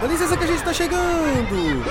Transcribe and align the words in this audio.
Dá 0.00 0.06
licença 0.06 0.34
que 0.34 0.44
a 0.44 0.46
gente 0.46 0.64
tá 0.64 0.72
chegando! 0.72 1.84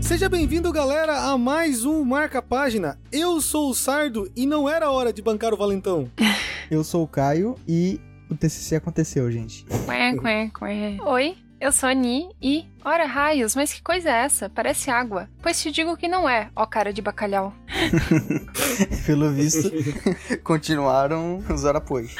Seja 0.00 0.30
bem-vindo, 0.30 0.72
galera, 0.72 1.30
a 1.30 1.36
mais 1.36 1.84
um 1.84 2.02
Marca 2.06 2.40
Página. 2.40 2.98
Eu 3.12 3.38
sou 3.42 3.68
o 3.68 3.74
Sardo 3.74 4.32
e 4.34 4.46
não 4.46 4.66
era 4.66 4.90
hora 4.90 5.12
de 5.12 5.20
bancar 5.20 5.52
o 5.52 5.58
Valentão. 5.58 6.10
Eu 6.70 6.82
sou 6.82 7.02
o 7.04 7.06
Caio 7.06 7.54
e 7.68 8.00
o 8.30 8.34
TCC 8.34 8.76
aconteceu, 8.76 9.30
gente. 9.30 9.66
Quê, 9.66 9.76
quê, 10.22 10.50
quê. 10.58 10.98
Oi, 11.04 11.36
eu 11.60 11.72
sou 11.72 11.88
a 11.88 11.92
Ni 11.92 12.30
e. 12.40 12.64
Ora 12.82 13.04
raios, 13.04 13.54
mas 13.54 13.72
que 13.72 13.82
coisa 13.82 14.08
é 14.08 14.22
essa? 14.22 14.48
Parece 14.48 14.88
água. 14.90 15.28
Pois 15.42 15.60
te 15.60 15.70
digo 15.70 15.96
que 15.96 16.08
não 16.08 16.26
é, 16.28 16.48
ó 16.56 16.64
cara 16.64 16.92
de 16.92 17.02
bacalhau. 17.02 17.52
Pelo 19.04 19.30
visto, 19.32 19.70
continuaram 20.42 21.44
os 21.52 21.64
apoios. 21.66 22.14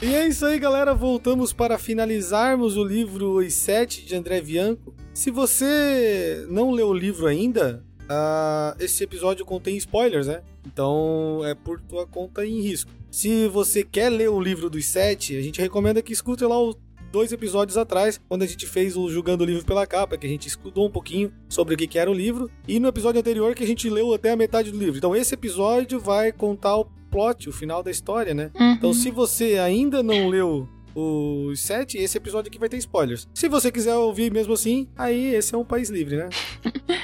E 0.00 0.14
é 0.14 0.28
isso 0.28 0.46
aí, 0.46 0.60
galera. 0.60 0.94
Voltamos 0.94 1.52
para 1.52 1.76
finalizarmos 1.76 2.76
o 2.76 2.84
livro 2.84 3.38
Os 3.38 3.52
Sete 3.52 4.06
de 4.06 4.14
André 4.14 4.40
Bianco. 4.40 4.94
Se 5.12 5.28
você 5.28 6.46
não 6.48 6.70
leu 6.70 6.90
o 6.90 6.94
livro 6.94 7.26
ainda, 7.26 7.84
uh, 8.04 8.76
esse 8.78 9.02
episódio 9.02 9.44
contém 9.44 9.76
spoilers, 9.76 10.28
né? 10.28 10.42
Então 10.64 11.40
é 11.44 11.52
por 11.52 11.80
tua 11.80 12.06
conta 12.06 12.46
em 12.46 12.60
risco. 12.60 12.88
Se 13.10 13.48
você 13.48 13.82
quer 13.82 14.08
ler 14.08 14.30
o 14.30 14.40
livro 14.40 14.70
dos 14.70 14.86
sete, 14.86 15.36
a 15.36 15.42
gente 15.42 15.60
recomenda 15.60 16.00
que 16.00 16.12
escute 16.12 16.44
lá 16.44 16.62
os 16.62 16.76
dois 17.10 17.32
episódios 17.32 17.76
atrás, 17.76 18.20
quando 18.28 18.42
a 18.42 18.46
gente 18.46 18.66
fez 18.66 18.96
o 18.96 19.10
Julgando 19.10 19.42
o 19.42 19.46
Livro 19.46 19.64
pela 19.64 19.86
Capa, 19.86 20.16
que 20.16 20.26
a 20.26 20.30
gente 20.30 20.46
estudou 20.46 20.86
um 20.86 20.90
pouquinho 20.90 21.32
sobre 21.48 21.74
o 21.74 21.76
que 21.76 21.98
era 21.98 22.10
o 22.10 22.14
livro, 22.14 22.48
e 22.68 22.78
no 22.78 22.86
episódio 22.86 23.18
anterior 23.18 23.52
que 23.54 23.64
a 23.64 23.66
gente 23.66 23.90
leu 23.90 24.12
até 24.12 24.30
a 24.30 24.36
metade 24.36 24.70
do 24.70 24.78
livro. 24.78 24.98
Então 24.98 25.16
esse 25.16 25.34
episódio 25.34 25.98
vai 25.98 26.30
contar 26.30 26.76
o 26.76 26.84
plot, 27.10 27.48
o 27.48 27.52
final 27.52 27.82
da 27.82 27.90
história, 27.90 28.34
né? 28.34 28.50
Uhum. 28.54 28.72
Então 28.72 28.92
se 28.92 29.10
você 29.10 29.58
ainda 29.58 30.02
não 30.02 30.28
leu 30.28 30.68
os 30.98 31.60
sete, 31.60 31.98
esse 31.98 32.16
episódio 32.16 32.48
aqui 32.48 32.58
vai 32.58 32.68
ter 32.68 32.78
spoilers. 32.78 33.28
Se 33.32 33.48
você 33.48 33.70
quiser 33.70 33.94
ouvir 33.94 34.32
mesmo 34.32 34.54
assim, 34.54 34.88
aí 34.96 35.34
esse 35.34 35.54
é 35.54 35.58
um 35.58 35.64
país 35.64 35.90
livre, 35.90 36.16
né? 36.16 36.28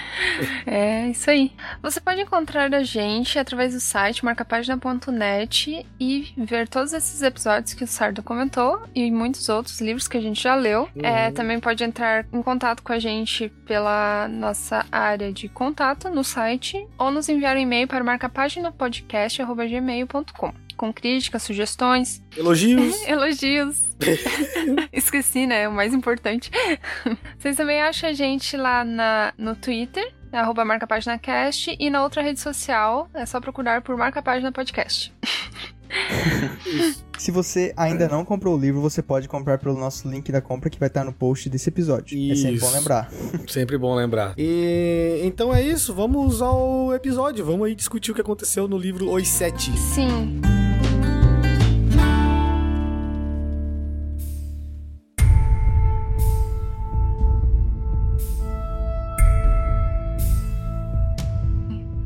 É 0.67 1.11
isso 1.11 1.31
aí. 1.31 1.53
Você 1.83 2.01
pode 2.01 2.21
encontrar 2.21 2.75
a 2.75 2.83
gente 2.83 3.39
através 3.39 3.75
do 3.75 3.81
site 3.81 4.25
marcapagina.net 4.25 5.87
e 6.01 6.33
ver 6.37 6.67
todos 6.69 6.93
esses 6.93 7.23
episódios 7.23 7.75
que 7.75 7.85
o 7.85 7.87
Sardo 7.87 8.21
comentou 8.23 8.83
e 8.95 9.11
muitos 9.11 9.49
outros 9.49 9.81
livros 9.81 10.07
que 10.09 10.17
a 10.17 10.21
gente 10.21 10.43
já 10.43 10.55
leu. 10.55 10.89
Uhum. 10.95 11.05
É, 11.05 11.31
também 11.31 11.61
pode 11.61 11.85
entrar 11.85 12.27
em 12.33 12.43
contato 12.43 12.83
com 12.83 12.93
a 12.93 12.99
gente 12.99 13.51
pela 13.65 14.29
nossa 14.29 14.87
área 14.91 15.33
de 15.33 15.49
contato 15.49 16.11
no 16.11 16.25
site 16.25 16.87
ou 16.99 17.11
nos 17.11 17.29
enviar 17.29 17.57
um 17.57 17.61
e-mail 17.61 17.87
para 17.87 18.03
marcapaginapodcast.gmail.com 18.03 20.64
com 20.77 20.93
críticas, 20.93 21.43
sugestões, 21.43 22.23
Elogios. 22.37 23.03
elogios. 23.07 23.85
Esqueci, 24.93 25.47
né? 25.47 25.69
O 25.69 25.73
mais 25.73 25.95
importante. 25.95 26.51
Vocês 27.39 27.57
também 27.57 27.81
acham 27.81 28.11
a 28.11 28.13
gente 28.13 28.57
lá 28.57 28.85
na, 28.85 29.33
no 29.39 29.55
Twitter, 29.55 30.13
arroba 30.33 30.65
marcapaginacast, 30.65 31.77
e 31.79 31.91
na 31.91 32.03
outra 32.03 32.23
rede 32.23 32.41
social 32.41 33.09
é 33.15 33.25
só 33.25 33.41
procurar 33.41 33.83
por 33.83 33.97
Marca 33.97 34.23
Página 34.23 34.51
Podcast. 34.51 35.13
Se 37.19 37.31
você 37.31 37.73
ainda 37.77 38.09
não 38.09 38.25
comprou 38.25 38.57
o 38.57 38.61
livro, 38.61 38.81
você 38.81 39.01
pode 39.01 39.29
comprar 39.29 39.59
pelo 39.59 39.79
nosso 39.79 40.09
link 40.09 40.31
da 40.33 40.41
compra 40.41 40.69
que 40.69 40.79
vai 40.79 40.89
estar 40.89 41.05
no 41.05 41.13
post 41.13 41.49
desse 41.49 41.69
episódio. 41.69 42.19
É 42.33 42.35
sempre 42.35 42.55
Isso. 42.57 42.67
bom 42.67 42.73
lembrar. 42.73 43.11
Sempre 43.49 43.79
bom 43.79 43.95
lembrar. 43.95 44.35
E 44.37 45.21
então 45.23 45.55
é 45.55 45.63
isso, 45.63 45.95
vamos 45.95 46.43
ao 46.43 46.93
episódio. 46.93 47.45
Vamos 47.45 47.67
aí 47.67 47.75
discutir 47.75 48.11
o 48.11 48.15
que 48.15 48.21
aconteceu 48.21 48.67
no 48.67 48.77
livro 48.77 49.13
Os 49.13 49.29
Sete. 49.29 49.71
Sim. 49.79 50.41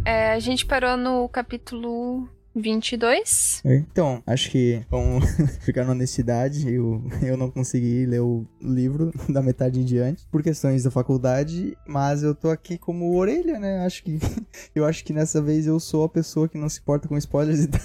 É, 0.08 0.32
a 0.32 0.38
gente 0.38 0.64
parou 0.64 0.96
no 0.96 1.28
capítulo 1.28 2.26
22. 2.56 3.60
Então, 3.62 4.22
acho 4.26 4.50
que 4.50 4.80
vamos 4.88 5.22
ficar 5.60 5.84
na 5.84 5.92
honestidade. 5.92 6.66
Eu, 6.66 7.04
eu 7.20 7.36
não 7.36 7.50
consegui 7.50 8.06
ler 8.06 8.22
o 8.22 8.46
livro 8.58 9.12
da 9.28 9.42
metade 9.42 9.78
em 9.78 9.84
diante 9.84 10.26
por 10.30 10.42
questões 10.42 10.82
da 10.82 10.90
faculdade, 10.90 11.76
mas 11.86 12.22
eu 12.22 12.34
tô 12.34 12.48
aqui 12.48 12.78
como 12.78 13.14
orelha, 13.18 13.60
né? 13.60 13.84
Acho 13.84 14.02
que 14.02 14.18
eu 14.74 14.86
acho 14.86 15.04
que 15.04 15.12
nessa 15.12 15.42
vez 15.42 15.66
eu 15.66 15.78
sou 15.78 16.04
a 16.04 16.08
pessoa 16.08 16.48
que 16.48 16.56
não 16.56 16.70
se 16.70 16.80
importa 16.80 17.06
com 17.06 17.18
spoilers 17.18 17.64
e 17.64 17.68
tá 17.68 17.78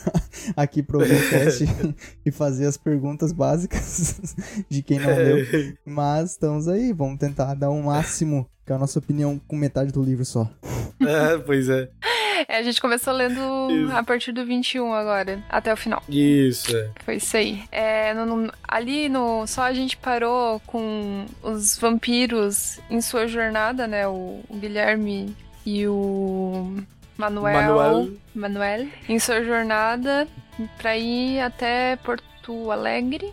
aqui 0.56 0.81
pro 0.81 1.00
podcast 1.00 1.66
e 2.25 2.31
fazer 2.31 2.67
as 2.67 2.78
perguntas 2.78 3.33
básicas 3.33 4.33
de 4.69 4.81
quem 4.81 4.97
não 4.97 5.13
leu. 5.13 5.45
Mas 5.85 6.31
estamos 6.31 6.69
aí, 6.69 6.94
vamos 6.94 7.19
tentar 7.19 7.53
dar 7.53 7.69
o 7.69 7.83
máximo 7.83 8.47
com 8.66 8.74
a 8.74 8.78
nossa 8.78 9.00
opinião 9.00 9.40
com 9.47 9.56
metade 9.56 9.91
do 9.91 10.01
livro 10.03 10.24
só. 10.25 10.47
é, 11.01 11.38
pois 11.40 11.69
é. 11.69 11.90
É, 12.47 12.57
a 12.57 12.63
gente 12.63 12.81
começou 12.81 13.13
lendo 13.13 13.40
Isso. 13.72 13.96
a 13.96 14.03
partir 14.03 14.31
do 14.34 14.46
21 14.46 14.94
agora, 14.94 15.41
até 15.50 15.72
o 15.72 15.78
final. 15.78 16.01
Isso, 16.09 16.75
é. 16.75 16.90
Foi 17.06 17.16
isso 17.16 17.38
aí. 17.38 17.63
É, 17.72 18.13
no- 18.13 18.25
no- 18.25 18.53
ali 18.68 19.07
no. 19.07 19.46
Só 19.47 19.62
a 19.63 19.74
gente 19.74 19.96
parou 19.96 20.59
com 20.66 21.25
os 21.41 21.78
vampiros 21.78 22.79
em 22.90 23.00
sua 23.01 23.28
jornada, 23.28 23.88
né? 23.88 24.07
O, 24.07 24.41
o 24.50 24.57
Guilherme 24.57 25.34
e 25.66 25.88
o 25.88 26.75
Manuel. 27.18 27.53
Manuel. 27.75 28.12
Manuel. 28.35 28.88
Em 29.07 29.19
sua 29.19 29.41
jornada 29.44 30.28
pra 30.78 30.97
ir 30.97 31.40
até 31.40 31.95
Porto 31.97 32.72
Alegre. 32.72 33.31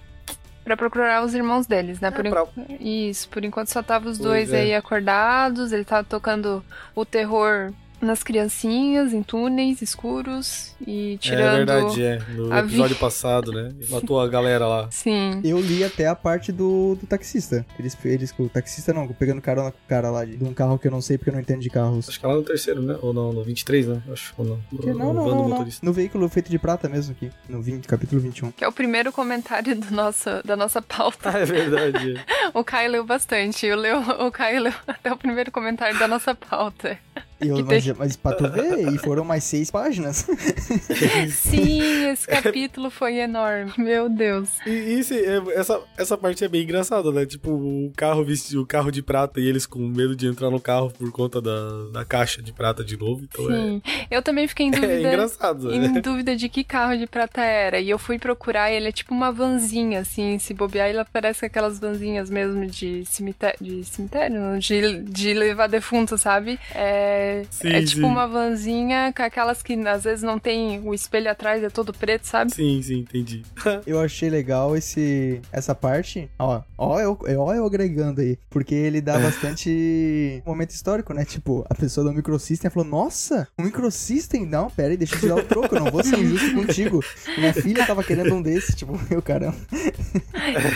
Pra 0.71 0.77
procurar 0.77 1.25
os 1.25 1.35
irmãos 1.35 1.67
deles, 1.67 1.99
né? 1.99 2.13
Por 2.13 2.25
É, 2.25 2.29
en- 2.29 2.31
pra- 2.31 2.47
Isso, 2.79 3.29
por 3.29 3.45
enquanto 3.45 3.69
só 3.73 3.83
tava 3.83 4.09
os 4.09 4.19
Pois 4.19 4.29
dois 4.49 4.53
é. 4.53 4.61
aí 4.61 4.73
acordados. 4.75 5.73
Ele 5.73 5.85
tava 5.85 6.05
tocando 6.05 6.63
o 6.95 7.05
terror 7.05 7.73
nas 8.01 8.23
criancinhas, 8.23 9.13
em 9.13 9.23
túneis 9.23 9.83
escuros 9.83 10.75
e 10.87 11.19
tirando. 11.21 11.41
É 11.55 11.57
verdade, 11.57 12.03
é. 12.03 12.19
No 12.35 12.57
episódio 12.57 12.95
vi- 12.95 13.01
passado, 13.01 13.53
né? 13.53 13.73
Matou 13.91 14.21
a 14.21 14.27
galera 14.29 14.67
lá. 14.67 14.89
Sim. 14.91 15.41
Eu 15.45 15.61
li 15.61 15.85
até 15.85 16.07
a 16.07 16.15
parte 16.15 16.51
do, 16.53 16.97
do 17.01 17.07
taxista. 17.07 17.65
Eles, 17.79 17.97
eles, 18.05 18.35
o 18.39 18.49
taxista 18.49 18.93
não, 18.93 19.07
pegando 19.09 19.41
carona 19.41 19.71
com 19.71 19.79
o 19.79 19.89
cara 19.89 20.11
lá 20.11 20.25
de, 20.25 20.37
de 20.37 20.45
um 20.45 20.53
carro 20.55 20.79
que 20.79 20.87
eu 20.89 20.93
não 20.93 21.01
sei 21.03 21.19
porque 21.19 21.31
eu 21.31 21.35
não 21.35 21.41
entendo 21.41 21.61
de 21.61 21.71
carros. 21.71 22.09
Acho 22.09 22.19
que 22.19 22.25
é 22.25 22.29
lá 22.29 22.35
no 22.35 22.43
terceiro, 22.43 22.81
né? 22.83 22.97
Ou 23.03 23.13
não, 23.13 23.33
no 23.33 23.45
23, 23.45 23.87
né? 23.89 24.03
Acho. 24.13 24.33
Ou 24.39 24.45
não. 24.45 24.61
Que- 24.81 24.87
Não, 24.93 25.13
no 25.13 25.25
não, 25.27 25.49
não, 25.49 25.49
não. 25.49 25.69
No 25.83 25.93
veículo 25.93 26.29
feito 26.29 26.51
de 26.51 26.59
prata 26.59 26.89
mesmo 26.89 27.13
aqui. 27.13 27.31
No 27.49 27.61
20, 27.61 27.87
capítulo 27.87 28.21
21. 28.21 28.53
Que 28.53 28.65
é 28.65 28.69
o 28.69 28.73
primeiro 28.73 29.13
comentário 29.13 29.75
do 29.79 29.91
nosso, 29.95 30.29
da 30.45 30.57
nossa 30.57 30.81
pauta. 30.81 31.31
Ah, 31.35 31.39
é 31.39 31.45
verdade. 31.45 32.15
é. 32.17 32.51
O 32.53 32.65
Caio 32.65 32.91
leu 32.91 33.05
bastante. 33.05 33.65
Eu 33.67 33.77
leu, 33.77 33.99
o 34.01 34.31
Caio 34.33 34.63
leu 34.63 34.73
até 34.89 35.13
o 35.13 35.17
primeiro 35.17 35.51
comentário 35.53 35.97
da 35.99 36.09
nossa 36.09 36.35
pauta. 36.35 36.99
E 37.43 37.49
eu, 37.49 37.57
Que 37.57 37.63
mas, 37.63 37.85
tem- 37.85 37.95
mas 37.99 38.17
pra 38.17 38.33
tu 38.33 38.49
ver, 38.51 38.93
e 38.93 38.99
foram 38.99 39.25
mais 39.25 39.45
seis 39.45 39.71
páginas. 39.71 40.27
Sim, 41.31 42.09
esse 42.11 42.27
capítulo 42.27 42.91
foi 42.91 43.17
enorme. 43.19 43.73
Meu 43.79 44.09
Deus. 44.09 44.49
E, 44.67 44.71
e 44.71 45.01
esse- 45.01 45.19
é- 45.25 45.43
essa, 45.55 45.81
essa 45.97 46.17
parte 46.19 46.45
é 46.45 46.49
bem 46.49 46.63
engraçada, 46.63 47.11
né? 47.13 47.25
Tipo, 47.27 47.51
o 47.51 47.93
carro 47.97 48.25
vestido, 48.25 48.63
o 48.63 48.67
carro 48.67 48.91
de 48.91 49.03
prata 49.03 49.41
e 49.41 49.47
eles 49.47 49.67
com 49.67 49.79
medo 49.79 50.15
de 50.15 50.27
entrar 50.27 50.51
no 50.51 50.61
carro 50.61 50.91
por 50.91 51.11
conta 51.13 51.41
da, 51.41 51.87
da 51.93 52.05
caixa 52.05 52.43
de 52.43 52.53
prata 52.53 52.85
de 52.85 52.97
novo. 52.97 53.25
Então 53.25 53.47
Sim. 53.47 53.83
Eu 54.11 54.23
também 54.23 54.47
fiquei 54.49 54.67
em 54.67 54.71
é, 54.75 54.79
dúvida. 54.81 54.93
é 54.93 55.01
engraçado, 55.01 55.69
né? 55.71 55.77
Em 55.87 56.01
dúvida 56.01 56.37
de 56.37 56.49
que 56.49 56.65
carro 56.65 56.97
de 56.97 57.07
prata 57.07 57.41
era. 57.41 57.79
E 57.81 57.89
eu 57.91 57.99
fui 57.99 58.19
procurar, 58.19 58.71
e 58.71 58.77
ele 58.77 58.89
é 58.89 58.93
tipo 58.93 59.15
uma 59.15 59.33
vanzinha, 59.33 60.01
assim. 60.01 60.39
Se 60.39 60.53
bobear, 60.55 60.89
ele 60.89 61.05
parece 61.13 61.45
aquelas 61.45 61.79
vanzinhas 61.79 62.29
mesmo 62.31 62.67
de 62.67 63.05
cemitério. 63.07 63.59
De 63.61 63.85
cemitério? 63.85 64.59
De, 64.59 65.03
de 65.03 65.35
levar 65.35 65.67
defunto, 65.69 66.17
sabe? 66.19 66.59
É, 66.75 67.30
Sim, 67.51 67.69
é 67.69 67.81
tipo 67.81 68.03
sim. 68.03 68.05
uma 68.05 68.27
vanzinha 68.27 69.13
com 69.17 69.23
aquelas 69.23 69.63
que 69.63 69.75
às 69.87 70.05
vezes 70.05 70.23
não 70.23 70.39
tem 70.39 70.81
o 70.81 70.95
espelho 70.95 71.31
atrás, 71.31 71.63
é 71.63 71.71
todo 71.71 71.93
preto, 71.93 72.27
sabe? 72.27 72.53
Sim, 72.53 72.81
sim, 72.83 72.99
entendi. 73.01 73.43
Eu 73.87 74.01
achei 74.01 74.31
legal 74.31 74.77
esse, 74.77 75.41
essa 75.53 75.75
parte. 75.75 76.31
Ó, 76.39 76.61
ó 76.77 77.01
eu, 77.01 77.19
ó 77.39 77.55
eu 77.55 77.65
agregando 77.65 78.21
aí. 78.21 78.39
Porque 78.49 78.75
ele 78.75 79.01
dá 79.01 79.19
bastante 79.21 80.43
momento 80.45 80.71
histórico, 80.71 81.13
né? 81.13 81.25
Tipo, 81.25 81.65
a 81.69 81.75
pessoa 81.75 82.05
do 82.05 82.13
Microsystem 82.13 82.71
falou: 82.71 82.89
Nossa, 82.89 83.49
um 83.59 83.65
Microsystem? 83.65 84.47
Não, 84.47 84.69
pera 84.71 84.91
aí, 84.91 84.97
deixa 84.97 85.15
eu 85.17 85.21
te 85.21 85.29
dar 85.29 85.37
o 85.37 85.43
troco, 85.43 85.75
eu 85.75 85.81
não 85.81 85.91
vou 85.91 86.03
ser 86.03 86.19
injusto 86.19 86.55
contigo. 86.55 87.05
Minha 87.37 87.53
filha 87.55 87.87
tava 87.87 88.03
querendo 88.03 88.35
um 88.35 88.43
desse. 88.43 88.75
Tipo, 88.77 88.99
meu 89.11 89.23
caramba. 89.23 89.57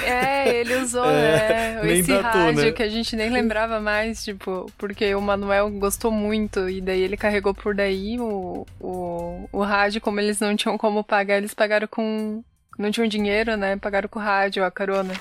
É, 0.05 0.61
ele 0.61 0.77
usou, 0.77 1.05
É, 1.05 1.81
né? 1.83 1.93
Esse 1.93 2.09
datou, 2.09 2.41
rádio 2.41 2.65
né? 2.65 2.73
que 2.73 2.83
a 2.83 2.89
gente 2.89 3.17
nem 3.17 3.31
lembrava 3.31 3.81
mais, 3.81 4.25
tipo, 4.25 4.71
porque 4.79 5.15
o 5.15 5.21
Manuel 5.21 5.71
gostou 5.71 6.11
muito 6.11 6.44
e 6.69 6.81
daí 6.81 7.01
ele 7.01 7.17
carregou 7.17 7.55
por 7.55 7.75
daí 7.75 8.19
o, 8.21 8.67
o, 8.81 9.49
o 9.53 9.63
rádio, 9.63 10.01
como 10.01 10.21
eles 10.21 10.41
não 10.41 10.55
tinham 10.57 10.77
como 10.79 11.03
pagar, 11.05 11.37
eles 11.39 11.55
pagaram 11.55 11.87
com. 11.89 12.43
Não 12.79 12.91
tinham 12.91 13.07
dinheiro, 13.09 13.57
né? 13.57 13.77
Pagaram 13.77 14.09
com 14.09 14.19
o 14.19 14.23
rádio, 14.23 14.65
a 14.65 14.71
carona. 14.71 15.15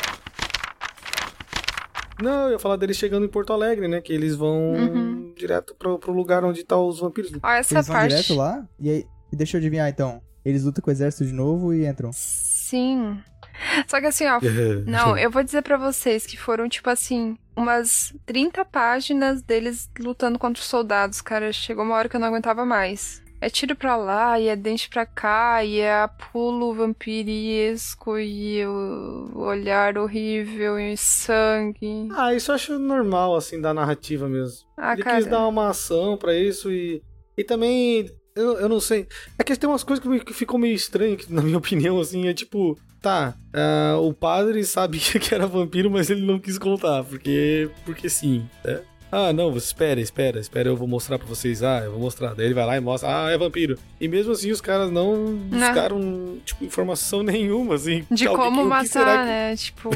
Não, 2.22 2.46
eu 2.48 2.52
ia 2.54 2.60
falar 2.60 2.78
deles 2.78 2.96
chegando 2.98 3.26
em 3.26 3.30
Porto 3.30 3.52
Alegre, 3.54 3.88
né? 3.88 4.00
Que 4.02 4.14
eles 4.14 4.36
vão 4.36 4.74
Uhum. 4.74 5.34
direto 5.36 5.76
pro, 5.76 5.98
pro 6.00 6.14
lugar 6.14 6.44
onde 6.44 6.64
tá 6.64 6.78
os 6.78 7.00
vampiros. 7.00 7.32
Ó, 7.42 7.50
essa 7.52 7.74
Eles 7.76 7.88
vão 7.88 7.96
parte. 7.96 8.10
direto 8.10 8.36
lá. 8.36 8.64
E 8.80 8.90
aí, 8.90 9.06
e 9.32 9.36
deixa 9.36 9.58
eu 9.58 9.60
adivinhar 9.60 9.90
então. 9.90 10.22
Eles 10.46 10.64
lutam 10.64 10.82
com 10.84 10.90
o 10.90 10.94
exército 10.94 11.26
de 11.26 11.34
novo 11.34 11.74
e 11.74 11.86
entram. 11.88 12.12
Sim. 12.14 13.18
Só 13.88 14.00
que 14.00 14.08
assim, 14.08 14.26
ó. 14.26 14.40
não, 14.86 15.18
eu 15.18 15.30
vou 15.30 15.44
dizer 15.44 15.62
para 15.62 15.78
vocês 15.78 16.26
que 16.26 16.38
foram, 16.38 16.68
tipo 16.68 16.90
assim, 16.90 17.38
umas 17.56 18.14
30 18.26 18.66
páginas 18.66 19.42
deles 19.42 19.90
lutando 20.00 20.40
contra 20.40 20.62
os 20.62 20.68
soldados, 20.68 21.22
cara. 21.22 21.52
Chegou 21.52 21.84
uma 21.84 21.96
hora 21.96 22.10
que 22.10 22.16
eu 22.16 22.20
não 22.20 22.28
aguentava 22.28 22.66
mais. 22.66 23.24
É 23.40 23.50
tiro 23.50 23.76
pra 23.76 23.98
lá, 23.98 24.40
e 24.40 24.48
é 24.48 24.56
dente 24.56 24.90
pra 24.90 25.06
cá, 25.06 25.66
e 25.66 25.82
é 25.82 26.08
pulo 26.32 26.74
vampiresco, 26.74 28.18
e 28.18 28.66
o 28.66 29.32
olhar 29.36 29.98
horrível, 29.98 30.80
e 30.80 30.96
sangue. 30.96 32.08
Ah, 32.16 32.34
isso 32.34 32.52
eu 32.52 32.56
acho 32.56 32.80
normal, 32.80 33.36
assim, 33.36 33.60
da 33.60 33.74
narrativa 33.74 34.30
mesmo. 34.30 34.66
Ah, 34.78 34.94
Ele 34.94 35.04
cara... 35.04 35.18
quis 35.18 35.28
dar 35.28 35.46
uma 35.46 35.70
ação 35.70 36.18
para 36.18 36.34
isso 36.34 36.72
e. 36.72 37.04
E 37.38 37.44
também 37.44 38.10
eu, 38.36 38.60
eu 38.60 38.70
não 38.70 38.80
sei. 38.80 39.08
É 39.38 39.44
que 39.44 39.56
tem 39.56 39.70
umas 39.70 39.84
coisas 39.84 40.04
que, 40.04 40.26
que 40.26 40.34
ficam 40.34 40.58
meio 40.58 40.76
estranhas, 40.76 41.28
na 41.28 41.42
minha 41.42 41.58
opinião, 41.60 42.00
assim. 42.00 42.28
É 42.28 42.34
tipo, 42.34 42.78
tá, 43.02 43.34
uh, 43.54 44.00
o 44.00 44.14
padre 44.14 44.64
sabia 44.64 45.00
que 45.20 45.34
era 45.34 45.48
vampiro, 45.48 45.90
mas 45.90 46.10
ele 46.10 46.26
não 46.26 46.40
quis 46.40 46.58
contar, 46.58 47.04
porque. 47.04 47.70
Porque 47.86 48.10
sim, 48.10 48.48
né? 48.64 48.82
Ah, 49.16 49.32
não, 49.32 49.56
espera, 49.56 50.02
espera, 50.02 50.40
espera, 50.40 50.70
eu 50.70 50.76
vou 50.76 50.88
mostrar 50.88 51.20
pra 51.20 51.28
vocês. 51.28 51.62
Ah, 51.62 51.82
eu 51.84 51.92
vou 51.92 52.00
mostrar. 52.00 52.34
Daí 52.34 52.48
ele 52.48 52.56
vai 52.56 52.66
lá 52.66 52.78
e 52.78 52.80
mostra, 52.80 53.26
ah, 53.28 53.30
é 53.30 53.38
vampiro. 53.38 53.78
E 54.02 54.08
mesmo 54.08 54.32
assim, 54.32 54.50
os 54.50 54.60
caras 54.60 54.90
não 54.90 55.36
buscaram, 55.36 56.40
tipo, 56.44 56.66
informação 56.66 57.22
nenhuma, 57.24 57.76
assim. 57.76 58.04
De 58.10 58.28
como 58.28 58.66
matar, 58.66 59.20
que... 59.20 59.26
né? 59.26 59.56
Tipo. 59.56 59.92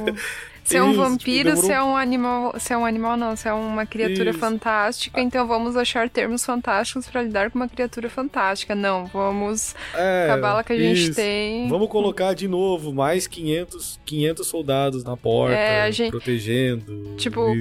Se 0.68 0.76
é 0.76 0.84
um 0.84 0.94
vampiro, 0.94 1.56
se 1.56 1.72
é 1.72 1.82
um 1.82 1.96
animal. 1.96 2.54
Se 2.60 2.74
é 2.74 2.78
um 2.78 2.86
animal, 2.86 3.16
não, 3.16 3.38
se 3.38 3.48
é 3.48 3.54
uma 3.54 3.86
criatura 3.86 4.32
Isso. 4.32 4.40
fantástica, 4.40 5.22
então 5.22 5.48
vamos 5.48 5.78
achar 5.78 6.10
termos 6.10 6.46
fantásticos 6.46 7.08
para 7.08 7.22
lidar 7.22 7.50
com 7.50 7.58
uma 7.58 7.70
criatura 7.70 8.10
fantástica. 8.10 8.76
Não, 8.76 9.06
vamos 9.06 9.74
é, 9.96 10.26
acabar 10.26 10.62
que 10.66 10.74
a 10.74 10.78
gente 10.78 11.04
Isso. 11.04 11.16
tem. 11.16 11.70
Vamos 11.70 11.88
colocar 11.88 12.34
de 12.34 12.50
novo 12.50 12.94
mais 12.94 13.28
500, 13.28 13.98
500 14.06 14.46
soldados 14.46 15.04
na 15.06 15.16
porta, 15.16 15.56
é, 15.56 15.90
gente... 15.90 16.12
protegendo. 16.12 17.16
Tipo. 17.16 17.56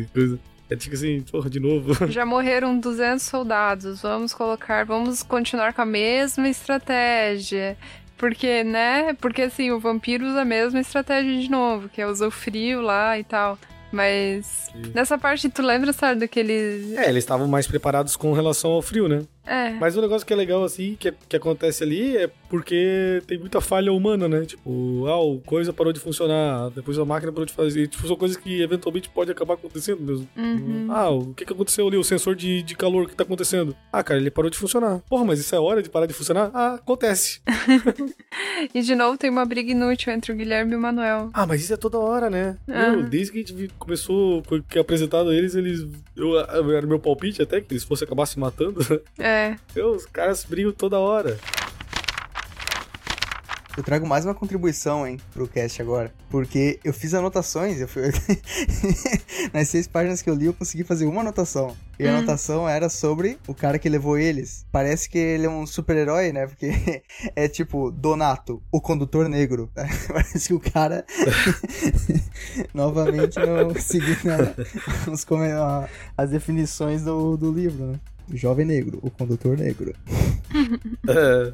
É 0.69 0.75
tipo 0.75 0.97
assim, 0.97 1.21
porra, 1.31 1.49
de 1.49 1.61
novo. 1.61 1.95
Já 2.11 2.27
morreram 2.27 2.77
200 2.77 3.23
soldados. 3.23 4.03
Vamos 4.03 4.35
colocar, 4.35 4.85
vamos 4.85 5.23
continuar 5.23 5.73
com 5.73 5.83
a 5.83 5.87
mesma 5.87 6.49
estratégia. 6.49 7.77
Porque, 8.17 8.65
né? 8.65 9.15
Porque 9.15 9.43
assim, 9.43 9.71
o 9.71 9.79
vampiro 9.79 10.27
usa 10.27 10.41
a 10.41 10.45
mesma 10.45 10.81
estratégia 10.81 11.39
de 11.39 11.51
novo, 11.51 11.89
que 11.89 12.01
é 12.01 12.07
usar 12.07 12.27
o 12.27 12.31
frio 12.31 12.81
lá 12.81 13.19
e 13.19 13.25
tal. 13.25 13.59
Mas 13.93 14.71
Sim. 14.73 14.93
nessa 14.95 15.17
parte, 15.17 15.49
tu 15.49 15.63
lembra, 15.63 15.93
sabe, 15.93 16.21
daqueles. 16.21 16.93
É, 16.97 17.09
eles 17.09 17.25
estavam 17.25 17.47
mais 17.47 17.67
preparados 17.67 18.17
com 18.17 18.33
relação 18.33 18.73
ao 18.73 18.83
frio, 18.83 19.09
né? 19.09 19.23
É. 19.47 19.71
Mas 19.73 19.97
o 19.97 20.01
negócio 20.01 20.27
que 20.27 20.33
é 20.33 20.37
legal, 20.37 20.65
assim, 20.65 20.97
que, 20.99 21.13
que 21.29 21.37
acontece 21.37 21.85
ali 21.85 22.17
é 22.17 22.31
porque 22.49 23.23
tem 23.27 23.39
muita 23.39 23.61
falha 23.61 23.93
humana, 23.93 24.29
né? 24.29 24.45
Tipo, 24.45 25.07
ah, 25.07 25.21
o 25.21 25.41
coisa 25.41 25.73
parou 25.73 25.93
de 25.93 26.01
funcionar, 26.01 26.71
depois 26.71 26.99
a 26.99 27.05
máquina 27.05 27.33
parou 27.33 27.47
de 27.47 27.53
fazer. 27.53 27.87
Tipo, 27.89 28.07
são 28.07 28.17
coisas 28.17 28.37
que 28.37 28.61
eventualmente 28.61 29.09
pode 29.09 29.31
acabar 29.31 29.55
acontecendo 29.55 30.03
mesmo. 30.03 30.29
Uhum. 30.37 30.89
Ah, 30.91 31.11
o 31.11 31.35
que, 31.35 31.45
que 31.45 31.53
aconteceu 31.53 31.87
ali? 31.87 31.97
O 31.97 32.05
sensor 32.05 32.35
de, 32.35 32.63
de 32.63 32.75
calor 32.75 33.09
que 33.09 33.15
tá 33.15 33.23
acontecendo? 33.23 33.77
Ah, 33.93 34.03
cara, 34.03 34.21
ele 34.21 34.31
parou 34.31 34.51
de 34.51 34.59
funcionar. 34.59 35.01
Porra, 35.09 35.25
mas 35.25 35.39
isso 35.39 35.55
é 35.55 35.59
hora 35.59 35.83
de 35.83 35.89
parar 35.89 36.07
de 36.07 36.15
funcionar? 36.15 36.51
Ah, 36.53 36.75
acontece. 36.75 37.41
e 38.75 38.83
de 38.83 38.95
novo 38.95 39.17
tem 39.17 39.31
uma 39.31 39.45
briga 39.45 39.71
inútil 39.71 40.13
entre 40.13 40.33
o 40.33 40.37
Guilherme 40.37 40.73
e 40.73 40.77
o 40.77 40.81
Manuel. 40.81 41.31
Ah, 41.33 41.47
mas 41.47 41.63
isso 41.63 41.73
é 41.73 41.77
toda 41.77 41.99
hora, 41.99 42.29
né? 42.29 42.57
Uhum. 42.67 42.97
Meu, 42.97 43.03
desde 43.05 43.33
que 43.33 43.39
a 43.39 43.41
gente 43.43 43.75
começou, 43.79 44.43
que 44.69 44.79
é 44.79 44.81
apresentado 44.81 45.33
eles, 45.33 45.55
eles. 45.55 45.87
Eu, 46.17 46.39
era 46.39 46.87
meu 46.87 46.99
palpite 46.99 47.43
até 47.43 47.61
que 47.61 47.73
eles 47.73 47.85
fossem 47.85 48.07
acabar 48.07 48.27
se 48.27 48.39
matando. 48.39 48.81
É. 49.19 49.36
Eu, 49.75 49.91
os 49.91 50.07
caras 50.07 50.45
brigam 50.45 50.73
toda 50.73 50.99
hora. 50.99 51.39
Eu 53.77 53.83
trago 53.83 54.07
mais 54.07 54.25
uma 54.25 54.35
contribuição, 54.35 55.07
hein, 55.07 55.19
pro 55.35 55.47
cast 55.47 55.83
agora. 55.83 56.11
Porque 56.31 56.81
eu 56.83 56.95
fiz 56.95 57.13
anotações, 57.13 57.79
eu 57.79 57.87
fui... 57.87 58.05
nas 59.53 59.69
seis 59.69 59.87
páginas 59.87 60.23
que 60.23 60.31
eu 60.31 60.35
li, 60.35 60.47
eu 60.47 60.55
consegui 60.55 60.83
fazer 60.83 61.05
uma 61.05 61.21
anotação. 61.21 61.77
E 61.99 62.09
a 62.09 62.11
hum. 62.11 62.17
anotação 62.17 62.67
era 62.67 62.89
sobre 62.89 63.39
o 63.47 63.55
cara 63.55 63.79
que 63.79 63.87
levou 63.87 64.17
eles. 64.17 64.65
Parece 64.73 65.11
que 65.11 65.19
ele 65.19 65.45
é 65.45 65.51
um 65.51 65.67
super-herói, 65.67 66.33
né? 66.33 66.47
Porque 66.47 67.03
é 67.37 67.49
tipo, 67.49 67.91
Donato, 67.91 68.63
o 68.73 68.81
condutor 68.81 69.29
negro. 69.29 69.71
Parece 70.09 70.49
que 70.49 70.55
o 70.55 70.61
cara, 70.61 71.05
novamente, 72.73 73.39
não 73.39 73.75
seguiu 73.79 74.17
né, 74.25 74.55
as 76.17 76.31
definições 76.31 77.03
do, 77.03 77.37
do 77.37 77.53
livro, 77.53 77.89
né? 77.89 78.01
Jovem 78.33 78.65
negro, 78.65 79.01
o 79.03 79.11
condutor 79.11 79.59
negro. 79.59 79.95
é. 81.09 81.53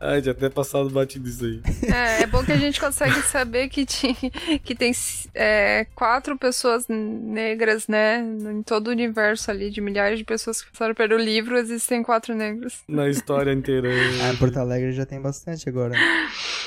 Ai, 0.00 0.22
já 0.22 0.32
até 0.32 0.48
passado 0.48 0.88
batido 0.90 1.28
isso 1.28 1.44
aí. 1.44 1.60
É, 1.92 2.22
é 2.22 2.26
bom 2.26 2.44
que 2.44 2.52
a 2.52 2.56
gente 2.56 2.80
consegue 2.80 3.20
saber 3.22 3.68
que, 3.68 3.84
tinha, 3.86 4.14
que 4.62 4.74
tem 4.74 4.92
é, 5.34 5.86
quatro 5.94 6.36
pessoas 6.38 6.86
negras, 6.88 7.88
né? 7.88 8.18
Em 8.18 8.62
todo 8.62 8.88
o 8.88 8.90
universo 8.90 9.50
ali, 9.50 9.70
de 9.70 9.80
milhares 9.80 10.18
de 10.18 10.24
pessoas 10.24 10.62
que 10.62 10.70
passaram 10.70 10.94
pelo 10.94 11.16
livro, 11.16 11.56
existem 11.56 12.02
quatro 12.02 12.34
negros. 12.34 12.82
Na 12.88 13.08
história 13.08 13.52
inteira. 13.52 13.88
ah, 14.22 14.32
em 14.32 14.36
Porto 14.36 14.58
Alegre 14.58 14.92
já 14.92 15.06
tem 15.06 15.20
bastante 15.20 15.68
agora. 15.68 15.94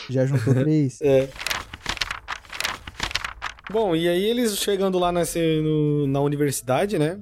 Já 0.09 0.25
juntou 0.25 0.53
três. 0.53 0.99
É. 1.01 1.29
Bom, 3.71 3.95
e 3.95 4.07
aí 4.07 4.23
eles 4.23 4.57
chegando 4.57 4.97
lá 4.97 5.11
nesse, 5.11 5.39
no, 5.61 6.07
na 6.07 6.19
universidade, 6.21 6.97
né? 6.97 7.19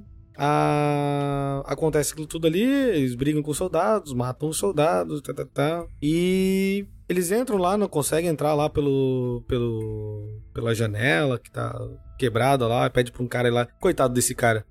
Acontece 1.64 2.14
tudo 2.26 2.46
ali, 2.46 2.62
eles 2.62 3.14
brigam 3.14 3.42
com 3.42 3.50
os 3.50 3.56
soldados, 3.56 4.12
matam 4.12 4.48
os 4.48 4.56
soldados, 4.56 5.20
tá, 5.20 5.34
tá, 5.34 5.44
tá. 5.44 5.86
E 6.00 6.86
eles 7.08 7.32
entram 7.32 7.58
lá, 7.58 7.76
não 7.76 7.88
conseguem 7.88 8.30
entrar 8.30 8.54
lá 8.54 8.70
pelo, 8.70 9.42
pelo 9.48 10.40
pela 10.52 10.74
janela 10.74 11.38
que 11.38 11.50
tá 11.50 11.76
quebrada 12.18 12.66
lá, 12.66 12.88
pede 12.90 13.12
pra 13.12 13.22
um 13.22 13.28
cara 13.28 13.48
ir 13.48 13.52
lá. 13.52 13.66
Coitado 13.80 14.14
desse 14.14 14.34
cara. 14.34 14.64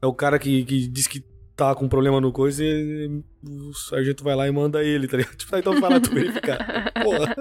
É 0.00 0.06
o 0.06 0.12
cara 0.12 0.38
que, 0.38 0.64
que 0.64 0.88
diz 0.88 1.06
que 1.06 1.24
tá 1.62 1.74
com 1.74 1.88
problema 1.88 2.20
no 2.20 2.32
coisa 2.32 2.64
e 2.64 3.22
o 3.44 3.72
sargento 3.72 4.24
vai 4.24 4.34
lá 4.34 4.48
e 4.48 4.50
manda 4.50 4.82
ele, 4.82 5.06
tá 5.06 5.16
ligado? 5.16 5.34
Tipo, 5.38 5.56
então 5.56 5.80
vai 5.80 5.90
lá 5.90 6.00
tu 6.00 6.10
verificar. 6.10 6.92
Porra, 7.02 7.34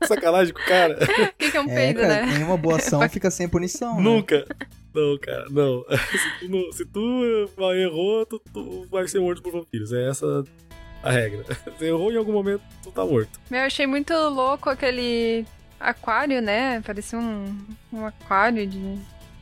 que 0.00 0.06
sacanagem 0.06 0.52
com 0.52 0.60
o 0.60 0.64
cara. 0.64 0.98
O 1.00 1.32
que, 1.38 1.50
que 1.50 1.56
é 1.56 1.60
um 1.60 1.70
é, 1.70 1.74
peido, 1.74 2.00
cara, 2.00 2.26
né? 2.26 2.32
Nenhuma 2.32 2.56
boa 2.56 2.76
ação 2.76 3.06
fica 3.08 3.30
sem 3.30 3.48
punição. 3.48 3.96
Né? 3.96 4.02
Nunca. 4.02 4.44
Não, 4.94 5.18
cara, 5.18 5.46
não. 5.50 5.84
Se 6.10 6.40
tu, 6.40 6.48
não, 6.48 6.72
se 6.72 6.84
tu 6.86 7.50
errou, 7.76 8.26
tu, 8.26 8.42
tu, 8.52 8.86
vai 8.90 9.06
ser 9.06 9.20
morto 9.20 9.42
por 9.42 9.52
vampiros. 9.52 9.92
É 9.92 10.08
essa 10.08 10.44
a 11.02 11.10
regra. 11.10 11.44
Se 11.78 11.84
errou 11.84 12.12
em 12.12 12.16
algum 12.16 12.32
momento, 12.32 12.62
tu 12.82 12.90
tá 12.90 13.04
morto. 13.04 13.38
Eu 13.50 13.60
achei 13.60 13.86
muito 13.86 14.12
louco 14.12 14.68
aquele 14.68 15.46
aquário, 15.78 16.42
né? 16.42 16.80
Parecia 16.80 17.18
um, 17.18 17.56
um 17.92 18.06
aquário 18.06 18.66
de 18.66 18.98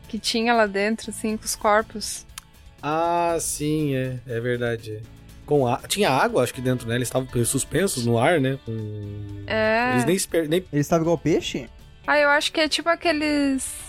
que 0.09 0.19
tinha 0.19 0.55
lá 0.55 0.67
dentro, 0.67 1.11
assim, 1.11 1.37
com 1.37 1.45
os 1.45 1.57
corpos. 1.57 2.27
Ah, 2.89 3.37
sim, 3.41 3.97
é, 3.97 4.19
é 4.29 4.41
verdade. 4.41 5.03
Com 5.45 5.67
a... 5.67 5.79
Tinha 5.89 6.11
água, 6.11 6.45
acho 6.45 6.55
que 6.55 6.61
dentro, 6.61 6.89
né? 6.89 6.95
Eles 6.95 7.09
estavam 7.09 7.29
suspensos 7.45 8.07
no 8.07 8.17
ar, 8.17 8.41
né? 8.41 8.59
Com... 8.65 9.45
É. 9.47 9.93
Eles 9.93 10.05
nem, 10.05 10.15
esper... 10.15 10.49
nem... 10.49 10.65
Eles 10.73 10.87
estavam 10.87 11.03
igual 11.03 11.19
peixe? 11.19 11.69
Ah, 12.07 12.19
eu 12.19 12.29
acho 12.29 12.53
que 12.53 12.61
é 12.61 12.69
tipo 12.69 12.89
aqueles 12.89 13.87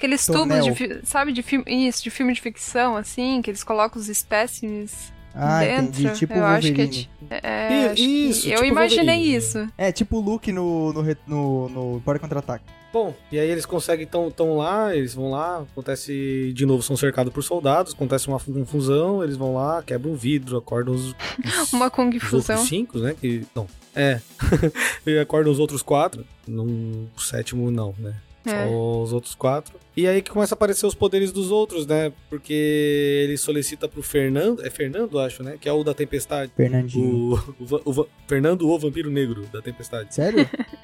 Aqueles 0.00 0.24
Tonel. 0.24 0.64
tubos 0.64 0.78
de, 0.78 1.06
sabe, 1.06 1.30
de 1.30 1.42
filme, 1.42 1.64
isso, 1.86 2.02
de 2.02 2.10
filme 2.10 2.32
de 2.32 2.40
ficção, 2.40 2.96
assim, 2.96 3.42
que 3.42 3.50
eles 3.50 3.62
colocam 3.62 4.00
os 4.00 4.08
espécimes 4.08 5.12
ah, 5.34 5.60
dentro. 5.60 6.00
Entendi. 6.00 6.18
Tipo 6.18 6.32
eu 6.32 6.40
Wolverine. 6.40 6.82
acho 6.82 6.90
que 6.90 7.08
é, 7.30 7.40
é 7.42 7.92
isso, 7.94 8.42
que, 8.42 8.50
eu 8.50 8.54
tipo 8.56 8.66
imaginei 8.66 9.04
Wolverine. 9.04 9.36
isso. 9.36 9.68
É, 9.76 9.92
tipo 9.92 10.16
o 10.16 10.20
Luke 10.20 10.50
no, 10.50 10.92
no, 10.92 11.16
no, 11.26 11.68
no 11.68 12.00
Bora 12.00 12.18
Contra-Ataque. 12.18 12.64
Bom, 12.92 13.14
e 13.30 13.38
aí 13.38 13.48
eles 13.48 13.64
conseguem, 13.64 14.06
tão, 14.06 14.30
tão 14.30 14.56
lá, 14.56 14.94
eles 14.94 15.14
vão 15.14 15.30
lá, 15.30 15.60
acontece, 15.60 16.52
de 16.52 16.66
novo, 16.66 16.82
são 16.82 16.96
cercados 16.96 17.32
por 17.32 17.42
soldados, 17.42 17.94
acontece 17.94 18.26
uma 18.26 18.40
confusão, 18.40 19.22
eles 19.22 19.36
vão 19.36 19.54
lá, 19.54 19.80
quebram 19.82 20.12
um 20.12 20.16
vidro, 20.16 20.56
acordam 20.56 20.94
os... 20.94 21.14
os 21.62 21.72
uma 21.72 21.88
confusão. 21.88 22.60
Os 22.60 22.68
cinco, 22.68 22.98
né, 22.98 23.14
que, 23.18 23.46
não, 23.54 23.68
é, 23.94 24.20
e 25.06 25.18
acordam 25.18 25.52
os 25.52 25.60
outros 25.60 25.82
quatro, 25.82 26.26
no 26.48 27.08
sétimo 27.16 27.70
não, 27.70 27.94
né, 27.96 28.14
é. 28.44 28.66
Só 28.66 29.02
os 29.02 29.12
outros 29.12 29.34
quatro. 29.34 29.78
E 29.96 30.06
aí 30.06 30.22
que 30.22 30.30
começa 30.30 30.54
a 30.54 30.56
aparecer 30.56 30.86
os 30.86 30.94
poderes 30.94 31.30
dos 31.30 31.50
outros, 31.50 31.86
né? 31.86 32.10
Porque 32.30 33.22
ele 33.24 33.36
solicita 33.36 33.86
pro 33.86 34.02
Fernando. 34.02 34.64
É 34.64 34.70
Fernando, 34.70 35.18
acho, 35.18 35.42
né? 35.42 35.58
Que 35.60 35.68
é 35.68 35.72
o 35.72 35.84
da 35.84 35.92
Tempestade. 35.92 36.50
Fernandinho. 36.56 37.34
O, 37.60 37.90
o, 37.90 38.00
o 38.00 38.08
Fernando, 38.26 38.66
o 38.66 38.78
vampiro 38.78 39.10
negro 39.10 39.46
da 39.52 39.60
Tempestade. 39.60 40.14
Sério? 40.14 40.48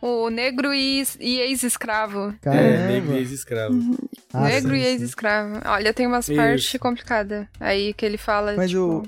o 0.00 0.28
negro 0.30 0.72
e, 0.72 1.02
e 1.20 1.40
ex-escravo. 1.40 2.34
É, 2.44 2.86
negro 2.86 3.14
e 3.14 3.18
ex-escravo. 3.18 3.74
Uhum. 3.74 3.96
Ah, 4.32 4.44
negro 4.44 4.70
sim, 4.70 4.80
e 4.80 4.84
ex-escravo. 4.84 5.60
Olha, 5.64 5.94
tem 5.94 6.06
umas 6.06 6.28
partes 6.28 6.80
complicadas. 6.80 7.46
Aí 7.60 7.92
que 7.94 8.04
ele 8.04 8.18
fala. 8.18 8.54
Mas 8.56 8.70
tipo... 8.70 8.82
o. 8.82 9.02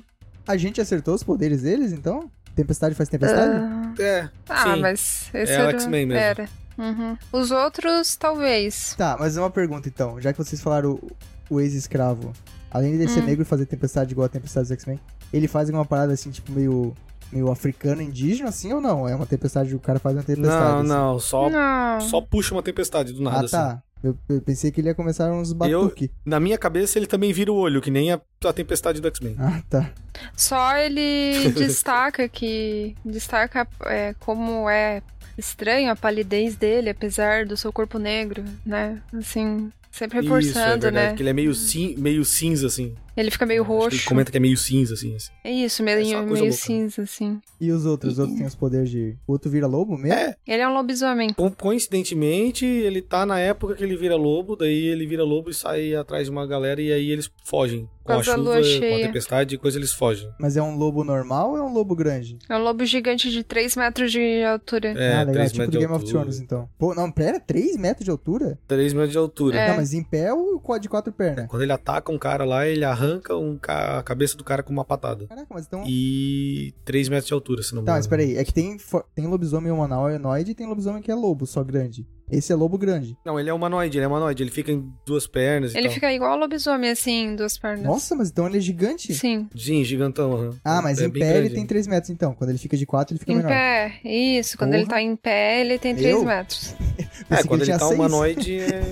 A 0.47 0.57
gente 0.57 0.81
acertou 0.81 1.15
os 1.15 1.23
poderes 1.23 1.63
deles, 1.63 1.93
então? 1.93 2.31
Tempestade 2.55 2.95
faz 2.95 3.09
tempestade? 3.09 3.59
Uh... 3.59 4.03
É. 4.03 4.31
Ah, 4.49 4.75
sim. 4.75 4.81
mas 4.81 5.31
esse 5.33 5.53
é 5.53 5.57
era... 5.57 5.71
X-Men 5.71 6.07
mesmo. 6.07 6.21
Era. 6.21 6.49
Uhum. 6.77 7.17
Os 7.33 7.51
outros, 7.51 8.17
talvez. 8.17 8.95
Tá, 8.97 9.17
mas 9.19 9.37
uma 9.37 9.51
pergunta 9.51 9.89
então. 9.89 10.21
Já 10.21 10.33
que 10.33 10.39
vocês 10.39 10.61
falaram 10.61 10.93
o, 10.93 11.11
o 11.49 11.61
ex-escravo, 11.61 12.33
além 12.71 12.99
de 12.99 13.09
ser 13.09 13.21
hum. 13.21 13.27
negro 13.27 13.43
e 13.43 13.45
fazer 13.45 13.67
tempestade 13.67 14.13
igual 14.13 14.27
a 14.27 14.29
tempestade 14.29 14.69
dos 14.69 14.73
X-Men, 14.73 15.01
ele 15.33 15.49
faz 15.49 15.69
uma 15.71 15.85
parada 15.85 16.13
assim, 16.13 16.31
tipo, 16.31 16.53
meio 16.53 16.95
meio 17.35 17.51
africano, 17.51 18.01
indígena, 18.01 18.49
assim 18.49 18.73
ou 18.73 18.81
não? 18.81 19.09
É 19.09 19.15
uma 19.15 19.27
tempestade, 19.27 19.75
o 19.75 19.81
cara 19.81 19.99
faz 19.99 20.17
uma 20.17 20.23
tempestade. 20.23 20.73
Não, 20.73 20.79
assim. 20.79 20.89
não, 20.89 21.19
só, 21.19 21.51
Não. 21.51 22.01
só 22.01 22.21
puxa 22.21 22.55
uma 22.55 22.63
tempestade 22.63 23.13
do 23.13 23.21
nada, 23.23 23.39
Ah, 23.39 23.41
assim. 23.41 23.51
tá. 23.57 23.83
Eu, 24.03 24.17
eu 24.29 24.41
pensei 24.43 24.71
que 24.71 24.83
ele 24.83 24.89
ia 24.89 24.95
começar 24.95 25.33
uns 25.33 25.53
batuque. 25.55 26.11
Na 26.27 26.39
minha 26.39 26.59
cabeça, 26.59 26.99
ele 26.99 27.07
também 27.07 27.33
vira 27.33 27.51
o 27.51 27.57
olho, 27.57 27.81
que 27.81 27.91
nem 27.91 28.13
a, 28.13 28.21
a 28.45 28.53
tempestade 28.53 29.01
do 29.01 29.09
X-Men. 29.09 29.35
Ah, 29.39 29.63
tá. 29.69 29.91
Só 30.37 30.77
ele 30.77 31.49
destaca 31.57 32.29
que. 32.29 32.95
Destaca 33.03 33.67
é, 33.87 34.15
como 34.21 34.69
é 34.69 35.03
estranho 35.39 35.91
a 35.91 35.97
palidez 35.97 36.55
dele, 36.55 36.91
apesar 36.91 37.47
do 37.47 37.57
seu 37.57 37.73
corpo 37.73 37.99
negro, 37.99 38.45
né? 38.65 39.01
Assim, 39.17 39.73
sempre 39.91 40.19
Isso, 40.19 40.27
é 40.29 40.35
reforçando, 40.37 40.83
verdade, 40.83 40.95
né? 41.11 41.15
que 41.15 41.23
ele 41.23 41.31
é 41.31 41.33
meio, 41.33 41.55
cin 41.55 41.95
meio 41.97 42.27
cinza, 42.27 42.67
assim. 42.67 42.95
Ele 43.17 43.31
fica 43.31 43.47
meio 43.47 43.63
que 43.65 43.69
roxo. 43.71 43.97
Ele 43.97 44.03
comenta 44.05 44.31
que 44.31 44.37
é 44.37 44.41
meio 44.41 44.57
cinza, 44.57 44.95
assim. 44.95 45.15
assim. 45.15 45.31
É 45.45 45.51
isso, 45.53 45.83
É 45.83 45.85
meio, 45.85 45.97
coisa 46.03 46.23
meio 46.25 46.39
louca. 46.45 46.53
cinza, 46.53 47.03
assim. 47.03 47.41
E 47.61 47.71
os 47.71 47.87
outros? 47.87 48.15
Os 48.15 48.19
outros 48.19 48.37
têm 48.39 48.47
os 48.47 48.55
poderes 48.55 48.91
de. 48.91 49.17
O 49.27 49.33
outro 49.33 49.51
vira 49.51 49.67
lobo 49.67 49.97
mesmo? 49.97 50.13
É, 50.19 50.35
Ele 50.47 50.63
é 50.63 50.69
um 50.69 50.75
lobisomem. 50.75 51.33
co- 51.33 51.51
coincidentemente, 51.53 52.65
ele 52.67 53.01
tá 53.01 53.25
na 53.25 53.39
época 53.39 53.75
que 53.75 53.85
ele 53.85 53.97
vira 53.97 54.17
lobo, 54.17 54.57
daí 54.57 54.87
ele 54.87 55.07
vira 55.07 55.23
lobo 55.23 55.51
e 55.51 55.55
sai 55.55 55.95
atrás 55.95 56.27
de 56.27 56.31
uma 56.31 56.47
galera 56.47 56.81
e 56.81 56.93
aí 56.93 57.11
eles 57.11 57.31
fogem. 57.45 57.89
Com 58.03 58.13
a 58.13 58.17
da 58.17 58.23
chuva, 58.23 58.37
lua 58.37 58.57
com 58.61 58.95
a 58.97 59.07
tempestade 59.07 59.55
e 59.55 59.59
coisa, 59.59 59.79
eles 59.79 59.93
fogem. 59.93 60.29
Mas 60.39 60.59
é 60.59 60.63
um 60.63 60.77
lobo 60.77 61.03
normal 61.03 61.53
ou 61.53 61.57
é 61.57 61.63
um 61.63 61.73
lobo 61.73 61.95
grande? 61.97 62.37
É 62.51 62.55
um 62.55 62.63
lobo 62.63 62.85
gigante 62.85 63.31
de 63.31 63.43
3 63.43 63.77
metros 63.77 64.13
de 64.13 64.43
altura. 64.45 64.89
É, 64.89 65.15
ah, 65.15 65.19
legal. 65.21 65.35
3 65.35 65.53
Tipo 65.53 65.59
metros 65.61 65.67
do 65.69 65.71
de 65.71 65.79
Game 65.79 65.93
of 65.95 66.03
altura. 66.05 66.21
Thrones, 66.21 66.39
então. 66.41 66.69
Pô, 66.79 66.95
não, 66.95 67.11
pera, 67.11 67.41
3 67.41 67.79
metros 67.79 68.05
de 68.05 68.11
altura? 68.11 68.59
3 68.69 68.93
metros 68.93 69.13
de 69.13 69.17
altura. 69.17 69.57
É. 69.59 69.69
Não, 69.71 69.77
mas 69.77 69.95
em 69.95 70.03
pé 70.03 70.31
ou 70.35 70.61
de 70.79 70.87
quatro 70.89 71.15
pernas? 71.15 71.47
Quando 71.49 71.63
ele 71.63 71.73
ataca 71.73 72.13
um 72.13 72.19
cara 72.19 72.45
lá, 72.45 72.67
ele 72.69 72.85
arranca 72.85 73.04
um 73.31 73.57
ca- 73.59 73.99
a 73.99 74.03
cabeça 74.03 74.37
do 74.37 74.45
cara 74.45 74.63
com 74.63 74.73
uma 74.73 74.85
patada. 74.85 75.27
Caraca, 75.27 75.47
mas 75.53 75.67
então. 75.67 75.85
E 75.87 76.73
3 76.85 77.09
metros 77.09 77.27
de 77.29 77.35
altura, 77.35 77.63
se 77.63 77.75
não 77.75 77.83
me 77.83 77.87
Tá, 77.87 77.93
engano. 77.93 77.99
mas 78.01 78.07
peraí, 78.07 78.37
é 78.37 78.45
que 78.45 78.53
tem, 78.53 78.77
tem 79.15 79.27
lobisomem 79.27 79.71
humanoide 79.73 80.51
e 80.51 80.55
tem 80.55 80.67
lobisomem 80.67 81.03
que 81.03 81.11
é 81.11 81.15
lobo, 81.15 81.47
só 81.47 81.63
grande. 81.65 82.07
Esse 82.31 82.53
é 82.53 82.57
lobo 82.57 82.79
grande. 82.79 83.17
Não, 83.25 83.39
ele 83.39 83.51
é 83.51 83.53
humanoide, 83.53 83.99
ele 83.99 84.05
é 84.05 84.09
humanoide. 84.09 84.43
Ele 84.43 84.51
fica 84.51 84.73
em 84.73 84.91
duas 85.07 85.27
pernas 85.27 85.75
e 85.75 85.77
Ele 85.79 85.87
tal. 85.89 85.95
fica 85.95 86.13
igual 86.13 86.33
ao 86.33 86.39
lobisomem, 86.39 86.91
assim, 86.91 87.37
duas 87.37 87.59
pernas. 87.59 87.85
Nossa, 87.85 88.15
mas 88.17 88.31
então 88.31 88.47
ele 88.47 88.59
é 88.59 88.61
gigante? 88.61 89.13
Sim. 89.15 89.49
Sim, 89.57 89.85
gigantão. 89.85 90.33
aham. 90.33 90.51
Ah, 90.65 90.81
mas 90.83 91.01
É 91.01 91.05
em 91.07 91.11
pé 91.11 91.19
ele 91.31 91.41
grande. 91.41 91.55
tem 91.55 91.67
3 91.67 91.87
metros 91.87 92.11
então. 92.11 92.33
Quando 92.35 92.51
ele 92.51 92.59
fica 92.59 92.77
de 92.77 92.87
4, 92.87 93.13
ele 93.15 93.19
fica 93.21 93.33
Em 93.33 93.37
menor. 93.37 93.49
pé, 93.49 94.01
isso. 94.05 94.57
Quando 94.57 94.71
Porra. 94.71 94.81
ele 94.81 94.89
tá 94.91 95.03
em 95.03 95.15
pé, 95.17 95.61
ele 95.61 95.79
tem 95.79 95.95
3 95.95 96.11
Eu? 96.15 96.25
metros. 96.25 96.75
É, 97.31 97.43
quando 97.43 97.61
ele 97.63 97.65
tinha 97.65 97.79
tá 97.79 97.87
seis. 97.87 97.99
humanoide 97.99 98.59
é 98.61 98.83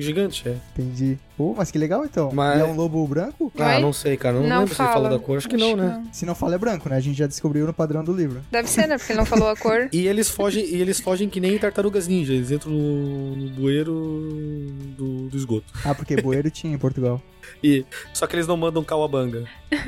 gigante, 0.00 0.48
é. 0.48 0.56
Entendi. 0.72 1.16
Pô, 1.36 1.54
mas 1.56 1.70
que 1.70 1.78
legal 1.78 2.04
então. 2.04 2.30
Mas- 2.32 2.58
E 2.58 2.62
é 2.62 2.64
um 2.64 2.74
lobo 2.74 3.06
branco? 3.06 3.52
Ah, 3.58 3.76
Oi? 3.76 3.80
não 3.82 3.92
sei, 3.92 4.16
cara. 4.16 4.34
Não, 4.34 4.42
Não 4.48 4.58
lembro 4.60 4.74
se 4.74 4.80
ele 4.82 4.88
fala. 4.88 4.92
fala 4.92 5.08
da 5.10 5.18
cor. 5.24 5.38
Acho 5.38 5.48
que 5.48 5.56
não, 5.56 5.76
né? 5.76 6.02
Se 6.12 6.26
não 6.26 6.34
fala 6.34 6.56
é 6.56 6.58
branco, 6.58 6.88
né? 6.88 6.96
A 6.96 7.00
gente 7.00 7.16
já 7.16 7.26
descobriu 7.28 7.66
no 7.66 7.72
padrão 7.72 8.02
do 8.02 8.12
livro. 8.12 8.42
Deve 8.50 8.68
ser, 8.68 8.88
né? 8.88 8.98
Porque 8.98 9.12
ele 9.12 9.18
não 9.20 9.26
falou 9.26 9.48
a 9.48 9.56
cor. 9.56 9.88
E 9.92 10.06
eles 10.08 10.28
fogem, 10.28 10.64
e 10.64 10.80
eles 10.80 10.98
fogem 10.98 11.28
que 11.28 11.40
nem 11.40 11.56
tartarugas 11.58 12.08
ninja. 12.08 12.32
Eles 12.32 12.50
entram 12.50 12.67
no, 12.68 13.36
no 13.36 13.50
bueiro 13.50 13.92
do, 14.96 15.28
do 15.28 15.36
esgoto. 15.36 15.66
Ah, 15.84 15.94
porque 15.94 16.20
bueiro 16.20 16.50
tinha 16.50 16.74
em 16.74 16.78
Portugal. 16.78 17.20
E, 17.62 17.84
só 18.12 18.26
que 18.26 18.36
eles 18.36 18.46
não 18.46 18.56
mandam 18.56 18.82
cauabanga. 18.84 19.44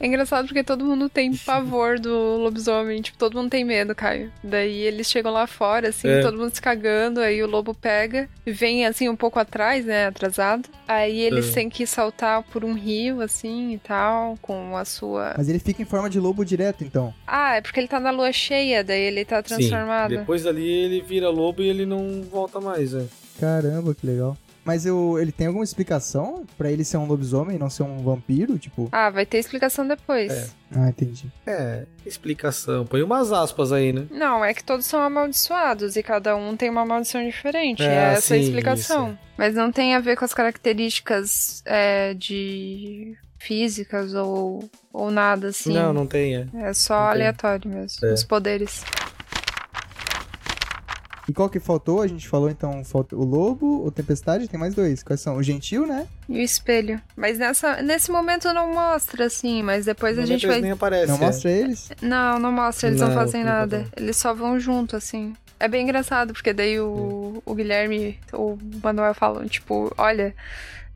É 0.00 0.06
engraçado 0.06 0.46
porque 0.46 0.62
todo 0.64 0.84
mundo 0.84 1.08
tem 1.10 1.34
pavor 1.36 1.98
do 2.00 2.36
lobisomem. 2.38 3.02
Tipo, 3.02 3.18
todo 3.18 3.36
mundo 3.36 3.50
tem 3.50 3.64
medo, 3.64 3.94
Caio. 3.94 4.32
Daí 4.42 4.78
eles 4.80 5.10
chegam 5.10 5.30
lá 5.32 5.46
fora, 5.46 5.88
assim, 5.88 6.08
É. 6.08 6.20
todo 6.22 6.38
mundo 6.38 6.54
se 6.54 6.60
cagando. 6.62 7.20
Aí 7.20 7.42
o 7.42 7.46
lobo 7.46 7.74
pega 7.74 8.28
e 8.46 8.50
vem, 8.50 8.86
assim, 8.86 9.08
um 9.08 9.16
pouco 9.16 9.38
atrás, 9.38 9.84
né? 9.84 10.06
Atrasado. 10.06 10.68
Aí 10.88 11.20
eles 11.20 11.50
É. 11.50 11.52
têm 11.52 11.68
que 11.68 11.86
saltar 11.86 12.42
por 12.44 12.64
um 12.64 12.72
rio, 12.72 13.20
assim, 13.20 13.72
e 13.74 13.78
tal, 13.78 14.38
com 14.40 14.74
a 14.76 14.84
sua... 14.86 15.34
Mas 15.36 15.48
ele 15.48 15.58
fica 15.58 15.82
em 15.82 15.86
forma 15.86 16.08
de 16.08 16.18
lobo 16.18 16.44
direto, 16.44 16.82
então. 16.84 17.12
Ah, 17.26 17.56
é 17.56 17.60
porque 17.60 17.78
ele 17.80 17.88
tá 17.88 18.00
na 18.00 18.10
lua 18.10 18.32
cheia, 18.32 18.82
daí 18.82 19.02
ele 19.02 19.24
tá 19.24 19.42
transformado. 19.42 20.10
Sim. 20.12 20.18
Depois 20.18 20.42
dali 20.44 20.66
ele 20.66 21.02
vira 21.02 21.28
lobo 21.28 21.62
e 21.62 21.68
ele 21.68 21.84
não 21.84 22.22
volta 22.30 22.58
mais, 22.60 22.92
né? 22.92 23.06
Caramba, 23.38 23.94
que 23.94 24.06
legal. 24.06 24.36
Mas 24.66 24.84
eu, 24.84 25.16
ele 25.18 25.30
tem 25.30 25.46
alguma 25.46 25.62
explicação 25.64 26.44
pra 26.58 26.68
ele 26.70 26.84
ser 26.84 26.96
um 26.96 27.06
lobisomem 27.06 27.54
e 27.54 27.58
não 27.58 27.70
ser 27.70 27.84
um 27.84 27.98
vampiro? 27.98 28.58
Tipo. 28.58 28.88
Ah, 28.90 29.08
vai 29.10 29.24
ter 29.24 29.38
explicação 29.38 29.86
depois. 29.86 30.32
É. 30.32 30.48
Ah, 30.74 30.88
entendi. 30.88 31.30
É, 31.46 31.84
explicação. 32.04 32.84
Põe 32.84 33.00
umas 33.02 33.30
aspas 33.32 33.70
aí, 33.70 33.92
né? 33.92 34.06
Não, 34.10 34.44
é 34.44 34.52
que 34.52 34.64
todos 34.64 34.84
são 34.84 35.00
amaldiçoados 35.00 35.94
e 35.94 36.02
cada 36.02 36.34
um 36.34 36.56
tem 36.56 36.68
uma 36.68 36.84
maldição 36.84 37.24
diferente. 37.24 37.82
É, 37.84 37.86
É, 37.86 37.96
essa 38.14 38.34
a 38.34 38.38
sim, 38.38 38.42
explicação. 38.44 39.08
isso. 39.10 39.18
Mas 39.38 39.54
não 39.54 39.70
tem 39.70 39.94
a 39.94 40.00
ver 40.00 40.16
com 40.16 40.24
as 40.24 40.34
características 40.34 41.62
é, 41.64 42.14
de 42.14 43.16
físicas 43.38 44.14
ou, 44.14 44.68
ou 44.92 45.10
nada 45.12 45.48
assim. 45.48 45.72
Não, 45.72 45.92
não 45.92 46.06
tem, 46.06 46.36
é. 46.36 46.46
É 46.54 46.72
só 46.72 46.94
não 46.98 47.04
tem. 47.04 47.12
aleatório 47.12 47.70
mesmo. 47.70 48.04
É. 48.08 48.12
Os 48.12 48.24
poderes. 48.24 48.82
E 51.28 51.32
qual 51.32 51.48
que 51.50 51.58
faltou? 51.58 52.02
A 52.02 52.06
gente 52.06 52.28
falou 52.28 52.48
então 52.48 52.84
falta 52.84 53.16
o 53.16 53.24
lobo, 53.24 53.84
o 53.84 53.90
tempestade, 53.90 54.46
tem 54.48 54.58
mais 54.60 54.74
dois. 54.74 55.02
Quais 55.02 55.20
são? 55.20 55.36
O 55.36 55.42
gentil, 55.42 55.86
né? 55.86 56.06
E 56.28 56.38
o 56.38 56.40
espelho. 56.42 57.00
Mas 57.16 57.38
nessa, 57.38 57.82
nesse 57.82 58.10
momento 58.12 58.52
não 58.52 58.72
mostra, 58.72 59.26
assim, 59.26 59.62
mas 59.62 59.86
depois 59.86 60.16
a 60.18 60.20
No 60.22 60.26
gente 60.26 60.46
vai. 60.46 60.60
nem 60.60 60.70
aparece. 60.70 61.08
não 61.08 61.16
é. 61.16 61.20
mostra 61.20 61.50
eles? 61.50 61.90
Não, 62.00 62.38
não 62.38 62.52
mostra, 62.52 62.88
eles 62.88 63.00
não, 63.00 63.08
Não, 63.08 63.14
fazem 63.14 63.42
não 63.42 63.50
nada. 63.52 63.86
Eles 63.96 64.16
só 64.16 64.32
vão 64.32 64.58
junto, 64.60 64.94
assim. 64.94 65.34
É 65.58 65.66
bem 65.68 65.82
engraçado, 65.84 66.32
porque 66.32 66.52
daí 66.52 66.78
o, 66.78 67.42
o 67.44 67.54
Guilherme, 67.54 68.18
o 68.32 68.58
Manuel 68.82 69.14
falam, 69.14 69.46
tipo, 69.48 69.90
olha, 69.96 70.34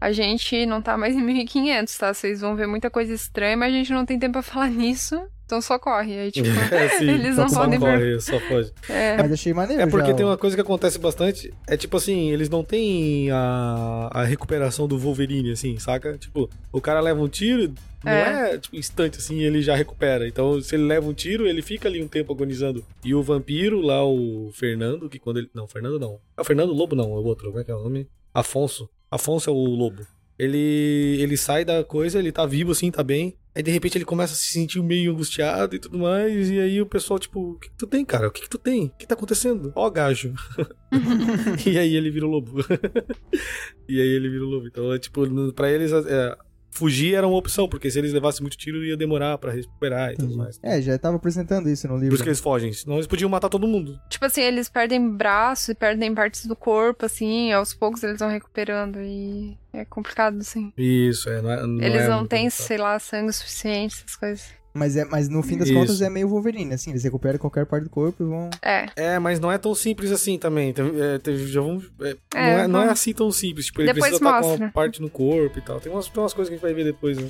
a 0.00 0.12
gente 0.12 0.64
não 0.66 0.80
tá 0.82 0.96
mais 0.98 1.16
em 1.16 1.22
1500, 1.22 1.96
tá? 1.96 2.12
Vocês 2.14 2.40
vão 2.42 2.54
ver 2.54 2.66
muita 2.66 2.90
coisa 2.90 3.12
estranha, 3.12 3.56
mas 3.56 3.72
a 3.72 3.76
gente 3.76 3.92
não 3.92 4.04
tem 4.06 4.18
tempo 4.18 4.34
pra 4.34 4.42
falar 4.42 4.68
nisso, 4.70 5.20
então 5.50 5.60
só 5.60 5.78
corre. 5.80 6.16
Aí, 6.16 6.30
tipo, 6.30 6.48
É, 6.72 6.88
sim, 6.98 7.10
eles 7.10 7.36
não 7.36 7.48
só 7.48 7.62
podem 7.62 7.78
ver. 7.78 7.86
corre, 7.86 8.20
só 8.20 8.38
foge. 8.38 8.72
É, 8.88 9.16
Mas 9.16 9.32
achei 9.32 9.52
maneiro 9.52 9.82
É 9.82 9.86
porque 9.86 10.10
já, 10.10 10.14
tem 10.14 10.24
uma 10.24 10.38
coisa 10.38 10.54
que 10.54 10.62
acontece 10.62 10.98
bastante. 10.98 11.52
É 11.66 11.76
tipo 11.76 11.96
assim, 11.96 12.30
eles 12.30 12.48
não 12.48 12.62
têm 12.62 13.30
a, 13.32 14.10
a 14.12 14.24
recuperação 14.24 14.86
do 14.86 14.96
Wolverine, 14.96 15.50
assim, 15.50 15.76
saca? 15.78 16.16
Tipo, 16.16 16.48
o 16.72 16.80
cara 16.80 17.00
leva 17.00 17.20
um 17.20 17.28
tiro, 17.28 17.74
não 18.04 18.12
é, 18.12 18.58
tipo, 18.58 18.76
instante 18.76 19.18
assim, 19.18 19.40
ele 19.40 19.60
já 19.60 19.74
recupera. 19.74 20.28
Então, 20.28 20.60
se 20.62 20.76
ele 20.76 20.84
leva 20.84 21.08
um 21.08 21.12
tiro, 21.12 21.46
ele 21.46 21.62
fica 21.62 21.88
ali 21.88 22.02
um 22.02 22.08
tempo 22.08 22.32
agonizando. 22.32 22.84
E 23.04 23.14
o 23.14 23.22
vampiro, 23.22 23.80
lá, 23.80 24.04
o 24.04 24.50
Fernando, 24.52 25.08
que 25.08 25.18
quando 25.18 25.38
ele. 25.38 25.50
Não, 25.52 25.66
Fernando 25.66 25.98
não. 25.98 26.20
É 26.36 26.40
o 26.40 26.44
Fernando 26.44 26.72
Lobo, 26.72 26.94
não, 26.94 27.04
é 27.04 27.18
o 27.18 27.24
outro. 27.24 27.48
Como 27.48 27.60
é 27.60 27.64
que 27.64 27.70
é 27.70 27.74
o 27.74 27.82
nome? 27.82 28.08
Afonso. 28.32 28.88
Afonso 29.10 29.50
é 29.50 29.52
o 29.52 29.56
lobo. 29.56 30.06
Ele, 30.38 31.18
ele 31.20 31.36
sai 31.36 31.64
da 31.66 31.84
coisa, 31.84 32.18
ele 32.18 32.32
tá 32.32 32.46
vivo 32.46 32.72
assim, 32.72 32.90
tá 32.90 33.02
bem. 33.02 33.36
Aí 33.54 33.62
de 33.62 33.70
repente 33.70 33.98
ele 33.98 34.04
começa 34.04 34.32
a 34.32 34.36
se 34.36 34.52
sentir 34.52 34.80
meio 34.82 35.12
angustiado 35.12 35.74
e 35.74 35.78
tudo 35.78 35.98
mais. 35.98 36.50
E 36.50 36.60
aí 36.60 36.80
o 36.80 36.86
pessoal, 36.86 37.18
tipo, 37.18 37.52
o 37.52 37.58
que, 37.58 37.68
que 37.68 37.76
tu 37.76 37.86
tem, 37.86 38.04
cara? 38.04 38.28
O 38.28 38.30
que, 38.30 38.42
que 38.42 38.50
tu 38.50 38.58
tem? 38.58 38.86
O 38.86 38.90
que 38.90 39.06
tá 39.06 39.14
acontecendo? 39.14 39.72
Ó, 39.74 39.90
gajo. 39.90 40.32
e 41.66 41.78
aí 41.78 41.94
ele 41.94 42.10
vira 42.10 42.26
o 42.26 42.30
lobo. 42.30 42.60
e 43.88 44.00
aí 44.00 44.08
ele 44.08 44.28
vira 44.28 44.44
o 44.44 44.48
lobo. 44.48 44.66
Então, 44.66 44.92
é 44.92 44.98
tipo, 44.98 45.22
pra 45.52 45.70
eles, 45.70 45.92
é, 45.92 46.36
fugir 46.70 47.14
era 47.14 47.26
uma 47.26 47.36
opção, 47.36 47.68
porque 47.68 47.90
se 47.90 47.98
eles 47.98 48.12
levassem 48.12 48.42
muito 48.42 48.56
tiro 48.56 48.84
ia 48.84 48.96
demorar 48.96 49.36
pra 49.38 49.52
recuperar 49.52 50.12
e 50.12 50.16
tudo 50.16 50.36
mais. 50.36 50.58
É, 50.62 50.80
já 50.80 50.98
tava 50.98 51.16
apresentando 51.16 51.68
isso 51.68 51.86
no 51.88 51.94
Por 51.94 52.00
livro. 52.00 52.14
isso 52.14 52.22
que 52.22 52.28
eles 52.28 52.40
fogem, 52.40 52.72
senão 52.72 52.96
eles 52.96 53.06
podiam 53.06 53.28
matar 53.28 53.48
todo 53.48 53.66
mundo. 53.66 54.00
tipo 54.08 54.24
assim, 54.24 54.42
eles 54.42 54.68
perdem 54.68 55.10
braços 55.10 55.68
e 55.70 55.74
perdem 55.74 56.14
partes 56.14 56.46
do 56.46 56.56
corpo, 56.56 57.06
assim, 57.06 57.52
aos 57.52 57.74
poucos 57.74 58.02
eles 58.02 58.18
vão 58.18 58.28
recuperando 58.28 59.00
e 59.00 59.56
é 59.72 59.84
complicado, 59.84 60.38
assim. 60.38 60.72
Isso, 60.76 61.28
é. 61.28 61.40
Não 61.42 61.50
é 61.50 61.66
não 61.66 61.80
eles 61.82 62.02
é 62.02 62.08
não 62.08 62.26
têm, 62.26 62.44
complicado. 62.44 62.66
sei 62.66 62.78
lá, 62.78 62.98
sangue 62.98 63.32
suficiente, 63.32 63.96
essas 64.04 64.16
coisas. 64.16 64.59
Mas, 64.72 64.96
é, 64.96 65.04
mas 65.04 65.28
no 65.28 65.42
fim 65.42 65.58
das 65.58 65.68
Isso. 65.68 65.76
contas 65.78 66.00
é 66.00 66.08
meio 66.08 66.28
Wolverine, 66.28 66.74
assim, 66.74 66.90
eles 66.90 67.02
recuperam 67.02 67.38
qualquer 67.40 67.66
parte 67.66 67.84
do 67.84 67.90
corpo 67.90 68.22
e 68.22 68.26
vão. 68.26 68.48
É, 68.62 68.86
É, 68.94 69.18
mas 69.18 69.40
não 69.40 69.50
é 69.50 69.58
tão 69.58 69.74
simples 69.74 70.12
assim 70.12 70.38
também. 70.38 70.72
Teve- 70.72 71.00
é, 71.00 71.18
teve- 71.18 71.46
já 71.48 71.60
vamos, 71.60 71.90
é, 72.00 72.10
É, 72.10 72.16
não, 72.52 72.58
é, 72.60 72.68
não 72.68 72.80
é 72.82 72.88
assim 72.90 73.12
tão 73.12 73.32
simples. 73.32 73.66
Tipo, 73.66 73.80
ele 73.82 73.92
Depois 73.92 74.10
precisa 74.12 74.28
estar 74.30 74.40
com 74.40 74.46
mostra. 74.48 74.66
uma 74.66 74.72
parte 74.72 75.02
no 75.02 75.10
corpo 75.10 75.58
e 75.58 75.62
tal. 75.62 75.80
Tem 75.80 75.90
umas, 75.90 76.06
tem 76.08 76.22
umas 76.22 76.32
coisas 76.32 76.48
que 76.48 76.54
a 76.54 76.56
gente 76.56 76.62
vai 76.62 76.72
ver 76.72 76.84
depois, 76.84 77.18
né? 77.18 77.28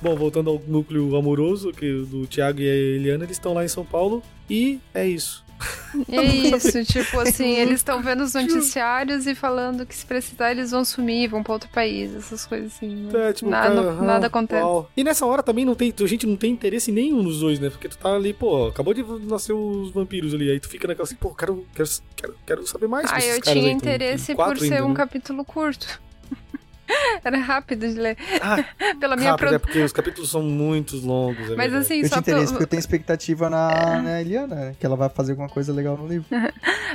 Bom, 0.00 0.16
voltando 0.16 0.50
ao 0.50 0.58
núcleo 0.66 1.14
amoroso 1.14 1.72
que 1.72 1.92
do 2.06 2.26
Thiago 2.26 2.60
e 2.60 2.68
a 2.68 2.74
Eliana, 2.74 3.24
eles 3.24 3.36
estão 3.36 3.52
lá 3.54 3.64
em 3.64 3.68
São 3.68 3.84
Paulo 3.84 4.20
e 4.50 4.80
é 4.92 5.06
isso. 5.06 5.44
É 6.10 6.22
isso, 6.24 6.84
tipo 6.84 7.20
assim, 7.20 7.50
eles 7.56 7.76
estão 7.76 8.02
vendo 8.02 8.22
os 8.22 8.34
noticiários 8.34 9.26
e 9.26 9.34
falando 9.34 9.84
que 9.84 9.94
se 9.94 10.04
precisar 10.06 10.50
eles 10.50 10.70
vão 10.70 10.84
sumir, 10.84 11.28
vão 11.28 11.42
pra 11.42 11.52
outro 11.52 11.68
país, 11.70 12.14
essas 12.14 12.46
coisas 12.46 12.72
assim. 12.74 12.88
né? 12.88 13.28
É, 13.28 13.32
tipo, 13.32 13.50
nada, 13.50 13.82
cara, 13.82 13.92
nada 14.02 14.26
acontece. 14.26 14.62
uau. 14.64 14.90
E 14.96 15.04
nessa 15.04 15.26
hora 15.26 15.42
também 15.42 15.64
não 15.64 15.74
tem, 15.74 15.92
a 15.98 16.06
gente 16.06 16.26
não 16.26 16.36
tem 16.36 16.52
interesse 16.52 16.90
nenhum 16.90 17.22
nos 17.22 17.40
dois, 17.40 17.58
né? 17.60 17.68
Porque 17.70 17.88
tu 17.88 17.98
tá 17.98 18.14
ali, 18.14 18.32
pô, 18.32 18.66
acabou 18.68 18.94
de 18.94 19.02
nascer 19.26 19.52
os 19.52 19.90
vampiros 19.90 20.34
ali, 20.34 20.50
aí 20.50 20.60
tu 20.60 20.68
fica 20.68 20.88
naquela 20.88 21.04
assim, 21.04 21.16
pô, 21.16 21.34
quero, 21.34 21.66
quero, 21.74 21.88
quero, 22.16 22.36
quero 22.46 22.66
saber 22.66 22.88
mais 22.88 23.10
Ah, 23.12 23.20
eu 23.24 23.40
tinha 23.40 23.54
aí. 23.66 23.70
Interesse 23.70 24.34
por 24.34 24.58
ser 24.58 24.74
ainda, 24.74 24.86
um 24.86 24.90
né? 24.90 24.94
capítulo 24.96 25.44
curto. 25.44 26.00
Era 27.24 27.38
rápido 27.38 27.86
de 27.88 27.94
ler. 28.00 28.16
Ah, 28.40 28.64
Pela 28.98 29.16
minha 29.16 29.30
rápido, 29.30 29.46
pro- 29.48 29.54
é 29.56 29.58
porque 29.58 29.78
os 29.80 29.92
capítulos 29.92 30.30
são 30.30 30.42
muito 30.42 30.96
longos. 30.96 31.50
é 31.50 31.56
Mas 31.56 31.72
assim, 31.74 32.00
Eu 32.02 32.08
só 32.08 32.16
te 32.16 32.20
interesse 32.20 32.46
pelo... 32.46 32.52
porque 32.52 32.62
eu 32.64 32.68
tenho 32.68 32.80
expectativa 32.80 33.48
na, 33.50 34.00
na 34.02 34.20
Eliana, 34.20 34.54
né? 34.54 34.74
Que 34.78 34.84
ela 34.86 34.96
vai 34.96 35.08
fazer 35.08 35.32
alguma 35.32 35.48
coisa 35.48 35.72
legal 35.72 35.96
no 35.96 36.06
livro. 36.06 36.26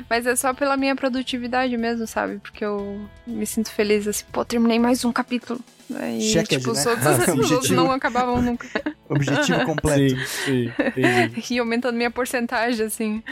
Mas 0.10 0.26
é 0.26 0.36
só 0.36 0.54
pela 0.54 0.76
minha 0.78 0.96
produtividade 0.96 1.76
mesmo, 1.78 2.06
sabe? 2.08 2.38
Porque 2.40 2.64
eu 2.64 3.00
me 3.26 3.46
sinto 3.46 3.72
feliz 3.72 4.08
assim, 4.08 4.26
pô, 4.32 4.44
terminei 4.46 4.80
mais 4.80 5.04
um 5.06 5.12
capítulo. 5.12 5.60
Aí, 5.96 6.20
Checked, 6.22 6.58
tipo, 6.58 6.72
os 6.72 6.84
né? 6.86 6.92
outros, 6.92 7.08
Ah, 7.08 7.34
os 7.34 7.52
outros 7.52 7.70
não 7.72 7.90
acabavam 7.92 8.42
nunca. 8.42 8.68
Objetivo 9.08 9.64
completo. 9.66 10.18
Sim, 10.28 10.70
sim. 10.94 11.54
E 11.54 11.60
aumentando 11.60 11.96
minha 11.96 12.12
porcentagem, 12.12 12.86
assim. 12.86 13.24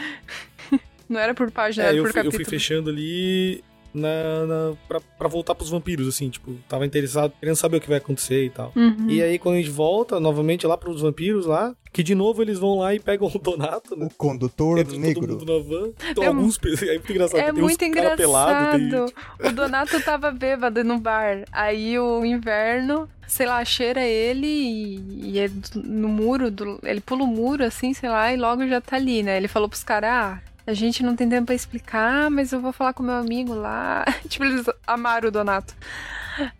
Não 1.08 1.20
era 1.20 1.34
por 1.34 1.50
página, 1.50 1.84
É, 1.84 1.88
era 1.88 1.96
eu 1.98 2.02
por 2.04 2.12
fui, 2.12 2.20
eu 2.20 2.24
capítulo. 2.24 2.44
fui 2.44 2.58
fechando 2.58 2.88
ali 2.90 3.62
na, 3.96 4.46
na, 4.46 4.74
pra, 4.88 5.00
pra 5.00 5.28
voltar 5.28 5.54
pros 5.54 5.70
vampiros, 5.70 6.06
assim, 6.08 6.28
tipo, 6.30 6.52
tava 6.68 6.84
interessado, 6.86 7.32
querendo 7.40 7.56
saber 7.56 7.78
o 7.78 7.80
que 7.80 7.88
vai 7.88 7.98
acontecer 7.98 8.44
e 8.44 8.50
tal. 8.50 8.72
Uhum. 8.76 9.06
E 9.08 9.22
aí, 9.22 9.38
quando 9.38 9.54
a 9.54 9.58
gente 9.58 9.70
volta 9.70 10.20
novamente 10.20 10.66
lá 10.66 10.76
pros 10.76 11.00
vampiros 11.00 11.46
lá, 11.46 11.74
que 11.92 12.02
de 12.02 12.14
novo 12.14 12.42
eles 12.42 12.58
vão 12.58 12.78
lá 12.78 12.94
e 12.94 13.00
pegam 13.00 13.26
o 13.32 13.38
Donato, 13.38 13.96
né? 13.96 14.06
O 14.06 14.14
condutor 14.16 14.78
Entra 14.78 14.92
todo 14.92 15.00
negro. 15.00 15.28
mundo 15.28 15.44
na 15.46 15.64
van. 15.64 15.90
Então, 16.10 16.22
É 16.24 16.26
alguns. 16.26 16.58
É 16.66 16.92
muito 16.98 17.10
engraçado. 17.12 17.40
É 17.40 17.52
muito 17.52 17.84
engraçado. 17.84 18.16
pelado, 18.18 18.78
tem- 18.78 19.48
O 19.50 19.52
Donato 19.54 20.00
tava 20.02 20.30
bêbado 20.30 20.84
no 20.84 20.98
bar. 20.98 21.44
Aí 21.50 21.98
o 21.98 22.22
inverno, 22.24 23.08
sei 23.26 23.46
lá, 23.46 23.64
cheira 23.64 24.02
ele 24.02 24.46
e, 24.46 25.30
e 25.32 25.38
é 25.38 25.50
no 25.74 26.08
muro, 26.08 26.50
do- 26.50 26.78
ele 26.82 27.00
pula 27.00 27.24
o 27.24 27.26
muro 27.26 27.64
assim, 27.64 27.94
sei 27.94 28.10
lá, 28.10 28.30
e 28.32 28.36
logo 28.36 28.66
já 28.68 28.80
tá 28.80 28.96
ali, 28.96 29.22
né? 29.22 29.38
Ele 29.38 29.48
falou 29.48 29.66
pros 29.68 29.82
caras, 29.82 30.10
ah, 30.10 30.42
a 30.66 30.74
gente 30.74 31.02
não 31.02 31.14
tem 31.14 31.28
tempo 31.28 31.46
pra 31.46 31.54
explicar, 31.54 32.30
mas 32.30 32.52
eu 32.52 32.60
vou 32.60 32.72
falar 32.72 32.92
com 32.92 33.02
meu 33.02 33.14
amigo 33.14 33.54
lá. 33.54 34.04
tipo, 34.28 34.44
eles 34.44 34.66
amaram 34.86 35.28
o 35.28 35.32
Donato. 35.32 35.74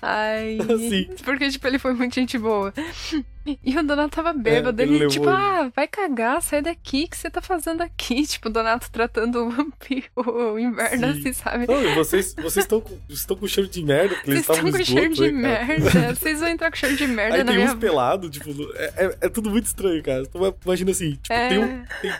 Aí. 0.00 0.58
Sim. 0.88 1.08
Porque, 1.22 1.50
tipo, 1.50 1.66
ele 1.66 1.78
foi 1.78 1.92
muito 1.92 2.14
gente 2.14 2.38
boa. 2.38 2.72
E 3.62 3.78
o 3.78 3.82
Donato 3.84 4.16
tava 4.16 4.32
bêbado. 4.32 4.80
É, 4.80 4.84
ele 4.84 4.96
ele, 4.96 5.06
tipo, 5.08 5.28
ah, 5.28 5.70
vai 5.75 5.86
cagar, 5.86 6.42
sai 6.42 6.62
daqui, 6.62 7.04
o 7.04 7.10
que 7.10 7.16
você 7.16 7.30
tá 7.30 7.40
fazendo 7.40 7.82
aqui? 7.82 8.26
Tipo, 8.26 8.48
o 8.48 8.52
Donato 8.52 8.90
tratando 8.90 9.44
o 9.46 9.50
vampiro, 9.50 10.06
o 10.16 10.58
inverno, 10.58 11.12
Sim. 11.14 11.20
assim, 11.20 11.32
sabe? 11.32 11.66
Não, 11.68 11.94
vocês 11.94 12.34
estão 12.56 12.80
com, 12.80 12.98
estão 13.08 13.36
com 13.36 13.46
cheiro 13.46 13.68
de 13.68 13.84
merda, 13.84 14.14
porque 14.16 14.30
eles 14.30 14.46
Vocês 14.46 14.58
estavam 14.58 14.70
estão 14.70 14.70
no 14.70 14.72
com 14.72 14.82
esgoto, 14.82 15.16
cheiro 15.16 15.32
de 15.32 15.40
né, 15.42 15.56
cara? 15.58 15.66
merda. 15.66 16.14
Vocês 16.14 16.40
vão 16.40 16.48
entrar 16.48 16.70
com 16.70 16.76
cheiro 16.76 16.96
de 16.96 17.06
merda 17.06 17.34
Aí 17.36 17.44
na 17.44 17.52
tem 17.52 17.60
minha 17.60 17.72
uns 17.72 17.78
pelados, 17.78 18.30
tipo, 18.30 18.50
é, 18.75 18.84
é, 18.96 19.18
é 19.20 19.28
tudo 19.28 19.50
muito 19.50 19.66
estranho, 19.66 20.02
cara. 20.02 20.26
Tu 20.26 20.56
imagina 20.64 20.90
assim, 20.90 21.12
tipo, 21.12 21.32
É. 21.32 21.48
tem, 21.48 21.58
um, 21.58 21.84
tem, 22.02 22.12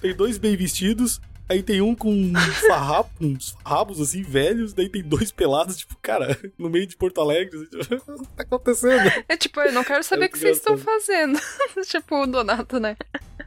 tem 0.00 0.14
dois 0.16 0.36
bem 0.38 0.56
vestidos, 0.56 1.20
aí 1.52 1.62
tem 1.62 1.80
um 1.80 1.94
com 1.94 2.12
uns 2.12 2.58
farrapo, 2.66 3.10
uns 3.20 3.56
farrapos, 3.62 4.00
assim, 4.00 4.22
velhos, 4.22 4.72
daí 4.72 4.88
tem 4.88 5.02
dois 5.02 5.30
pelados, 5.30 5.76
tipo, 5.76 5.96
cara, 6.00 6.38
no 6.58 6.68
meio 6.68 6.86
de 6.86 6.96
Porto 6.96 7.20
Alegre, 7.20 7.56
assim, 7.56 7.66
tipo, 7.66 8.12
o 8.12 8.22
que 8.22 8.28
tá 8.36 8.42
acontecendo? 8.42 9.24
É 9.28 9.36
tipo, 9.36 9.60
eu 9.60 9.72
não 9.72 9.84
quero 9.84 10.02
saber 10.02 10.24
É 10.24 10.28
o 10.28 10.30
que 10.30 10.38
vocês 10.38 10.58
estão 10.58 10.76
fazendo. 10.76 11.38
tipo, 11.86 12.22
o 12.22 12.26
Donato, 12.26 12.80
né? 12.80 12.96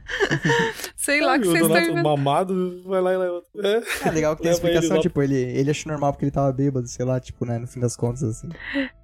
Sei 1.06 1.20
lá 1.20 1.38
que 1.38 1.44
vocês 1.46 1.54
estão 1.62 1.68
Donato 1.68 1.90
inventando. 1.92 2.04
mamado, 2.04 2.82
vai 2.84 3.00
lá 3.00 3.12
e 3.14 3.16
leva. 3.16 3.42
É, 3.58 4.08
É 4.08 4.10
legal 4.10 4.34
que 4.34 4.42
tem 4.42 4.50
ele 4.50 4.56
explicação, 4.56 4.96
lá- 4.96 5.02
tipo, 5.02 5.22
ele, 5.22 5.36
ele 5.36 5.70
achou 5.70 5.90
normal 5.92 6.12
porque 6.12 6.24
ele 6.24 6.32
tava 6.32 6.52
bêbado, 6.52 6.86
sei 6.88 7.04
lá, 7.06 7.20
tipo, 7.20 7.46
né, 7.46 7.58
no 7.58 7.66
fim 7.68 7.78
das 7.78 7.94
contas, 7.96 8.24
assim. 8.24 8.48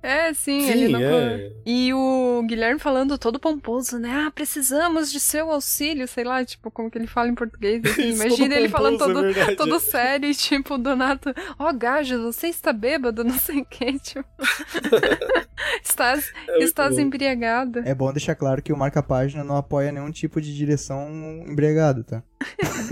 É, 0.02 0.34
sim, 0.34 0.62
sim, 0.62 0.68
ele 0.70 0.88
não. 0.88 1.00
é. 1.00 1.52
E 1.64 1.94
o 1.94 2.42
Guilherme 2.46 2.80
falando 2.80 3.16
todo 3.16 3.38
pomposo, 3.38 3.98
né? 4.00 4.10
Ah, 4.26 4.30
precisamos 4.32 5.12
de 5.12 5.20
seu 5.20 5.50
auxílio, 5.52 6.08
sei 6.08 6.24
lá, 6.24 6.44
tipo, 6.44 6.70
como 6.72 6.90
que 6.90 6.98
ele 6.98 7.06
fala 7.06 7.28
em 7.28 7.34
português. 7.36 7.80
assim. 7.86 8.08
Isso, 8.08 8.20
Imagina 8.24 8.48
todo 8.48 8.58
ele 8.58 8.68
falando 8.68 8.98
pomposo, 8.98 9.14
todo, 9.14 9.38
é 9.50 9.54
todo 9.54 9.78
sério, 9.80 10.28
e, 10.28 10.34
tipo, 10.34 10.74
o 10.74 10.78
Donato, 10.78 11.32
ó, 11.58 11.70
oh, 11.70 11.72
Gajo, 11.72 12.20
você 12.22 12.48
está 12.48 12.72
bêbado, 12.72 13.22
não 13.22 13.38
sei 13.38 13.60
o 13.60 13.64
que, 13.64 13.98
tipo. 14.00 14.24
estás 15.84 16.32
É 16.48 16.58
estás 16.64 16.96
bom. 16.96 17.00
embriagado. 17.02 17.80
É 17.84 17.94
bom 17.94 18.12
deixar 18.12 18.34
claro 18.34 18.62
que 18.62 18.72
o 18.72 18.76
marca-página 18.76 19.44
não 19.44 19.56
apoia 19.56 19.92
nenhum 19.92 20.10
tipo 20.10 20.40
de 20.40 20.54
direção 20.54 21.08
tá? 22.02 22.22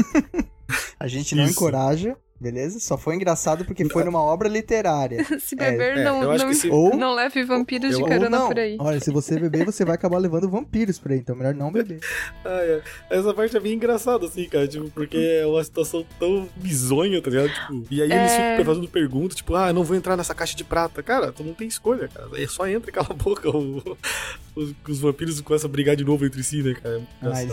A 1.00 1.08
gente 1.08 1.34
não 1.34 1.44
Isso. 1.44 1.52
encoraja, 1.52 2.16
beleza? 2.40 2.80
Só 2.80 2.96
foi 2.96 3.14
engraçado 3.16 3.64
porque 3.64 3.84
foi 3.88 4.02
numa 4.04 4.22
obra 4.22 4.48
literária. 4.48 5.24
Se 5.40 5.54
beber, 5.54 5.98
É, 5.98 6.04
não, 6.04 6.30
acho 6.30 6.46
não, 6.46 6.54
se- 6.54 6.70
Ou- 6.70 6.96
não 6.96 7.14
leve 7.14 7.44
vampiros 7.44 7.90
de 7.90 7.96
eu- 7.96 8.00
Ou 8.02 8.08
carona 8.08 8.30
não. 8.30 8.48
por 8.48 8.58
aí. 8.58 8.76
Olha, 8.80 8.98
se 9.00 9.10
você 9.10 9.38
beber, 9.38 9.64
você 9.66 9.84
vai 9.84 9.94
acabar 9.94 10.18
levando 10.18 10.48
vampiros 10.48 10.98
por 10.98 11.12
aí, 11.12 11.18
então 11.18 11.36
melhor 11.36 11.54
não 11.54 11.70
beber. 11.70 12.00
Ah, 12.44 12.60
é. 12.62 12.82
Essa 13.10 13.34
parte 13.34 13.56
é 13.56 13.60
bem 13.60 13.74
engraçada, 13.74 14.24
assim, 14.26 14.48
cara, 14.48 14.66
tipo, 14.66 14.88
porque 14.90 15.16
é 15.16 15.46
uma 15.46 15.62
situação 15.62 16.04
tão 16.18 16.48
bizonha, 16.56 17.20
tá 17.20 17.28
ligado? 17.30 17.50
Tipo, 17.52 17.84
e 17.90 18.00
aí 18.02 18.10
eles 18.10 18.32
É. 18.32 18.50
ficam 18.56 18.64
fazendo 18.74 18.88
perguntas, 18.88 19.36
tipo, 19.36 19.54
ah, 19.54 19.68
eu 19.68 19.74
não 19.74 19.84
vou 19.84 19.96
entrar 19.96 20.16
nessa 20.16 20.34
caixa 20.34 20.56
de 20.56 20.64
prata. 20.64 21.02
Cara, 21.02 21.30
tu 21.32 21.44
não 21.44 21.52
tem 21.52 21.68
escolha, 21.68 22.08
cara. 22.08 22.28
Aí 22.32 22.48
só 22.48 22.66
entra 22.66 22.88
e 22.90 22.92
cala 22.92 23.08
a 23.10 23.14
boca. 23.14 23.48
O- 23.50 23.96
os, 24.56 24.74
os 24.88 24.98
vampiros 25.00 25.40
começam 25.42 25.68
a 25.68 25.72
brigar 25.72 25.94
de 25.96 26.04
novo 26.04 26.24
entre 26.24 26.42
si, 26.42 26.62
né, 26.62 26.74
cara? 26.74 26.96
É 27.22 27.26
Ai, 27.26 27.48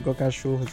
igual 0.00 0.14
cachorro. 0.14 0.64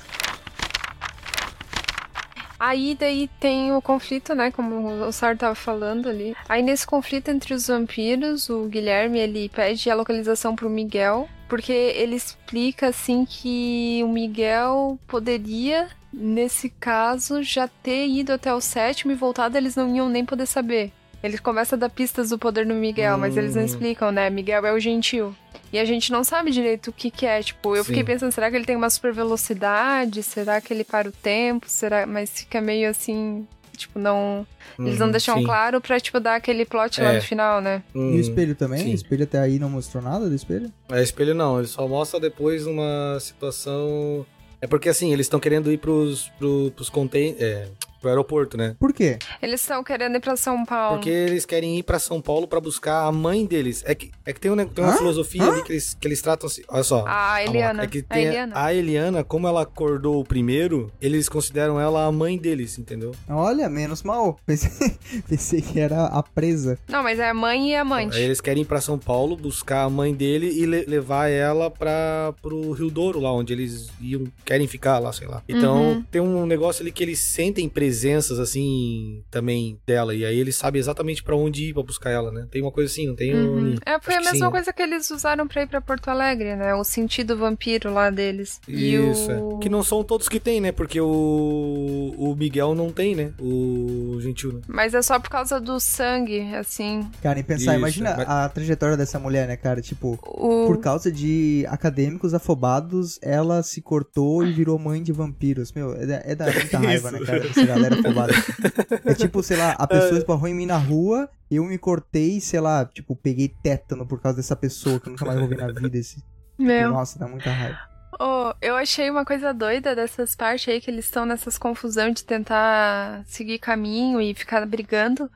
Aí 2.65 2.95
daí 2.97 3.30
tem 3.41 3.73
o 3.73 3.82
conflito, 3.82 4.34
né, 4.34 4.49
como 4.49 5.06
o 5.06 5.12
Sar 5.12 5.38
tava 5.38 5.54
falando 5.54 6.08
ali. 6.08 6.34
Aí 6.47 6.62
nesse 6.62 6.88
conflito 6.88 7.28
entre 7.28 7.54
os 7.54 7.67
vampiros, 7.67 8.49
o 8.49 8.69
Guilherme, 8.69 9.19
ele 9.19 9.49
pede 9.49 9.89
a 9.89 9.95
localização 9.95 10.56
pro 10.56 10.69
Miguel, 10.69 11.28
porque 11.49 11.73
ele 11.73 12.15
explica 12.15 12.88
assim 12.88 13.26
que 13.26 13.99
o 14.06 14.08
Miguel 14.08 14.97
poderia, 15.06 15.89
nesse 16.13 16.69
caso, 16.69 17.43
já 17.43 17.67
ter 17.67 18.08
ido 18.08 18.32
até 18.32 18.54
o 18.54 18.62
sétimo 18.62 19.12
e 19.12 19.15
voltado, 19.15 19.58
eles 19.58 19.76
não 19.76 19.93
iam 19.93 20.08
nem 20.08 20.23
poder 20.23 20.45
saber. 20.45 20.93
Ele 21.24 21.38
começa 21.38 21.76
a 21.76 21.80
dar 21.80 21.90
pistas 21.90 22.30
do 22.32 22.38
poder 22.38 22.66
no 22.66 22.76
Miguel, 22.76 23.18
mas 23.18 23.38
eles 23.38 23.56
não 23.56 23.62
Hum. 23.62 23.66
explicam, 23.66 24.12
né? 24.12 24.30
Miguel 24.30 24.66
é 24.66 24.74
o 24.74 24.80
gentil. 24.80 25.34
E 25.72 25.80
a 25.80 25.86
gente 25.86 26.12
não 26.12 26.24
sabe 26.24 26.52
direito 26.52 26.90
o 26.90 26.94
que 26.94 27.10
que 27.10 27.26
é. 27.26 27.42
Tipo, 27.42 27.76
eu 27.76 27.84
Sim. 27.84 27.88
fiquei 27.90 28.04
pensando, 28.04 28.32
será 28.32 28.50
que 28.52 28.56
ele 28.58 28.66
tem 28.66 28.76
uma 28.76 28.90
super 28.90 29.12
velocidade? 29.14 30.22
Será 30.22 30.60
que 30.62 30.72
ele 30.74 30.84
para 30.84 31.08
o 31.10 31.12
tempo? 31.12 31.66
Será... 31.68 32.06
Mas 32.06 32.30
fica 32.30 32.62
meio 32.62 32.90
assim... 32.90 33.48
Tipo, 33.76 33.98
não... 33.98 34.46
Eles 34.78 35.00
não 35.00 35.08
Uhum, 35.08 35.12
deixam 35.12 35.38
sim. 35.40 35.44
claro 35.44 35.82
pra, 35.82 36.00
tipo, 36.00 36.20
dar 36.20 36.36
aquele 36.36 36.64
plot 36.64 37.02
lá 37.02 37.14
É. 37.14 37.16
no 37.16 37.22
final, 37.24 37.60
né? 37.60 37.82
E 37.94 37.98
Hum, 37.98 38.16
o 38.16 38.20
espelho 38.20 38.54
também? 38.54 38.84
sim. 38.84 38.92
O 38.92 38.94
espelho 38.94 39.24
até 39.24 39.40
aí 39.40 39.58
não 39.58 39.70
mostrou 39.70 40.04
nada 40.04 40.30
do 40.30 40.36
espelho? 40.36 40.72
É, 40.92 41.02
espelho 41.02 41.34
não, 41.34 41.58
ele 41.58 41.68
só 41.68 41.88
mostra 41.88 42.20
depois 42.20 42.68
uma 42.68 43.18
situação... 43.20 44.26
É 44.62 44.68
porque, 44.68 44.88
assim, 44.90 45.12
eles 45.12 45.26
estão 45.26 45.40
querendo 45.40 45.72
ir 45.72 45.78
pros, 45.80 46.30
pro, 46.38 46.72
pros 46.76 46.90
contain... 46.90 47.36
É, 47.40 47.68
pro 48.04 48.10
aeroporto, 48.12 48.58
né? 48.58 48.76
Por 48.78 48.92
quê? 48.94 49.18
Eles 49.42 49.62
estão 49.62 49.82
querendo 49.84 50.18
ir 50.18 50.20
pra 50.20 50.36
São 50.36 50.66
Paulo. 50.66 50.98
Porque 50.98 51.10
eles 51.10 51.46
querem 51.46 51.80
ir 51.80 51.84
pra 51.84 51.98
São 51.98 52.22
Paulo 52.22 52.48
pra 52.48 52.60
buscar 52.60 53.06
a 53.06 53.12
mãe 53.12 53.46
deles. 53.46 53.82
É 53.88 53.96
que, 53.96 54.12
é 54.26 54.34
que 54.34 54.39
tem, 54.39 54.52
um, 54.52 54.58
tem 54.58 54.84
uma 54.84 54.94
Hã? 54.94 54.98
filosofia 54.98 55.44
Hã? 55.44 55.52
ali 55.54 55.63
que 55.63 55.72
eles, 55.72 55.94
que 56.00 56.08
eles 56.08 56.22
tratam 56.22 56.48
assim. 56.48 56.62
Olha 56.68 56.84
só. 56.84 57.06
A 57.08 57.44
Eliana. 57.44 57.84
É 57.84 57.88
que 57.88 58.00
a 58.00 58.04
tem 58.13 58.26
Eliana. 58.26 58.54
a 58.56 58.74
Eliana, 58.74 59.24
como 59.24 59.48
ela 59.48 59.62
acordou 59.62 60.20
o 60.20 60.24
primeiro, 60.26 60.92
eles 61.02 61.30
consideram 61.30 61.80
ela 61.80 62.06
a 62.06 62.12
mãe 62.12 62.38
deles, 62.38 62.78
entendeu? 62.78 63.13
Olha, 63.30 63.70
menos 63.70 64.04
mal. 64.04 64.38
Pensei, 64.46 64.98
pensei 65.28 65.62
que 65.62 65.80
era 65.80 66.06
a 66.08 66.22
presa. 66.22 66.78
Não, 66.88 67.02
mas 67.02 67.18
é 67.20 67.30
a 67.30 67.34
mãe 67.34 67.72
e 67.72 67.76
a 67.76 67.82
amante. 67.82 68.18
Aí 68.18 68.24
eles 68.24 68.42
querem 68.42 68.63
ir 68.63 68.66
pra 68.66 68.82
São 68.82 68.98
Paulo 69.00 69.36
buscar 69.38 69.84
a 69.84 69.89
mãe 69.89 70.13
dele 70.13 70.48
e 70.50 70.66
le- 70.66 70.86
levar 70.86 71.30
ela 71.30 71.70
para 71.72 72.34
pro 72.42 72.72
Rio 72.72 72.89
Douro, 72.89 73.20
lá 73.20 73.32
onde 73.32 73.54
eles 73.54 73.89
iam, 74.02 74.26
querem 74.46 74.68
ficar 74.68 75.00
lá, 75.00 75.13
sei 75.13 75.28
lá. 75.28 75.42
Então 75.48 75.74
Uhum. 75.94 76.04
tem 76.12 76.22
um 76.22 76.46
negócio 76.46 76.82
ali 76.82 76.92
que 76.92 77.02
eles 77.04 77.20
sentem 77.20 77.68
presenças 77.94 78.40
assim 78.40 79.24
também 79.30 79.78
dela 79.86 80.16
e 80.16 80.26
aí 80.26 80.40
eles 80.40 80.56
sabem 80.56 80.80
exatamente 80.80 81.22
pra 81.24 81.36
onde 81.36 81.66
ir 81.70 81.74
pra 81.74 81.84
buscar 81.84 82.10
ela, 82.10 82.32
né? 82.32 82.48
Tem 82.50 82.62
uma 82.62 82.72
coisa 82.72 82.92
assim, 82.92 83.08
não 83.08 83.16
tem 83.16 83.34
Uhum. 83.36 83.74
um... 83.74 83.76
É, 83.86 84.00
foi 84.02 84.16
a 84.16 84.18
Acho 84.18 84.28
que 84.28 84.34
mesma 84.34 84.48
sim. 84.48 84.52
coisa 84.52 84.74
que 84.74 84.82
eles 84.82 85.10
usaram 85.12 85.48
pra 85.48 85.62
ir 85.62 85.68
pra 85.68 85.80
Porto 85.82 86.08
Alegre, 86.10 86.56
né? 86.56 86.74
O 86.76 86.84
sentido 86.84 87.38
vampiro 87.38 87.94
lá 87.94 88.10
deles. 88.10 88.60
E 88.68 88.96
Isso, 88.96 89.32
o... 89.32 89.58
é. 89.58 89.60
Que 89.62 89.70
não 89.70 89.84
são 89.84 90.04
todos 90.04 90.28
que 90.28 90.40
tem, 90.40 90.60
né? 90.60 90.72
Porque 90.72 91.00
o, 91.00 92.14
o 92.18 92.36
Miguel 92.36 92.74
não 92.76 92.92
tem, 92.92 93.16
né? 93.16 93.32
O 93.40 94.18
Gentil, 94.22 94.54
né? 94.54 94.62
Mas 94.68 94.94
é 94.94 95.02
só 95.02 95.20
por 95.20 95.30
causa 95.30 95.60
do 95.62 95.80
sangue, 95.80 96.42
assim. 96.56 97.08
Cara, 97.22 97.40
em 97.40 97.44
pensar, 97.44 97.72
Isso, 97.72 97.80
imagina 97.80 98.16
mas- 98.18 98.28
a 98.30 98.50
trajetória 98.50 98.98
dessa 98.98 99.20
mulher, 99.20 99.48
né, 99.48 99.56
cara? 99.56 99.82
Tipo, 99.82 100.18
O... 100.24 100.66
por 100.68 100.80
causa 100.80 101.12
de 101.12 101.66
acadêmicos 101.70 102.34
afobados, 102.34 103.20
ela 103.22 103.62
se 103.64 103.82
cortou 103.82 104.44
e 104.46 104.52
virou 104.52 104.78
mãe 104.80 105.02
de 105.02 105.12
vampiros. 105.12 105.72
Meu, 105.74 105.94
é, 105.94 106.06
da- 106.06 106.22
é 106.26 106.36
da 106.36 106.46
muita 106.52 106.78
raiva, 106.80 107.12
né, 107.12 107.20
cara? 107.20 107.44
Galera. 107.89 108.34
É 109.06 109.13
tipo, 109.13 109.43
sei 109.43 109.58
lá, 109.58 109.72
a 109.72 109.88
pessoa 109.88 110.17
esbarrou 110.17 110.48
em 110.48 110.54
mim 110.54 110.65
na 110.65 110.78
rua, 110.78 111.30
eu 111.52 111.63
me 111.65 111.78
cortei, 111.78 112.39
sei 112.39 112.60
lá, 112.60 112.86
tipo, 112.86 113.15
peguei 113.15 113.50
tétano 113.50 114.06
por 114.06 114.22
causa 114.22 114.38
dessa 114.38 114.56
pessoa 114.56 115.00
que 115.00 115.08
eu 115.08 115.12
nunca 115.12 115.26
mais 115.26 115.39
vou 115.39 115.48
ver 115.48 115.58
na 115.58 115.67
vida. 115.67 115.98
Esse... 115.98 116.24
Meu. 116.58 116.91
Nossa, 116.91 117.19
dá 117.19 117.28
muita 117.28 117.52
raiva. 117.52 117.78
Oh, 118.19 118.54
eu 118.62 118.76
achei 118.76 119.10
uma 119.10 119.26
coisa 119.26 119.54
doida 119.54 119.96
dessas 119.96 120.36
partes 120.36 120.72
aí 120.72 120.80
que 120.80 120.89
eles 120.89 121.06
estão 121.06 121.26
nessas 121.26 121.58
confusão 121.58 122.12
de 122.12 122.24
tentar 122.24 123.24
seguir 123.26 123.60
caminho 123.60 124.22
e 124.22 124.34
ficar 124.36 124.65
brigando, 124.65 125.30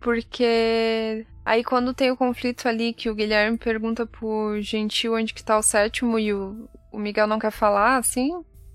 porque 0.00 1.26
aí 1.44 1.62
quando 1.62 1.92
tem 1.92 2.10
o 2.10 2.16
conflito 2.16 2.66
ali 2.66 2.94
que 2.94 3.10
o 3.10 3.14
Guilherme 3.14 3.58
pergunta 3.58 4.06
pro 4.06 4.60
Gentil 4.60 5.14
onde 5.14 5.34
que 5.34 5.44
tá 5.44 5.58
o 5.58 5.62
sétimo 5.62 6.18
e 6.18 6.32
o, 6.32 6.68
o 6.90 6.98
Miguel 6.98 7.26
não 7.26 7.38
quer 7.38 7.50
falar, 7.50 7.98
assim, 7.98 8.32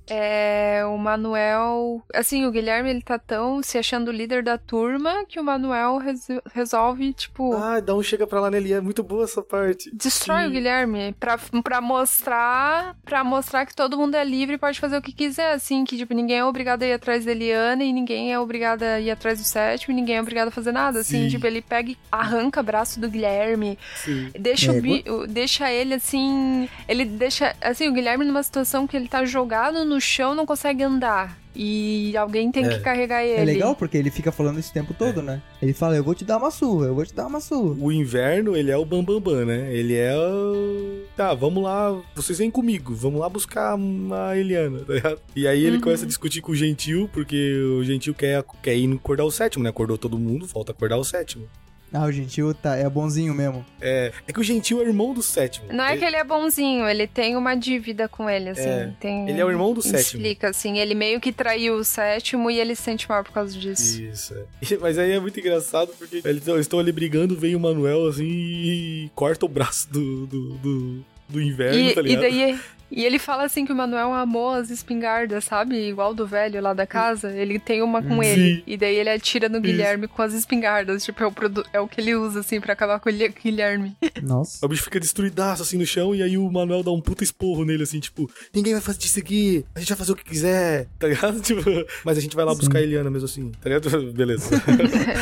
é 0.10 0.84
o 0.86 0.98
Manuel. 0.98 2.02
Assim, 2.14 2.46
o 2.46 2.52
Guilherme 2.52 2.90
ele 2.90 3.02
tá 3.02 3.18
tão 3.20 3.62
se 3.62 3.78
achando 3.78 4.12
líder 4.12 4.44
da 4.44 4.58
turma 4.58 5.26
que 5.28 5.40
o 5.40 5.44
Manuel 5.44 5.98
res- 5.98 6.28
resolve, 6.54 7.14
tipo. 7.14 7.54
Ah, 7.56 7.80
dá 7.80 7.96
um 7.96 8.04
chega 8.04 8.26
pra 8.28 8.40
lá 8.40 8.50
nele. 8.52 8.74
É 8.74 8.82
muito 8.82 9.04
boa 9.04 9.24
essa 9.24 9.42
parte. 9.42 9.90
Destrói 9.94 10.42
Sim. 10.44 10.48
o 10.48 10.52
Guilherme 10.52 11.16
pra, 11.20 11.38
pra 11.64 11.82
mostrar 11.82 12.96
para 13.06 13.24
mostrar 13.24 13.66
que 13.66 13.76
todo 13.76 13.98
mundo 13.98 14.16
é 14.16 14.24
livre 14.24 14.56
e 14.56 14.58
pode 14.58 14.80
fazer 14.80 14.98
o 14.98 15.02
que 15.02 15.12
quiser, 15.12 15.52
assim, 15.54 15.84
que 15.84 15.98
tipo, 15.98 16.14
ninguém 16.14 16.38
é 16.40 16.46
obrigado 16.46 16.84
a 16.84 16.88
ir 16.88 16.94
atrás 16.94 17.26
da 17.26 17.32
Eliana 17.32 17.84
e 17.84 17.92
ninguém 17.94 18.32
é 18.32 18.40
obrigado 18.40 18.84
a 18.84 19.00
ir 19.00 19.10
atrás 19.12 19.40
do 19.40 19.46
sétimo 19.46 19.94
e 19.94 19.96
ninguém 19.96 20.18
é 20.18 20.22
obrigado 20.22 20.50
a 20.50 20.52
fazer 20.52 20.72
nada, 20.72 21.00
assim, 21.00 21.24
Sim. 21.24 21.30
tipo, 21.30 21.46
ele 21.48 21.62
pega 21.62 21.92
e 21.92 21.98
arranca 22.12 22.62
braço 22.62 23.00
do 23.00 23.10
Guilherme, 23.10 23.78
Sim. 23.96 24.30
deixa, 24.38 24.72
É, 24.72 24.76
o 25.12 25.20
o- 25.22 25.28
deixa 25.28 25.72
ele 25.72 25.94
assim, 25.96 26.68
ele 26.88 27.06
deixa, 27.06 27.56
assim, 27.62 27.88
o 27.88 27.94
Guilherme 27.94 28.26
numa 28.26 28.44
situação 28.44 28.86
que 28.88 28.96
ele 28.96 29.08
tá 29.08 29.24
jogado 29.26 29.84
no 29.86 29.99
chão, 30.00 30.34
não 30.36 30.46
consegue 30.46 30.84
andar. 30.84 31.38
E 31.56 32.16
alguém 32.16 32.52
tem 32.52 32.64
É. 32.66 32.70
que 32.70 32.80
carregar 32.80 33.24
ele. 33.24 33.42
É 33.42 33.44
legal 33.44 33.76
porque 33.76 33.98
ele 33.98 34.10
fica 34.10 34.32
falando 34.32 34.60
isso 34.60 34.70
o 34.70 34.74
tempo 34.74 34.94
todo, 34.94 35.22
né? 35.22 35.42
Ele 35.62 35.74
fala, 35.74 35.96
eu 35.96 36.04
vou 36.04 36.16
te 36.16 36.24
dar 36.24 36.38
uma 36.38 36.52
surra, 36.52 36.88
eu 36.88 36.96
vou 36.96 37.06
te 37.06 37.14
dar 37.14 37.28
uma 37.28 37.42
surra. 37.42 37.76
O 37.80 37.92
inverno, 37.92 38.56
ele 38.56 38.72
é 38.72 38.78
o 38.78 38.86
Bambambam, 38.86 39.20
Bam, 39.20 39.36
Bam, 39.40 39.46
né? 39.46 39.74
Ele 39.74 39.96
é 39.96 40.16
o... 40.16 41.04
Tá, 41.18 41.34
vamos 41.34 41.62
lá, 41.64 42.00
vocês 42.16 42.38
vêm 42.38 42.50
comigo, 42.52 42.94
vamos 42.96 43.20
lá 43.20 43.28
buscar 43.28 43.76
a 43.78 44.38
Eliana, 44.38 44.80
tá 44.86 44.94
ligado? 44.94 45.20
E 45.36 45.48
aí 45.48 45.64
ele 45.66 45.78
Uhum. 45.78 45.82
começa 45.82 46.06
a 46.06 46.08
discutir 46.08 46.40
com 46.42 46.52
o 46.52 46.56
Gentil, 46.56 47.10
porque 47.12 47.60
o 47.78 47.84
Gentil 47.84 48.14
quer, 48.14 48.44
quer 48.64 48.78
ir 48.78 48.94
acordar 48.94 49.26
o 49.26 49.32
sétimo, 49.32 49.64
né? 49.64 49.70
Acordou 49.70 49.98
todo 49.98 50.18
mundo, 50.18 50.48
falta 50.48 50.72
acordar 50.72 50.98
o 50.98 51.04
sétimo. 51.04 51.46
Ah, 51.92 52.06
o 52.06 52.12
gentil 52.12 52.54
tá, 52.54 52.76
é 52.76 52.88
bonzinho 52.90 53.34
mesmo. 53.34 53.66
É, 53.82 54.12
é 54.28 54.32
que 54.34 54.40
o 54.40 54.44
Gentil 54.44 54.82
é 54.82 54.86
irmão 54.86 55.14
do 55.14 55.24
sétimo. 55.24 55.66
Não 55.74 55.84
é 55.84 55.98
que 55.98 56.06
ele 56.06 56.16
é 56.16 56.24
bonzinho, 56.24 56.88
ele 56.88 57.08
tem 57.08 57.36
uma 57.36 57.56
dívida 57.56 58.08
com 58.08 58.30
ele, 58.30 58.50
assim. 58.50 58.62
É, 58.62 58.94
tem... 59.00 59.28
ele 59.30 59.40
é 59.42 59.46
o 59.46 59.50
irmão 59.50 59.74
do 59.74 59.82
sétimo. 59.82 60.22
Explica, 60.22 60.50
assim, 60.50 60.78
ele 60.78 60.94
meio 60.94 61.20
que 61.20 61.32
traiu 61.32 61.76
o 61.76 61.84
sétimo 61.84 62.52
e 62.52 62.60
ele 62.60 62.76
se 62.76 62.84
sente 62.84 63.10
mal 63.10 63.24
por 63.24 63.32
causa 63.32 63.58
disso. 63.58 64.02
Isso, 64.02 64.34
é. 64.36 64.44
E- 64.74 64.78
Mas 64.82 64.98
aí 65.00 65.12
é 65.12 65.20
muito 65.20 65.40
engraçado 65.40 65.92
porque 65.98 66.22
eles 66.24 66.48
estão- 66.48 66.80
ali 66.80 66.92
brigando, 66.92 67.36
vem 67.38 67.56
o 67.56 67.60
Manuel 67.60 68.08
assim 68.08 68.24
e 68.26 69.12
corta 69.16 69.46
o 69.46 69.50
braço 69.50 69.92
do, 69.92 70.28
do, 70.28 70.50
do, 70.58 71.06
do 71.28 71.42
inverno, 71.42 71.80
E, 71.80 71.94
tá 71.94 72.02
e 72.02 72.04
ligado? 72.04 72.22
daí. 72.22 72.60
E 72.92 73.04
ele 73.06 73.20
fala 73.20 73.44
assim 73.44 73.66
que 73.66 73.72
o 73.72 73.76
Manuel 73.76 74.14
amou 74.14 74.50
as 74.52 74.70
espingardas, 74.70 75.44
sabe? 75.44 75.76
Igual 75.90 76.14
do 76.14 76.26
velho 76.26 76.62
lá 76.62 76.74
da 76.74 76.88
casa. 76.88 77.32
Ele 77.32 77.60
tem 77.60 77.82
uma 77.82 78.02
com 78.02 78.22
Sim. 78.24 78.30
ele. 78.30 78.64
E 78.66 78.78
daí 78.78 78.96
ele 78.96 79.10
atira 79.10 79.48
no 79.48 79.56
Isso. 79.58 79.64
Guilherme 79.64 80.08
com 80.08 80.22
as 80.22 80.34
espingardas. 80.34 81.04
Tipo, 81.06 81.24
é 81.24 81.28
o, 81.28 81.32
produ- 81.32 81.66
é 81.72 81.80
o 81.80 81.88
que 81.88 82.02
ele 82.02 82.16
usa, 82.16 82.40
assim, 82.40 82.60
pra 82.60 82.74
acabar 82.74 83.00
com 83.00 83.10
o 83.10 83.14
Gui- 83.14 83.30
Guilherme. 83.44 83.96
Nossa. 84.24 84.66
O 84.66 84.70
bicho 84.70 84.84
fica 84.84 85.00
destruidaço 85.00 85.62
assim 85.62 85.78
no 85.78 85.86
chão 85.86 86.14
e 86.16 86.22
aí 86.24 86.38
o 86.38 86.52
Manuel 86.52 86.84
dá 86.84 86.92
um 86.92 87.00
puta 87.02 87.24
esporro 87.24 87.64
nele, 87.64 87.84
assim, 87.84 88.00
tipo, 88.00 88.30
ninguém 88.54 88.74
vai 88.74 88.82
fazer 88.82 89.00
isso 89.04 89.20
aqui, 89.20 89.66
a 89.76 89.80
gente 89.80 89.90
vai 89.90 89.98
fazer 89.98 90.12
o 90.12 90.16
que 90.16 90.24
quiser, 90.24 90.88
tá 90.98 91.08
ligado? 91.08 91.40
Tipo, 91.50 91.62
mas 92.04 92.18
a 92.18 92.22
gente 92.22 92.36
vai 92.36 92.46
lá 92.46 92.52
Sim. 92.54 92.58
buscar 92.60 92.80
a 92.80 92.82
Eliana 92.82 93.10
mesmo 93.10 93.26
assim, 93.26 93.52
tá 93.62 93.70
ligado? 93.70 93.90
Beleza. 94.14 94.50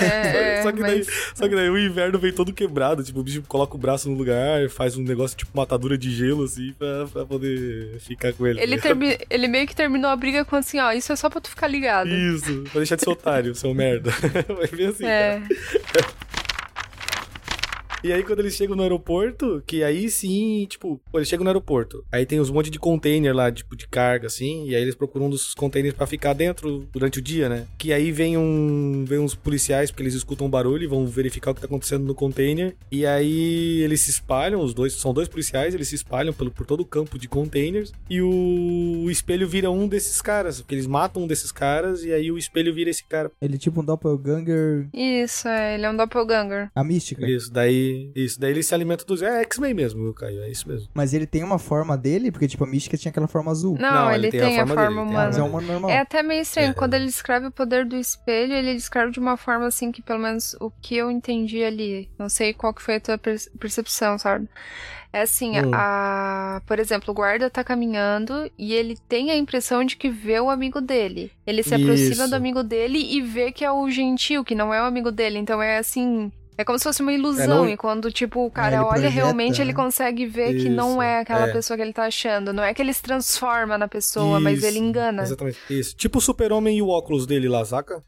É, 0.01 0.61
só, 0.63 0.71
que 0.71 0.81
daí, 0.81 0.97
mas- 0.99 1.07
só 1.35 1.47
que 1.47 1.55
daí 1.55 1.69
o 1.69 1.77
inverno 1.77 2.17
vem 2.19 2.31
todo 2.33 2.53
quebrado, 2.53 3.03
tipo, 3.03 3.19
o 3.19 3.23
bicho 3.23 3.41
coloca 3.47 3.75
o 3.75 3.77
braço 3.77 4.09
no 4.09 4.15
lugar, 4.17 4.69
faz 4.69 4.97
um 4.97 5.03
negócio 5.03 5.37
tipo 5.37 5.51
matadura 5.55 5.97
de 5.97 6.11
gelo, 6.11 6.43
assim, 6.43 6.73
pra, 6.77 7.07
pra 7.07 7.25
poder 7.25 7.56
ficar 7.99 8.33
com 8.33 8.45
ele. 8.47 8.59
Ele, 8.61 8.77
tá 8.77 8.89
ligado? 8.89 8.99
termi- 9.09 9.25
ele 9.29 9.47
meio 9.47 9.67
que 9.67 9.75
terminou 9.75 10.09
a 10.09 10.15
briga 10.15 10.43
com 10.45 10.55
assim, 10.55 10.79
ó, 10.79 10.91
isso 10.91 11.11
é 11.11 11.15
só 11.15 11.29
pra 11.29 11.41
tu 11.41 11.49
ficar 11.49 11.67
ligado. 11.67 12.09
Isso, 12.09 12.63
pra 12.71 12.79
deixar 12.79 12.95
de 12.95 13.03
ser 13.03 13.09
otário, 13.09 13.55
seu 13.55 13.73
merda. 13.73 14.11
Vai 14.47 14.67
bem 14.67 14.87
assim, 14.87 15.03
cara. 15.03 15.41
E 18.03 18.11
aí, 18.13 18.23
quando 18.23 18.39
eles 18.39 18.55
chegam 18.55 18.75
no 18.75 18.83
aeroporto, 18.83 19.63
que 19.65 19.83
aí 19.83 20.09
sim, 20.09 20.65
tipo, 20.69 21.01
pô, 21.11 21.17
eles 21.17 21.27
chegam 21.27 21.43
no 21.43 21.49
aeroporto. 21.49 22.05
Aí 22.11 22.25
tem 22.25 22.39
uns 22.39 22.49
monte 22.49 22.69
de 22.69 22.79
container 22.79 23.35
lá, 23.35 23.51
tipo, 23.51 23.75
de 23.75 23.87
carga, 23.87 24.27
assim. 24.27 24.67
E 24.67 24.75
aí 24.75 24.81
eles 24.81 24.95
procuram 24.95 25.27
um 25.27 25.29
dos 25.29 25.53
containers 25.53 25.95
pra 25.95 26.05
ficar 26.05 26.33
dentro 26.33 26.87
durante 26.91 27.19
o 27.19 27.21
dia, 27.21 27.49
né? 27.49 27.65
Que 27.77 27.91
aí 27.91 28.11
vem 28.11 28.37
um. 28.37 29.03
Vem 29.05 29.19
uns 29.19 29.33
policiais, 29.35 29.89
porque 29.89 30.03
eles 30.03 30.13
escutam 30.13 30.47
um 30.47 30.49
barulho 30.49 30.83
e 30.83 30.87
vão 30.87 31.05
verificar 31.07 31.51
o 31.51 31.55
que 31.55 31.61
tá 31.61 31.67
acontecendo 31.67 32.05
no 32.05 32.13
container. 32.13 32.75
E 32.91 33.05
aí 33.05 33.81
eles 33.81 34.01
se 34.01 34.11
espalham, 34.11 34.61
os 34.61 34.73
dois, 34.73 34.93
são 34.93 35.13
dois 35.13 35.27
policiais, 35.27 35.73
eles 35.73 35.87
se 35.87 35.95
espalham 35.95 36.33
pelo, 36.33 36.51
por 36.51 36.65
todo 36.65 36.81
o 36.81 36.85
campo 36.85 37.17
de 37.17 37.27
containers. 37.27 37.91
E 38.09 38.21
o, 38.21 39.03
o 39.05 39.11
espelho 39.11 39.47
vira 39.47 39.71
um 39.71 39.87
desses 39.87 40.21
caras. 40.21 40.61
Porque 40.61 40.75
eles 40.75 40.87
matam 40.87 41.23
um 41.23 41.27
desses 41.27 41.51
caras 41.51 42.03
e 42.03 42.13
aí 42.13 42.31
o 42.31 42.37
espelho 42.37 42.73
vira 42.73 42.89
esse 42.89 43.03
cara. 43.03 43.31
Ele 43.41 43.55
é 43.55 43.57
tipo 43.57 43.81
um 43.81 43.83
doppelganger, 43.83 44.87
Isso, 44.93 45.47
é, 45.47 45.75
ele 45.75 45.85
é 45.85 45.89
um 45.89 45.95
doppelganger. 45.97 46.69
a 46.75 46.83
mística. 46.83 47.27
Isso, 47.27 47.51
daí. 47.51 47.86
Isso, 48.15 48.39
daí 48.39 48.51
ele 48.51 48.63
se 48.63 48.73
alimenta 48.73 49.03
dos. 49.05 49.21
É 49.21 49.41
X-Men 49.41 49.73
mesmo, 49.73 50.13
Caio, 50.13 50.41
é 50.41 50.49
isso 50.49 50.67
mesmo. 50.67 50.89
Mas 50.93 51.13
ele 51.13 51.25
tem 51.27 51.43
uma 51.43 51.59
forma 51.59 51.97
dele, 51.97 52.31
porque 52.31 52.47
tipo 52.47 52.63
a 52.63 52.67
mística 52.67 52.97
tinha 52.97 53.09
aquela 53.09 53.27
forma 53.27 53.51
azul. 53.51 53.77
Não, 53.79 53.91
Não, 53.91 54.11
ele, 54.11 54.27
ele 54.27 54.31
tem, 54.39 54.59
a 54.59 54.65
forma, 54.67 54.75
dele, 54.75 54.87
tem 54.87 54.97
a 54.97 55.01
humana. 55.01 55.25
Mas 55.27 55.37
é 55.37 55.43
um 55.43 55.47
humano 55.47 55.67
normal. 55.67 55.89
É 55.91 55.99
até 55.99 56.23
meio 56.23 56.41
estranho. 56.41 56.71
É. 56.71 56.73
Quando 56.73 56.93
ele 56.93 57.05
descreve 57.05 57.47
o 57.47 57.51
poder 57.51 57.85
do 57.85 57.95
espelho, 57.95 58.53
ele 58.53 58.73
descreve 58.73 59.11
de 59.11 59.19
uma 59.19 59.37
forma 59.37 59.67
assim 59.67 59.91
que, 59.91 60.01
pelo 60.01 60.19
menos, 60.19 60.55
o 60.59 60.71
que 60.81 60.95
eu 60.95 61.09
entendi 61.11 61.63
ali. 61.63 62.09
Não 62.17 62.29
sei 62.29 62.53
qual 62.53 62.73
que 62.73 62.81
foi 62.81 62.95
a 62.95 62.99
tua 62.99 63.17
per- 63.17 63.37
percepção, 63.59 64.17
sabe? 64.17 64.47
É 65.13 65.21
assim, 65.21 65.57
Hum. 65.57 65.71
a... 65.73 66.61
por 66.67 66.79
exemplo, 66.79 67.11
o 67.11 67.13
guarda 67.13 67.49
tá 67.49 67.63
caminhando 67.63 68.51
e 68.57 68.73
ele 68.73 68.97
tem 69.07 69.31
a 69.31 69.37
impressão 69.37 69.83
de 69.85 69.95
que 69.95 70.09
vê 70.09 70.37
o 70.39 70.49
amigo 70.49 70.81
dele. 70.81 71.31
Ele 71.47 71.63
se 71.63 71.73
aproxima 71.73 72.23
Isso. 72.23 72.29
do 72.29 72.35
amigo 72.35 72.61
dele 72.61 72.99
e 72.99 73.21
vê 73.21 73.51
que 73.51 73.63
é 73.63 73.71
o 73.71 73.89
gentil, 73.89 74.43
que 74.43 74.53
não 74.53 74.73
é 74.73 74.81
o 74.81 74.85
amigo 74.85 75.09
dele. 75.11 75.39
Então 75.39 75.61
é 75.61 75.77
assim. 75.77 76.31
É 76.57 76.63
como 76.63 76.77
se 76.79 76.83
fosse 76.83 77.01
uma 77.01 77.13
ilusão. 77.13 77.43
É, 77.43 77.47
não- 77.47 77.69
E 77.69 77.77
quando, 77.77 78.11
tipo, 78.11 78.45
o 78.45 78.49
cara 78.51 78.75
ele 78.77 78.83
olha 78.83 78.89
projeta, 78.93 79.09
realmente, 79.13 79.61
ele 79.61 79.69
né? 79.71 79.75
consegue 79.75 80.25
ver 80.25 80.51
que 80.53 80.67
Isso, 80.67 80.69
não 80.71 81.01
é 81.01 81.19
aquela 81.19 81.47
é. 81.47 81.51
pessoa 81.53 81.77
que 81.77 81.83
ele 81.83 81.93
tá 81.93 82.05
achando. 82.05 82.51
Não 82.51 82.63
é 82.63 82.73
que 82.73 82.81
ele 82.81 82.91
se 82.93 83.01
transforma 83.01 83.77
na 83.77 83.87
pessoa, 83.87 84.39
mas 84.39 84.57
Isso, 84.59 84.67
ele 84.67 84.79
engana. 84.79 85.23
Exatamente. 85.23 85.57
Isso. 85.69 85.95
Tipo 85.95 86.17
o 86.17 86.21
super-homem 86.21 86.77
e 86.77 86.81
o 86.81 86.87
óculos 86.89 87.25
dele 87.27 87.47
lá, 87.47 87.63
saca? 87.65 88.01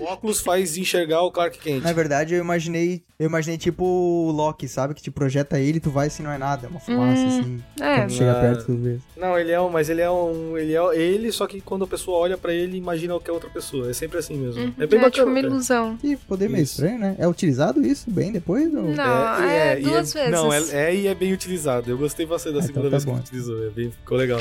o 0.00 0.04
óculos 0.04 0.40
faz 0.40 0.76
enxergar 0.76 1.22
o 1.22 1.30
Clark 1.30 1.58
Kent. 1.58 1.82
Na 1.82 1.92
verdade, 1.92 2.34
eu 2.34 2.40
imaginei, 2.40 3.02
eu 3.18 3.26
imaginei 3.26 3.56
tipo 3.58 3.84
o 3.84 4.30
Loki, 4.30 4.68
sabe? 4.68 4.94
Que 4.94 5.02
te 5.02 5.10
projeta 5.10 5.58
ele, 5.58 5.80
tu 5.80 5.90
vai 5.90 6.08
assim, 6.08 6.22
não 6.22 6.30
é 6.32 6.38
nada, 6.38 6.66
é 6.66 6.70
uma 6.70 6.80
fumaça, 6.80 7.20
Hum. 7.22 7.28
assim. 7.40 7.62
É, 7.80 7.96
Quando 8.00 8.10
chega 8.12 8.32
Ah. 8.32 8.40
perto, 8.40 8.64
tu 8.66 8.76
vê. 8.76 8.98
Não, 9.16 9.38
ele 9.38 9.50
é 9.52 9.60
um, 9.60 9.70
mas 9.70 9.88
ele 9.88 10.00
é 10.02 10.10
um, 10.10 10.56
ele 10.58 10.74
é 10.74 10.96
ele, 10.96 11.32
só 11.32 11.46
que 11.46 11.60
quando 11.60 11.84
a 11.84 11.88
pessoa 11.88 12.18
olha 12.18 12.36
pra 12.36 12.52
ele, 12.52 12.76
imagina 12.76 13.18
que 13.20 13.30
é 13.30 13.32
outra 13.32 13.48
pessoa. 13.50 13.88
É 13.90 13.92
sempre 13.92 14.18
assim 14.18 14.34
mesmo. 14.36 14.60
Uhum. 14.62 14.72
É 14.78 14.86
bem 14.86 14.98
é 15.00 15.10
tipo 15.10 15.24
bacana. 15.24 15.26
uma 15.26 15.34
cara. 15.34 15.46
ilusão. 15.46 15.96
Que 15.96 16.16
poder 16.16 16.48
meio 16.48 16.62
Isso. 16.62 16.74
estranho, 16.74 16.98
né? 16.98 17.16
É 17.18 17.26
utilizado 17.26 17.77
isso 17.86 18.10
bem 18.10 18.32
depois? 18.32 18.72
Ou... 18.74 18.82
Não, 18.94 19.42
é, 19.42 19.78
e 19.80 19.82
duas 19.82 20.12
vezes. 20.12 20.30
Não, 20.30 20.52
é, 20.52 20.62
é 20.72 20.94
e 20.94 21.06
é 21.06 21.14
bem 21.14 21.32
utilizado. 21.32 21.90
Eu 21.90 21.98
gostei 21.98 22.26
bastante 22.26 22.54
da 22.54 22.60
Ah, 22.60 22.62
segunda 22.62 22.88
então 22.88 22.90
tá 22.90 22.96
vez 22.96 23.04
que 23.04 23.10
bom. 23.10 23.16
ele 23.16 23.24
utilizou. 23.26 23.66
É 23.66 23.70
bem, 23.70 23.90
ficou 23.90 24.16
legal. 24.18 24.40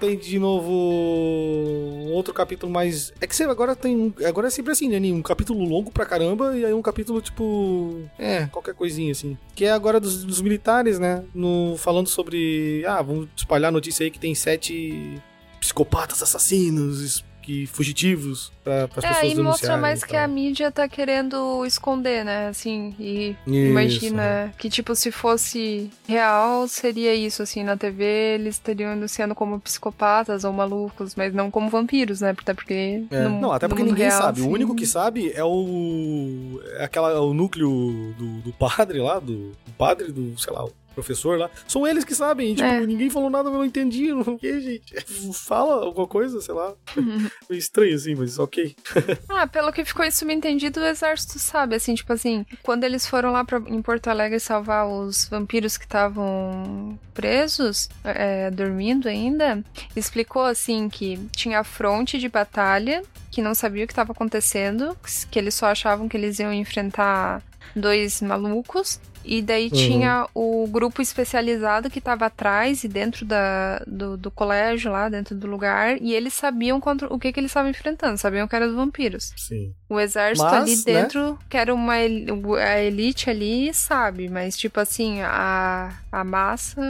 Tem 0.00 0.16
de 0.16 0.38
novo 0.38 0.70
um 0.72 2.12
outro 2.12 2.32
capítulo 2.32 2.72
mais. 2.72 3.12
É 3.20 3.26
que 3.26 3.36
você 3.36 3.42
agora 3.44 3.76
tem. 3.76 3.94
um- 3.94 4.12
Agora 4.26 4.46
é 4.46 4.50
sempre 4.50 4.72
assim, 4.72 4.88
né? 4.88 4.98
Um 5.12 5.20
capítulo 5.20 5.62
longo 5.62 5.90
pra 5.90 6.06
caramba 6.06 6.56
e 6.56 6.64
aí 6.64 6.72
um 6.72 6.80
capítulo 6.80 7.20
tipo. 7.20 8.00
É, 8.18 8.46
qualquer 8.46 8.72
coisinha 8.74 9.12
assim. 9.12 9.36
Que 9.54 9.66
é 9.66 9.70
agora 9.72 10.00
dos, 10.00 10.24
dos 10.24 10.40
militares, 10.40 10.98
né? 10.98 11.22
No, 11.34 11.76
falando 11.76 12.06
sobre. 12.08 12.82
Ah, 12.86 13.02
vamos 13.02 13.28
espalhar 13.36 13.68
a 13.68 13.72
notícia 13.72 14.04
aí 14.04 14.10
que 14.10 14.18
tem 14.18 14.34
sete 14.34 15.20
psicopatas 15.60 16.22
assassinos 16.22 17.22
que 17.42 17.66
fugitivos 17.66 18.52
pra, 18.62 18.74
as 18.76 18.82
É, 18.84 18.86
pessoas 18.88 19.16
aí 19.16 19.22
mostra 19.28 19.42
denunciarem 19.42 19.80
mais 19.80 20.02
e 20.02 20.06
que 20.06 20.12
tal. 20.12 20.24
a 20.24 20.28
mídia 20.28 20.70
tá 20.70 20.88
querendo 20.88 21.64
esconder, 21.66 22.24
né? 22.24 22.48
Assim, 22.48 22.94
e 22.98 23.36
Isso, 23.46 23.56
imagina 23.56 24.54
que, 24.58 24.68
tipo, 24.70 24.94
se 24.94 25.10
fosse 25.10 25.90
real, 26.06 26.68
seria 26.68 27.14
isso, 27.14 27.42
assim, 27.42 27.62
na 27.64 27.76
TV 27.76 28.04
eles 28.34 28.54
estariam 28.56 28.92
anunciando 28.92 29.34
como 29.34 29.58
psicopatas 29.60 30.44
ou 30.44 30.52
malucos, 30.52 31.14
mas 31.14 31.32
não 31.34 31.50
como 31.50 31.68
vampiros, 31.68 32.20
né? 32.20 32.30
Até 32.30 32.54
porque. 32.54 33.04
É. 33.10 33.22
no- 33.24 33.40
não, 33.40 33.52
até 33.52 33.66
porque 33.68 33.82
ninguém 33.82 34.06
real, 34.08 34.22
sabe. 34.22 34.40
O 34.40 34.44
assim, 34.44 34.52
único 34.52 34.74
que 34.74 34.86
sabe 34.86 35.32
é 35.32 35.44
o. 35.44 36.60
É 36.76 36.84
aquela, 36.84 37.20
o 37.20 37.32
núcleo 37.34 38.14
do, 38.18 38.40
do 38.42 38.52
padre 38.52 38.98
lá, 39.00 39.18
do, 39.18 39.50
do 39.50 39.72
padre, 39.78 40.12
do, 40.12 40.38
sei 40.38 40.52
lá, 40.52 40.64
o 40.64 40.72
professor 40.94 41.38
lá. 41.38 41.50
São 41.66 41.86
eles 41.86 42.04
que 42.04 42.14
sabem. 42.14 42.52
e, 42.52 42.54
tipo, 42.56 42.66
É. 42.68 42.80
ninguém 42.86 43.10
falou 43.10 43.30
nada, 43.30 43.48
eu 43.48 43.52
não 43.52 43.64
entendi. 43.64 44.12
Não, 44.12 44.38
gente? 44.42 44.94
Fala 45.34 45.84
alguma 45.84 46.06
coisa, 46.06 46.40
sei 46.40 46.54
lá. 46.54 46.74
Foi 47.46 47.56
estranho 47.56 47.94
assim, 47.94 48.14
mas 48.14 48.38
ok. 48.38 48.74
Ah, 49.28 49.46
pelo 49.46 49.72
que 49.72 49.84
ficou 49.84 50.10
subentendido, 50.10 50.80
o 50.80 50.84
exército 50.84 51.38
sabe, 51.38 51.74
assim, 51.76 51.94
tipo 51.94 52.12
assim, 52.12 52.44
quando 52.62 52.84
eles 52.84 53.06
foram 53.06 53.30
lá 53.32 53.44
pra, 53.44 53.58
em 53.66 53.80
Porto 53.80 54.08
Alegre 54.08 54.38
salvar 54.40 54.86
os 54.86 55.26
vampiros 55.28 55.76
que 55.78 55.84
estavam 55.84 56.98
presos, 57.14 57.88
é, 58.04 58.50
dormindo 58.50 59.08
ainda, 59.08 59.64
explicou, 59.94 60.44
assim, 60.44 60.88
que 60.88 61.18
tinha 61.34 61.60
a 61.60 61.64
fronte 61.64 62.18
de 62.18 62.28
batalha, 62.28 63.02
que 63.30 63.40
não 63.40 63.54
sabia 63.54 63.84
o 63.84 63.86
que 63.86 63.92
estava 63.92 64.12
acontecendo, 64.12 64.96
que 65.30 65.38
eles 65.38 65.54
só 65.54 65.66
achavam 65.66 66.08
que 66.08 66.16
eles 66.16 66.38
iam 66.38 66.52
enfrentar 66.52 67.42
dois 67.74 68.20
malucos, 68.20 69.00
E 69.32 69.40
daí 69.40 69.66
Uhum. 69.66 69.70
tinha 69.70 70.26
o 70.34 70.66
grupo 70.66 71.00
especializado 71.00 71.88
que 71.88 72.00
tava 72.00 72.26
atrás 72.26 72.82
e 72.82 72.88
dentro 72.88 73.24
da, 73.24 73.80
do, 73.86 74.16
do 74.16 74.28
colégio 74.28 74.90
lá, 74.90 75.08
dentro 75.08 75.36
do 75.36 75.46
lugar. 75.46 76.02
E 76.02 76.12
eles 76.12 76.34
sabiam 76.34 76.80
contra, 76.80 77.06
o 77.12 77.16
que, 77.16 77.32
que 77.32 77.38
eles 77.38 77.50
estavam 77.52 77.70
enfrentando. 77.70 78.18
Sabiam 78.18 78.48
que 78.48 78.56
era 78.56 78.66
os 78.66 78.74
vampiros. 78.74 79.32
Sim. 79.36 79.72
O 79.88 80.00
exército 80.00 80.44
Mas, 80.44 80.62
ali 80.62 80.76
né? 80.76 80.82
dentro, 81.02 81.38
que 81.48 81.56
era 81.56 81.72
uma 81.72 81.92
a 81.94 82.80
elite 82.82 83.30
ali, 83.30 83.72
sabe? 83.72 84.28
Mas, 84.28 84.56
tipo 84.56 84.80
assim, 84.80 85.20
a, 85.20 85.92
a 86.10 86.24
massa. 86.24 86.80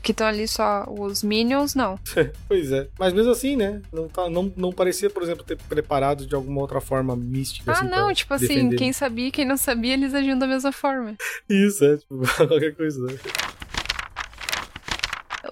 Que 0.00 0.12
estão 0.12 0.28
ali 0.28 0.46
só 0.46 0.86
os 0.88 1.24
minions, 1.24 1.74
não. 1.74 1.98
Pois 2.46 2.70
é. 2.70 2.86
Mas 2.98 3.12
mesmo 3.12 3.32
assim, 3.32 3.56
né? 3.56 3.80
Não, 3.92 4.06
tá, 4.08 4.28
não, 4.30 4.52
não 4.56 4.72
parecia, 4.72 5.10
por 5.10 5.22
exemplo, 5.24 5.42
ter 5.44 5.56
preparado 5.56 6.24
de 6.26 6.34
alguma 6.36 6.60
outra 6.60 6.80
forma 6.80 7.16
mística. 7.16 7.72
Ah, 7.72 7.80
assim, 7.80 7.88
não, 7.88 8.12
tipo 8.14 8.32
assim, 8.34 8.46
defender. 8.46 8.76
quem 8.76 8.92
sabia 8.92 9.28
e 9.28 9.30
quem 9.32 9.44
não 9.44 9.56
sabia, 9.56 9.94
eles 9.94 10.14
agiam 10.14 10.38
da 10.38 10.46
mesma 10.46 10.70
forma. 10.70 11.14
Isso, 11.48 11.63
é, 11.66 11.96
tipo, 11.96 12.22
qualquer 12.48 12.74
coisa? 12.74 13.00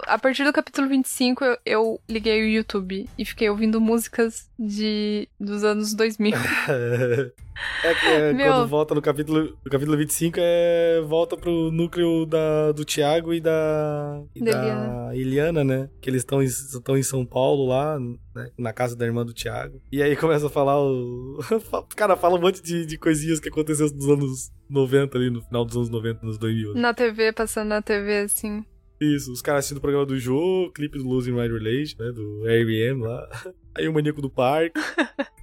A 0.07 0.17
partir 0.17 0.43
do 0.43 0.53
capítulo 0.53 0.87
25, 0.87 1.43
eu, 1.43 1.57
eu 1.65 2.01
liguei 2.09 2.43
o 2.43 2.47
YouTube 2.47 3.09
e 3.17 3.25
fiquei 3.25 3.49
ouvindo 3.49 3.79
músicas 3.79 4.49
de 4.57 5.27
dos 5.39 5.63
anos 5.63 5.93
2000. 5.93 6.33
É 7.83 7.93
que 7.93 8.05
é, 8.07 8.33
Meu. 8.33 8.51
quando 8.51 8.67
volta 8.67 8.95
no 8.95 9.01
capítulo, 9.01 9.57
no 9.63 9.71
capítulo 9.71 9.97
25, 9.97 10.37
é, 10.39 11.01
volta 11.01 11.37
pro 11.37 11.71
núcleo 11.71 12.25
da, 12.25 12.71
do 12.71 12.83
Tiago 12.83 13.33
e 13.33 13.39
da, 13.39 14.23
e 14.35 14.43
Da 14.43 15.11
Eliana, 15.13 15.63
né? 15.63 15.89
Que 16.01 16.09
eles 16.09 16.21
estão 16.21 16.41
em, 16.41 16.47
em 16.47 17.03
São 17.03 17.25
Paulo 17.25 17.67
lá, 17.67 17.99
né? 17.99 18.49
Na 18.57 18.73
casa 18.73 18.95
da 18.95 19.05
irmã 19.05 19.25
do 19.25 19.33
Tiago. 19.33 19.79
E 19.91 20.01
aí 20.01 20.15
começa 20.15 20.47
a 20.47 20.49
falar 20.49 20.81
o. 20.81 21.39
Cara, 21.95 22.15
fala 22.15 22.37
um 22.37 22.41
monte 22.41 22.61
de, 22.61 22.85
de 22.85 22.97
coisinhas 22.97 23.39
que 23.39 23.49
aconteceu 23.49 23.87
nos 23.93 24.09
anos 24.09 24.51
90 24.69 25.17
ali, 25.17 25.29
no 25.29 25.41
final 25.41 25.65
dos 25.65 25.75
anos 25.75 25.89
90, 25.89 26.25
nos 26.25 26.37
2000. 26.37 26.73
Na 26.73 26.93
TV, 26.93 27.31
passando 27.33 27.69
na 27.69 27.81
TV, 27.81 28.19
assim. 28.19 28.65
Isso, 29.03 29.31
os 29.31 29.41
caras 29.41 29.59
assistindo 29.59 29.77
o 29.77 29.81
programa 29.81 30.05
do 30.05 30.17
Jô, 30.17 30.71
clipe 30.73 30.97
do 30.97 31.07
Losing 31.07 31.31
My 31.31 31.47
Relation, 31.47 31.97
né? 31.99 32.11
Do 32.11 32.47
R.E.M. 32.47 33.01
lá. 33.01 33.27
Aí 33.75 33.87
o 33.87 33.93
Maníaco 33.93 34.21
do 34.21 34.29
Parque. 34.29 34.79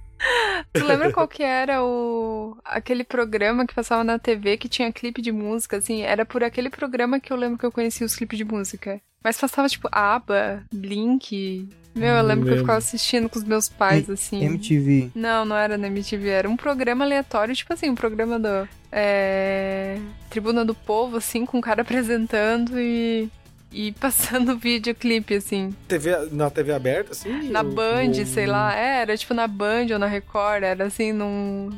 Tu 0.73 0.85
lembra 0.85 1.11
qual 1.11 1.27
que 1.27 1.43
era 1.43 1.83
o 1.83 2.55
aquele 2.63 3.03
programa 3.03 3.65
que 3.65 3.73
passava 3.73 4.03
na 4.03 4.19
TV 4.19 4.55
que 4.55 4.69
tinha 4.69 4.91
clipe 4.91 5.21
de 5.21 5.31
música, 5.31 5.77
assim? 5.77 6.01
Era 6.01 6.25
por 6.25 6.43
aquele 6.43 6.69
programa 6.69 7.19
que 7.19 7.33
eu 7.33 7.37
lembro 7.37 7.57
que 7.57 7.65
eu 7.65 7.71
conhecia 7.71 8.05
os 8.05 8.15
clipes 8.15 8.37
de 8.37 8.45
música. 8.45 9.01
Mas 9.23 9.37
passava, 9.37 9.67
tipo, 9.67 9.87
ABBA, 9.91 10.63
Blink. 10.73 11.67
Meu, 11.93 12.15
eu 12.15 12.23
lembro 12.23 12.45
que 12.45 12.53
eu 12.53 12.57
ficava 12.59 12.77
assistindo 12.77 13.29
com 13.29 13.37
os 13.37 13.43
meus 13.43 13.67
pais, 13.67 14.09
assim. 14.09 14.43
MTV. 14.43 15.11
Não, 15.13 15.43
não 15.43 15.55
era 15.55 15.77
na 15.77 15.87
MTV, 15.87 16.29
era 16.29 16.49
um 16.49 16.55
programa 16.55 17.03
aleatório, 17.03 17.53
tipo 17.53 17.73
assim, 17.73 17.89
um 17.89 17.95
programa 17.95 18.39
do. 18.39 18.67
É, 18.91 19.99
Tribuna 20.29 20.63
do 20.63 20.73
Povo, 20.73 21.17
assim, 21.17 21.45
com 21.45 21.59
o 21.59 21.61
cara 21.61 21.81
apresentando 21.81 22.79
e. 22.79 23.29
E 23.71 23.91
passando 23.99 24.57
videoclipe, 24.57 25.35
assim. 25.35 25.73
TV, 25.87 26.11
na 26.31 26.49
TV 26.49 26.73
aberta, 26.73 27.11
assim? 27.11 27.49
Na 27.49 27.61
ou- 27.61 27.71
Band, 27.71 28.07
ou- 28.19 28.25
sei 28.25 28.45
lá. 28.45 28.75
É, 28.77 29.01
era 29.01 29.17
tipo 29.17 29.33
na 29.33 29.47
Band 29.47 29.87
ou 29.93 29.99
na 29.99 30.07
Record, 30.07 30.63
era 30.63 30.85
assim, 30.85 31.11
num. 31.11 31.69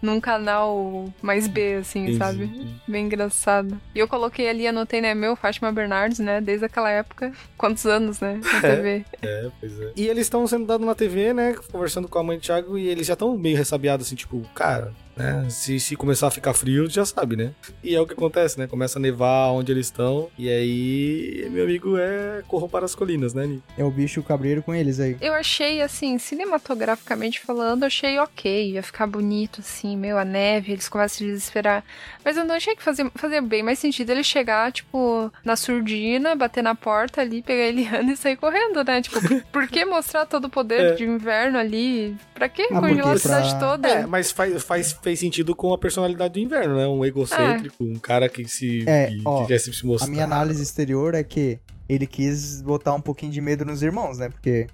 Num 0.00 0.18
canal 0.18 1.12
mais 1.20 1.46
B, 1.46 1.74
assim, 1.74 2.16
sabe? 2.16 2.50
Bem 2.88 3.04
engraçado. 3.04 3.78
E 3.94 3.98
eu 3.98 4.08
coloquei 4.08 4.48
ali, 4.48 4.66
anotei, 4.66 5.00
né, 5.02 5.14
meu, 5.14 5.36
Fátima 5.36 5.70
Bernardes, 5.70 6.18
né, 6.20 6.40
desde 6.40 6.64
aquela 6.64 6.90
época. 6.90 7.32
Quantos 7.56 7.84
anos, 7.84 8.18
né, 8.18 8.40
na 8.42 8.58
É. 8.66 8.76
TV. 8.76 9.04
É, 9.20 9.50
pois 9.60 9.78
é. 9.80 9.92
E 9.94 10.06
eles 10.08 10.22
estão 10.26 10.46
sendo 10.46 10.64
dados 10.64 10.86
na 10.86 10.94
TV, 10.94 11.34
né? 11.34 11.54
Conversando 11.70 12.08
com 12.08 12.18
a 12.18 12.22
mãe 12.22 12.38
do 12.38 12.42
Thiago 12.42 12.78
e 12.78 12.88
eles 12.88 13.06
já 13.06 13.12
estão 13.12 13.36
meio 13.36 13.58
ressabiados, 13.58 14.06
assim, 14.06 14.16
tipo, 14.16 14.40
cara, 14.54 14.90
né? 15.16 15.46
Se, 15.48 15.78
se 15.80 15.96
começar 15.96 16.26
a 16.28 16.30
ficar 16.30 16.54
frio, 16.54 16.88
já 16.88 17.04
sabe, 17.04 17.36
né? 17.36 17.52
E 17.82 17.94
é 17.94 18.00
o 18.00 18.06
que 18.06 18.12
acontece, 18.12 18.58
né? 18.58 18.66
Começa 18.66 18.98
a 18.98 19.02
nevar 19.02 19.48
onde 19.52 19.70
eles 19.72 19.86
estão. 19.86 20.28
E 20.38 20.48
aí, 20.48 21.48
meu 21.50 21.64
amigo 21.64 21.96
é 21.98 22.42
corram 22.48 22.68
para 22.68 22.84
as 22.84 22.94
colinas, 22.94 23.34
né? 23.34 23.58
É 23.78 23.84
o 23.84 23.90
bicho 23.90 24.22
cabreiro 24.22 24.62
com 24.62 24.74
eles 24.74 24.98
aí. 25.00 25.16
Eu 25.20 25.34
achei, 25.34 25.80
assim, 25.82 26.18
cinematograficamente 26.18 27.40
falando, 27.40 27.84
achei 27.84 28.18
ok. 28.18 28.72
Ia 28.72 28.82
ficar 28.82 29.06
bonito, 29.06 29.60
assim, 29.60 29.96
meio 29.96 30.16
a 30.18 30.24
neve, 30.24 30.72
eles 30.72 30.88
começam 30.88 31.04
a 31.04 31.18
se 31.18 31.24
desesperar. 31.24 31.84
Mas 32.24 32.36
eu 32.36 32.44
não 32.44 32.54
achei 32.54 32.74
que 32.74 32.82
fazia, 32.82 33.10
fazia 33.14 33.42
bem 33.42 33.62
mais 33.62 33.78
sentido 33.78 34.10
ele 34.10 34.24
chegar, 34.24 34.72
tipo, 34.72 35.30
na 35.44 35.56
surdina, 35.56 36.34
bater 36.34 36.62
na 36.62 36.74
porta 36.74 37.20
ali, 37.20 37.42
pegar 37.42 37.64
a 37.64 37.66
Eliana 37.68 38.12
e 38.12 38.16
sair 38.16 38.36
correndo, 38.36 38.82
né? 38.84 39.02
Tipo, 39.02 39.18
por, 39.52 39.66
que 39.68 39.84
mostrar 39.84 40.26
todo 40.26 40.46
o 40.46 40.50
poder 40.50 40.80
É. 40.80 40.94
de 40.94 41.04
inverno 41.04 41.58
ali? 41.58 42.16
Pra 42.34 42.48
que 42.48 42.62
Ah, 42.62 42.80
congelar 42.80 43.14
a 43.14 43.18
cidade 43.18 43.50
pra- 43.50 43.58
toda? 43.58 43.88
É, 43.88 44.06
mas 44.06 44.30
faz, 44.30 44.62
faz, 44.64 44.92
fez 45.04 45.20
sentido 45.20 45.54
com 45.54 45.72
a 45.72 45.78
personalidade 45.78 46.34
do 46.34 46.40
inverno, 46.40 46.76
né? 46.76 46.86
Um 46.88 47.04
egocêntrico, 47.04 47.84
um 47.84 47.96
cara 47.96 48.28
que 48.28 48.48
se. 48.48 48.82
É, 48.88 49.08
que, 49.08 49.22
ó, 49.24 49.42
que 49.42 49.48
quer 49.48 49.58
se 49.58 49.86
mostrar. 49.86 50.08
A 50.08 50.10
minha 50.10 50.24
análise 50.24 50.62
exterior 50.62 51.14
é 51.14 51.22
que 51.22 51.60
ele 51.88 52.06
quis 52.06 52.62
botar 52.62 52.94
um 52.94 53.00
pouquinho 53.00 53.30
de 53.30 53.40
medo 53.40 53.64
nos 53.64 53.82
irmãos, 53.82 54.18
né? 54.18 54.30
Porque 54.30 54.66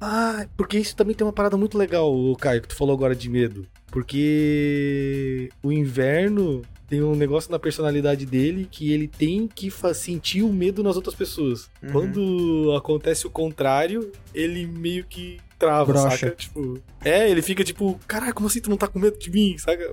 Ah, 0.00 0.46
porque 0.56 0.78
isso 0.78 0.94
também 0.94 1.14
tem 1.14 1.26
uma 1.26 1.32
parada 1.32 1.56
muito 1.56 1.76
legal, 1.76 2.14
o 2.14 2.36
Caio, 2.36 2.62
que 2.62 2.68
tu 2.68 2.76
falou 2.76 2.94
agora 2.94 3.14
de 3.14 3.28
medo. 3.28 3.66
Porque 3.90 5.50
o 5.62 5.72
inverno 5.72 6.62
tem 6.88 7.02
um 7.02 7.16
negócio 7.16 7.50
na 7.50 7.58
personalidade 7.58 8.26
dele 8.26 8.68
que 8.70 8.92
ele 8.92 9.08
tem 9.08 9.48
que 9.48 9.72
sentir 9.94 10.42
o 10.42 10.52
medo 10.52 10.82
nas 10.82 10.96
outras 10.96 11.14
pessoas. 11.14 11.70
Uhum. 11.82 11.92
Quando 11.92 12.74
acontece 12.76 13.26
o 13.26 13.30
contrário, 13.30 14.12
ele 14.34 14.66
meio 14.66 15.04
que 15.04 15.38
trava, 15.58 15.92
Brocha. 15.92 16.16
saca? 16.16 16.30
Tipo, 16.36 16.80
é, 17.04 17.30
ele 17.30 17.42
fica 17.42 17.62
tipo, 17.64 17.98
caralho, 18.06 18.34
como 18.34 18.46
assim 18.48 18.60
tu 18.60 18.70
não 18.70 18.76
tá 18.76 18.86
com 18.88 18.98
medo 18.98 19.18
de 19.18 19.30
mim, 19.30 19.56
saca? 19.58 19.84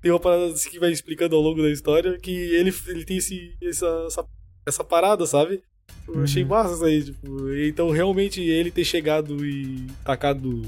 Tem 0.00 0.10
uma 0.10 0.20
parada 0.20 0.46
assim 0.46 0.70
que 0.70 0.78
vai 0.78 0.90
explicando 0.90 1.34
ao 1.36 1.42
longo 1.42 1.62
da 1.62 1.70
história 1.70 2.18
que 2.18 2.30
ele, 2.30 2.72
ele 2.88 3.04
tem 3.04 3.16
esse, 3.18 3.54
essa, 3.62 3.86
essa, 4.06 4.24
essa 4.66 4.84
parada, 4.84 5.26
sabe? 5.26 5.62
Eu 6.06 6.22
achei 6.22 6.42
Uhum. 6.42 6.48
massa 6.50 6.74
isso 6.74 6.84
aí, 6.84 7.02
tipo, 7.04 7.52
então 7.54 7.90
realmente 7.90 8.40
ele 8.40 8.70
ter 8.70 8.84
chegado 8.84 9.44
e 9.46 9.86
tacado 10.04 10.62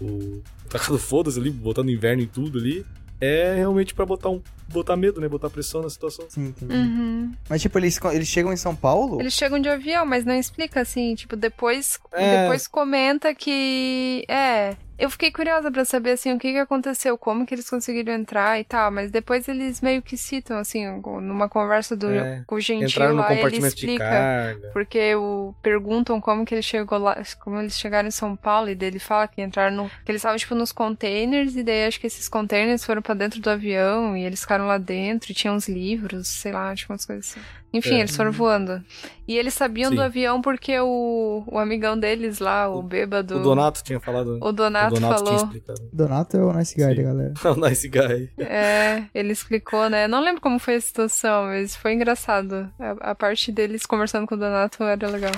o. 0.00 0.42
tacado 0.68 0.98
foda-se 0.98 1.38
ali, 1.40 1.50
botando 1.50 1.90
inverno 1.90 2.22
em 2.22 2.26
tudo 2.26 2.58
ali, 2.58 2.84
é 3.20 3.54
realmente 3.56 3.94
pra 3.94 4.06
botar 4.06 4.28
um. 4.30 4.40
Botar 4.68 4.96
medo, 4.96 5.20
né? 5.20 5.28
Botar 5.28 5.50
pressão 5.50 5.82
na 5.82 5.90
situação. 5.90 6.26
sim, 6.28 6.46
entendi. 6.48 6.72
Uhum. 6.74 7.32
Mas 7.48 7.62
tipo, 7.62 7.78
eles, 7.78 7.98
eles 8.12 8.28
chegam 8.28 8.52
em 8.52 8.56
São 8.56 8.74
Paulo? 8.74 9.20
Eles 9.20 9.34
chegam 9.34 9.58
de 9.60 9.68
avião, 9.68 10.04
mas 10.06 10.24
não 10.24 10.34
explica 10.34 10.80
assim, 10.80 11.14
tipo, 11.14 11.36
depois, 11.36 11.98
É. 12.12 12.42
depois 12.42 12.66
comenta 12.66 13.34
que. 13.34 14.24
É. 14.28 14.76
Eu 14.98 15.10
fiquei 15.10 15.30
curiosa 15.30 15.70
pra 15.70 15.84
saber 15.84 16.12
assim 16.12 16.32
o 16.32 16.38
que, 16.38 16.52
que 16.52 16.58
aconteceu, 16.58 17.18
como 17.18 17.44
que 17.44 17.54
eles 17.54 17.68
conseguiram 17.68 18.14
entrar 18.14 18.58
e 18.58 18.64
tal, 18.64 18.90
mas 18.90 19.10
depois 19.10 19.46
eles 19.46 19.82
meio 19.82 20.00
que 20.00 20.16
citam, 20.16 20.56
assim, 20.56 20.86
numa 21.20 21.50
conversa 21.50 21.94
do, 21.94 22.08
É. 22.10 22.42
com 22.46 22.54
o 22.54 22.60
gentil 22.62 23.12
lá, 23.14 23.30
ele 23.34 23.58
explica. 23.58 24.58
Porque 24.72 25.14
o, 25.14 25.54
perguntam 25.62 26.18
como 26.18 26.46
que 26.46 26.54
ele 26.54 26.62
chegou 26.62 26.96
lá, 26.98 27.22
como 27.44 27.58
eles 27.60 27.78
chegaram 27.78 28.08
em 28.08 28.10
São 28.10 28.34
Paulo, 28.34 28.70
e 28.70 28.74
daí 28.74 28.88
ele 28.88 28.98
fala 28.98 29.28
que 29.28 29.42
entraram 29.42 29.76
no. 29.76 29.90
que 30.02 30.10
eles 30.10 30.20
estavam, 30.20 30.38
tipo, 30.38 30.54
nos 30.54 30.72
containers, 30.72 31.54
e 31.56 31.62
daí 31.62 31.84
acho 31.84 32.00
que 32.00 32.06
esses 32.06 32.26
containers 32.26 32.82
foram 32.82 33.02
pra 33.02 33.12
dentro 33.14 33.38
do 33.38 33.50
avião, 33.50 34.16
e 34.16 34.24
eles 34.24 34.46
ficaram 34.56 34.66
lá 34.66 34.78
dentro, 34.78 35.30
e 35.30 35.34
tinha 35.34 35.52
uns 35.52 35.68
livros, 35.68 36.28
sei 36.28 36.52
lá, 36.52 36.74
tipo 36.74 36.92
umas 36.92 37.04
coisas 37.04 37.30
assim. 37.30 37.40
Enfim, 37.72 37.96
É. 37.96 38.00
eles 38.00 38.16
foram 38.16 38.32
voando. 38.32 38.82
E 39.28 39.36
eles 39.36 39.52
sabiam 39.52 39.90
Sim. 39.90 39.96
do 39.96 40.02
avião 40.02 40.40
porque 40.40 40.78
o, 40.80 41.44
o 41.46 41.58
amigão 41.58 41.98
deles 41.98 42.38
lá, 42.38 42.68
o, 42.70 42.78
O- 42.78 42.82
bêbado. 42.82 43.36
O 43.36 43.42
Donato 43.42 43.82
tinha 43.84 44.00
falado. 44.00 44.38
o 44.40 44.52
Donato, 44.52 44.94
o 44.96 45.00
Donato 45.00 45.24
falou. 45.26 45.50
Donato 45.92 46.36
é 46.36 46.40
o 46.42 46.52
nice 46.54 46.74
guy 46.74 46.84
Sim. 46.88 46.94
da 46.96 47.02
galera. 47.02 47.34
o 47.44 47.68
nice 47.68 47.88
guy. 47.88 48.30
É, 48.38 49.02
ele 49.14 49.32
explicou, 49.32 49.90
né? 49.90 50.08
Não 50.08 50.20
lembro 50.22 50.40
como 50.40 50.58
foi 50.58 50.76
a 50.76 50.80
situação, 50.80 51.44
mas 51.46 51.76
foi 51.76 51.92
engraçado. 51.92 52.70
A, 52.78 53.10
a 53.10 53.14
parte 53.14 53.52
deles 53.52 53.84
conversando 53.84 54.26
com 54.26 54.36
o 54.36 54.38
Donato 54.38 54.82
era 54.84 55.08
legal. 55.08 55.32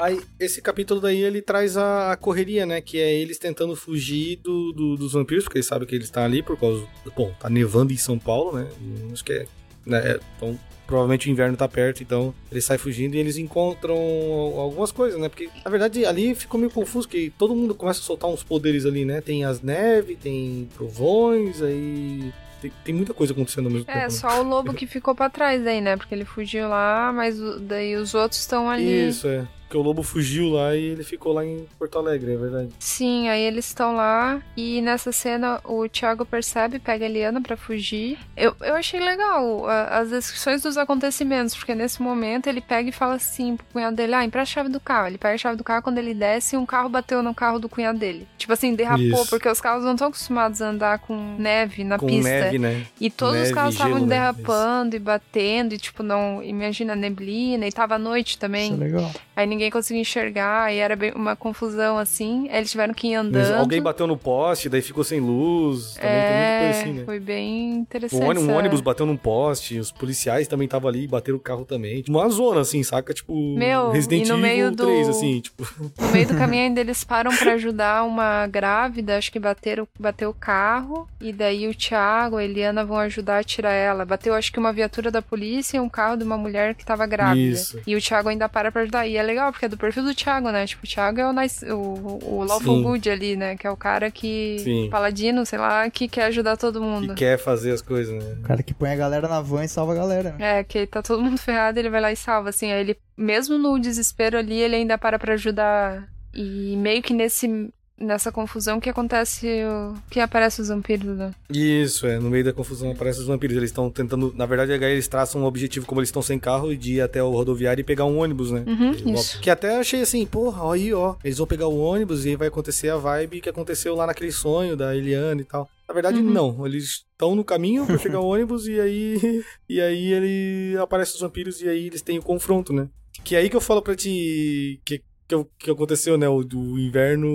Aí, 0.00 0.20
esse 0.38 0.62
capítulo 0.62 1.00
daí, 1.00 1.20
ele 1.22 1.42
traz 1.42 1.76
a, 1.76 2.12
a 2.12 2.16
correria, 2.16 2.64
né? 2.64 2.80
Que 2.80 2.98
é 2.98 3.12
eles 3.12 3.38
tentando 3.38 3.76
fugir 3.76 4.36
do, 4.36 4.72
do- 4.72 4.96
dos 4.96 5.12
vampiros, 5.12 5.44
porque 5.44 5.58
eles 5.58 5.66
sabem 5.66 5.86
que 5.86 5.94
eles 5.94 6.06
estão 6.06 6.22
ali 6.24 6.42
por 6.42 6.58
causa... 6.58 6.86
Bom, 7.16 7.32
tá 7.38 7.50
nevando 7.50 7.92
em 7.92 7.96
São 7.96 8.18
Paulo, 8.18 8.58
né? 8.58 8.66
Acho 9.12 9.24
que 9.24 9.32
é... 9.32 9.46
Né, 9.84 9.98
é, 10.12 10.20
então, 10.36 10.58
provavelmente 10.86 11.28
o 11.28 11.30
inverno 11.30 11.56
tá 11.56 11.66
perto, 11.66 12.02
então 12.02 12.34
eles 12.52 12.64
saem 12.64 12.78
fugindo 12.78 13.14
e 13.14 13.18
eles 13.18 13.38
encontram 13.38 13.96
algumas 13.96 14.92
coisas, 14.92 15.18
né? 15.18 15.28
Porque, 15.28 15.48
na 15.64 15.70
verdade, 15.70 16.04
ali 16.04 16.34
ficou 16.34 16.58
meio 16.60 16.70
confuso, 16.70 17.08
que 17.08 17.32
todo 17.38 17.54
mundo 17.54 17.74
começa 17.74 18.00
a 18.00 18.02
soltar 18.02 18.28
uns 18.28 18.42
poderes 18.42 18.84
ali, 18.84 19.04
né? 19.04 19.20
Tem 19.20 19.44
as 19.44 19.62
neves, 19.62 20.18
tem 20.18 20.68
trovões, 20.74 21.62
aí... 21.62 22.32
Tem, 22.60 22.70
tem 22.84 22.94
muita 22.94 23.14
coisa 23.14 23.32
acontecendo 23.32 23.66
ao 23.66 23.72
mesmo 23.72 23.86
tempo. 23.86 23.98
É, 23.98 24.02
né? 24.02 24.10
só 24.10 24.42
o 24.42 24.46
lobo 24.46 24.74
que 24.74 24.86
ficou 24.86 25.14
pra 25.14 25.30
trás 25.30 25.66
aí, 25.66 25.80
né? 25.80 25.96
Porque 25.96 26.14
ele 26.14 26.26
fugiu 26.26 26.68
lá, 26.68 27.10
mas 27.10 27.38
daí 27.62 27.96
os 27.96 28.12
outros 28.14 28.38
estão 28.38 28.68
ali. 28.68 29.08
Isso, 29.08 29.26
é. 29.26 29.48
Porque 29.70 29.78
o 29.78 29.82
lobo 29.82 30.02
fugiu 30.02 30.48
lá 30.48 30.74
e 30.74 30.82
ele 30.84 31.04
ficou 31.04 31.32
lá 31.32 31.46
em 31.46 31.64
Porto 31.78 31.96
Alegre, 31.96 32.32
é 32.32 32.36
verdade. 32.36 32.70
Sim, 32.80 33.28
aí 33.28 33.40
eles 33.40 33.66
estão 33.68 33.94
lá 33.94 34.42
e 34.56 34.80
nessa 34.80 35.12
cena 35.12 35.60
o 35.64 35.88
Thiago 35.88 36.26
percebe, 36.26 36.80
pega 36.80 37.04
a 37.04 37.08
Eliana 37.08 37.40
pra 37.40 37.56
fugir. 37.56 38.18
Eu, 38.36 38.52
eu 38.62 38.74
achei 38.74 38.98
legal 38.98 39.68
a- 39.68 39.98
as 40.00 40.10
descrições 40.10 40.60
dos 40.62 40.76
acontecimentos, 40.76 41.54
porque 41.54 41.72
nesse 41.72 42.02
momento 42.02 42.48
ele 42.48 42.60
pega 42.60 42.88
e 42.88 42.92
fala 42.92 43.14
assim 43.14 43.56
pro 43.56 43.64
cunhado 43.72 43.94
dele, 43.94 44.12
ah, 44.14 44.24
empresta 44.24 44.50
a 44.50 44.54
chave 44.54 44.70
do 44.70 44.80
carro. 44.80 45.06
Ele 45.06 45.18
pega 45.18 45.36
a 45.36 45.38
chave 45.38 45.56
do 45.56 45.62
carro, 45.62 45.82
quando 45.82 45.98
ele 45.98 46.14
desce, 46.14 46.56
um 46.56 46.66
carro 46.66 46.88
bateu 46.88 47.22
no 47.22 47.32
carro 47.32 47.60
do 47.60 47.68
cunhado 47.68 47.96
dele. 47.96 48.26
Tipo 48.36 48.52
assim, 48.52 48.74
derrapou, 48.74 49.04
Isso. 49.22 49.30
porque 49.30 49.48
os 49.48 49.60
carros 49.60 49.84
não 49.84 49.92
estão 49.92 50.08
acostumados 50.08 50.60
a 50.60 50.68
andar 50.70 50.98
com 50.98 51.36
neve 51.38 51.84
na 51.84 51.96
Com 51.96 52.06
pista. 52.08 52.28
neve, 52.28 52.58
né? 52.58 52.84
E 53.00 53.08
todos 53.08 53.34
os 53.36 53.42
Neve, 53.42 53.54
carros 53.54 53.74
estavam 53.74 54.00
né? 54.00 54.06
derrapando 54.08 54.96
e 54.96 54.98
batendo, 54.98 55.74
e 55.74 55.78
tipo, 55.78 56.02
não. 56.02 56.42
Imagina, 56.42 56.96
neblina, 56.96 57.68
e 57.68 57.70
tava 57.70 57.94
à 57.94 57.98
noite 58.00 58.36
também. 58.36 58.72
Isso 58.72 58.82
é 58.82 58.84
legal. 58.86 59.12
Aí 59.40 59.46
ninguém 59.46 59.70
conseguia 59.70 60.02
enxergar, 60.02 60.72
e 60.72 60.76
era 60.78 60.94
bem 60.94 61.12
uma 61.14 61.34
confusão 61.34 61.96
assim. 61.98 62.46
Aí 62.50 62.58
eles 62.58 62.70
tiveram 62.70 62.92
que 62.92 63.08
ir 63.08 63.16
Mas 63.16 63.26
andando. 63.48 63.58
Alguém 63.60 63.80
bateu 63.80 64.06
no 64.06 64.16
poste, 64.16 64.68
daí 64.68 64.82
ficou 64.82 65.02
sem 65.02 65.18
luz. 65.18 65.94
Também 65.94 66.10
é, 66.10 66.70
assim, 66.70 66.92
né? 66.92 67.04
foi 67.04 67.18
bem 67.18 67.70
interessante. 67.78 68.22
Um 68.22 68.28
ônibus, 68.28 68.48
um 68.48 68.54
ônibus 68.54 68.80
bateu 68.80 69.06
num 69.06 69.16
poste, 69.16 69.78
os 69.78 69.90
policiais 69.90 70.46
também 70.46 70.66
estavam 70.66 70.88
ali, 70.88 71.06
bateram 71.06 71.38
o 71.38 71.40
carro 71.40 71.64
também. 71.64 72.02
Tipo, 72.02 72.18
uma 72.18 72.28
zona, 72.28 72.60
assim, 72.60 72.82
saca? 72.82 73.14
Tipo, 73.14 73.32
Meu, 73.56 73.90
Resident 73.90 74.26
e 74.26 74.28
no 74.28 74.34
Evil 74.34 74.46
meio 74.46 74.70
do- 74.72 74.84
3, 74.84 75.08
assim, 75.08 75.40
tipo. 75.40 75.66
No 75.98 76.08
meio 76.10 76.28
do 76.28 76.36
caminho 76.36 76.64
ainda 76.64 76.80
eles 76.80 77.02
param 77.02 77.34
pra 77.34 77.52
ajudar 77.54 78.04
uma 78.04 78.46
grávida, 78.46 79.16
acho 79.16 79.32
que 79.32 79.38
bateram, 79.38 79.88
bateu 79.98 80.30
o 80.30 80.34
carro, 80.34 81.08
e 81.20 81.32
daí 81.32 81.66
o 81.66 81.74
Thiago, 81.74 82.36
a 82.36 82.44
Eliana 82.44 82.84
vão 82.84 82.98
ajudar 82.98 83.38
a 83.38 83.44
tirar 83.44 83.72
ela. 83.72 84.04
Bateu 84.04 84.34
acho 84.34 84.52
que 84.52 84.58
uma 84.58 84.72
viatura 84.72 85.10
da 85.10 85.22
polícia 85.22 85.76
e 85.76 85.80
um 85.80 85.88
carro 85.88 86.16
de 86.16 86.24
uma 86.24 86.36
mulher 86.36 86.74
que 86.74 86.84
tava 86.84 87.06
grávida. 87.06 87.40
Isso. 87.40 87.80
E 87.86 87.96
o 87.96 88.00
Thiago 88.00 88.28
ainda 88.28 88.48
para 88.48 88.70
pra 88.70 88.82
ajudar. 88.82 89.06
E 89.06 89.16
é 89.16 89.22
legal, 89.30 89.50
porque 89.52 89.66
é 89.66 89.68
do 89.68 89.76
perfil 89.76 90.02
do 90.04 90.14
Thiago, 90.14 90.50
né? 90.50 90.66
Tipo, 90.66 90.84
o 90.84 90.88
Thiago 90.88 91.20
é 91.20 91.26
o, 91.28 91.32
nice, 91.32 91.64
o, 91.70 92.18
o 92.22 92.44
Lawful 92.44 92.76
Sim. 92.76 92.82
Good 92.82 93.10
ali, 93.10 93.36
né? 93.36 93.56
Que 93.56 93.66
é 93.66 93.70
o 93.70 93.76
cara 93.76 94.10
que. 94.10 94.58
Sim. 94.60 94.88
Paladino, 94.90 95.46
sei 95.46 95.58
lá, 95.58 95.88
que 95.88 96.08
quer 96.08 96.24
ajudar 96.24 96.56
todo 96.56 96.82
mundo. 96.82 97.14
Que 97.14 97.20
quer 97.24 97.38
fazer 97.38 97.72
as 97.72 97.82
coisas, 97.82 98.22
né? 98.22 98.36
O 98.40 98.42
cara 98.42 98.62
que 98.62 98.74
põe 98.74 98.90
a 98.90 98.96
galera 98.96 99.28
na 99.28 99.40
van 99.40 99.64
e 99.64 99.68
salva 99.68 99.92
a 99.92 99.96
galera. 99.96 100.34
né? 100.38 100.60
É, 100.60 100.64
que 100.64 100.86
tá 100.86 101.02
todo 101.02 101.22
mundo 101.22 101.38
ferrado, 101.40 101.78
ele 101.78 101.90
vai 101.90 102.00
lá 102.00 102.12
e 102.12 102.16
salva, 102.16 102.50
assim, 102.50 102.70
aí 102.72 102.80
ele, 102.80 102.96
mesmo 103.16 103.56
no 103.58 103.78
desespero 103.78 104.36
ali, 104.38 104.60
ele 104.60 104.76
ainda 104.76 104.98
para 104.98 105.18
pra 105.18 105.34
ajudar. 105.34 106.08
E 106.34 106.76
meio 106.76 107.02
que 107.02 107.12
nesse, 107.12 107.72
nessa 108.00 108.32
confusão 108.32 108.80
que 108.80 108.88
acontece, 108.88 109.46
o- 109.64 109.94
que 110.10 110.18
aparece 110.20 110.60
os 110.62 110.68
vampiros, 110.68 111.16
né? 111.16 111.32
Isso, 111.50 112.06
é. 112.06 112.18
No 112.18 112.30
meio 112.30 112.44
da 112.44 112.52
confusão 112.52 112.90
aparecem 112.90 113.20
os 113.22 113.28
vampiros. 113.28 113.56
Eles 113.56 113.70
estão 113.70 113.90
tentando. 113.90 114.32
Na 114.36 114.46
verdade, 114.46 114.72
eles 114.72 115.06
traçam 115.06 115.42
um 115.42 115.44
objetivo, 115.44 115.86
como 115.86 116.00
eles 116.00 116.08
estão 116.08 116.22
sem 116.22 116.38
carro, 116.38 116.74
de 116.76 116.94
ir 116.94 117.00
até 117.02 117.22
o 117.22 117.30
rodoviário 117.30 117.80
e 117.80 117.84
pegar 117.84 118.04
um 118.06 118.18
ônibus, 118.18 118.50
né? 118.50 118.64
Uhum, 118.66 119.12
isso. 119.14 119.38
Que 119.40 119.50
até 119.50 119.78
achei 119.78 120.00
assim, 120.02 120.24
porra, 120.26 120.72
aí, 120.72 120.92
ó. 120.92 121.14
Eles 121.22 121.38
vão 121.38 121.46
pegar 121.46 121.66
o 121.68 121.78
ônibus 121.78 122.24
e 122.24 122.30
aí 122.30 122.36
vai 122.36 122.48
acontecer 122.48 122.88
a 122.88 122.96
vibe 122.96 123.40
que 123.40 123.48
aconteceu 123.48 123.94
lá 123.94 124.06
naquele 124.06 124.32
sonho 124.32 124.76
da 124.76 124.96
Eliana 124.96 125.40
e 125.40 125.44
tal. 125.44 125.68
Na 125.86 125.92
verdade, 125.94 126.18
Uhum. 126.20 126.30
não. 126.30 126.66
Eles 126.66 127.04
estão 127.12 127.34
no 127.34 127.44
caminho 127.44 127.84
pra 127.84 127.98
pegar 127.98 128.20
o 128.20 128.26
ônibus 128.32 128.66
e 128.66 128.80
aí. 128.80 129.44
E 129.68 129.80
aí 129.80 130.12
ele 130.12 130.78
aparece 130.78 131.14
os 131.14 131.20
vampiros 131.20 131.60
e 131.60 131.68
aí 131.68 131.86
eles 131.88 132.00
têm 132.00 132.18
o 132.18 132.22
confronto, 132.22 132.72
né? 132.72 132.88
Que 133.24 133.34
é 133.36 133.40
aí 133.40 133.50
que 133.50 133.56
eu 133.56 133.60
falo 133.60 133.82
pra 133.82 133.94
ti. 133.94 134.80
Que, 134.84 135.02
que, 135.30 135.44
que 135.58 135.70
aconteceu, 135.70 136.18
né? 136.18 136.28
O 136.28 136.42
do 136.42 136.78
inverno. 136.78 137.28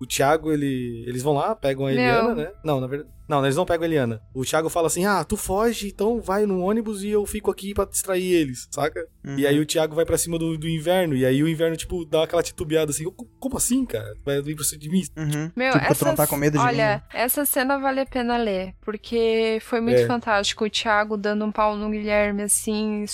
O 0.00 0.06
Thiago, 0.06 0.52
ele, 0.52 1.04
eles 1.06 1.22
vão 1.22 1.34
lá, 1.34 1.54
pegam 1.54 1.86
a 1.86 1.90
Meu. 1.90 1.98
Eliana, 1.98 2.34
né? 2.34 2.52
Não, 2.64 2.80
na 2.80 2.86
verdade. 2.86 3.10
Não, 3.28 3.44
eles 3.44 3.56
não 3.56 3.64
pegam 3.66 3.82
a 3.82 3.86
Eliana. 3.88 4.22
O 4.32 4.44
Thiago 4.44 4.68
fala 4.68 4.86
assim: 4.86 5.04
ah, 5.04 5.24
tu 5.24 5.36
foge, 5.36 5.88
então 5.88 6.20
vai 6.20 6.46
no 6.46 6.60
ônibus 6.60 7.02
e 7.02 7.08
eu 7.08 7.26
fico 7.26 7.50
aqui 7.50 7.74
pra 7.74 7.84
distrair 7.84 8.30
eles, 8.32 8.68
saca? 8.70 9.04
Uhum. 9.24 9.36
E 9.36 9.44
aí 9.44 9.58
o 9.58 9.66
Thiago 9.66 9.96
vai 9.96 10.04
pra 10.04 10.16
cima 10.16 10.38
do, 10.38 10.56
do 10.56 10.68
inverno. 10.68 11.16
E 11.16 11.26
aí 11.26 11.42
o 11.42 11.48
inverno, 11.48 11.76
tipo, 11.76 12.04
dá 12.04 12.22
aquela 12.22 12.40
titubeada 12.42 12.92
assim: 12.92 13.02
"Co- 13.10 13.26
como 13.40 13.56
assim, 13.56 13.84
cara? 13.84 14.14
Tu 14.14 14.22
Vai 14.24 14.40
vir 14.42 14.54
pra 14.54 14.64
cima 14.64 14.78
de 14.80 14.88
mim? 14.90 15.02
Uhum. 15.16 15.50
Meu, 15.56 15.72
tipo, 15.72 15.84
tu 15.86 15.90
essa, 15.90 16.04
não 16.04 16.14
tá 16.14 16.24
com 16.28 16.36
medo 16.36 16.56
de 16.56 16.64
olha, 16.64 17.02
mim. 17.12 17.18
essa 17.18 17.44
cena 17.44 17.78
vale 17.78 17.98
a 18.00 18.06
pena 18.06 18.36
ler, 18.36 18.74
porque 18.84 19.58
foi 19.62 19.80
muito 19.80 19.98
É. 20.02 20.06
fantástico. 20.06 20.64
O 20.64 20.70
Thiago 20.70 21.16
dando 21.16 21.44
um 21.44 21.50
pau 21.50 21.74
no 21.76 21.90
Guilherme, 21.90 22.42
assim. 22.44 23.04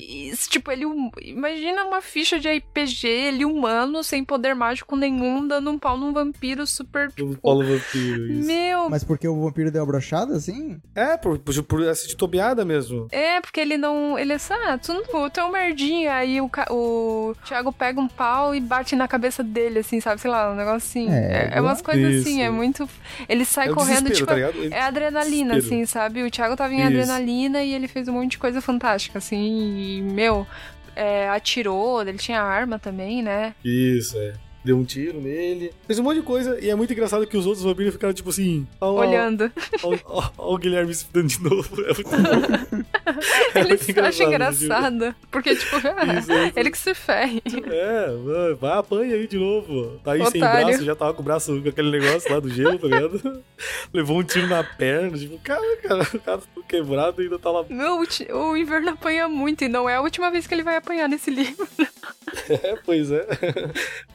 e, 0.00 0.32
tipo, 0.48 0.72
ele. 0.72 0.84
Imagina 1.22 1.84
uma 1.84 2.00
ficha 2.02 2.40
de 2.40 2.48
RPG, 2.48 3.06
ele 3.06 3.44
humano, 3.44 4.02
sem 4.02 4.24
poder 4.24 4.54
mágico 4.54 4.96
nenhum, 4.96 5.46
dando 5.46 5.70
um 5.70 5.78
pau 5.78 5.96
num 5.96 6.12
vampiro 6.14 6.66
super. 6.66 7.10
O 7.20 7.36
Paulo 7.36 7.62
Vampiro, 7.66 8.32
isso. 8.32 8.46
Meu, 8.46 8.88
Mas 8.88 9.04
porque 9.04 9.28
o 9.28 9.38
vampiro 9.42 9.70
deu 9.70 9.82
a 9.82 9.86
brochada, 9.86 10.34
assim? 10.36 10.80
É, 10.94 11.16
por, 11.18 11.38
por, 11.38 11.62
por 11.64 11.82
essa 11.82 12.06
titubeada 12.08 12.64
mesmo. 12.64 13.08
É, 13.12 13.40
porque 13.40 13.60
ele 13.60 13.76
não. 13.76 14.18
Ele 14.18 14.32
é 14.32 14.38
só, 14.38 14.54
ah, 14.54 14.78
tu, 14.78 14.92
não- 14.94 15.28
tu 15.28 15.40
é 15.40 15.44
um 15.44 15.50
merdinha. 15.52 16.14
Aí 16.14 16.40
o, 16.40 16.50
o 16.70 17.34
Thiago 17.44 17.72
pega 17.72 18.00
um 18.00 18.08
pau 18.08 18.54
e 18.54 18.60
bate 18.60 18.96
na 18.96 19.06
cabeça 19.06 19.42
dele, 19.42 19.80
assim, 19.80 20.00
sabe? 20.00 20.20
Sei 20.20 20.30
lá, 20.30 20.50
um 20.52 20.56
negócio 20.56 20.76
assim. 20.76 21.10
É, 21.10 21.50
É, 21.54 21.58
é 21.58 21.60
umas 21.60 21.82
coisas 21.82 22.14
Isso. 22.14 22.28
assim, 22.28 22.42
é 22.42 22.48
muito. 22.50 22.88
Ele 23.28 23.44
sai 23.44 23.68
é 23.68 23.72
correndo, 23.74 24.10
tipo. 24.10 24.26
tá 24.26 24.38
É 24.38 24.80
adrenalina, 24.82 25.54
Desespero. 25.54 25.82
assim, 25.82 25.86
sabe? 25.86 26.22
O 26.22 26.30
Thiago 26.30 26.56
tava 26.56 26.72
em 26.72 26.78
Isso. 26.78 26.86
adrenalina 26.86 27.62
e 27.62 27.74
ele 27.74 27.88
fez 27.88 28.06
um 28.08 28.12
monte 28.12 28.32
de 28.32 28.38
coisa 28.38 28.60
fantástica, 28.60 29.18
assim. 29.18 29.34
E, 29.98 30.02
meu, 30.02 30.46
é, 30.94 31.28
atirou, 31.28 32.00
ele 32.02 32.18
tinha 32.18 32.40
arma 32.40 32.78
também, 32.78 33.22
né? 33.22 33.54
Isso, 33.64 34.16
é. 34.18 34.32
Deu 34.64 34.78
um 34.78 34.84
tiro 34.84 35.20
nele. 35.20 35.72
Fez 35.86 35.98
um 35.98 36.02
monte 36.02 36.16
de 36.16 36.22
coisa. 36.22 36.58
E 36.58 36.70
é 36.70 36.74
muito 36.74 36.92
engraçado 36.92 37.26
que 37.26 37.36
os 37.36 37.44
outros 37.46 37.62
vampiros 37.62 37.92
ficaram 37.92 38.14
tipo 38.14 38.30
assim. 38.30 38.66
Olhando. 38.80 39.52
Ó 40.06 40.54
o 40.54 40.58
Guilherme 40.58 40.94
se 40.94 41.06
dando 41.12 41.28
de 41.28 41.42
novo. 41.42 41.68
É 41.82 41.92
muito. 41.94 42.84
É 43.54 43.60
ele 43.60 43.68
muito 43.70 43.84
se 43.84 44.00
acha 44.00 44.24
engraçado, 44.24 44.96
engraçado. 44.96 45.14
Porque, 45.30 45.54
tipo, 45.54 45.76
Isso, 46.18 46.32
isso. 46.32 46.52
ele 46.56 46.70
que 46.70 46.78
se 46.78 46.94
ferre. 46.94 47.42
É, 47.66 48.06
vai, 48.58 48.78
apanha 48.78 49.14
aí 49.14 49.26
de 49.26 49.38
novo. 49.38 50.00
Tá 50.02 50.12
aí 50.12 50.26
sem 50.26 50.42
Otário. 50.42 50.66
braço, 50.66 50.84
já 50.84 50.96
tava 50.96 51.14
com 51.14 51.22
o 51.22 51.24
braço 51.24 51.62
com 51.62 51.68
aquele 51.68 51.90
negócio 51.90 52.32
lá 52.32 52.40
do 52.40 52.48
gelo, 52.48 52.78
tá 52.78 52.86
ligado? 52.86 53.42
Levou 53.92 54.18
um 54.18 54.24
tiro 54.24 54.46
na 54.48 54.64
perna, 54.64 55.16
tipo, 55.16 55.38
cara, 55.38 55.76
cara, 55.82 56.02
o 56.02 56.20
cara 56.20 56.38
tá 56.38 56.62
quebrado 56.68 57.22
e 57.22 57.24
ainda 57.24 57.38
tá 57.38 57.50
lá. 57.50 57.64
O 58.32 58.56
inverno 58.56 58.90
apanha 58.90 59.28
muito 59.28 59.64
e 59.64 59.68
não 59.68 59.88
é 59.88 59.96
a 59.96 60.00
última 60.00 60.30
vez 60.30 60.46
que 60.46 60.54
ele 60.54 60.62
vai 60.62 60.76
apanhar 60.76 61.08
nesse 61.08 61.30
livro. 61.30 61.68
É, 62.48 62.76
pois 62.84 63.10
é. 63.10 63.26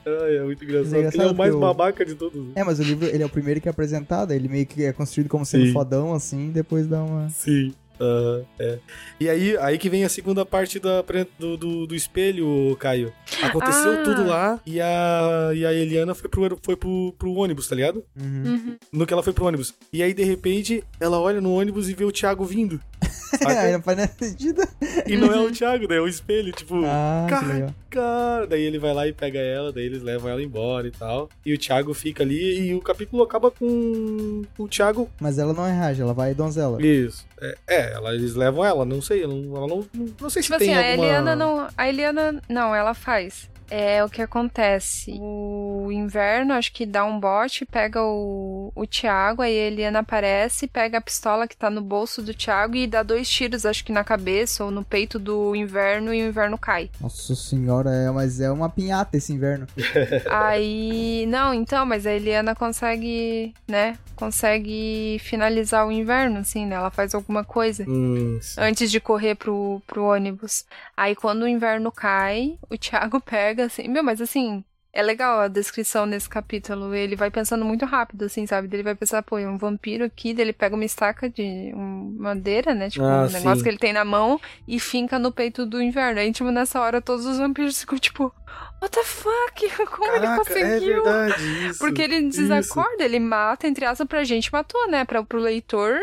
Ai, 0.05 0.38
é 0.39 0.43
muito 0.43 0.63
engraçado. 0.63 0.95
É 0.95 1.01
porque 1.03 1.17
ele 1.17 1.23
é 1.23 1.25
o 1.27 1.31
engraçado 1.31 1.37
mais 1.37 1.55
o- 1.55 1.59
babaca 1.59 2.05
de 2.05 2.15
todos. 2.15 2.47
É, 2.55 2.63
mas 2.63 2.79
o 2.79 2.83
livro, 2.83 3.05
ele 3.07 3.23
é 3.23 3.25
o 3.25 3.29
primeiro 3.29 3.59
que 3.61 3.67
é 3.67 3.71
apresentado, 3.71 4.31
ele 4.33 4.47
meio 4.47 4.65
que 4.65 4.83
é 4.83 4.93
construído 4.93 5.29
como 5.29 5.45
sendo 5.45 5.65
Sim. 5.65 5.73
fodão, 5.73 6.13
assim, 6.13 6.47
e 6.47 6.51
depois 6.51 6.87
dá 6.87 7.03
uma... 7.03 7.29
Sim. 7.29 7.73
aham, 7.99 8.43
é. 8.57 8.79
E 9.19 9.27
aí, 9.29 9.57
aí 9.57 9.77
que 9.77 9.89
vem 9.89 10.05
a 10.05 10.09
segunda 10.09 10.45
parte 10.45 10.79
da, 10.79 11.03
do, 11.37 11.57
do, 11.57 11.87
do 11.87 11.93
espelho, 11.95 12.75
Caio. 12.79 13.11
Aconteceu 13.43 13.91
Ah. 13.99 14.03
tudo 14.03 14.25
lá 14.25 14.59
e 14.65 14.79
a, 14.79 15.51
e 15.53 15.65
a 15.65 15.73
Eliana 15.73 16.15
foi, 16.15 16.29
pro, 16.29 16.57
foi 16.63 16.75
pro, 16.77 17.13
pro 17.19 17.33
ônibus, 17.33 17.67
tá 17.67 17.75
ligado? 17.75 18.03
Uhum. 18.17 18.43
Uhum. 18.45 18.75
No 18.93 19.05
que 19.05 19.11
ela 19.13 19.21
foi 19.23 19.33
pro 19.33 19.45
ônibus. 19.45 19.73
E 19.91 20.01
aí, 20.01 20.13
de 20.13 20.23
repente, 20.23 20.81
ela 20.99 21.19
olha 21.19 21.41
no 21.41 21.53
ônibus 21.53 21.89
e 21.89 21.93
vê 21.93 22.05
o 22.05 22.11
Thiago 22.11 22.45
vindo. 22.45 22.79
Saca? 23.07 23.59
Aí 23.61 23.71
não 23.73 23.81
faz 23.81 23.97
nem 23.97 24.07
sentido. 24.07 24.61
e 25.05 25.17
não 25.17 25.31
é 25.33 25.39
o 25.39 25.51
Thiago, 25.51 25.87
daí 25.87 25.97
é 25.97 26.01
o 26.01 26.07
espelho, 26.07 26.51
tipo, 26.51 26.83
Ah, 26.85 27.27
cara, 27.29 27.75
cara. 27.89 28.47
Daí 28.47 28.61
ele 28.61 28.79
vai 28.79 28.93
lá 28.93 29.07
e 29.07 29.13
pega 29.13 29.39
ela, 29.39 29.71
daí 29.71 29.85
eles 29.85 30.01
levam 30.01 30.29
ela 30.29 30.41
embora 30.41 30.87
e 30.87 30.91
tal. 30.91 31.29
E 31.45 31.53
o 31.53 31.57
Thiago 31.57 31.93
fica 31.93 32.23
ali 32.23 32.69
e 32.69 32.75
o 32.75 32.81
capítulo 32.81 33.23
acaba 33.23 33.51
com 33.51 34.43
o 34.57 34.67
Thiago. 34.67 35.09
Mas 35.19 35.37
ela 35.37 35.53
não 35.53 35.65
é 35.65 35.71
Raja, 35.71 36.03
ela 36.03 36.13
vai 36.13 36.33
donzela. 36.33 36.81
Isso. 36.85 37.25
É, 37.41 37.57
é, 37.67 37.93
ela, 37.93 38.13
eles 38.13 38.35
levam 38.35 38.65
ela, 38.65 38.85
não 38.85 39.01
sei, 39.01 39.23
ela 39.23 39.33
não, 39.33 39.55
ela 39.55 39.67
não, 39.67 39.85
não, 40.19 40.29
sei 40.29 40.41
Tipo 40.41 40.57
se 40.57 40.63
assim, 40.63 40.65
tem 40.65 40.75
a 40.75 40.91
alguma... 40.91 41.05
Eliana 41.05 41.35
não. 41.35 41.67
A 41.77 41.89
Eliana. 41.89 42.41
Não, 42.49 42.75
ela 42.75 42.93
faz. 42.93 43.49
É 43.69 44.03
o 44.03 44.09
que 44.09 44.21
acontece. 44.21 45.17
O 45.19 45.89
inverno, 45.91 46.53
acho 46.53 46.71
que 46.71 46.85
dá 46.85 47.05
um 47.05 47.19
bote, 47.19 47.65
pega 47.65 48.01
o, 48.03 48.71
o 48.75 48.87
Thiago, 48.87 49.41
aí 49.41 49.57
a 49.57 49.67
Eliana 49.67 49.99
aparece, 49.99 50.67
pega 50.67 50.97
a 50.97 51.01
pistola 51.01 51.47
que 51.47 51.55
tá 51.55 51.69
no 51.69 51.81
bolso 51.81 52.21
do 52.21 52.33
Thiago 52.33 52.75
e 52.75 52.87
dá 52.87 53.03
dois 53.03 53.29
tiros, 53.29 53.65
acho 53.65 53.83
que 53.85 53.91
na 53.91 54.03
cabeça 54.03 54.63
ou 54.63 54.71
no 54.71 54.83
peito 54.83 55.19
do 55.19 55.55
inverno 55.55 56.13
e 56.13 56.23
o 56.23 56.27
inverno 56.27 56.57
cai. 56.57 56.89
Nossa 56.99 57.35
senhora, 57.35 57.91
é, 57.91 58.09
mas 58.11 58.39
é 58.39 58.51
uma 58.51 58.69
pinhata 58.69 59.17
esse 59.17 59.33
inverno. 59.33 59.67
Aí. 60.29 61.25
Não, 61.27 61.53
então, 61.53 61.85
mas 61.85 62.05
a 62.05 62.11
Eliana 62.11 62.55
consegue, 62.55 63.53
né? 63.67 63.97
Consegue 64.15 65.17
finalizar 65.21 65.87
o 65.87 65.91
inverno, 65.91 66.39
assim, 66.39 66.65
né? 66.65 66.75
Ela 66.75 66.89
faz 66.89 67.13
alguma 67.13 67.43
coisa. 67.43 67.85
Hum, 67.87 68.39
antes 68.57 68.91
de 68.91 68.99
correr 68.99 69.35
pro, 69.35 69.81
pro 69.87 70.03
ônibus. 70.03 70.65
Aí 70.95 71.15
quando 71.15 71.43
o 71.43 71.47
inverno 71.47 71.91
cai, 71.91 72.57
o 72.69 72.77
Thiago 72.77 73.21
pega 73.23 73.58
assim. 73.61 73.87
Meu, 73.87 74.03
mas 74.03 74.21
assim. 74.21 74.63
É 74.91 75.03
legal 75.03 75.39
a 75.39 75.47
descrição 75.47 76.07
nesse 76.07 76.27
capítulo. 76.27 76.95
Ele 76.95 77.15
vai 77.15 77.29
pensando 77.29 77.63
muito 77.63 77.85
rápido, 77.85 78.25
assim, 78.25 78.47
sabe? 78.47 78.67
Ele 78.75 78.81
vai 78.81 78.95
pensar, 78.95 79.21
pô, 79.21 79.37
é 79.37 79.47
um 79.47 79.55
vampiro 79.55 80.03
aqui, 80.03 80.29
ele 80.35 80.51
pega 80.51 80.73
uma 80.73 80.83
estaca 80.83 81.29
de 81.29 81.71
madeira, 82.17 82.73
né? 82.73 82.89
Tipo, 82.89 83.05
Ah, 83.05 83.27
um 83.29 83.31
negócio 83.31 83.57
sim. 83.57 83.63
que 83.63 83.69
ele 83.69 83.77
tem 83.77 83.93
na 83.93 84.03
mão 84.03 84.41
e 84.67 84.79
finca 84.79 85.19
no 85.19 85.31
peito 85.31 85.63
do 85.63 85.79
inverno. 85.79 86.19
Aí, 86.19 86.31
tipo, 86.31 86.49
nessa 86.49 86.81
hora, 86.81 86.99
todos 86.99 87.27
os 87.27 87.37
vampiros 87.37 87.79
ficam, 87.79 87.99
tipo, 87.99 88.33
what 88.81 88.91
the 88.91 89.03
fuck? 89.03 89.69
Como 89.95 90.11
ele 90.11 90.21
Caraca, 90.21 90.37
conseguiu? 90.43 90.67
é 90.67 90.79
verdade, 90.79 91.43
isso. 91.69 91.77
Porque 91.79 92.01
ele 92.01 92.15
isso. 92.15 92.39
desacorda, 92.41 93.03
ele 93.03 93.19
mata, 93.19 93.67
entre 93.67 93.85
aspas, 93.85 94.07
pra 94.07 94.23
gente 94.23 94.51
matou, 94.51 94.89
né? 94.89 95.05
Pra, 95.05 95.21
pro 95.23 95.37
leitor, 95.37 95.99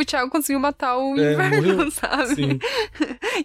o 0.00 0.04
Thiago 0.04 0.30
conseguiu 0.30 0.60
matar 0.60 0.96
o 0.96 1.18
É, 1.18 1.32
inverno, 1.32 1.74
morreu. 1.76 1.90
sabe? 1.92 2.34
Sim. 2.34 2.58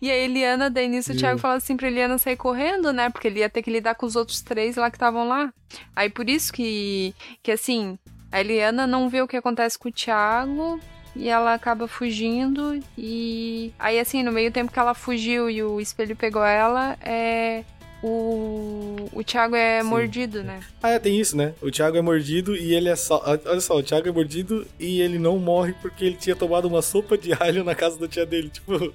E 0.02 0.10
a 0.12 0.16
Eliana, 0.16 0.70
daí 0.70 0.88
nisso 0.88 1.12
o. 1.14 1.16
Thiago 1.16 1.40
fala 1.40 1.56
assim 1.56 1.76
pra 1.78 1.88
Eliana 1.88 2.18
sair 2.18 2.36
correndo, 2.38 2.92
né? 2.94 3.10
Porque 3.10 3.28
ele 3.28 3.40
ia 3.40 3.50
ter 3.50 3.62
que 3.62 3.72
lidar 3.72 3.96
com 3.96 4.06
os 4.06 4.16
outros 4.16 4.42
três 4.42 4.76
lá 4.76 4.90
que 4.90 4.98
estavam 4.98 5.28
lá. 5.28 5.54
Aí 5.96 6.10
por 6.10 6.30
isso 6.30 6.52
que, 6.54 7.14
que 7.44 7.52
assim, 7.52 7.98
a 8.32 8.40
Eliana 8.40 8.86
não 8.88 9.10
vê 9.10 9.22
o 9.22 9.28
que 9.28 9.38
acontece 9.38 9.78
com 9.78 9.90
o 9.90 9.92
Thiago 9.92 10.80
e 11.16 11.30
ela 11.30 11.54
acaba 11.54 11.88
fugindo. 11.88 12.78
E 12.98 13.74
aí, 13.80 14.00
assim, 14.00 14.22
no 14.24 14.32
meio 14.32 14.52
tempo 14.52 14.72
que 14.72 14.80
ela 14.80 14.94
fugiu 14.94 15.50
e 15.50 15.64
o 15.64 15.80
espelho 15.80 16.16
pegou 16.16 16.44
ela, 16.44 16.98
é. 17.02 17.64
O, 18.08 19.10
o 19.14 19.24
Thiago 19.24 19.56
é 19.56 19.82
Sim. 19.82 19.90
mordido, 19.90 20.44
né? 20.44 20.60
Ah, 20.84 20.92
é, 20.92 21.00
tem 21.00 21.20
isso, 21.20 21.36
né? 21.36 21.54
O 21.60 21.72
Thiago 21.72 21.98
é 21.98 22.02
mordido 22.02 22.56
e 22.56 22.74
ele 22.76 22.88
é 22.88 22.96
só. 22.96 23.20
Olha 23.26 23.60
só, 23.60 23.76
o 23.78 23.82
Thiago 23.82 24.08
é 24.08 24.12
mordido 24.12 24.68
e 24.80 25.02
ele 25.02 25.18
não 25.18 25.40
morre 25.40 25.74
porque 25.82 26.06
ele 26.06 26.16
tinha 26.16 26.36
tomado 26.36 26.66
uma 26.68 26.84
sopa 26.84 27.18
de 27.18 27.34
alho 27.34 27.64
na 27.64 27.74
casa 27.74 28.00
da 28.00 28.08
tia 28.08 28.24
dele. 28.24 28.50
Tipo, 28.50 28.94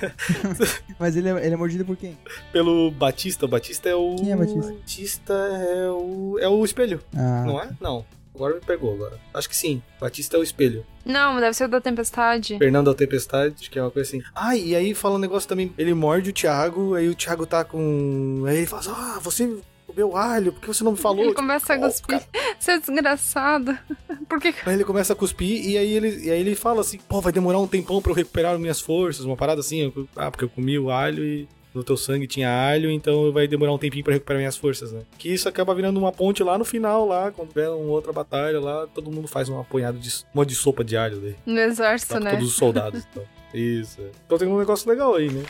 Mas 1.00 1.16
ele 1.16 1.30
é, 1.30 1.46
ele 1.46 1.54
é 1.54 1.56
mordido 1.56 1.84
por 1.84 1.96
quem? 1.96 2.18
pelo 2.52 2.90
Batista. 2.90 3.46
O 3.46 3.48
Batista 3.48 3.88
é 3.88 3.94
o. 3.94 4.16
Quem 4.16 4.32
é 4.32 4.36
Batista? 4.36 4.72
Batista 4.72 5.32
é 5.32 5.90
o. 5.90 6.38
É 6.38 6.48
o 6.48 6.62
espelho, 6.64 7.00
Ah, 7.16 7.44
não 7.46 7.60
é? 7.62 7.70
Não. 7.80 8.04
Agora 8.36 8.54
me 8.54 8.60
pegou 8.60 8.94
agora. 8.94 9.18
Acho 9.34 9.48
que 9.48 9.56
sim. 9.56 9.82
Batista 10.00 10.36
é 10.36 10.40
o 10.40 10.42
espelho. 10.42 10.84
Não, 11.04 11.40
deve 11.40 11.54
ser 11.54 11.64
o 11.64 11.68
da 11.68 11.80
Tempestade. 11.80 12.58
Fernando 12.58 12.86
da 12.86 12.94
Tempestade, 12.94 13.70
que 13.70 13.78
é 13.78 13.82
uma 13.82 13.90
coisa 13.90 14.08
assim. 14.08 14.22
Ah, 14.34 14.54
e 14.56 14.74
aí 14.76 14.94
fala 14.94 15.14
um 15.14 15.18
negócio 15.18 15.48
também. 15.48 15.72
Ele 15.78 15.94
morde 15.94 16.30
o 16.30 16.32
Thiago, 16.32 16.94
aí 16.94 17.08
o 17.08 17.14
Thiago 17.14 17.46
tá 17.46 17.64
com. 17.64 18.44
Aí 18.46 18.58
ele 18.58 18.66
fala 18.66 18.80
assim: 18.82 18.92
Ah, 18.94 19.18
você 19.22 19.56
comeu 19.86 20.16
alho, 20.16 20.52
por 20.52 20.60
que 20.60 20.66
você 20.68 20.84
não 20.84 20.92
me 20.92 20.98
falou? 20.98 21.20
Ele 21.20 21.28
Tipo, 21.30 21.40
começa 21.40 21.72
a 21.74 21.76
"Oh, 21.78 21.80
cuspir. 21.80 22.20
Você 22.58 22.72
é 22.72 22.78
desgraçado. 22.78 23.78
Por 24.28 24.40
que. 24.40 24.52
Aí 24.66 24.74
ele 24.74 24.84
começa 24.84 25.12
a 25.12 25.16
cuspir 25.16 25.64
e 25.64 25.78
aí 25.78 25.92
ele, 25.92 26.26
e 26.26 26.30
aí 26.30 26.40
ele 26.40 26.54
fala 26.56 26.80
assim: 26.80 26.98
pô, 27.08 27.20
vai 27.20 27.32
demorar 27.32 27.58
um 27.60 27.66
tempão 27.66 28.02
pra 28.02 28.10
eu 28.10 28.16
recuperar 28.16 28.58
minhas 28.58 28.80
forças, 28.80 29.24
uma 29.24 29.36
parada 29.36 29.60
assim. 29.60 29.92
eu- 29.94 30.08
ah, 30.16 30.30
porque 30.30 30.44
eu 30.44 30.48
comi 30.48 30.76
o 30.78 30.90
alho 30.90 31.24
e 31.24 31.48
no 31.76 31.84
teu 31.84 31.96
sangue 31.96 32.26
tinha 32.26 32.50
alho, 32.50 32.90
então 32.90 33.30
vai 33.32 33.46
demorar 33.46 33.72
um 33.72 33.78
tempinho 33.78 34.02
pra 34.02 34.14
recuperar 34.14 34.40
minhas 34.40 34.56
forças, 34.56 34.92
né? 34.92 35.02
Que 35.18 35.32
isso 35.32 35.48
acaba 35.48 35.74
virando 35.74 35.98
uma 35.98 36.10
ponte 36.10 36.42
lá 36.42 36.56
no 36.56 36.64
final, 36.64 37.06
lá, 37.06 37.30
quando 37.30 37.48
tiver 37.48 37.68
uma 37.68 37.92
outra 37.92 38.12
batalha 38.12 38.58
lá, 38.58 38.86
todo 38.86 39.10
mundo 39.10 39.28
faz 39.28 39.48
um 39.48 39.60
apanhado 39.60 39.98
de 39.98 40.08
um 40.08 40.38
monte 40.38 40.48
de 40.48 40.54
sopa 40.54 40.82
de 40.82 40.96
alho 40.96 41.20
daí. 41.20 41.36
No 41.44 41.60
exército, 41.60 42.14
pra 42.14 42.20
né? 42.20 42.30
todos 42.30 42.48
os 42.48 42.56
soldados. 42.56 43.06
Então. 43.10 43.22
Isso. 43.52 44.00
é. 44.00 44.10
Então 44.24 44.38
tem 44.38 44.48
um 44.48 44.58
negócio 44.58 44.88
legal 44.88 45.14
aí, 45.14 45.30
né? 45.30 45.42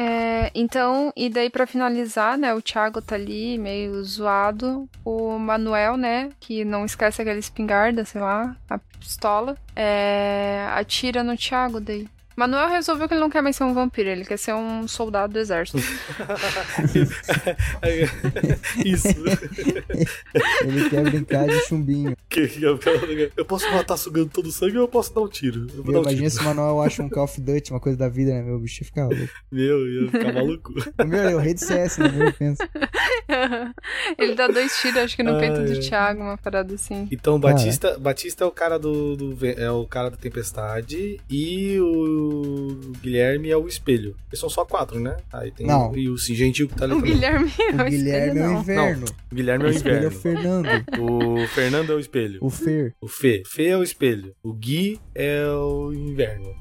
É, 0.00 0.52
então, 0.54 1.12
e 1.16 1.28
daí 1.28 1.50
pra 1.50 1.66
finalizar, 1.66 2.38
né, 2.38 2.54
o 2.54 2.62
Thiago 2.62 3.02
tá 3.02 3.16
ali 3.16 3.58
meio 3.58 4.00
zoado, 4.04 4.88
o 5.04 5.36
Manuel, 5.36 5.96
né, 5.96 6.30
que 6.38 6.64
não 6.64 6.84
esquece 6.84 7.20
aquela 7.20 7.38
espingarda, 7.38 8.04
sei 8.04 8.20
lá, 8.20 8.56
a 8.70 8.78
pistola, 8.78 9.56
é, 9.74 10.68
atira 10.70 11.24
no 11.24 11.36
Thiago 11.36 11.80
daí. 11.80 12.06
Manuel 12.38 12.68
resolveu 12.68 13.08
que 13.08 13.14
ele 13.14 13.20
não 13.20 13.28
quer 13.28 13.42
mais 13.42 13.56
ser 13.56 13.64
um 13.64 13.74
vampiro, 13.74 14.08
ele 14.08 14.24
quer 14.24 14.36
ser 14.36 14.54
um 14.54 14.86
soldado 14.86 15.32
do 15.32 15.38
exército. 15.40 15.78
Isso. 18.84 19.08
ele 20.64 20.88
quer 20.88 21.02
brincar 21.10 21.48
de 21.48 21.58
chumbinho. 21.66 22.16
Eu- 22.60 22.78
eu 23.36 23.44
posso 23.44 23.68
matar 23.72 23.96
sugando 23.96 24.28
todo 24.28 24.46
o 24.46 24.52
sangue 24.52 24.76
ou 24.76 24.84
eu 24.84 24.88
posso 24.88 25.12
dar 25.12 25.20
um 25.22 25.28
tiro? 25.28 25.66
Eu 25.74 25.82
vou 25.82 25.94
um 25.96 26.02
imagina 26.02 26.28
tiro. 26.28 26.30
se 26.30 26.40
o 26.40 26.44
Manuel 26.44 26.80
acha 26.82 27.02
um 27.02 27.08
Call 27.08 27.24
of 27.24 27.40
Duty, 27.40 27.72
uma 27.72 27.80
coisa 27.80 27.98
da 27.98 28.08
vida, 28.08 28.30
né? 28.32 28.42
Meu 28.42 28.58
bicho 28.60 28.82
ia 28.82 28.86
ficar 28.86 29.06
louco. 29.08 29.28
Meu, 29.50 29.78
eu 29.86 30.04
ia 30.04 30.10
ficar 30.10 30.32
maluco. 30.32 30.72
Meu, 31.06 31.20
é 31.28 31.34
o 31.34 31.38
rei 31.38 31.54
do 31.54 31.60
CS, 31.60 31.98
né? 31.98 32.08
Meu, 32.08 32.32
pensa. 32.32 32.68
ele 34.16 34.34
dá 34.36 34.46
dois 34.46 34.76
tiros, 34.80 34.98
acho 34.98 35.16
que 35.16 35.22
no 35.24 35.32
Ai, 35.34 35.40
peito 35.40 35.64
do 35.64 35.72
ai. 35.72 35.78
Thiago, 35.80 36.22
uma 36.22 36.38
parada 36.38 36.74
assim. 36.74 37.08
Então, 37.10 37.38
Batista, 37.40 37.98
Batista 37.98 38.44
é 38.44 38.46
o 38.46 38.52
cara 38.52 38.78
do, 38.78 39.16
do 39.16 39.38
é 39.44 39.70
o 39.70 39.84
cara 39.86 40.10
da 40.10 40.16
tempestade 40.16 41.18
e 41.28 41.78
o 41.80 42.27
Guilherme 43.02 43.50
é 43.50 43.56
o 43.56 43.66
espelho. 43.66 44.14
Eles 44.28 44.38
são 44.40 44.48
só 44.48 44.64
quatro, 44.64 44.98
né? 45.00 45.16
Aí 45.32 45.50
tem 45.50 45.66
Não. 45.66 45.90
O, 45.90 45.96
e 45.96 46.08
o 46.08 46.16
Gentil 46.18 46.68
que 46.68 46.74
tá 46.74 46.84
ali 46.84 46.94
O 46.94 46.96
também. 46.98 47.12
Guilherme 47.14 47.52
é 47.58 47.82
O 47.82 47.86
o 47.86 47.90
Guilherme 47.90 48.40
é 48.40 48.42
o 48.42 48.52
não. 48.52 48.60
inverno. 48.60 49.04
O 49.30 49.34
Guilherme 49.34 49.64
é 49.64 49.66
o 49.68 49.70
O 49.70 49.74
espelho 49.74 49.94
é 49.96 49.98
o 50.00 50.06
inverno. 50.06 50.20
Fernando. 50.20 50.68
O 51.00 51.46
Fernando 51.48 51.92
é 51.92 51.94
o 51.94 51.98
espelho. 52.00 52.38
O 52.40 52.50
Fer. 52.50 52.94
O 53.00 53.08
Fê. 53.08 53.42
Fê 53.46 53.66
é 53.68 53.76
o 53.76 53.82
espelho. 53.82 54.34
O 54.42 54.52
Gui 54.52 55.00
é 55.14 55.46
o 55.50 55.92
inverno. 55.92 56.54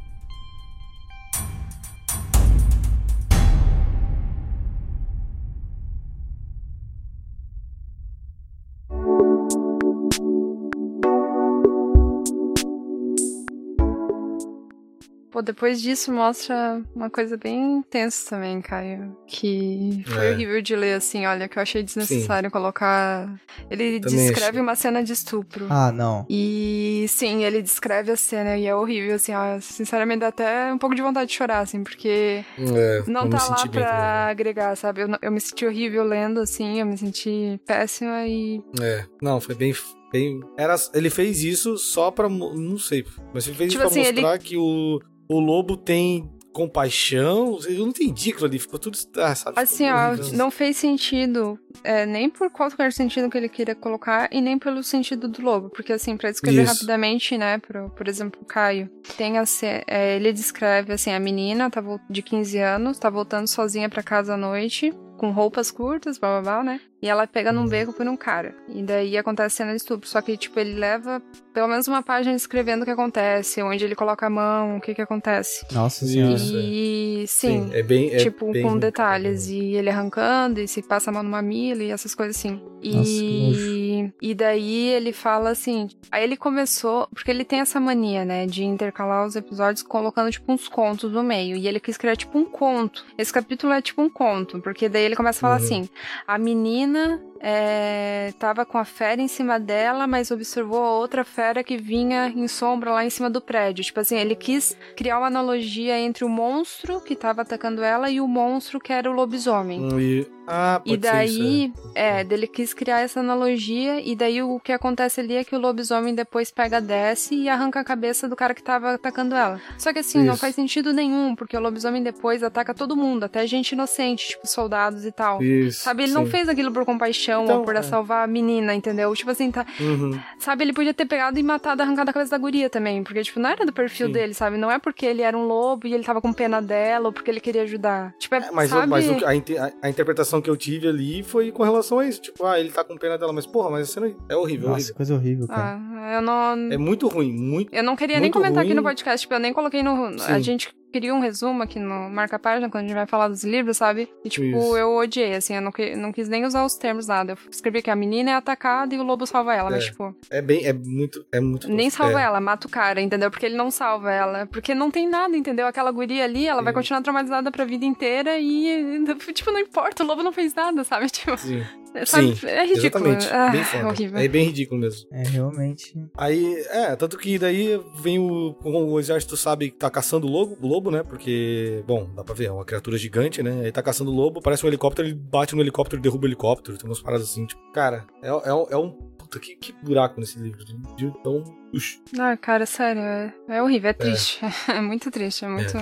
Pô, 15.37 15.41
depois 15.43 15.79
disso 15.79 16.11
mostra 16.11 16.81
uma 16.95 17.11
coisa 17.11 17.37
bem 17.37 17.75
intensa 17.77 18.31
também, 18.31 18.59
Caio. 18.59 19.15
Que 19.27 20.03
foi 20.07 20.25
É. 20.29 20.31
horrível 20.31 20.59
de 20.63 20.75
ler, 20.75 20.95
assim, 20.95 21.27
olha, 21.27 21.47
que 21.47 21.59
eu 21.59 21.61
achei 21.61 21.83
desnecessário 21.83 22.49
colocar. 22.49 23.39
Ele 23.69 23.99
Também 23.99 24.17
descreve 24.17 24.49
achei. 24.49 24.61
uma 24.61 24.75
cena 24.75 25.03
de 25.03 25.13
estupro. 25.13 25.67
Ah, 25.69 25.91
não. 25.91 26.25
E 26.27 27.05
sim, 27.07 27.43
ele 27.43 27.61
descreve 27.61 28.11
a 28.11 28.15
cena 28.17 28.57
e 28.57 28.65
é 28.65 28.73
horrível, 28.75 29.13
assim, 29.13 29.31
ó, 29.35 29.59
sinceramente 29.59 30.21
dá 30.21 30.29
até 30.29 30.73
um 30.73 30.77
pouco 30.79 30.95
de 30.95 31.03
vontade 31.03 31.29
de 31.29 31.37
chorar, 31.37 31.59
assim, 31.59 31.83
porque 31.83 32.43
É, 32.57 33.03
não 33.07 33.29
tá 33.29 33.37
lá 33.47 33.61
bem 33.61 33.71
pra 33.73 34.27
agregar, 34.29 34.75
sabe? 34.75 35.01
Eu, 35.03 35.07
não- 35.07 35.19
eu 35.21 35.31
me 35.31 35.39
senti 35.39 35.67
horrível 35.67 36.03
lendo, 36.03 36.39
assim, 36.39 36.79
eu 36.79 36.85
me 36.87 36.97
senti 36.97 37.61
péssima 37.63 38.25
e. 38.25 38.59
É, 38.81 39.05
não, 39.21 39.39
foi 39.39 39.53
bem. 39.53 39.71
bem 40.11 40.39
era, 40.57 40.73
ele 40.95 41.09
fez 41.11 41.43
isso 41.43 41.77
só 41.77 42.09
pra. 42.09 42.27
Não 42.27 42.77
sei. 42.79 43.05
Mas 43.33 43.45
ele 43.45 43.55
fez 43.55 43.71
Tipo 43.73 43.83
isso 43.83 43.93
pra 43.93 44.01
assim, 44.01 44.01
ele- 44.09 44.21
mostrar 44.21 44.39
que 44.39 44.55
o, 44.57 44.99
o 45.29 45.39
lobo 45.39 45.77
tem 45.77 46.29
compaixão. 46.57 47.59
Eu 47.67 47.81
não 47.81 47.89
entendi 47.89 48.31
aquilo 48.31 48.47
ali. 48.47 48.57
Ficou 48.57 48.79
tudo. 48.79 48.97
Ah, 49.17 49.35
sabe? 49.35 49.59
Assim, 49.59 49.87
ó, 49.87 50.09
horrível. 50.09 50.33
não 50.33 50.49
fez 50.49 50.75
sentido, 50.77 51.59
é, 51.83 52.03
nem 52.03 52.31
por 52.31 52.49
qualquer 52.49 52.91
sentido 52.91 53.29
que 53.29 53.37
ele 53.37 53.47
queira 53.47 53.75
colocar, 53.75 54.27
e 54.31 54.41
nem 54.41 54.57
pelo 54.57 54.81
sentido 54.81 55.27
do 55.27 55.41
lobo. 55.43 55.69
Porque, 55.69 55.93
assim, 55.93 56.17
pra 56.17 56.31
descrever 56.31 56.63
Isso. 56.63 56.73
rapidamente, 56.73 57.37
né, 57.37 57.59
pro, 57.59 57.91
por 57.91 58.07
exemplo, 58.07 58.41
o 58.41 58.45
Caio, 58.45 58.89
tem 59.15 59.37
a, 59.37 59.43
é, 59.85 60.15
ele 60.15 60.33
descreve, 60.33 60.93
assim, 60.93 61.11
a 61.11 61.19
menina 61.19 61.69
tá 61.69 61.83
de 62.09 62.21
15 62.23 62.57
anos, 62.57 62.97
tá 62.97 63.09
voltando 63.09 63.45
sozinha 63.47 63.87
pra 63.87 64.01
casa 64.01 64.33
à 64.33 64.37
noite, 64.37 64.91
com 65.17 65.31
roupas 65.31 65.69
curtas, 65.69 66.17
blá 66.17 66.41
blá 66.41 66.41
blá, 66.41 66.63
né? 66.63 66.81
E 67.01 67.07
ela 67.07 67.27
pega 67.27 67.51
num 67.51 67.67
beco 67.67 67.93
por 67.93 68.07
um 68.07 68.17
cara. 68.17 68.55
E 68.67 68.81
daí 68.81 69.17
acontece 69.17 69.45
a 69.53 69.57
cena 69.57 69.71
de 69.71 69.77
estupro. 69.77 70.07
Só 70.09 70.19
que, 70.21 70.35
tipo, 70.35 70.59
ele 70.59 70.73
leva 70.73 71.21
pelo 71.53 71.67
menos 71.67 71.87
uma 71.87 72.01
página 72.03 72.33
descrevendo 72.33 72.81
o 72.81 72.85
que 72.85 72.91
acontece, 72.91 73.61
onde 73.61 73.83
ele 73.85 73.95
coloca 73.95 74.25
a 74.25 74.29
mão, 74.29 74.77
o 74.77 74.81
que 74.81 74.95
que 74.95 75.01
acontece. 75.01 75.65
Nossa 75.71 76.05
senhora. 76.07 76.35
E 76.39 77.25
sim, 77.27 77.69
é 77.73 77.83
bem. 77.83 78.13
é 78.13 78.17
tipo, 78.17 78.51
bem 78.51 78.63
com 78.63 78.77
detalhes. 78.77 79.47
E 79.47 79.73
ele 79.75 79.89
arrancando, 79.89 80.59
e 80.59 80.67
se 80.67 80.81
passa 80.81 81.09
a 81.11 81.13
mão 81.13 81.21
no 81.23 81.29
mamilo, 81.29 81.81
e 81.83 81.91
essas 81.91 82.15
coisas 82.15 82.35
assim. 82.35 82.59
Nossa, 82.83 83.09
E, 83.09 84.11
e 84.21 84.33
daí 84.35 84.87
ele 84.89 85.11
fala 85.13 85.51
assim. 85.51 85.87
Aí 86.11 86.23
ele 86.23 86.35
começou. 86.37 87.07
Porque 87.13 87.29
ele 87.29 87.43
tem 87.45 87.59
essa 87.59 87.79
mania, 87.79 88.25
né? 88.25 88.45
De 88.47 88.63
intercalar 88.63 89.25
os 89.25 89.35
episódios 89.35 89.83
colocando, 89.83 90.31
tipo, 90.31 90.51
uns 90.51 90.67
contos 90.67 91.11
no 91.11 91.21
meio. 91.23 91.55
E 91.57 91.67
ele 91.67 91.79
quis 91.79 91.97
criar, 91.97 92.15
tipo, 92.15 92.37
um 92.37 92.45
conto. 92.45 93.05
Esse 93.17 93.31
capítulo 93.31 93.73
é 93.73 93.81
tipo 93.81 94.01
um 94.01 94.09
conto. 94.09 94.59
Porque 94.61 94.89
daí 94.89 95.03
ele 95.03 95.15
começa 95.15 95.39
a 95.39 95.41
falar 95.41 95.59
Uhum. 95.59 95.63
assim: 95.65 95.89
a 96.27 96.37
menina. 96.37 96.86
China? 96.87 97.19
É, 97.39 98.33
tava 98.39 98.65
com 98.65 98.77
a 98.77 98.85
fera 98.85 99.21
em 99.21 99.27
cima 99.27 99.59
dela, 99.59 100.07
mas 100.07 100.31
observou 100.31 100.83
a 100.83 100.91
outra 100.91 101.23
fera 101.23 101.63
que 101.63 101.77
vinha 101.77 102.27
em 102.29 102.47
sombra 102.47 102.91
lá 102.91 103.05
em 103.05 103.09
cima 103.09 103.29
do 103.29 103.41
prédio. 103.41 103.83
Tipo 103.83 103.99
assim, 103.99 104.17
ele 104.17 104.35
quis 104.35 104.75
criar 104.95 105.17
uma 105.17 105.27
analogia 105.27 105.99
entre 105.99 106.23
o 106.25 106.29
monstro 106.29 107.01
que 107.01 107.15
tava 107.15 107.41
atacando 107.41 107.83
ela 107.83 108.09
e 108.09 108.19
o 108.19 108.27
monstro 108.27 108.79
que 108.79 108.91
era 108.91 109.09
o 109.09 109.13
lobisomem. 109.13 109.81
Hum, 109.81 109.99
E, 109.99 110.27
ah, 110.47 110.81
E 110.85 110.95
daí, 110.97 111.65
isso, 111.65 111.91
é, 111.93 112.23
dele 112.23 112.47
quis 112.47 112.73
criar 112.73 113.01
essa 113.01 113.19
analogia, 113.19 113.99
e 113.99 114.15
daí 114.15 114.41
o 114.41 114.59
que 114.59 114.71
acontece 114.71 115.19
ali 115.19 115.35
é 115.35 115.43
que 115.43 115.55
o 115.55 115.59
lobisomem 115.59 116.15
depois 116.15 116.51
pega, 116.51 116.79
desce 116.79 117.35
e 117.35 117.49
arranca 117.49 117.79
a 117.79 117.83
cabeça 117.83 118.27
do 118.27 118.35
cara 118.35 118.53
que 118.53 118.63
tava 118.63 118.93
atacando 118.93 119.35
ela. 119.35 119.59
Só 119.77 119.91
que 119.91 119.99
assim, 119.99 120.19
não 120.23 120.33
Isso. 120.33 120.41
faz 120.41 120.55
sentido 120.55 120.93
nenhum, 120.93 121.35
porque 121.35 121.57
o 121.57 121.59
lobisomem 121.59 122.01
depois 122.01 122.43
ataca 122.43 122.73
todo 122.73 122.95
mundo, 122.95 123.25
até 123.25 123.45
gente 123.45 123.73
inocente, 123.73 124.29
tipo 124.29 124.47
soldados 124.47 125.05
e 125.05 125.11
tal. 125.11 125.43
Isso. 125.43 125.83
Sabe, 125.83 126.03
ele 126.03 126.13
não 126.13 126.25
sim. 126.25 126.31
fez 126.31 126.49
aquilo 126.49 126.71
por 126.71 126.85
compaixão 126.85 127.26
Então, 127.33 127.57
ou 127.59 127.63
por 127.63 127.75
é. 127.75 127.81
salvar 127.81 128.23
a 128.23 128.27
menina, 128.27 128.73
entendeu? 128.73 129.13
Tipo 129.15 129.31
assim, 129.31 129.51
tá. 129.51 129.65
Uhum. 129.79 130.19
Sabe, 130.39 130.63
ele 130.63 130.73
podia 130.73 130.93
ter 130.93 131.05
pegado 131.05 131.37
e 131.39 131.43
matado, 131.43 131.81
arrancado 131.81 132.09
a 132.09 132.13
cabeça 132.13 132.31
da 132.31 132.37
guria 132.37 132.69
também. 132.69 133.03
Porque, 133.03 133.21
tipo, 133.23 133.39
não 133.39 133.49
era 133.49 133.65
do 133.65 133.73
perfil 133.73 134.07
Sim. 134.07 134.13
dele, 134.13 134.33
sabe? 134.33 134.57
Não 134.57 134.71
é 134.71 134.79
porque 134.79 135.05
ele 135.05 135.21
era 135.21 135.37
um 135.37 135.45
lobo 135.45 135.87
e 135.87 135.93
ele 135.93 136.03
tava 136.03 136.21
com 136.21 136.31
pena 136.33 136.61
dela 136.61 137.07
ou 137.07 137.11
porque 137.13 137.29
ele 137.31 137.39
queria 137.39 137.63
ajudar. 137.63 138.13
Tipo, 138.17 138.35
é, 138.35 138.37
É, 138.39 138.51
mas, 138.51 138.69
sabe? 138.69 138.87
mas 138.87 139.07
o- 139.09 139.25
a, 139.25 139.29
a- 139.31 139.71
a 139.83 139.89
interpretação 139.89 140.41
que 140.41 140.49
eu 140.49 140.57
tive 140.57 140.87
ali 140.87 141.23
foi 141.23 141.51
com 141.51 141.63
relação 141.63 141.99
a 141.99 142.05
isso. 142.07 142.21
Tipo, 142.21 142.45
ah, 142.45 142.59
ele 142.59 142.69
tá 142.71 142.83
com 142.83 142.97
pena 142.97 143.17
dela, 143.17 143.33
mas 143.33 143.45
porra, 143.45 143.69
mas 143.71 143.89
a 143.89 143.93
cena 143.93 144.13
é 144.29 144.35
horrível, 144.35 144.69
Nossa, 144.69 144.77
horrível. 144.79 144.95
coisa 144.95 145.15
horrível, 145.15 145.47
cara. 145.47 145.79
Ah, 145.79 146.13
eu 146.15 146.21
não. 146.21 146.71
É 146.71 146.77
muito 146.77 147.07
ruim, 147.07 147.31
muito. 147.33 147.73
Eu 147.73 147.83
não 147.83 147.95
queria 147.95 148.19
nem 148.19 148.31
comentar 148.31 148.59
aqui 148.59 148.69
ruim. 148.69 148.75
no 148.77 148.83
podcast, 148.83 149.21
tipo, 149.21 149.33
eu 149.33 149.39
nem 149.39 149.53
coloquei 149.53 149.83
no. 149.83 150.05
A 150.05 150.17
Sim. 150.17 150.41
gente 150.43 150.69
queria 150.91 151.13
um 151.13 151.19
resumo 151.19 151.63
aqui 151.63 151.79
no 151.79 152.09
marca-página, 152.09 152.69
quando 152.69 152.85
a 152.85 152.87
gente 152.87 152.95
vai 152.95 153.05
falar 153.05 153.27
dos 153.27 153.43
livros, 153.43 153.77
sabe? 153.77 154.09
E, 154.23 154.29
tipo, 154.29 154.45
Isso. 154.45 154.77
eu 154.77 154.95
odiei, 154.95 155.35
assim, 155.35 155.55
eu 155.55 155.61
não, 155.61 155.71
que- 155.71 155.95
não 155.95 156.11
quis 156.11 156.27
nem 156.29 156.45
usar 156.45 156.65
os 156.65 156.75
termos, 156.75 157.07
nada. 157.07 157.33
Eu 157.33 157.37
escrevi 157.51 157.81
que 157.81 157.89
a 157.89 157.95
menina 157.95 158.31
é 158.31 158.33
atacada 158.33 158.93
e 158.95 158.97
o 158.97 159.03
lobo 159.03 159.25
salva 159.25 159.53
ela, 159.53 159.69
mas, 159.69 159.83
É. 159.83 159.87
tipo, 159.87 160.15
É 160.29 160.41
bem, 160.41 160.65
é 160.65 160.73
muito, 160.73 161.25
é 161.31 161.39
muito. 161.39 161.69
nem 161.69 161.89
salva 161.89 162.19
é. 162.21 162.23
ela, 162.23 162.39
mata 162.39 162.67
o 162.67 162.69
cara, 162.69 163.01
entendeu? 163.01 163.29
Porque 163.29 163.45
ele 163.45 163.55
não 163.57 163.69
salva 163.69 164.11
ela. 164.11 164.45
Porque 164.47 164.73
não 164.73 164.89
tem 164.89 165.07
nada, 165.07 165.35
entendeu? 165.35 165.67
Aquela 165.67 165.91
guria 165.91 166.23
ali, 166.23 166.47
ela 166.47 166.61
vai 166.61 166.73
Sim. 166.73 166.77
continuar 166.79 167.01
traumatizada 167.01 167.51
pra 167.51 167.65
vida 167.65 167.85
inteira 167.85 168.37
e, 168.39 169.03
tipo, 169.33 169.51
não 169.51 169.59
importa, 169.59 170.03
o 170.03 170.07
lobo 170.07 170.23
não 170.23 170.31
fez 170.31 170.53
nada, 170.53 170.83
sabe? 170.83 171.07
Tipo, 171.17 171.37
Sim, 171.37 171.63
sabe? 172.05 172.35
Sim, 172.35 172.47
é 172.47 172.65
ridículo. 172.65 173.07
exatamente. 173.07 173.27
Ah, 173.31 173.49
bem 173.49 173.63
foda. 173.63 173.83
é 173.83 173.85
horrível. 173.87 174.17
É 174.19 174.27
bem 174.27 174.45
ridículo 174.45 174.81
mesmo. 174.81 175.07
É, 175.11 175.23
realmente. 175.23 175.93
Aí, 176.17 176.55
é, 176.69 176.95
tanto 176.95 177.17
que 177.17 177.37
daí 177.39 177.79
vem 178.01 178.19
o. 178.19 178.53
como 178.61 178.79
o 178.85 178.99
exército 178.99 179.35
sabe 179.37 179.71
que 179.71 179.77
tá 179.77 179.89
caçando 179.89 180.27
o 180.27 180.29
lobo, 180.29 180.57
o 180.61 180.67
lobo, 180.67 180.91
né? 180.91 181.03
Porque, 181.03 181.83
bom, 181.87 182.09
dá 182.15 182.23
pra 182.23 182.33
ver, 182.35 182.45
é 182.45 182.51
uma 182.51 182.65
criatura 182.65 182.97
gigante, 182.97 183.41
né? 183.41 183.61
Aí 183.65 183.71
tá 183.71 183.81
caçando 183.81 184.11
o 184.11 184.15
lobo, 184.15 184.41
parece 184.41 184.65
um 184.65 184.67
helicóptero, 184.69 185.07
ele 185.07 185.15
bate 185.15 185.55
no 185.55 185.61
helicóptero, 185.61 186.01
derruba 186.01 186.25
o 186.25 186.27
helicóptero, 186.27 186.77
tem 186.77 186.89
umas 186.89 187.01
paradas 187.01 187.29
assim, 187.29 187.45
tipo, 187.45 187.61
cara, 187.71 188.05
é, 188.21 188.27
é, 188.29 188.53
um- 188.53 188.67
é 188.69 188.77
um. 188.77 188.91
Puta, 189.17 189.39
que, 189.39 189.55
que 189.57 189.73
buraco 189.83 190.19
nesse 190.21 190.39
livro. 190.39 190.63
De, 190.63 190.73
de 190.95 191.11
tão. 191.23 191.43
Ux. 191.73 192.01
Ah, 192.17 192.37
cara, 192.37 192.65
sério, 192.65 193.01
é, 193.01 193.33
é 193.49 193.61
horrível, 193.61 193.89
é 193.89 193.93
triste. 193.93 194.39
É, 194.69 194.79
muito 194.81 195.11
triste, 195.11 195.43
é 195.43 195.47
muito. 195.49 195.73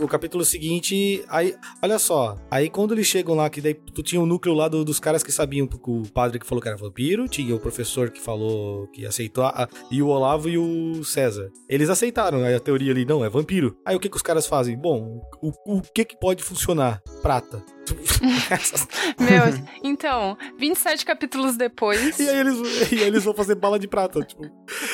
O 0.00 0.08
capítulo 0.08 0.44
seguinte, 0.44 1.22
aí, 1.28 1.54
olha 1.82 1.98
só, 1.98 2.38
aí 2.50 2.70
quando 2.70 2.94
eles 2.94 3.06
chegam 3.06 3.34
lá, 3.34 3.50
que 3.50 3.60
daí 3.60 3.74
tu 3.74 4.02
tinha 4.02 4.20
o 4.20 4.24
núcleo 4.26 4.54
lá 4.54 4.66
do- 4.66 4.84
dos 4.84 4.98
caras 4.98 5.22
que 5.22 5.30
sabiam, 5.30 5.66
porque 5.66 5.90
o 5.90 6.02
padre 6.12 6.38
que 6.38 6.46
falou 6.46 6.62
que 6.62 6.68
era 6.68 6.76
vampiro, 6.76 7.28
tinha 7.28 7.54
o 7.54 7.60
professor 7.60 8.10
que 8.10 8.20
falou 8.20 8.86
que 8.88 9.04
aceitou, 9.04 9.44
a- 9.44 9.68
e 9.90 10.00
o 10.02 10.08
Olavo 10.08 10.48
e 10.48 10.56
o 10.56 11.04
César. 11.04 11.50
Eles 11.68 11.90
aceitaram 11.90 12.42
a 12.44 12.58
teoria 12.60 12.92
ali, 12.92 13.04
não, 13.04 13.22
é 13.24 13.28
vampiro. 13.28 13.76
Aí 13.84 13.94
o 13.94 14.00
que 14.00 14.08
que 14.08 14.16
os 14.16 14.22
caras 14.22 14.46
fazem? 14.46 14.76
Bom, 14.78 15.20
o, 15.42 15.52
o 15.66 15.82
que 15.94 16.04
que 16.04 16.18
pode 16.18 16.42
funcionar? 16.42 17.00
Prata. 17.22 17.62
Meu, 19.18 19.66
então, 19.82 20.36
27 20.58 21.04
capítulos 21.04 21.56
depois. 21.56 22.18
e 22.18 22.28
aí 22.28 22.38
eles, 22.38 22.92
e 22.92 22.96
aí 22.96 23.02
eles 23.08 23.24
vão 23.24 23.34
fazer 23.34 23.54
bala 23.56 23.78
de 23.78 23.88
prata, 23.88 24.20
tipo... 24.22 24.42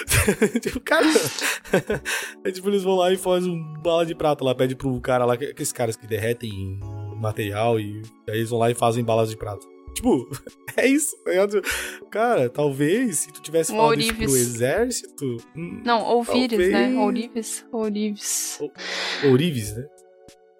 tipo, 0.60 0.80
cara... 0.80 1.04
Aí, 2.44 2.52
tipo, 2.52 2.68
eles 2.68 2.82
vão 2.82 2.96
lá 2.96 3.12
e 3.12 3.16
fazem 3.16 3.50
um 3.52 3.74
bala 3.80 4.04
de 4.06 4.14
prata 4.14 4.44
lá, 4.44 4.54
pede 4.54 4.74
pro 4.74 4.98
cara 5.00 5.24
lá, 5.24 5.36
que- 5.36 5.44
aqueles 5.46 5.72
caras 5.72 5.96
que 5.96 6.06
derretem 6.06 6.80
material 7.20 7.78
e 7.78 8.02
aí 8.28 8.38
eles 8.38 8.50
vão 8.50 8.58
lá 8.58 8.70
e 8.70 8.74
fazem 8.74 9.04
balas 9.04 9.30
de 9.30 9.36
prata. 9.36 9.64
Tipo, 9.94 10.28
é 10.76 10.86
isso. 10.86 11.16
tá? 11.24 12.06
Cara, 12.10 12.48
talvez 12.50 13.20
se 13.20 13.32
tu 13.32 13.40
tivesse 13.40 13.72
falado 13.72 13.98
isso 14.00 14.14
pro 14.14 14.22
ourives. 14.24 14.40
exército. 14.54 15.36
hum, 15.56 15.80
Não, 15.84 16.02
ouvires, 16.02 16.58
né? 16.70 16.82
Talvez. 16.82 16.96
Ourives. 16.98 17.66
Ourives. 17.72 18.58
Ourives, 19.24 19.76
né? 19.76 19.84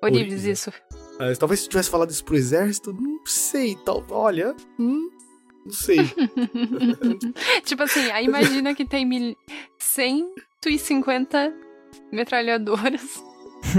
Ourives, 0.02 0.32
Ourives, 0.32 0.66
né? 0.66 0.72
Isso. 1.18 1.22
Mas 1.28 1.38
talvez 1.38 1.60
se 1.60 1.68
tivesse 1.68 1.90
falado 1.90 2.10
isso 2.10 2.24
pro 2.24 2.36
exército, 2.36 2.92
não 2.92 3.18
sei, 3.24 3.76
tal, 3.84 4.04
olha, 4.10 4.54
hum, 4.78 5.10
não 5.64 5.72
sei. 5.72 5.98
tipo 7.64 7.82
assim, 7.82 8.10
aí 8.10 8.24
imagina 8.26 8.74
que 8.74 8.84
tem 8.84 9.04
mil... 9.06 9.36
150 9.78 11.52
metralhadoras 12.12 13.22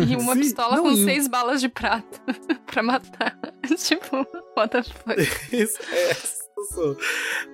e 0.10 0.16
uma 0.20 0.34
Sim, 0.34 0.40
pistola 0.42 0.76
não, 0.78 0.84
com 0.84 0.92
e 0.92 1.02
o- 1.02 1.04
seis 1.06 1.28
balas 1.28 1.62
de 1.62 1.70
prata 1.70 2.20
pra 2.66 2.84
matar. 2.84 3.38
tipo, 3.78 4.18
what 4.58 4.70
the 4.72 4.84
fuck? 4.84 5.22
Isso 5.56 5.78
é 5.92 6.14
situação. 6.14 6.98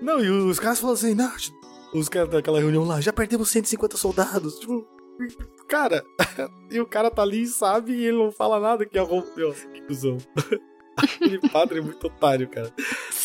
Não, 0.02 0.24
e 0.24 0.30
os 0.30 0.60
caras 0.60 0.80
falam 0.80 0.96
assim, 0.96 1.14
não, 1.14 1.32
os 1.94 2.10
caras 2.10 2.30
daquela 2.30 2.60
reunião 2.60 2.84
lá, 2.86 3.02
já 3.02 3.12
perdemos 3.14 3.50
150 3.50 3.98
soldados. 3.98 4.58
Tipo, 4.60 4.88
cara, 5.68 6.04
e 6.72 6.80
o 6.80 6.86
cara 6.86 7.10
tá 7.12 7.22
ali 7.22 7.42
e 7.44 7.48
sabe 7.48 7.94
e 7.94 8.06
ele 8.06 8.18
não 8.18 8.32
fala 8.32 8.60
nada 8.60 8.86
que 8.86 8.98
arrombeu. 8.98 9.54
Que 9.74 9.82
cuzão. 9.84 10.18
Aquele 10.96 11.40
padre 11.50 11.80
é 11.80 11.82
muito 11.82 12.06
otário, 12.06 12.48
cara. 12.48 12.72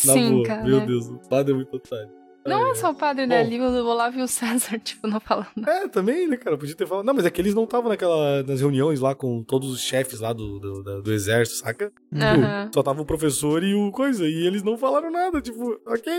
Na 0.05 0.13
Sim, 0.13 0.31
boa, 0.31 0.45
cara. 0.45 0.63
meu 0.63 0.81
Deus, 0.85 1.07
o 1.07 1.19
padre 1.29 1.53
é 1.53 1.55
muito 1.55 1.75
otário. 1.75 2.09
Não 2.47 2.63
Ai, 2.65 2.71
é 2.71 2.75
só 2.75 2.89
o 2.89 2.95
padre 2.95 3.23
Bom. 3.25 3.29
dali, 3.29 3.59
o 3.59 3.85
Olavo 3.85 4.17
e 4.17 4.23
o 4.23 4.27
César, 4.27 4.79
tipo, 4.79 5.05
não 5.07 5.19
falando. 5.19 5.67
É, 5.67 5.87
também, 5.87 6.25
né, 6.27 6.35
cara? 6.37 6.57
Podia 6.57 6.73
ter 6.73 6.87
falado. 6.87 7.05
Não, 7.05 7.13
mas 7.13 7.25
é 7.25 7.29
que 7.29 7.39
eles 7.39 7.53
não 7.53 7.65
estavam 7.65 7.89
naquela, 7.89 8.41
nas 8.43 8.59
reuniões 8.61 8.99
lá 9.01 9.13
com 9.13 9.43
todos 9.43 9.69
os 9.69 9.81
chefes 9.81 10.19
lá 10.21 10.33
do, 10.33 10.57
do, 10.57 10.81
do- 10.81 11.01
do 11.03 11.13
exército, 11.13 11.59
saca? 11.59 11.91
Aham. 12.15 12.71
Só 12.73 12.81
tava 12.81 13.01
o 13.01 13.05
professor 13.05 13.61
e 13.63 13.75
o 13.75 13.91
coisa, 13.91 14.25
e 14.27 14.47
eles 14.47 14.63
não 14.63 14.77
falaram 14.77 15.11
nada, 15.11 15.39
tipo, 15.41 15.79
ok. 15.85 16.11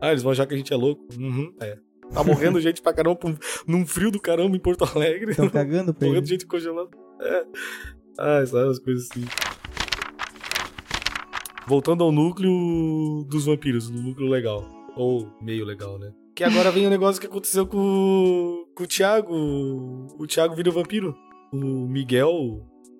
ah, 0.00 0.10
eles 0.10 0.22
vão 0.22 0.32
achar 0.32 0.46
que 0.46 0.54
a 0.54 0.56
gente 0.56 0.72
é 0.72 0.76
louco. 0.76 1.04
Uhum, 1.18 1.52
é. 1.60 1.76
Tá 2.12 2.24
morrendo 2.24 2.60
gente 2.62 2.82
pra 2.82 2.92
caramba 2.92 3.18
num 3.66 3.86
frio 3.86 4.10
do 4.10 4.20
caramba 4.20 4.56
em 4.56 4.60
Porto 4.60 4.84
Alegre. 4.84 5.30
Estão 5.32 5.48
cagando 5.48 5.94
pra 5.94 6.06
morrendo 6.08 6.24
ele. 6.24 6.30
gente 6.32 6.46
congelada. 6.46 6.90
É. 7.20 7.44
Ah, 8.18 8.44
sabe, 8.46 8.70
as 8.70 8.78
coisas 8.78 9.08
assim. 9.10 9.24
Voltando 11.66 12.02
ao 12.02 12.10
núcleo 12.10 13.24
dos 13.28 13.46
vampiros, 13.46 13.88
no 13.90 14.02
núcleo 14.02 14.28
legal. 14.28 14.64
Ou 14.96 15.30
meio 15.40 15.64
legal, 15.64 15.98
né? 15.98 16.12
Que 16.34 16.42
agora 16.42 16.70
vem 16.70 16.86
o 16.86 16.90
negócio 16.90 17.20
que 17.20 17.26
aconteceu 17.26 17.66
com, 17.66 17.76
o- 17.78 18.66
com 18.74 18.84
o 18.84 18.86
Thiago. 18.86 19.32
O 20.18 20.26
Thiago 20.26 20.54
vira 20.56 20.70
vampiro. 20.70 21.14
O 21.52 21.86
Miguel, 21.86 22.30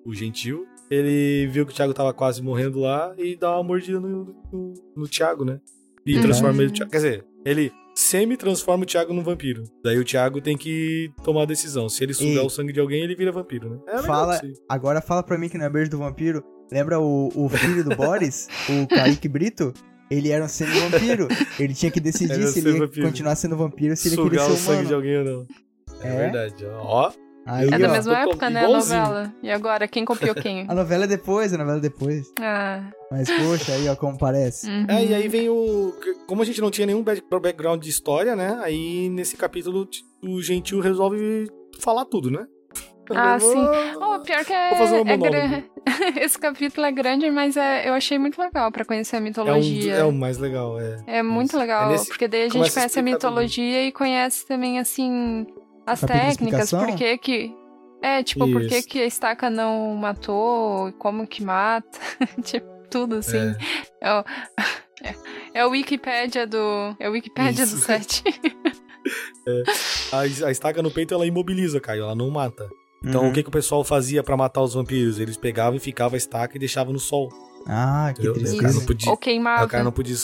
o 0.05 0.13
gentil, 0.13 0.65
ele 0.89 1.47
viu 1.47 1.65
que 1.65 1.71
o 1.71 1.75
Thiago 1.75 1.93
tava 1.93 2.13
quase 2.13 2.41
morrendo 2.41 2.79
lá 2.79 3.13
e 3.17 3.35
dá 3.35 3.55
uma 3.55 3.63
mordida 3.63 3.99
no, 3.99 4.35
no, 4.51 4.73
no 4.95 5.07
Thiago, 5.07 5.43
né? 5.43 5.59
E 6.05 6.15
Uhum. 6.15 6.21
transforma 6.21 6.61
ele. 6.63 6.71
Quer 6.71 6.85
dizer, 6.87 7.25
ele 7.45 7.71
semi-transforma 7.95 8.83
o 8.83 8.85
Thiago 8.85 9.13
num 9.13 9.23
vampiro. 9.23 9.63
Daí 9.83 9.97
o 9.97 10.03
Thiago 10.05 10.41
tem 10.41 10.57
que 10.57 11.11
tomar 11.23 11.43
a 11.43 11.45
decisão. 11.45 11.87
Se 11.89 12.03
ele 12.03 12.13
sugar 12.13 12.43
E- 12.43 12.45
o 12.45 12.49
sangue 12.49 12.73
de 12.73 12.79
alguém, 12.79 13.03
ele 13.03 13.15
vira 13.15 13.31
vampiro, 13.31 13.69
né? 13.69 13.77
É 13.87 14.01
Fala-. 14.03 14.41
Agora 14.67 15.01
fala 15.01 15.23
pra 15.23 15.37
mim 15.37 15.49
que 15.49 15.57
não 15.57 15.65
é 15.65 15.69
beijo 15.69 15.91
do 15.91 15.97
vampiro. 15.97 16.43
Lembra 16.71 16.99
o, 16.99 17.29
o 17.35 17.49
filho 17.49 17.83
do 17.83 17.95
Boris, 17.95 18.47
o 18.69 18.87
Kaique 18.87 19.27
Brito? 19.27 19.73
Ele 20.09 20.29
era 20.29 20.43
um 20.43 20.47
semi-vampiro. 20.47 21.27
Ele 21.59 21.73
tinha 21.73 21.91
que 21.91 21.99
decidir 21.99 22.33
Era 22.33 22.47
se 22.47 22.59
ele 22.59 22.71
ia 22.73 22.79
vampiro. 22.79 23.05
continuar 23.07 23.35
sendo 23.35 23.55
vampiro 23.57 23.91
ou 23.91 23.95
se 23.97 24.07
ele 24.09 24.15
Sugar 24.15 24.29
queria 24.29 24.45
o 24.45 24.49
ser 24.51 24.57
sangue 24.57 24.73
humano. 24.73 24.87
de 24.87 24.93
alguém 24.93 25.17
ou 25.17 25.23
não. 25.25 25.47
É, 26.01 26.07
É? 26.07 26.17
verdade. 26.17 26.65
Ó, 26.79 27.11
Aí, 27.45 27.67
É 27.67 27.77
da 27.79 27.87
ó, 27.89 27.91
mesma 27.91 28.17
época, 28.19 28.49
né, 28.49 28.65
a 28.65 28.67
novela. 28.67 29.33
E 29.41 29.49
agora, 29.49 29.87
quem 29.87 30.05
copiou 30.05 30.35
quem? 30.35 30.65
A 30.69 30.75
novela 30.75 31.05
é 31.05 31.07
depois, 31.07 31.51
a 31.53 31.57
novela 31.57 31.77
é 31.77 31.81
depois. 31.81 32.31
Ah, 32.39 32.83
Mas, 33.09 33.29
poxa, 33.31 33.73
aí, 33.73 33.87
ó, 33.89 33.95
como 33.95 34.17
parece. 34.17 34.67
uhum. 34.69 34.85
É, 34.87 35.03
e 35.05 35.13
aí 35.13 35.27
vem 35.27 35.49
o. 35.49 35.91
Como 36.27 36.41
a 36.41 36.45
gente 36.45 36.61
não 36.61 36.69
tinha 36.69 36.85
nenhum 36.85 37.01
back- 37.01 37.23
background 37.29 37.81
de 37.81 37.89
história, 37.89 38.35
né? 38.35 38.59
Aí 38.61 39.09
nesse 39.09 39.35
capítulo 39.35 39.87
o 40.23 40.41
Gentil 40.41 40.79
resolve 40.81 41.49
falar 41.79 42.05
tudo, 42.05 42.29
né? 42.29 42.45
Ah, 43.13 43.37
vou- 43.37 43.51
sim. 43.51 43.67
Oh, 43.99 44.19
pior 44.19 44.45
que 44.45 44.53
é. 44.53 44.69
Vou 44.69 44.77
fazer 44.77 44.95
um 45.01 45.07
é 45.07 45.17
gra- 45.17 45.63
Esse 46.23 46.37
capítulo 46.39 46.85
é 46.85 46.91
grande, 46.93 47.29
mas 47.29 47.57
é, 47.57 47.89
eu 47.89 47.93
achei 47.93 48.17
muito 48.17 48.39
legal 48.39 48.71
pra 48.71 48.85
conhecer 48.85 49.15
a 49.15 49.19
É, 49.19 49.21
um, 49.21 49.23
mitologia. 49.25 49.93
é 49.95 50.03
o 50.05 50.13
mais 50.13 50.37
legal, 50.37 50.79
é. 50.79 50.97
É 51.07 51.23
muito 51.23 51.49
Isso. 51.49 51.57
legal, 51.59 51.89
É 51.89 51.91
nesse- 51.93 52.07
porque 52.07 52.27
daí 52.27 52.41
a 52.41 52.43
gente 52.45 52.53
começa 52.53 52.79
a 52.79 52.81
conhece 52.83 52.99
a 52.99 53.03
tudo. 53.03 53.11
mitologia 53.11 53.83
e 53.85 53.91
conhece 53.91 54.47
também, 54.47 54.79
assim, 54.79 55.45
as 55.91 56.01
técnicas, 56.01 56.71
por 56.71 56.95
que 56.95 57.17
que... 57.17 57.55
É, 58.01 58.23
tipo, 58.23 58.51
por 58.51 58.61
que 58.61 58.77
Isso. 58.79 58.87
que 58.87 58.99
a 58.99 59.05
estaca 59.05 59.49
não 59.49 59.95
matou, 59.95 60.91
como 60.93 61.27
que 61.27 61.43
mata, 61.43 61.99
tipo, 62.43 62.67
tudo, 62.89 63.17
assim. 63.17 63.37
É. 63.37 63.55
É, 64.01 64.13
o... 64.13 64.25
é 65.53 65.65
o 65.65 65.69
Wikipédia 65.69 66.47
do... 66.47 66.95
É 66.99 67.07
o 67.07 67.11
Wikipédia 67.11 67.65
do 67.65 67.75
Isso. 67.75 67.85
set. 67.85 68.23
A, 70.11 70.19
a 70.19 70.51
estaca 70.51 70.81
no 70.83 70.91
peito 70.91 71.13
ela 71.13 71.25
imobiliza, 71.25 71.79
Caio, 71.79 72.03
ela 72.03 72.15
não 72.15 72.29
mata. 72.29 72.69
Então 73.03 73.23
Uhum. 73.23 73.29
o 73.29 73.33
que, 73.33 73.41
que 73.41 73.49
o 73.49 73.51
pessoal 73.51 73.83
fazia 73.83 74.21
pra 74.21 74.37
matar 74.37 74.61
os 74.61 74.75
vampiros? 74.75 75.19
Eles 75.19 75.35
pegavam 75.35 75.75
e 75.75 75.79
ficavam 75.79 76.13
a 76.13 76.17
estaca 76.17 76.55
e 76.55 76.59
deixavam 76.59 76.93
no 76.93 76.99
sol. 76.99 77.29
Ah, 77.67 78.13
que 78.15 78.21
tristeza. 78.31 78.91
Isso. 78.91 79.09
Ou 79.09 79.17
queimava. 79.17 79.65
o 79.65 79.67
cara 79.67 79.83
não 79.83 79.91
podia 79.91 80.15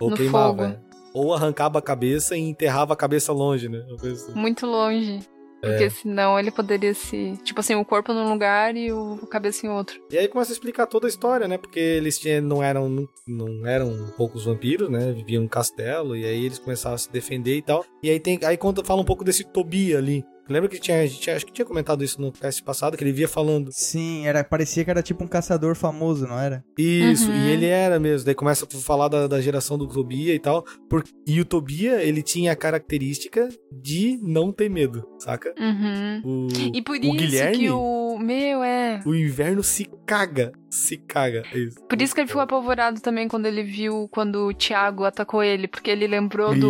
ou 0.00 0.10
No 0.10 0.16
queimava. 0.16 0.82
Ou 1.14 1.32
arrancava 1.32 1.78
a 1.78 1.82
cabeça 1.82 2.36
e 2.36 2.40
enterrava 2.40 2.92
a 2.92 2.96
cabeça 2.96 3.32
longe, 3.32 3.68
né? 3.68 3.82
Assim. 3.94 4.34
Muito 4.34 4.66
longe. 4.66 5.20
É. 5.62 5.70
Porque 5.70 5.88
senão 5.88 6.38
ele 6.38 6.50
poderia 6.50 6.92
se... 6.92 7.38
Tipo 7.42 7.60
assim, 7.60 7.74
o 7.74 7.84
corpo 7.84 8.12
num 8.12 8.28
lugar 8.28 8.76
e 8.76 8.92
o 8.92 9.16
cabeça 9.30 9.66
em 9.66 9.70
outro. 9.70 9.98
E 10.10 10.18
aí 10.18 10.28
começa 10.28 10.52
a 10.52 10.54
explicar 10.54 10.86
toda 10.86 11.06
a 11.06 11.08
história, 11.08 11.48
né? 11.48 11.56
Porque 11.56 11.80
eles 11.80 12.18
tinham, 12.18 12.42
não 12.42 12.62
eram 12.62 13.08
não, 13.26 13.66
eram 13.66 14.12
poucos 14.16 14.44
vampiros, 14.44 14.90
né? 14.90 15.12
Viviam 15.12 15.42
num 15.42 15.48
castelo 15.48 16.14
e 16.14 16.24
aí 16.24 16.44
eles 16.44 16.58
começaram 16.58 16.96
a 16.96 16.98
se 16.98 17.10
defender 17.10 17.56
e 17.56 17.62
tal. 17.62 17.84
E 18.02 18.10
aí 18.10 18.20
tem 18.20 18.38
aí 18.44 18.58
conta 18.58 18.84
fala 18.84 19.00
um 19.00 19.06
pouco 19.06 19.24
desse 19.24 19.44
Tobia 19.44 19.96
ali. 19.96 20.22
Lembra 20.48 20.68
que 20.68 20.78
tinha, 20.78 21.00
a 21.00 21.06
gente 21.06 21.30
acho 21.30 21.46
que 21.46 21.52
tinha 21.52 21.64
comentado 21.64 22.04
isso 22.04 22.20
no 22.20 22.30
cast 22.32 22.62
passado 22.62 22.96
que 22.96 23.04
ele 23.04 23.12
via 23.12 23.28
falando. 23.28 23.70
Sim, 23.72 24.26
era, 24.26 24.44
parecia 24.44 24.84
que 24.84 24.90
era 24.90 25.02
tipo 25.02 25.24
um 25.24 25.28
caçador 25.28 25.74
famoso, 25.74 26.26
não 26.26 26.38
era? 26.38 26.64
Isso, 26.78 27.30
Uhum. 27.30 27.36
e 27.36 27.50
ele 27.50 27.66
era 27.66 27.98
mesmo. 27.98 28.26
Daí 28.26 28.34
começa 28.34 28.64
a 28.66 28.76
falar 28.80 29.08
da, 29.08 29.26
da 29.26 29.40
geração 29.40 29.78
do 29.78 29.86
Tobia 29.86 30.34
e 30.34 30.38
tal. 30.38 30.64
Por, 30.88 31.02
e 31.26 31.40
o 31.40 31.44
Tobia, 31.44 32.02
ele 32.02 32.22
tinha 32.22 32.52
a 32.52 32.56
característica 32.56 33.48
de 33.72 34.18
não 34.22 34.52
ter 34.52 34.68
medo, 34.68 35.06
saca? 35.18 35.54
Uhum. 35.58 36.22
O, 36.24 36.48
E 36.74 36.82
por 36.82 36.92
o 36.96 36.98
isso 36.98 37.12
Guilherme, 37.16 37.58
que 37.58 37.70
o... 37.70 38.18
Meu, 38.18 38.62
é... 38.62 39.00
o 39.04 39.14
inverno 39.14 39.62
se 39.62 39.90
caga. 40.06 40.52
Se 40.70 40.96
caga. 40.96 41.42
É 41.52 41.58
isso. 41.58 41.76
Por 41.88 42.00
isso 42.00 42.14
que 42.14 42.20
ele 42.20 42.28
ficou 42.28 42.42
apavorado 42.42 43.00
também 43.00 43.28
quando 43.28 43.46
ele 43.46 43.62
viu 43.62 44.08
quando 44.10 44.46
o 44.48 44.54
Thiago 44.54 45.04
atacou 45.04 45.42
ele, 45.42 45.66
porque 45.68 45.90
ele 45.90 46.06
lembrou 46.06 46.54
do. 46.54 46.68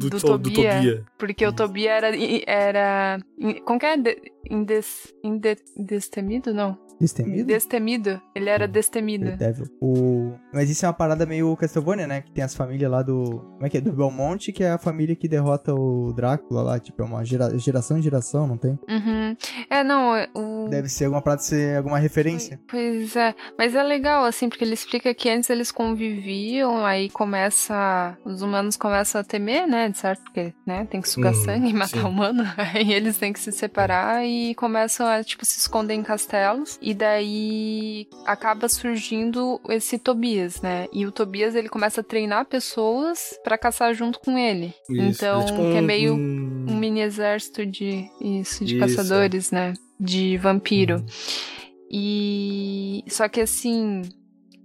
Do, 0.00 0.10
do 0.10 0.20
to- 0.20 0.38
do 0.38 0.50
Tobia. 0.50 0.74
Tobia. 0.74 1.04
Porque 1.18 1.46
o 1.46 1.52
Tobia 1.52 1.92
era. 1.92 2.10
era 2.46 3.18
como 3.64 3.78
que 3.78 3.86
é? 3.86 3.96
De- 3.96 4.32
Indes, 4.50 5.14
inde, 5.22 5.56
destemido? 5.76 6.52
Não. 6.52 6.76
Destemido? 7.00 7.46
Destemido. 7.46 8.20
Ele 8.34 8.50
era 8.50 8.68
destemido. 8.68 9.24
Daredevil. 9.24 9.66
O... 9.80 10.34
Mas 10.52 10.68
isso 10.68 10.84
é 10.84 10.88
uma 10.88 10.94
parada 10.94 11.24
meio 11.24 11.56
Castlevania, 11.56 12.06
né? 12.06 12.20
Que 12.20 12.30
tem 12.30 12.44
as 12.44 12.54
famílias 12.54 12.90
lá 12.90 13.02
do. 13.02 13.40
Como 13.54 13.66
é 13.66 13.70
que 13.70 13.78
é? 13.78 13.80
Do 13.80 13.92
Belmonte, 13.92 14.52
que 14.52 14.62
é 14.62 14.72
a 14.72 14.78
família 14.78 15.16
que 15.16 15.26
derrota 15.28 15.74
o 15.74 16.12
Drácula 16.12 16.62
lá. 16.62 16.78
Tipo, 16.78 17.02
é 17.02 17.04
uma 17.06 17.24
gera... 17.24 17.56
geração 17.58 17.98
em 17.98 18.02
geração, 18.02 18.46
não 18.46 18.58
tem? 18.58 18.78
Uhum. 18.88 19.36
É, 19.70 19.82
não, 19.82 20.12
o. 20.34 20.68
Deve 20.68 20.88
ser 20.88 21.06
alguma 21.06 21.22
parada, 21.22 21.42
ser 21.42 21.78
alguma 21.78 21.98
referência. 21.98 22.60
Pois 22.68 23.16
é, 23.16 23.34
mas 23.56 23.74
é 23.74 23.82
legal, 23.82 24.24
assim, 24.24 24.48
porque 24.48 24.64
ele 24.64 24.74
explica 24.74 25.14
que 25.14 25.28
antes 25.30 25.48
eles 25.48 25.72
conviviam, 25.72 26.84
aí 26.84 27.08
começa. 27.08 28.16
Os 28.24 28.42
humanos 28.42 28.76
começam 28.76 29.20
a 29.20 29.24
temer, 29.24 29.66
né? 29.66 29.88
De 29.88 29.96
certo, 29.98 30.22
porque, 30.22 30.52
né, 30.66 30.86
tem 30.90 31.00
que 31.00 31.08
sugar 31.08 31.30
Uhum, 31.34 31.44
sangue 31.44 31.70
e 31.70 31.72
matar 31.72 32.00
sim. 32.00 32.06
humano. 32.06 32.42
Aí 32.74 32.92
eles 32.92 33.18
têm 33.18 33.32
que 33.32 33.40
se 33.40 33.52
separar 33.52 34.24
e 34.24 34.54
começam 34.54 35.06
a, 35.06 35.22
tipo, 35.22 35.44
se 35.44 35.58
esconder 35.58 35.94
em 35.94 36.02
castelos. 36.02 36.78
E 36.80 36.89
daí 36.94 38.06
acaba 38.24 38.68
surgindo 38.68 39.60
esse 39.68 39.98
Tobias, 39.98 40.60
né? 40.62 40.86
E 40.92 41.06
o 41.06 41.12
Tobias, 41.12 41.54
ele 41.54 41.68
começa 41.68 42.00
a 42.00 42.04
treinar 42.04 42.44
pessoas 42.46 43.38
pra 43.44 43.58
caçar 43.58 43.92
junto 43.94 44.18
com 44.20 44.36
ele. 44.38 44.72
Isso, 44.88 45.00
então, 45.02 45.44
tipo 45.44 45.58
que 45.58 45.76
é 45.76 45.80
um- 45.80 45.84
meio 45.84 46.14
um- 46.14 46.76
mini 46.78 47.00
exército 47.00 47.64
de 47.66 48.06
isso, 48.20 48.64
de 48.64 48.76
Isso, 48.76 48.84
é. 48.84 48.86
caçadores, 48.88 49.50
né? 49.50 49.74
De 49.98 50.36
vampiro. 50.38 51.04
E 51.90 53.02
só 53.08 53.28
que 53.28 53.40
assim, 53.40 54.02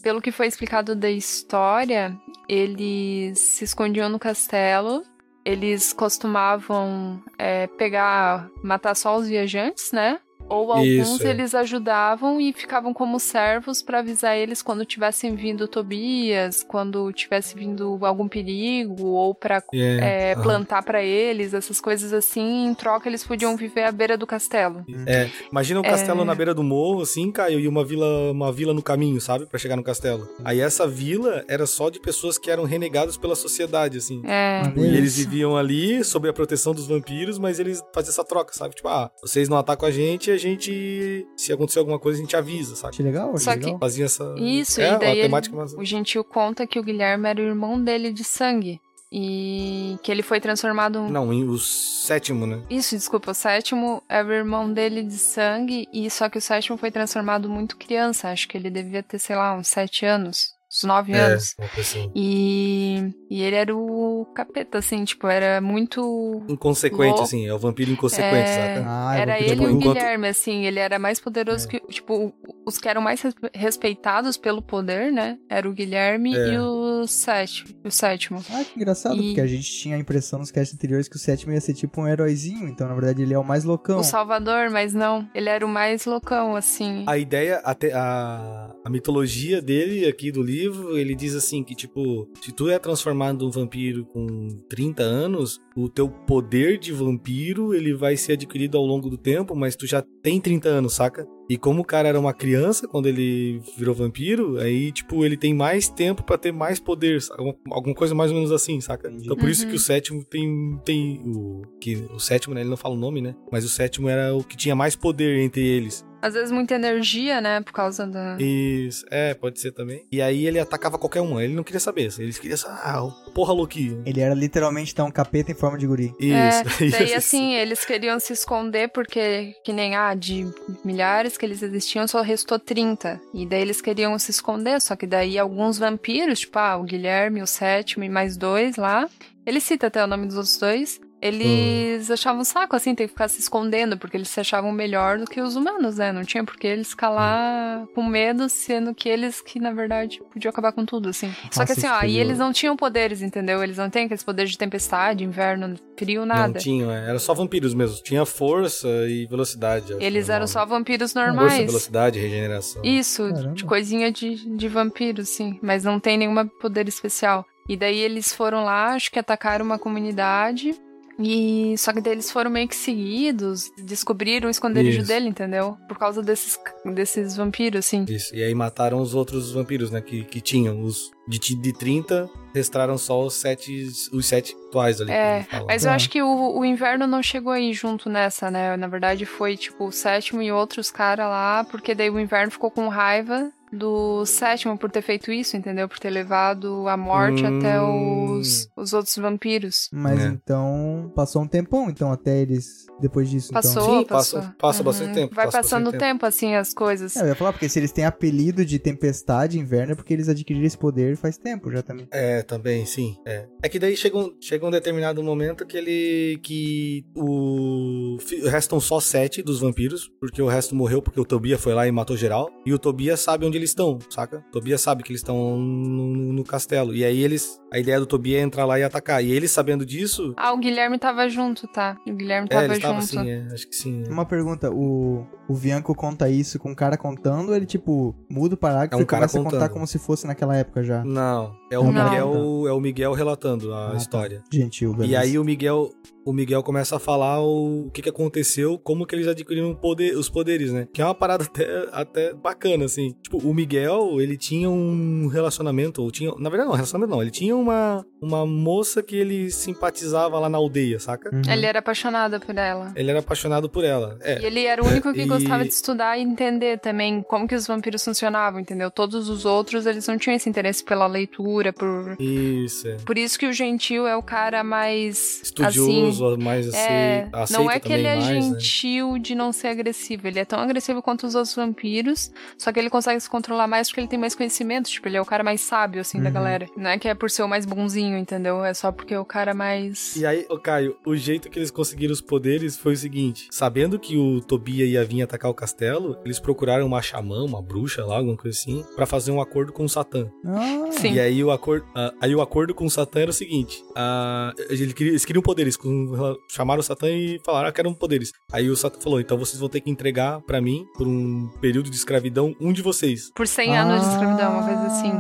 pelo 0.04 0.22
que 0.22 0.32
foi 0.32 0.48
explicado 0.48 0.96
da 0.96 1.10
história, 1.10 2.16
eles 2.48 3.40
se 3.40 3.64
escondiam 3.64 4.08
no 4.10 4.20
castelo. 4.20 5.04
Eles 5.44 5.92
costumavam 5.94 7.22
é, 7.38 7.68
pegar, 7.68 8.50
matar 8.64 8.96
só 8.96 9.18
os 9.18 9.28
viajantes, 9.28 9.92
né? 9.92 10.20
Ou 10.48 10.72
alguns 10.72 10.86
Isso, 11.16 11.26
é. 11.28 11.30
eles 11.32 11.56
ajudavam 11.56 12.40
e 12.40 12.54
ficavam 12.54 12.94
como 12.94 13.20
servos 13.20 13.82
pra 13.82 14.00
avisar 14.00 14.38
eles 14.38 14.62
quando 14.62 14.86
tivessem 14.86 15.36
vindo 15.36 15.68
Tobias, 15.68 16.64
quando 16.64 17.12
tivesse 17.12 17.56
vindo 17.56 17.98
algum 18.06 18.28
perigo, 18.28 19.06
ou 19.08 19.34
pra 19.34 19.64
É, 19.74 20.30
é, 20.30 20.34
aham. 20.34 20.44
plantar 20.44 20.84
pra 20.84 21.04
eles, 21.04 21.54
essas 21.54 21.82
coisas 21.82 22.14
assim. 22.14 22.68
Em 22.68 22.74
troca, 22.74 23.08
eles 23.10 23.24
podiam 23.24 23.56
viver 23.58 23.84
à 23.84 23.92
beira 23.92 24.18
do 24.18 24.28
castelo. 24.28 24.86
É, 25.08 25.30
imagina 25.52 25.80
um 25.80 25.84
castelo 25.84 26.22
É. 26.22 26.26
na 26.26 26.36
beira 26.36 26.54
do 26.54 26.64
morro, 26.64 27.02
assim, 27.02 27.32
Caio, 27.32 27.60
e 27.60 27.68
uma 27.68 27.84
vila, 27.84 28.32
uma 28.32 28.52
vila 28.52 28.74
no 28.74 28.82
caminho, 28.84 29.20
sabe? 29.20 29.46
Pra 29.46 29.58
chegar 29.60 29.76
no 29.76 29.84
castelo. 29.84 30.28
Aí 30.44 30.60
essa 30.60 30.88
vila 30.88 31.44
era 31.48 31.66
só 31.66 31.90
de 31.90 32.00
pessoas 32.00 32.38
que 32.38 32.52
eram 32.52 32.64
renegadas 32.66 33.18
pela 33.18 33.36
sociedade, 33.36 33.98
assim. 33.98 34.22
É. 34.26 34.62
E 34.76 34.82
eles 34.98 35.18
viviam 35.18 35.58
ali 35.58 36.04
sob 36.04 36.30
a 36.30 36.34
proteção 36.34 36.74
dos 36.74 36.88
vampiros, 36.88 37.40
mas 37.40 37.60
eles 37.60 37.84
faziam 37.94 38.12
essa 38.12 38.24
troca, 38.24 38.54
sabe? 38.54 38.76
Tipo, 38.76 38.88
ah, 38.90 39.10
vocês 39.22 39.50
não 39.50 39.58
atacam 39.58 39.88
a 39.88 39.92
gente, 39.92 40.35
a 40.36 40.40
gente. 40.40 41.26
Se 41.36 41.52
acontecer 41.52 41.80
alguma 41.80 41.98
coisa, 42.00 42.20
a 42.20 42.22
gente 42.22 42.36
avisa, 42.36 42.76
sabe? 42.76 42.94
Achei 42.94 43.06
legal, 43.06 43.38
Só 43.38 43.54
que- 43.54 43.66
legal. 43.66 43.80
Fazia 43.80 44.06
essa. 44.06 44.36
Isso, 44.38 44.80
é, 44.82 44.94
e 44.94 45.00
daí 45.00 45.22
temática 45.22 45.56
mais. 45.56 45.74
O 45.74 45.84
Gentil 45.84 46.24
conta 46.24 46.68
que 46.68 46.78
o 46.80 46.84
Guilherme 46.84 47.28
era 47.30 47.42
o 47.42 47.46
irmão 47.46 47.82
dele 47.84 48.12
de 48.12 48.24
sangue. 48.24 48.80
E 49.18 49.98
que 50.04 50.12
ele 50.12 50.22
foi 50.22 50.42
transformado. 50.42 51.04
Não, 51.04 51.32
em- 51.32 51.48
o 51.48 51.58
sétimo, 51.58 52.46
né? 52.46 52.62
Isso, 52.70 52.96
desculpa, 52.96 53.32
o 53.32 53.34
sétimo 53.34 54.04
era 54.10 54.28
o 54.28 54.32
irmão 54.34 54.72
dele 54.72 55.04
de 55.04 55.18
sangue, 55.18 55.88
e 55.94 56.10
só 56.10 56.28
que 56.28 56.38
o 56.38 56.42
sétimo 56.42 56.78
foi 56.78 56.92
transformado 56.92 57.48
muito 57.48 57.78
criança. 57.78 58.30
Acho 58.30 58.48
que 58.48 58.58
ele 58.58 58.70
devia 58.70 59.02
ter, 59.02 59.18
sei 59.20 59.36
lá, 59.38 59.56
uns 59.56 59.68
sete 59.70 60.06
anos, 60.06 60.50
uns 60.76 60.84
nove 60.84 61.14
anos. 61.14 61.56
É, 61.58 61.62
uma 61.64 61.70
coisa 61.70 61.90
assim. 61.90 62.12
E, 62.16 63.14
e 63.30 63.42
ele 63.42 63.56
era 63.56 63.76
o 63.76 64.26
capeta, 64.36 64.78
assim, 64.80 65.04
tipo, 65.06 65.28
era 65.28 65.62
muito. 65.62 66.44
Inconsequente, 66.48 67.04
Louco. 67.10 67.22
assim, 67.24 67.46
é 67.48 67.54
o 67.54 67.58
vampiro 67.60 67.92
inconsequente, 67.92 68.50
É. 68.50 68.76
saca? 68.76 68.86
Ah, 68.88 69.16
eu 69.18 69.22
Era 69.22 69.40
ele 69.40 69.64
e 69.64 69.66
o 69.66 69.70
enquanto- 69.72 69.94
Guilherme, 69.96 70.28
assim, 70.28 70.66
ele 70.66 70.80
era 70.80 71.00
mais 71.00 71.20
poderoso 71.20 71.68
que. 71.68 71.80
Tipo, 71.90 72.34
os 72.66 72.78
que 72.78 72.88
eram 72.90 73.02
mais 73.02 73.22
res- 73.22 73.36
respeitados 73.54 74.38
pelo 74.38 74.62
poder, 74.62 75.12
né? 75.12 75.38
Era 75.50 75.70
o 75.70 75.74
Guilherme 75.74 76.36
É. 76.36 76.54
e 76.54 76.60
o 76.60 77.06
sétimo. 77.08 77.70
O 77.84 77.92
sétimo. 77.92 78.44
Ah, 78.52 78.64
que 78.64 78.78
engraçado, 78.80 79.16
E- 79.22 79.28
porque 79.28 79.42
a 79.42 79.48
gente 79.48 79.70
tinha 79.72 79.96
a 79.96 80.00
impressão 80.00 80.40
nos 80.40 80.52
casts 80.52 80.74
anteriores 80.76 81.08
que 81.08 81.16
o 81.16 81.20
sétimo 81.20 81.54
ia 81.54 81.62
ser 81.62 81.74
tipo 81.74 82.02
um 82.02 82.08
heróizinho, 82.08 82.68
então 82.68 82.88
na 82.88 82.94
verdade 82.96 83.22
ele 83.22 83.34
é 83.34 83.40
o 83.40 83.44
mais 83.44 83.64
loucão. 83.64 84.00
O 84.00 84.04
Salvador, 84.04 84.70
mas 84.70 84.94
não. 84.94 85.28
Ele 85.34 85.50
era 85.50 85.66
o 85.66 85.70
mais 85.70 86.06
loucão, 86.06 86.56
assim. 86.56 87.04
A 87.08 87.18
ideia, 87.18 87.62
até 87.64 87.94
a, 87.94 88.72
a 88.84 88.90
mitologia 88.90 89.62
dele 89.62 90.06
aqui 90.08 90.32
do 90.32 90.42
livro, 90.66 90.98
ele 90.98 91.16
diz 91.16 91.36
assim 91.36 91.64
que, 91.64 91.76
tipo, 91.76 92.28
se 92.42 92.52
tu 92.52 92.70
é 92.70 92.78
transformado 92.80 93.44
num 93.46 93.52
vampiro 93.52 94.06
com 94.06 94.48
30 94.70 95.04
anos, 95.04 95.60
o 95.76 95.88
teu 95.90 96.10
poder 96.10 96.78
de 96.78 96.92
vampiro, 96.92 97.74
ele 97.74 97.94
vai 97.94 98.18
ser 98.18 98.34
adquirido 98.34 98.78
ao 98.78 98.86
longo 98.86 99.10
do 99.10 99.18
tempo, 99.18 99.56
mas 99.56 99.76
tu 99.76 99.86
já 99.86 100.04
tem 100.22 100.40
30 100.42 100.70
anos, 100.70 100.94
saca? 100.94 101.28
E 101.48 101.58
como 101.58 101.82
o 101.82 101.86
cara 101.86 102.10
era 102.10 102.20
uma 102.20 102.34
criança 102.34 102.88
quando 102.88 103.06
ele 103.08 103.62
virou 103.78 103.94
vampiro, 103.94 104.58
aí, 104.58 104.92
tipo, 104.92 105.24
ele 105.24 105.38
tem 105.38 105.54
mais 105.54 105.88
tempo 105.88 106.24
pra 106.24 106.38
ter 106.40 106.52
mais 106.52 106.80
poder? 106.80 107.20
Alguma- 107.38 107.56
alguma 107.72 107.94
coisa 107.96 108.16
mais 108.16 108.32
ou 108.32 108.38
menos 108.38 108.52
assim, 108.52 108.82
saca? 108.82 109.08
Entendi. 109.08 109.26
Então 109.26 109.38
por 109.38 109.48
isso 109.50 109.64
Uhum. 109.66 109.70
que 109.70 109.76
o 109.76 109.80
sétimo 109.80 110.24
tem, 110.24 110.80
tem 110.84 111.22
o, 111.24 111.62
que, 111.80 111.96
o 112.12 112.20
sétimo, 112.20 112.56
né, 112.56 112.62
ele 112.62 112.70
não 112.70 112.78
fala 112.78 112.96
o 112.96 112.98
nome, 112.98 113.22
né? 113.22 113.36
Mas 113.52 113.64
o 113.64 113.70
sétimo 113.70 114.10
era 114.10 114.34
o 114.36 114.44
que 114.44 114.58
tinha 114.58 114.76
mais 114.76 114.96
poder 114.96 115.38
entre 115.40 115.62
eles. 115.66 116.04
Às 116.26 116.34
vezes 116.34 116.52
muita 116.52 116.74
energia, 116.74 117.40
né? 117.40 117.62
Por 117.62 117.72
causa 117.72 118.08
da. 118.08 118.36
Isso, 118.40 119.06
é, 119.12 119.36
pode 119.36 119.60
ser 119.60 119.72
também. 119.72 120.08
E 120.12 120.24
aí 120.24 120.48
ele 120.48 120.60
atacava 120.60 120.98
qualquer 120.98 121.22
um, 121.22 121.40
ele 121.40 121.54
não 121.54 121.64
queria 121.64 121.80
saber. 121.80 122.12
Ele 122.18 122.34
queria 122.34 122.56
ah, 122.66 123.04
o 123.04 123.12
porra 123.32 123.54
louquinho. 123.54 124.02
Ele 124.08 124.20
era 124.20 124.34
literalmente 124.34 124.92
então 124.92 125.06
um 125.06 125.12
capeta 125.12 125.52
em 125.52 125.56
forma 125.56 125.78
de 125.78 125.86
guri. 125.86 126.16
Isso, 126.20 126.84
É, 126.84 126.90
daí 126.90 127.14
assim, 127.14 127.54
eles 127.54 127.86
queriam 127.86 128.20
se 128.20 128.34
esconder 128.34 128.90
porque, 128.90 129.54
que 129.64 129.72
nem, 129.72 129.96
ah, 129.96 130.16
de 130.16 130.48
milhares 130.84 131.38
que 131.38 131.46
eles 131.46 131.62
existiam, 131.62 132.08
só 132.08 132.22
restou 132.22 132.58
30. 132.58 133.22
E 133.32 133.46
daí 133.46 133.62
eles 133.62 133.80
queriam 133.80 134.18
se 134.18 134.32
esconder, 134.32 134.82
só 134.82 134.96
que 134.96 135.06
daí 135.06 135.38
alguns 135.38 135.78
vampiros, 135.78 136.40
tipo, 136.40 136.58
ah, 136.58 136.76
o 136.76 136.84
Guilherme, 136.84 137.44
o 137.44 137.48
sétimo 137.48 138.04
e 138.04 138.10
mais 138.10 138.36
dois 138.36 138.78
lá, 138.78 139.08
ele 139.46 139.60
cita 139.60 139.88
até 139.88 140.04
o 140.04 140.08
nome 140.08 140.26
dos 140.26 140.38
outros 140.38 140.58
dois, 140.58 141.00
eles 141.28 142.10
achavam 142.12 142.42
um 142.42 142.46
saco, 142.46 142.76
assim, 142.76 142.94
ter 142.96 143.04
que 143.06 143.10
ficar 143.14 143.28
se 143.28 143.40
escondendo, 143.40 143.98
porque 143.98 144.16
eles 144.18 144.30
se 144.30 144.40
achavam 144.40 144.72
melhor 144.72 145.18
do 145.18 145.26
que 145.26 145.42
os 145.42 145.56
humanos, 145.56 145.98
né? 145.98 146.12
Não 146.12 146.24
tinha 146.24 146.44
por 146.44 146.56
que 146.58 146.68
eles 146.68 146.94
calar 146.94 147.86
com 147.94 148.04
medo, 148.04 148.48
sendo 148.50 148.94
que 148.94 149.10
eles 149.10 149.42
que, 149.42 149.60
na 149.60 149.72
verdade, 149.72 150.22
podiam 150.34 150.50
acabar 150.50 150.72
com 150.72 150.86
tudo, 150.86 151.10
assim. 151.10 151.32
Só 151.52 151.62
Nossa, 151.62 151.66
que 151.66 151.72
assim, 151.86 151.88
ó, 151.88 152.04
e 152.04 152.18
o- 152.18 152.20
eles 152.22 152.38
não 152.38 152.52
tinham 152.54 152.76
poderes, 152.76 153.22
entendeu? 153.22 153.64
Eles 153.64 153.78
não 153.78 153.90
têm 153.90 154.06
aqueles 154.06 154.24
poderes 154.24 154.52
de 154.52 154.58
tempestade, 154.58 155.24
inverno, 155.24 155.76
frio, 155.98 156.26
nada. 156.26 156.48
Não 156.48 156.54
tinha, 156.62 156.86
é, 156.92 157.10
era 157.10 157.20
só 157.20 157.34
vampiros 157.34 157.74
mesmo. 157.74 158.02
Tinha 158.04 158.26
força 158.26 158.88
e 159.08 159.26
velocidade. 159.28 159.94
acho, 159.94 160.02
Eles 160.04 160.28
normal, 160.28 160.36
eram 160.36 160.44
né? 160.44 160.48
só 160.48 160.66
vampiros 160.66 161.14
Força, 161.14 161.28
normais. 161.28 161.66
velocidade, 161.66 162.20
regeneração. 162.20 162.82
Isso, 162.84 163.24
Caramba. 163.34 163.54
de 163.54 163.64
coisinha 163.66 164.12
de, 164.12 164.36
de 164.58 164.68
vampiro, 164.68 165.24
sim. 165.26 165.60
Mas 165.62 165.84
não 165.84 166.00
tem 166.00 166.18
nenhum 166.18 166.48
poder 166.48 166.88
especial. 166.88 167.46
E 167.68 167.76
daí 167.76 167.98
eles 168.00 168.32
foram 168.34 168.64
lá, 168.64 168.94
acho 168.94 169.10
que 169.12 169.18
atacaram 169.18 169.66
uma 169.66 169.80
comunidade. 169.80 170.76
E 171.18 171.76
só 171.78 171.94
que 171.94 172.02
daí 172.02 172.14
eles 172.14 172.30
foram 172.30 172.52
meio 172.52 172.68
que 172.68 172.76
seguidos, 172.76 173.72
descobriram 173.78 174.48
o 174.48 174.52
esconderijo 174.52 175.00
Isso. 175.00 175.08
dele, 175.08 175.30
entendeu? 175.30 175.78
Por 175.88 175.98
causa 175.98 176.22
desses, 176.22 176.60
desses 176.86 177.36
vampiros, 177.38 177.80
assim. 177.80 178.06
Isso. 178.08 178.36
E 178.36 178.44
aí 178.44 178.54
mataram 178.54 179.00
os 179.00 179.16
outros 179.16 179.52
vampiros, 179.52 179.92
né? 179.92 180.02
Que, 180.02 180.24
que 180.26 180.42
tinham. 180.42 180.82
Os 180.82 181.12
de, 181.28 181.40
de 181.40 181.74
30, 181.74 182.30
restaram 182.54 182.98
só 182.98 183.26
os 183.26 183.34
sete, 183.36 183.88
os 184.14 184.26
sete 184.26 184.56
atuais 184.70 185.02
ali. 185.02 185.12
É. 185.12 185.46
Mas 185.68 185.84
eu 185.84 185.90
Tá. 185.90 185.96
acho 185.96 186.10
que 186.10 186.22
o, 186.22 186.58
o 186.60 186.64
inverno 186.66 187.06
não 187.08 187.22
chegou 187.24 187.52
aí 187.52 187.74
junto 187.74 188.10
nessa, 188.10 188.50
né? 188.52 188.78
Na 188.78 188.88
verdade 188.88 189.26
foi 189.26 189.58
tipo 189.58 189.86
o 189.88 189.92
sétimo 189.92 190.42
e 190.42 190.52
outros 190.52 190.92
caras 190.92 191.28
lá, 191.28 191.64
porque 191.70 191.94
daí 191.96 192.10
o 192.10 192.20
inverno 192.20 192.52
ficou 192.52 192.70
com 192.72 192.88
raiva 192.88 193.52
do 193.74 194.26
sétimo 194.26 194.78
por 194.78 194.90
ter 194.90 195.02
feito 195.02 195.32
isso, 195.34 195.58
entendeu? 195.58 195.90
Por 195.90 196.00
ter 196.00 196.10
levado 196.10 196.88
a 196.88 196.96
morte 196.96 197.44
Hum. 197.44 197.58
até 197.58 197.82
os, 197.82 198.70
os 198.76 198.94
outros 198.94 199.16
vampiros. 199.18 199.90
Mas 199.92 200.24
É. 200.24 200.28
então 200.28 201.12
passou 201.14 201.42
um 201.42 201.48
tempão, 201.48 201.90
então, 201.90 202.10
até 202.12 202.40
eles. 202.40 202.86
Depois 203.02 203.30
disso. 203.30 203.52
Passou, 203.52 203.82
Então. 203.84 204.00
Sim, 204.00 204.06
passa- 204.06 204.38
passou. 204.38 204.54
passa 204.58 204.84
bastante 204.84 205.14
tempo, 205.14 205.36
Vai 205.36 205.46
passa 205.46 205.58
passando 205.58 205.82
o 205.82 205.92
bastante 205.92 206.00
tempo. 206.00 206.26
assim, 206.26 206.56
as 206.56 206.74
coisas. 206.74 207.18
É, 207.18 207.24
eu 207.24 207.28
ia 207.28 207.36
falar, 207.36 207.52
porque 207.52 207.68
se 207.68 207.78
eles 207.78 207.92
têm 207.92 208.06
apelido 208.06 208.64
de 208.64 208.80
tempestade 208.80 209.60
inverno 209.60 209.92
é 209.92 209.96
porque 209.96 210.14
eles 210.14 210.30
adquiriram 210.30 210.66
esse 210.66 210.78
poder 210.78 211.15
faz 211.16 211.38
tempo 211.38 211.72
já 211.72 211.82
também. 211.82 212.08
É, 212.12 212.42
também, 212.42 212.86
sim. 212.86 213.16
É, 213.26 213.46
é 213.64 213.70
que 213.70 213.80
daí 213.80 213.96
chega 213.96 214.18
um, 214.18 214.34
chega 214.40 214.66
um 214.66 214.72
determinado 214.72 215.22
momento 215.24 215.66
que 215.66 215.78
ele. 215.78 216.40
que 216.44 217.06
o. 217.16 218.18
Restam 218.50 218.80
só 218.80 219.00
sete 219.00 219.42
dos 219.42 219.60
vampiros, 219.60 220.10
porque 220.20 220.42
o 220.42 220.48
resto 220.48 220.76
morreu 220.76 221.02
porque 221.02 221.20
o 221.20 221.26
Tobias 221.26 221.62
foi 221.62 221.74
lá 221.74 221.88
e 221.88 221.92
matou 221.92 222.16
geral. 222.18 222.50
E 222.66 222.74
o 222.74 222.80
Tobias 222.80 223.20
sabe 223.20 223.46
onde 223.46 223.58
eles 223.58 223.70
estão, 223.72 223.98
saca? 224.10 224.44
O 224.50 224.52
Tobias 224.52 224.82
sabe 224.82 225.04
que 225.04 225.12
eles 225.12 225.22
estão 225.22 225.58
no, 225.58 226.08
no- 226.08 226.34
no 226.34 226.44
castelo. 226.44 226.94
E 226.94 227.04
aí 227.04 227.22
eles. 227.24 227.60
A 227.72 227.80
ideia 227.80 228.00
do 228.00 228.06
Tobias 228.06 228.40
é 228.40 228.44
entrar 228.44 228.66
lá 228.66 228.80
e 228.80 228.84
atacar. 228.84 229.24
E 229.24 229.32
eles 229.32 229.52
sabendo 229.52 229.86
disso. 229.86 230.34
Ah, 230.38 230.54
o 230.54 230.58
Guilherme 230.58 230.98
tava 230.98 231.28
junto, 231.28 231.68
tá? 231.68 231.98
O 232.08 232.14
Guilherme 232.14 232.48
É, 232.50 232.54
tava 232.54 232.66
ele 232.66 232.74
estava 232.76 233.02
junto. 233.02 233.20
assim, 233.20 233.30
é, 233.30 233.48
acho 233.54 233.68
que 233.68 233.76
sim. 233.76 234.04
é. 234.06 234.10
Uma 234.10 234.26
pergunta, 234.26 234.72
o. 234.72 235.26
o 235.50 235.54
Bianco 235.56 235.94
conta 235.94 236.30
isso 236.30 236.58
com 236.60 236.72
o 236.72 236.76
cara 236.76 236.98
contando, 236.98 237.54
ele, 237.54 237.66
tipo, 237.66 238.16
muda 238.30 238.56
o 238.56 238.58
parágrafo 238.58 238.96
É 238.96 238.98
um 238.98 239.02
e 239.02 239.06
cara 239.06 239.22
começa 239.28 239.40
a 239.40 239.44
contar 239.44 239.58
contando. 239.58 239.74
como 239.74 239.88
se 239.88 240.00
fosse 240.00 240.26
naquela 240.26 240.56
época 240.56 240.84
já. 240.84 241.04
Não, 241.06 241.56
é 241.72 241.78
o, 241.80 241.84
Não. 241.92 242.04
Miguel, 242.10 242.68
é 242.68 242.74
o 242.74 242.80
Miguel 242.80 243.14
relatando 243.14 243.74
a 243.74 243.88
Ah, 243.88 243.92
tá. 243.92 243.98
história. 243.98 244.44
Gentil, 244.52 244.94
beleza. 244.94 245.12
E 245.14 245.16
aí 245.16 245.40
o 245.40 245.44
Miguel, 245.44 245.92
o 246.26 246.34
Miguel 246.34 246.64
começa 246.64 246.96
a 246.96 247.00
falar 247.00 247.40
o, 247.42 247.90
que, 247.94 248.02
que 248.02 248.10
aconteceu, 248.10 248.80
como 248.80 249.06
que 249.06 249.14
eles 249.16 249.28
adquiriram 249.28 249.76
poder, 249.76 250.18
os 250.18 250.28
poderes, 250.28 250.72
né? 250.72 250.88
Que 250.92 251.02
é 251.02 251.06
uma 251.06 251.14
parada 251.14 251.44
até, 251.46 251.88
até 251.92 252.34
bacana, 252.34 252.86
assim. 252.86 253.16
Tipo, 253.22 253.38
o 253.38 253.54
Miguel, 253.54 254.20
ele 254.20 254.36
tinha 254.36 254.70
um 254.70 255.28
relacionamento, 255.28 256.02
ou 256.02 256.10
tinha... 256.10 256.34
Na 256.40 256.50
verdade 256.50 256.68
não, 256.70 256.76
relacionamento 256.76 257.12
não. 257.12 257.22
Ele 257.22 257.30
tinha 257.32 257.56
uma, 257.56 258.04
uma 258.20 258.46
moça 258.46 259.04
que 259.04 259.16
ele 259.16 259.52
simpatizava 259.52 260.40
lá 260.40 260.50
na 260.50 260.58
aldeia, 260.58 261.00
saca? 261.00 261.30
Uhum. 261.34 261.42
Ele 261.48 261.66
era 261.66 261.80
apaixonado 261.80 262.40
por 262.40 262.58
ela. 262.58 262.92
Ele 262.96 263.12
era 263.12 263.20
apaixonado 263.20 263.70
por 263.70 263.84
ela. 263.84 264.18
É, 264.22 264.42
E 264.42 264.46
ele 264.46 264.66
era 264.66 264.84
o 264.84 264.88
único 264.88 265.14
que 265.14 265.22
E- 265.22 265.26
gostava 265.28 265.64
de 265.64 265.70
estudar 265.70 266.18
e 266.18 266.22
entender 266.24 266.80
também 266.80 267.22
como 267.22 267.48
que 267.48 267.54
os 267.54 267.68
vampiros 267.68 268.04
funcionavam, 268.04 268.60
entendeu? 268.60 268.90
Todos 268.90 269.30
os 269.30 269.46
outros, 269.46 269.86
eles 269.86 270.08
não 270.08 270.18
tinham 270.18 270.36
esse 270.36 270.50
interesse 270.50 270.84
pela 270.84 271.06
leitura, 271.06 271.72
por... 271.72 272.16
isso, 272.20 272.88
é. 272.88 272.96
Por 273.06 273.16
isso 273.18 273.38
que 273.38 273.46
o 273.46 273.54
gentil 273.54 274.08
é 274.08 274.16
o 274.16 274.24
cara 274.24 274.64
mais... 274.64 275.42
assim, 275.60 276.15
Mais 276.38 276.68
assim, 276.68 276.78
É, 276.78 277.28
aceita 277.32 277.62
não 277.64 277.72
é 277.72 277.80
que 277.80 277.92
ele 277.94 278.08
é 278.08 278.16
mais, 278.16 278.28
né? 278.28 278.42
gentil 278.60 279.18
de 279.20 279.36
não 279.36 279.52
ser 279.52 279.68
agressivo, 279.68 280.28
ele 280.28 280.40
é 280.40 280.46
tão 280.46 280.60
agressivo 280.60 281.02
quanto 281.02 281.26
os 281.26 281.36
outros 281.36 281.56
vampiros, 281.56 282.32
só 282.58 282.72
que 282.72 282.80
ele 282.80 282.90
consegue 282.90 283.20
se 283.20 283.30
controlar 283.30 283.68
mais 283.68 283.88
porque 283.88 284.02
ele 284.02 284.08
tem 284.08 284.20
mais 284.20 284.36
conhecimento, 284.36 284.90
tipo, 284.90 285.08
ele 285.08 285.18
é 285.18 285.22
o 285.22 285.26
cara 285.26 285.44
mais 285.44 285.62
sábio, 285.62 286.02
assim, 286.02 286.20
da 286.20 286.28
Uhum. 286.28 286.34
galera. 286.34 286.66
Não 286.78 286.90
é 286.90 286.98
que 286.98 287.08
é 287.08 287.14
por 287.16 287.30
ser 287.30 287.44
o 287.44 287.48
mais 287.48 287.66
bonzinho, 287.66 288.18
entendeu? 288.18 288.64
É 288.64 288.74
só 288.74 288.92
porque 288.92 289.14
é 289.14 289.20
o 289.20 289.26
cara 289.26 289.54
mais... 289.54 290.16
E 290.16 290.26
aí, 290.26 290.46
ô 290.50 290.58
Caio, 290.60 290.96
o 291.06 291.16
jeito 291.16 291.50
que 291.50 291.60
eles 291.60 291.72
conseguiram 291.72 292.14
os 292.14 292.22
poderes 292.22 292.78
foi 292.78 292.94
o 292.94 292.98
seguinte: 292.98 293.48
sabendo 293.52 293.98
que 294.00 294.18
o 294.18 294.42
Tobia 294.42 294.86
ia 294.86 295.04
vir 295.04 295.22
atacar 295.22 295.50
o 295.50 295.54
castelo, 295.54 296.18
eles 296.26 296.40
procuraram 296.40 296.86
uma 296.86 297.02
xamã, 297.02 297.44
uma 297.44 297.62
bruxa 297.62 298.06
lá, 298.06 298.18
alguma 298.18 298.38
coisa 298.38 298.58
assim, 298.58 298.84
pra 298.96 299.06
fazer 299.06 299.32
um 299.32 299.42
acordo 299.42 299.72
com 299.72 299.84
o 299.86 299.90
Satã. 299.90 300.28
Ah, 300.46 300.88
Sim. 300.92 301.14
E 301.14 301.20
aí 301.20 301.44
o 301.44 301.52
acordo, 301.52 301.86
ah, 301.96 302.14
aí 302.22 302.34
o 302.36 302.42
acordo 302.42 302.74
com 302.74 302.86
o 302.86 302.90
Satã 302.90 303.22
era 303.22 303.30
o 303.30 303.34
seguinte: 303.34 303.84
ah, 303.96 304.54
ele 304.70 304.94
queria- 304.94 305.12
eles 305.14 305.26
queriam 305.26 305.42
poderes, 305.44 305.76
com- 305.78 306.05
chamaram 306.50 306.80
o 306.80 306.84
Satã 306.84 307.10
e 307.10 307.40
falaram 307.46 307.72
que 307.72 307.80
eram 307.80 307.94
poderes. 307.94 308.32
Aí 308.52 308.70
o 308.70 308.76
Satã 308.76 309.00
falou: 309.00 309.20
então 309.20 309.38
vocês 309.38 309.60
vão 309.60 309.70
ter 309.70 309.82
que 309.82 309.90
entregar 309.90 310.42
pra 310.42 310.62
mim, 310.62 310.86
por 310.98 311.08
um 311.08 311.48
período 311.62 311.90
de 311.90 311.96
escravidão, 311.96 312.56
um 312.60 312.72
de 312.72 312.82
vocês. 312.82 313.32
Por 313.36 313.48
100 313.48 313.78
anos 313.78 314.02
de 314.02 314.10
escravidão, 314.12 314.54
uma 314.54 314.64
coisa 314.64 314.88
assim. 314.88 315.12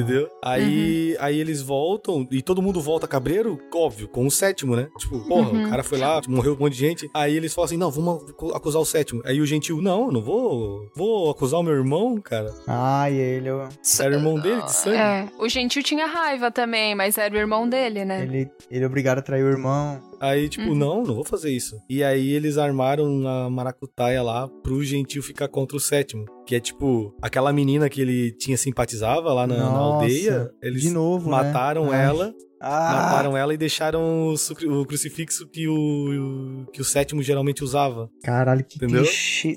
Entendeu? 0.00 0.28
Aí, 0.42 1.16
aí 1.18 1.38
eles 1.38 1.60
voltam 1.62 2.26
e 2.30 2.42
todo 2.42 2.62
mundo 2.62 2.80
volta 2.80 3.06
cabreiro, 3.06 3.58
óbvio, 3.74 4.08
com 4.08 4.26
o 4.26 4.30
sétimo, 4.30 4.74
né? 4.76 4.88
Tipo, 4.98 5.20
porra, 5.26 5.50
Uhum. 5.50 5.66
o 5.66 5.70
cara 5.70 5.82
foi 5.82 5.98
lá, 5.98 6.20
morreu 6.28 6.54
um 6.54 6.58
monte 6.58 6.72
de 6.74 6.78
gente. 6.80 7.10
Aí 7.14 7.36
eles 7.36 7.54
falam 7.54 7.66
assim: 7.66 7.76
não, 7.76 7.90
vamos 7.90 8.30
acu- 8.30 8.52
acusar 8.54 8.80
o 8.80 8.84
sétimo. 8.84 9.22
Aí 9.24 9.40
o 9.40 9.46
gentil, 9.46 9.80
não, 9.80 10.06
eu 10.06 10.12
não 10.12 10.22
vou. 10.22 10.88
Vou 10.94 11.30
acusar 11.30 11.60
o 11.60 11.62
meu 11.62 11.74
irmão, 11.74 12.20
cara. 12.20 12.52
Ah, 12.66 13.10
e 13.10 13.16
ele, 13.16 13.48
eu- 13.48 13.68
Era 14.00 14.10
o 14.10 14.14
irmão 14.18 14.38
dele 14.38 14.62
de 14.62 14.72
sangue. 14.72 14.96
É, 14.96 15.28
o 15.38 15.48
gentil 15.48 15.82
tinha 15.82 16.06
raiva 16.06 16.50
também, 16.50 16.94
mas 16.94 17.16
era 17.18 17.34
o 17.34 17.38
irmão 17.38 17.68
dele, 17.68 18.04
né? 18.04 18.22
ele, 18.22 18.48
ele 18.70 18.84
é 18.84 18.86
obrigado 18.86 19.18
a 19.18 19.22
trair 19.22 19.44
o 19.44 19.48
irmão. 19.48 20.00
Aí, 20.20 20.48
tipo, 20.48 20.68
Uhum. 20.68 20.74
não, 20.74 21.02
não 21.02 21.14
vou 21.14 21.24
fazer 21.24 21.50
isso. 21.50 21.76
E 21.88 22.02
aí 22.02 22.30
eles 22.32 22.56
armaram 22.56 23.04
uma 23.04 23.50
maracutaia 23.50 24.22
lá 24.22 24.48
pro 24.62 24.82
gentil 24.82 25.22
ficar 25.22 25.48
contra 25.48 25.76
o 25.76 25.80
sétimo. 25.80 26.24
Que 26.46 26.56
é 26.56 26.60
tipo, 26.60 27.14
aquela 27.22 27.52
menina 27.52 27.88
que 27.88 28.00
ele 28.00 28.30
tinha 28.32 28.56
simpatizava 28.56 29.32
lá 29.32 29.46
na, 29.46 29.56
na 29.56 29.70
Nossa, 29.70 30.02
aldeia. 30.04 30.50
Eles 30.62 30.82
de 30.82 30.90
novo, 30.90 31.24
né? 31.30 31.36
mataram 31.36 31.90
Ai. 31.90 32.04
ela. 32.04 32.34
Ah, 32.60 32.92
Mataram 32.94 33.36
ela 33.36 33.52
e 33.52 33.58
deixaram 33.58 34.28
o, 34.28 34.34
o 34.80 34.86
crucifixo 34.86 35.46
que 35.48 35.68
o, 35.68 35.74
o- 35.74 36.66
que 36.72 36.80
o 36.80 36.84
sétimo 36.84 37.22
geralmente 37.22 37.62
usava. 37.62 38.08
caralho, 38.22 38.64
que 38.64 38.76
Entendeu? 38.76 39.02
clichê. 39.02 39.56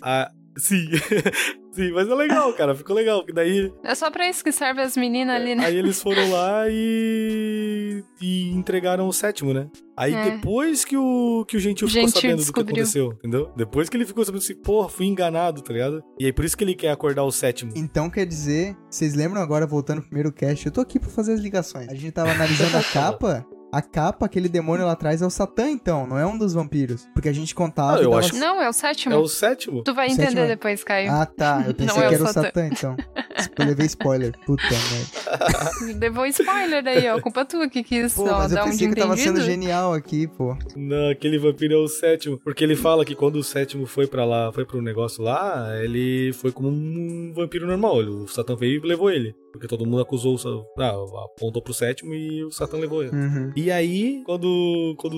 Ah, 0.00 0.30
sim. 0.56 0.86
sim, 1.72 1.90
mas 1.92 2.08
é 2.08 2.14
legal, 2.14 2.52
cara. 2.54 2.74
Ficou 2.74 2.94
legal. 2.96 3.18
Porque 3.20 3.32
daí 3.32 3.72
É 3.82 3.94
só 3.94 4.10
pra 4.10 4.28
isso 4.28 4.42
que 4.44 4.52
serve 4.52 4.80
as 4.80 4.96
meninas 4.96 5.34
ali, 5.36 5.54
né? 5.54 5.64
aí 5.66 5.76
eles 5.76 6.00
foram 6.02 6.30
lá 6.30 6.64
e, 6.68 8.02
e 8.20 8.50
entregaram 8.50 9.06
o 9.08 9.12
sétimo, 9.12 9.52
né? 9.52 9.68
Aí 9.96 10.12
É. 10.14 10.30
depois 10.30 10.84
que 10.84 10.96
o, 10.96 11.44
que 11.46 11.56
o 11.56 11.60
Gentil 11.60 11.88
ficou 11.88 12.02
Gentil 12.02 12.20
sabendo 12.20 12.36
do 12.36 12.38
que 12.38 12.44
descobriu. 12.44 12.74
aconteceu, 12.76 13.12
entendeu? 13.18 13.52
Depois 13.56 13.88
que 13.88 13.96
ele 13.96 14.04
ficou 14.06 14.24
sabendo 14.24 14.40
assim, 14.42 14.54
porra, 14.54 14.88
fui 14.88 15.06
enganado, 15.06 15.62
tá 15.62 15.72
ligado? 15.72 16.02
E 16.18 16.26
aí 16.26 16.32
por 16.32 16.44
isso 16.44 16.56
que 16.56 16.64
ele 16.64 16.74
quer 16.74 16.90
acordar 16.90 17.22
o 17.24 17.30
sétimo. 17.32 17.72
Então 17.76 18.10
quer 18.10 18.26
dizer, 18.26 18.76
vocês 18.90 19.14
lembram 19.14 19.40
agora, 19.40 19.66
voltando 19.66 20.00
pro 20.00 20.08
primeiro 20.10 20.32
cast, 20.32 20.66
eu 20.66 20.72
tô 20.72 20.80
aqui 20.80 20.98
pra 20.98 21.08
fazer 21.10 21.32
as 21.34 21.40
ligações. 21.40 21.88
A 21.88 21.94
gente 21.94 22.12
tava 22.12 22.30
analisando 22.32 22.76
a 22.76 22.82
capa, 22.92 23.46
a 23.76 23.82
capa, 23.82 24.26
aquele 24.26 24.48
demônio 24.48 24.86
lá 24.86 24.92
atrás 24.92 25.22
é 25.22 25.26
o 25.26 25.30
Satã, 25.30 25.68
então, 25.70 26.06
não 26.06 26.18
é 26.18 26.26
um 26.26 26.36
dos 26.38 26.54
vampiros. 26.54 27.06
Porque 27.14 27.28
a 27.28 27.32
gente 27.32 27.54
contava 27.54 27.98
Ah, 27.98 28.02
eu 28.02 28.14
acho- 28.16 28.36
Não, 28.36 28.60
é 28.60 28.68
o 28.68 28.72
sétimo. 28.72 29.14
É 29.14 29.18
o 29.18 29.26
sétimo? 29.28 29.82
Tu 29.82 29.94
vai 29.94 30.06
O 30.08 30.10
entender 30.10 30.24
sétimo 30.28 30.42
é- 30.44 30.48
depois, 30.48 30.84
Caio. 30.84 31.10
Ah, 31.10 31.26
tá, 31.26 31.64
eu 31.66 31.74
pensei 31.74 31.86
Não 31.96 32.02
é 32.04 32.08
que 32.08 32.14
o 32.14 32.16
era 32.16 32.24
o 32.24 32.26
Satã. 32.26 32.42
Satã, 32.42 32.66
então. 32.66 32.96
Eu 33.58 33.66
levei 33.66 33.86
spoiler, 33.86 34.32
puta 34.46 34.62
merda. 34.62 35.98
Levou 35.98 36.24
spoiler 36.26 36.82
daí, 36.82 37.08
ó. 37.08 37.20
Culpa 37.20 37.44
tua 37.44 37.68
que 37.68 37.82
quis 37.82 38.14
Pô, 38.14 38.22
ó, 38.28 38.38
mas 38.38 38.52
eu 38.52 38.56
dar 38.56 38.62
um 38.62 38.66
de 38.66 38.70
pensei 38.72 38.88
que 38.88 38.94
tava 39.00 39.16
sendo 39.16 39.40
genial 39.40 39.92
aqui, 39.92 40.26
pô. 40.28 40.56
Não, 40.76 41.10
aquele 41.10 41.36
vampiro 41.38 41.74
é 41.74 41.76
o 41.76 41.88
sétimo. 41.88 42.38
Porque 42.44 42.62
ele 42.62 42.76
fala 42.76 43.04
que 43.04 43.14
quando 43.14 43.36
o 43.36 43.42
sétimo 43.44 43.86
foi 43.86 44.06
pra 44.06 44.24
lá, 44.24 44.52
foi 44.52 44.64
pro 44.64 44.80
negócio 44.80 45.22
lá, 45.22 45.68
ele 45.82 46.32
foi 46.32 46.52
como 46.52 46.68
um 46.68 47.32
vampiro 47.34 47.66
normal. 47.66 47.96
O 47.98 48.28
Satã 48.28 48.54
veio 48.54 48.82
e 48.84 48.86
levou 48.86 49.10
ele. 49.10 49.34
Porque 49.54 49.68
todo 49.68 49.86
mundo 49.86 50.02
acusou, 50.02 50.34
o 50.34 50.80
ah, 50.82 51.24
apontou 51.26 51.62
pro 51.62 51.72
sétimo 51.72 52.12
e 52.12 52.42
o 52.42 52.50
Satã 52.50 52.76
levou 52.76 53.04
ele. 53.04 53.14
Uhum. 53.14 53.52
E 53.54 53.70
aí, 53.70 54.20
quando, 54.26 54.96
quando 54.98 55.14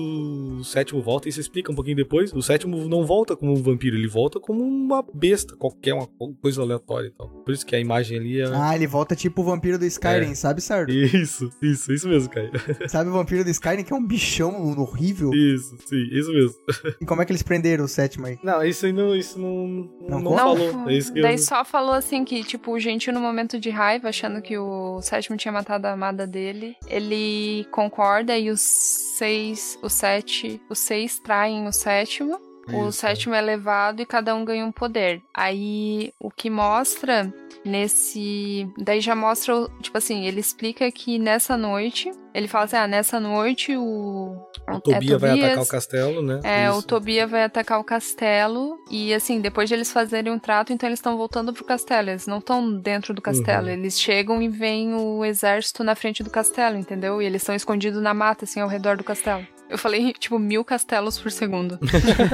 o 0.59 0.63
sétimo 0.63 1.01
volta, 1.01 1.27
isso 1.27 1.39
explica 1.39 1.71
um 1.71 1.75
pouquinho 1.75 1.95
depois, 1.95 2.31
o 2.31 2.41
sétimo 2.43 2.87
não 2.87 3.03
volta 3.03 3.35
como 3.35 3.51
um 3.51 3.63
vampiro, 3.63 3.95
ele 3.97 4.07
volta 4.07 4.39
como 4.39 4.63
uma 4.63 5.03
besta, 5.11 5.55
qualquer 5.55 5.95
uma 5.95 6.07
coisa 6.39 6.61
aleatória 6.61 7.07
e 7.07 7.11
tal. 7.11 7.29
Por 7.29 7.51
isso 7.51 7.65
que 7.65 7.75
a 7.75 7.79
imagem 7.79 8.19
ali 8.19 8.39
é. 8.39 8.45
Ah, 8.53 8.75
ele 8.75 8.85
volta 8.85 9.15
tipo 9.15 9.41
o 9.41 9.43
vampiro 9.43 9.79
do 9.79 9.85
Skyrim, 9.85 10.31
É. 10.31 10.35
sabe, 10.35 10.61
Sardo? 10.61 10.91
Isso, 10.91 11.49
isso, 11.59 11.91
isso 11.91 12.07
mesmo, 12.07 12.29
cara. 12.29 12.51
Sabe 12.87 13.09
o 13.09 13.13
vampiro 13.13 13.43
do 13.43 13.49
Skyrim, 13.49 13.83
que 13.83 13.91
é 13.91 13.95
um 13.95 14.05
bichão 14.05 14.77
horrível? 14.77 15.31
Isso, 15.33 15.75
sim, 15.87 16.07
isso 16.11 16.31
mesmo. 16.31 16.53
E 17.01 17.05
como 17.07 17.23
é 17.23 17.25
que 17.25 17.31
eles 17.31 17.41
prenderam 17.41 17.85
o 17.85 17.87
sétimo 17.87 18.27
aí? 18.27 18.37
Não, 18.43 18.63
isso 18.63 18.85
aí 18.85 18.93
não, 18.93 19.15
isso 19.15 19.39
não, 19.39 19.89
Não 20.07 20.19
não, 20.19 20.35
falou. 20.35 20.89
É 20.89 20.93
isso 20.93 21.11
que 21.11 21.21
daí 21.21 21.33
eu... 21.33 21.39
só 21.39 21.65
falou 21.65 21.93
assim 21.93 22.23
que, 22.23 22.43
tipo, 22.43 22.71
o 22.71 22.79
gentil 22.79 23.13
no 23.13 23.19
momento 23.19 23.59
de 23.59 23.69
raiva, 23.69 24.09
achando 24.09 24.26
que 24.41 24.57
o 24.57 25.01
sétimo 25.01 25.37
tinha 25.37 25.51
matado 25.51 25.87
a 25.87 25.91
amada 25.91 26.27
dele, 26.27 26.75
ele 26.87 27.65
concorda 27.71 28.37
e 28.37 28.49
os 28.49 28.61
seis, 28.61 29.77
os 29.81 29.93
sete, 29.93 30.61
os 30.69 30.79
seis 30.79 31.19
traem 31.19 31.67
o 31.67 31.71
sétimo. 31.71 32.46
O 32.73 32.89
Isso. 32.89 32.99
sétimo 32.99 33.33
é 33.35 33.41
levado 33.41 34.01
e 34.01 34.05
cada 34.05 34.35
um 34.35 34.43
ganha 34.43 34.65
um 34.65 34.71
poder. 34.71 35.21
Aí 35.33 36.11
o 36.19 36.29
que 36.29 36.49
mostra 36.49 37.31
nesse. 37.63 38.67
Daí 38.77 38.99
já 39.01 39.15
mostra, 39.15 39.55
o- 39.55 39.69
tipo 39.81 39.97
assim, 39.97 40.25
ele 40.25 40.39
explica 40.39 40.91
que 40.91 41.17
nessa 41.19 41.55
noite. 41.57 42.11
Ele 42.33 42.47
fala 42.47 42.65
assim: 42.65 42.75
ah, 42.75 42.87
nessa 42.87 43.19
noite 43.19 43.75
o. 43.75 44.35
O 44.69 44.81
Tobia 44.81 45.15
é 45.15 45.17
vai 45.17 45.29
atacar 45.31 45.49
Tobias, 45.51 45.67
o 45.67 45.71
castelo, 45.71 46.21
né? 46.21 46.41
É, 46.43 46.69
o 46.69 46.79
Isso. 46.79 46.87
Tobia 46.87 47.25
vai 47.25 47.43
atacar 47.43 47.79
o 47.79 47.83
castelo 47.85 48.77
e 48.91 49.13
assim, 49.13 49.39
depois 49.39 49.69
de 49.69 49.75
eles 49.75 49.91
fazerem 49.91 50.31
um 50.31 50.37
trato, 50.37 50.73
então 50.73 50.89
eles 50.89 50.99
estão 50.99 51.15
voltando 51.17 51.53
pro 51.53 51.63
castelo. 51.63 52.09
Eles 52.09 52.27
não 52.27 52.39
estão 52.39 52.77
dentro 52.79 53.13
do 53.13 53.21
castelo, 53.21 53.67
Uhum. 53.67 53.73
eles 53.73 53.99
chegam 53.99 54.41
e 54.41 54.49
veem 54.49 54.93
o 54.93 55.23
exército 55.23 55.83
na 55.85 55.95
frente 55.95 56.21
do 56.21 56.29
castelo, 56.29 56.77
entendeu? 56.77 57.21
E 57.21 57.25
eles 57.25 57.41
estão 57.41 57.55
escondidos 57.55 58.01
na 58.01 58.13
mata, 58.13 58.43
assim, 58.43 58.59
ao 58.59 58.67
redor 58.67 58.97
do 58.97 59.03
castelo. 59.05 59.47
Eu 59.69 59.77
falei, 59.77 60.13
tipo, 60.13 60.39
mil 60.39 60.63
castelos 60.63 61.19
por 61.19 61.29
segundo. 61.31 61.77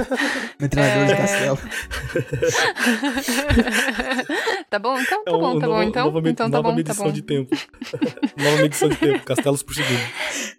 Metralhador 0.59 1.05
de 1.07 1.13
É. 1.13 1.17
castelo. 1.17 1.59
tá 4.69 4.79
bom, 4.79 4.97
então? 4.99 5.23
Tá 5.23 5.31
É 5.31 5.35
um- 5.35 5.39
bom, 5.39 5.59
tá 5.59 5.67
nova- 5.67 5.81
bom, 5.81 5.89
então? 5.89 6.05
Nova, 6.11 6.29
Então 6.29 6.49
tá 6.49 6.57
nova 6.57 6.63
bom, 6.63 6.69
tá 6.69 6.75
medição 6.75 7.05
bom. 7.07 7.11
de 7.11 7.21
tempo. 7.21 7.55
nova 8.37 8.57
medição 8.61 8.89
de 8.89 8.95
tempo, 8.97 9.25
castelos 9.25 9.63
por 9.63 9.73
segundo. 9.75 9.99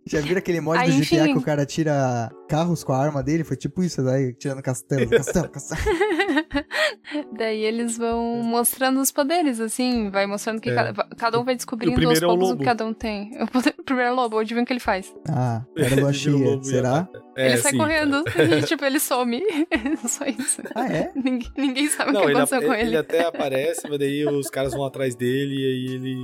Já 0.07 0.21
viram 0.21 0.39
aquele 0.39 0.61
mod 0.61 0.79
Aí, 0.79 0.91
do 0.91 0.99
GTA 1.05 1.23
enfim. 1.25 1.33
que 1.33 1.39
o 1.39 1.43
cara 1.43 1.65
tira 1.65 2.31
carros 2.49 2.85
com 2.85 2.93
a 2.93 2.99
arma 2.99 3.23
dele? 3.23 3.45
Foi 3.45 3.57
tipo 3.57 3.83
isso, 3.83 4.03
daí, 4.03 4.33
tirando 4.35 4.63
castelo, 4.63 5.09
castelo, 5.11 5.49
castelo. 5.49 5.81
Daí 7.37 7.61
eles 7.63 7.97
vão 7.99 8.43
mostrando 8.43 9.01
os 9.01 9.11
poderes, 9.11 9.61
assim, 9.61 10.11
vai 10.11 10.27
mostrando 10.27 10.61
que 10.61 10.71
É. 10.71 10.75
cada, 10.75 11.05
cada 11.17 11.41
um 11.41 11.45
vai 11.45 11.55
descobrindo 11.55 11.93
aos 11.93 11.99
primeiro 12.19 12.25
é 12.25 12.29
o 12.29 12.39
poucos 12.39 12.59
que 12.59 12.65
cada 12.65 12.85
um 12.87 12.93
tem. 12.95 13.31
O 13.43 13.47
poder- 13.47 13.75
o 13.79 13.83
primeiro 13.85 14.15
lobo, 14.15 14.39
adivinha 14.39 14.63
o 14.63 14.67
que 14.67 14.73
ele 14.73 14.81
faz? 14.81 15.15
Ah, 15.29 15.63
era 15.77 16.01
lua 16.01 16.13
cheia, 16.13 16.63
será? 16.63 17.09
É, 17.37 17.49
ele 17.49 17.57
sai 17.59 17.73
sim, 17.73 17.79
correndo 17.79 18.25
e, 18.59 18.63
tipo, 18.63 18.85
ele 18.85 18.99
some. 19.01 19.43
Só 20.09 20.25
isso. 20.27 20.63
Ah, 20.75 20.87
é? 20.87 21.13
Ninguém, 21.15 21.51
ninguém 21.57 21.87
sabe 21.89 22.13
Não, 22.13 22.21
o 22.21 22.25
que 22.25 22.31
ele, 22.31 22.39
aconteceu 22.39 22.59
ele, 22.59 22.67
com 22.67 22.75
ele. 22.75 22.89
ele 22.91 22.97
até 22.97 23.25
aparece, 23.27 23.89
mas 23.89 23.99
daí 23.99 24.25
os 24.27 24.49
caras 24.49 24.73
vão 24.73 24.85
atrás 24.85 25.15
dele 25.15 25.55
e 25.55 25.67
aí 25.67 25.95
ele, 25.95 26.17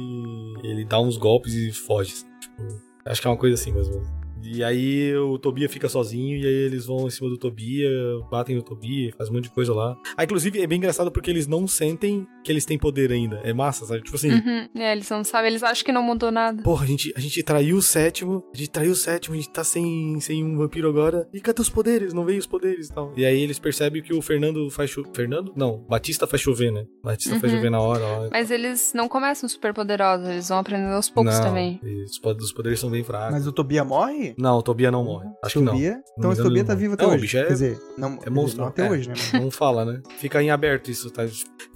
ele 0.69 0.85
dá 0.85 1.01
uns 1.01 1.17
golpes 1.17 1.53
e 1.55 1.73
foge. 1.73 2.13
assim, 2.13 2.27
Tipo, 2.41 2.63
acho 3.05 3.21
que 3.21 3.27
é 3.27 3.31
uma 3.31 3.37
coisa 3.37 3.55
assim 3.55 3.73
mesmo. 3.73 4.20
E 4.43 4.63
aí 4.65 5.15
o 5.17 5.39
Tobia 5.39 5.69
fica 5.69 5.89
sozinho 5.89 6.37
e 6.39 6.47
aí 6.47 6.53
eles 6.55 6.87
vão 6.87 7.07
em 7.07 7.11
cima 7.11 7.29
do 7.29 7.37
Tobia, 7.39 7.91
batem 8.31 8.57
no 8.57 8.63
Tobia, 8.63 9.13
faz 9.17 9.29
um 9.31 9.35
monte 9.35 9.45
de 9.45 9.51
coisa 9.51 9.75
lá. 9.75 9.97
Ah, 10.17 10.25
inclusive 10.25 10.61
é 10.61 10.67
bem 10.67 10.79
engraçado 10.79 11.11
porque 11.11 11.31
eles 11.31 11.47
não 11.47 11.67
sentem 11.67 12.27
que 12.45 12.51
eles 12.51 12.65
têm 12.65 12.79
poder 12.79 13.13
ainda. 13.13 13.41
É 13.45 13.53
massa, 13.53 13.85
sabe? 13.87 14.03
Tipo 14.03 14.17
assim, 14.17 14.31
Uhum. 14.31 14.69
É, 14.77 14.93
eles 14.93 15.09
não 15.11 15.23
sabem, 15.25 15.51
eles 15.51 15.63
acham 15.63 15.85
que 15.85 15.93
não 15.93 16.03
mudou 16.03 16.31
nada. 16.31 16.63
porra, 16.63 16.85
a 16.85 16.87
gente, 16.87 17.13
a 17.17 17.21
gente 17.21 17.43
traiu 17.43 17.77
o 17.77 17.83
sétimo, 17.83 18.45
a 18.55 18.57
gente 18.57 18.71
traiu 18.71 18.93
o 18.93 18.97
sétimo, 18.97 19.35
a 19.35 19.39
gente 19.39 19.51
tá 19.51 19.63
sem, 19.65 20.19
sem 20.21 20.45
um 20.45 20.57
vampiro 20.57 20.89
agora. 20.89 21.29
E 21.33 21.41
cadê 21.41 21.61
os 21.61 21.69
poderes? 21.69 22.13
Não 22.15 22.25
veio 22.25 22.39
os 22.39 22.47
poderes 22.47 22.89
e 22.89 22.93
tal. 22.95 23.13
E 23.17 23.25
aí 23.25 23.41
eles 23.41 23.59
percebem 23.59 24.03
que 24.03 24.15
o 24.15 24.23
Fernando 24.23 24.71
faz 24.71 24.91
chover. 24.91 25.11
Fernando? 25.15 25.53
Não, 25.57 25.85
Batista 25.89 26.27
faz 26.27 26.41
chover, 26.43 26.71
né? 26.73 26.85
Batista 27.03 27.39
faz 27.39 27.53
Uhum. 27.53 27.59
chover 27.59 27.71
na 27.71 27.81
hora. 27.81 28.01
lá. 28.01 28.29
Mas 28.31 28.51
eles 28.51 28.93
não 28.95 29.09
começam 29.09 29.49
super 29.49 29.75
poderosos, 29.75 30.27
eles 30.29 30.49
vão 30.49 30.59
aprendendo 30.59 30.95
aos 30.95 31.11
poucos 31.11 31.35
não, 31.39 31.45
também. 31.45 31.79
e 31.83 32.05
os 32.05 32.19
poderes 32.53 32.81
são 32.81 32.91
bem 32.91 33.03
fracos. 33.05 33.33
Mas 33.33 33.47
o 33.47 33.53
Tobia 33.53 33.85
morre? 33.85 34.30
Não, 34.39 34.59
o 34.59 34.63
Tobia 34.63 34.91
não 34.91 35.05
morre. 35.05 35.29
Acho 35.45 35.59
que 35.59 35.65
não. 35.65 35.73
Tobia? 35.73 36.01
Então 36.19 36.33
esse 36.33 36.43
Tobia 36.43 36.65
tá 36.65 36.75
vivo 36.75 36.95
até 36.95 37.03
Não, 37.05 37.11
o 37.11 37.13
hoje. 37.15 37.23
bicho 37.23 37.39
é- 37.39 37.43
Quer 37.45 37.53
dizer, 37.53 37.79
não, 37.99 38.19
É 38.25 38.31
monstro. 38.31 38.61
não 38.63 38.69
até 38.69 38.87
é, 38.87 38.91
hoje, 38.91 39.09
né? 39.09 39.15
Não 39.41 39.51
fala, 39.51 39.85
né? 39.85 40.01
Fica 40.19 40.43
em 40.43 40.51
aberto 40.51 40.91
isso, 40.91 41.11
tá? 41.11 41.23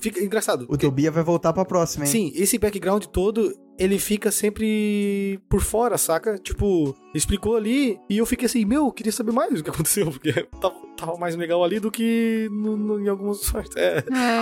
Fica 0.00 0.20
engraçado. 0.22 0.62
O 0.62 0.66
porque- 0.68 0.86
Tobia 0.86 1.11
vai 1.11 1.22
voltar 1.22 1.52
pra 1.52 1.64
próxima, 1.64 2.05
hein? 2.05 2.11
Sim, 2.11 2.32
esse 2.34 2.59
background 2.59 3.05
todo, 3.07 3.52
ele 3.78 3.98
fica 3.98 4.30
sempre 4.30 5.40
por 5.48 5.61
fora, 5.61 5.96
saca? 5.98 6.38
Tipo, 6.38 6.94
explicou 7.14 7.56
ali 7.56 7.98
e 8.10 8.18
eu 8.18 8.26
fiquei 8.26 8.46
assim, 8.46 8.64
meu, 8.64 8.90
queria 8.90 9.12
saber 9.12 9.32
mais 9.32 9.52
do 9.54 9.62
que 9.62 9.70
aconteceu, 9.70 10.10
porque 10.10 10.32
tava, 10.60 10.74
tava 10.96 11.16
mais 11.16 11.36
legal 11.36 11.62
ali 11.62 11.78
do 11.80 11.90
que 11.90 12.48
no, 12.50 12.76
no- 12.76 13.00
em 13.00 13.08
algumas 13.08 13.50
partes. 13.50 13.76
É. 13.76 13.98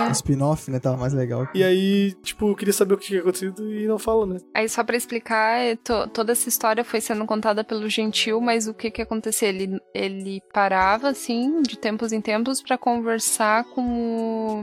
É. 0.07 0.11
Spin-off, 0.11 0.69
né? 0.71 0.79
Tava 0.79 0.97
mais 0.97 1.13
legal. 1.13 1.47
E 1.53 1.63
aí, 1.63 2.13
tipo, 2.23 2.49
eu 2.49 2.55
queria 2.55 2.73
saber 2.73 2.93
o 2.95 2.97
que 2.97 3.05
tinha 3.07 3.19
acontecido 3.21 3.71
e 3.73 3.85
não 3.87 3.99
fala, 3.99 4.25
né? 4.25 4.37
Aí 4.53 4.67
só 4.67 4.83
pra 4.83 4.95
explicar, 4.97 5.59
é, 5.59 5.75
to- 5.75 6.07
toda 6.09 6.31
essa 6.31 6.49
história 6.49 6.83
foi 6.83 6.99
sendo 7.01 7.25
contada 7.25 7.63
pelo 7.63 7.89
Gentil, 7.89 8.39
mas 8.41 8.67
o 8.67 8.73
que 8.73 8.89
que 8.91 9.01
acontecia? 9.01 9.49
Ele, 9.49 9.79
ele 9.93 10.41
parava, 10.53 11.09
assim, 11.09 11.61
de 11.61 11.77
tempos 11.77 12.11
em 12.11 12.21
tempos 12.21 12.61
pra 12.61 12.77
conversar 12.77 13.63
com 13.65 13.83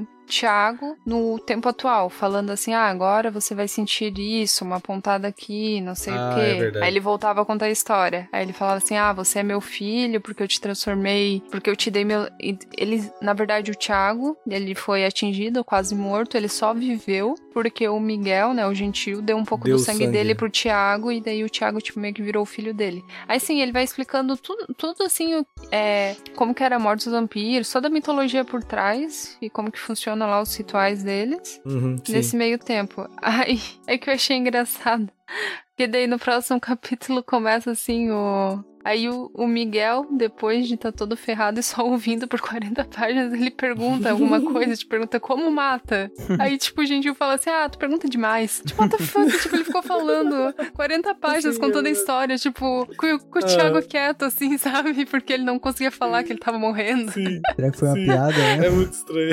o 0.00 0.06
Thiago 0.26 0.96
no 1.04 1.38
tempo 1.40 1.68
atual, 1.68 2.08
falando 2.08 2.50
assim, 2.50 2.72
ah, 2.72 2.84
agora 2.88 3.30
você 3.32 3.52
vai 3.52 3.66
sentir 3.66 4.16
isso, 4.16 4.64
uma 4.64 4.78
pontada 4.80 5.26
aqui, 5.26 5.80
não 5.80 5.94
sei 5.96 6.12
Ah, 6.14 6.30
o 6.30 6.34
quê. 6.36 6.40
é 6.40 6.54
verdade. 6.54 6.84
Aí 6.84 6.90
ele 6.92 7.00
voltava 7.00 7.42
a 7.42 7.44
contar 7.44 7.66
a 7.66 7.70
história. 7.70 7.99
Aí 8.32 8.42
ele 8.42 8.53
falava 8.53 8.78
assim, 8.78 8.96
ah, 8.96 9.12
você 9.12 9.40
é 9.40 9.42
meu 9.42 9.61
filho 9.61 10.20
porque 10.20 10.42
eu 10.42 10.48
te 10.48 10.61
transformei, 10.61 11.42
porque 11.51 11.68
eu 11.68 11.76
te 11.76 11.90
dei 11.90 12.05
meu... 12.05 12.28
Ele, 12.76 13.11
na 13.20 13.32
verdade, 13.32 13.70
o 13.70 13.74
Thiago, 13.74 14.36
ele 14.48 14.74
foi 14.74 15.05
atingido, 15.05 15.64
quase 15.64 15.94
morto, 15.94 16.36
ele 16.36 16.48
só 16.48 16.72
viveu 16.74 17.34
porque 17.53 17.88
o 17.88 17.98
Miguel, 17.98 18.55
né, 18.55 18.66
o 18.66 18.74
gentil, 18.74 19.20
deu 19.20 19.36
um 19.36 19.44
pouco 19.44 19.64
Deu 19.64 19.76
do 19.76 19.82
sangue, 19.82 20.05
sangue. 20.05 20.12
dele 20.12 20.34
pro 20.34 20.51
Thiago 20.51 21.11
e 21.11 21.20
daí 21.20 21.42
o 21.44 21.51
Thiago, 21.51 21.80
tipo, 21.80 21.98
meio 21.98 22.14
que 22.14 22.22
virou 22.22 22.42
o 22.42 22.46
filho 22.46 22.72
dele. 22.72 23.05
Aí 23.26 23.40
sim, 23.40 23.61
ele 23.61 23.72
vai 23.72 23.82
explicando 23.82 24.36
tudo, 24.36 24.72
tudo 24.74 25.03
assim, 25.03 25.44
é, 25.70 26.14
como 26.36 26.55
que 26.55 26.62
era 26.62 26.76
a 26.76 26.78
morte 26.78 27.05
dos 27.05 27.12
vampiros, 27.12 27.70
toda 27.70 27.88
a 27.88 27.90
mitologia 27.90 28.44
por 28.44 28.62
trás 28.62 29.36
e 29.42 29.51
como 29.51 29.70
que 29.70 29.78
funciona 29.80 30.26
lá 30.26 30.40
os 30.40 30.55
rituais 30.55 31.03
deles 31.03 31.61
Uhum, 31.64 31.96
nesse 32.09 32.36
meio 32.36 32.59
tempo. 32.59 33.09
Aí 33.20 33.61
é 33.86 33.98
que 33.98 34.09
eu 34.09 34.14
achei 34.14 34.36
engraçado. 34.36 35.09
Porque 35.81 35.89
daí 35.89 36.07
no 36.07 36.18
próximo 36.18 36.61
capítulo 36.61 37.22
começa 37.22 37.70
assim 37.70 38.11
o. 38.11 38.62
Aí 38.85 39.09
o, 39.09 39.31
o 39.35 39.47
Miguel, 39.47 40.07
depois 40.11 40.66
de 40.66 40.74
estar 40.74 40.91
todo 40.93 41.16
ferrado 41.16 41.61
e 41.61 41.62
só 41.62 41.85
ouvindo 41.87 42.26
por 42.26 42.41
40 42.43 42.85
páginas, 42.85 43.33
ele 43.33 43.51
pergunta 43.51 44.11
alguma 44.11 44.41
coisa, 44.53 44.76
te 44.76 44.87
pergunta 44.87 45.20
como 45.20 45.51
mata. 45.51 46.11
Aí, 46.39 46.57
tipo, 46.59 46.81
o 46.81 46.87
Gentil 46.87 47.14
fala 47.14 47.35
assim: 47.35 47.51
Ah, 47.51 47.68
tu 47.68 47.78
pergunta 47.78 48.09
demais. 48.09 48.62
Tipo, 48.64 48.83
what 48.83 48.97
the 48.97 49.03
fuck? 49.05 49.31
tipo, 49.39 49.57
ele 49.57 49.64
ficou 49.64 49.83
falando 49.83 50.55
40 50.74 51.14
páginas 51.16 51.55
Sim, 51.57 51.61
contando 51.61 51.87
a 51.87 51.89
é. 51.89 51.93
história, 51.93 52.37
tipo, 52.39 52.87
com, 52.97 53.18
com 53.18 53.39
o 53.39 53.43
Ah. 53.43 53.47
Thiago 53.47 53.83
quieto, 53.83 54.24
assim, 54.24 54.57
sabe? 54.59 55.05
Porque 55.07 55.33
ele 55.33 55.45
não 55.45 55.59
conseguia 55.59 55.91
falar 55.91 56.22
que 56.22 56.33
ele 56.33 56.39
tava 56.41 56.59
morrendo. 56.59 57.11
Sim, 57.12 57.41
Será 57.57 57.70
que 57.70 57.78
foi 57.78 57.89
uma 57.89 57.95
Sim. 57.97 58.05
piada, 58.07 58.33
né? 58.39 58.66
é 58.66 58.70
muito 58.70 58.93
estranho. 58.93 59.31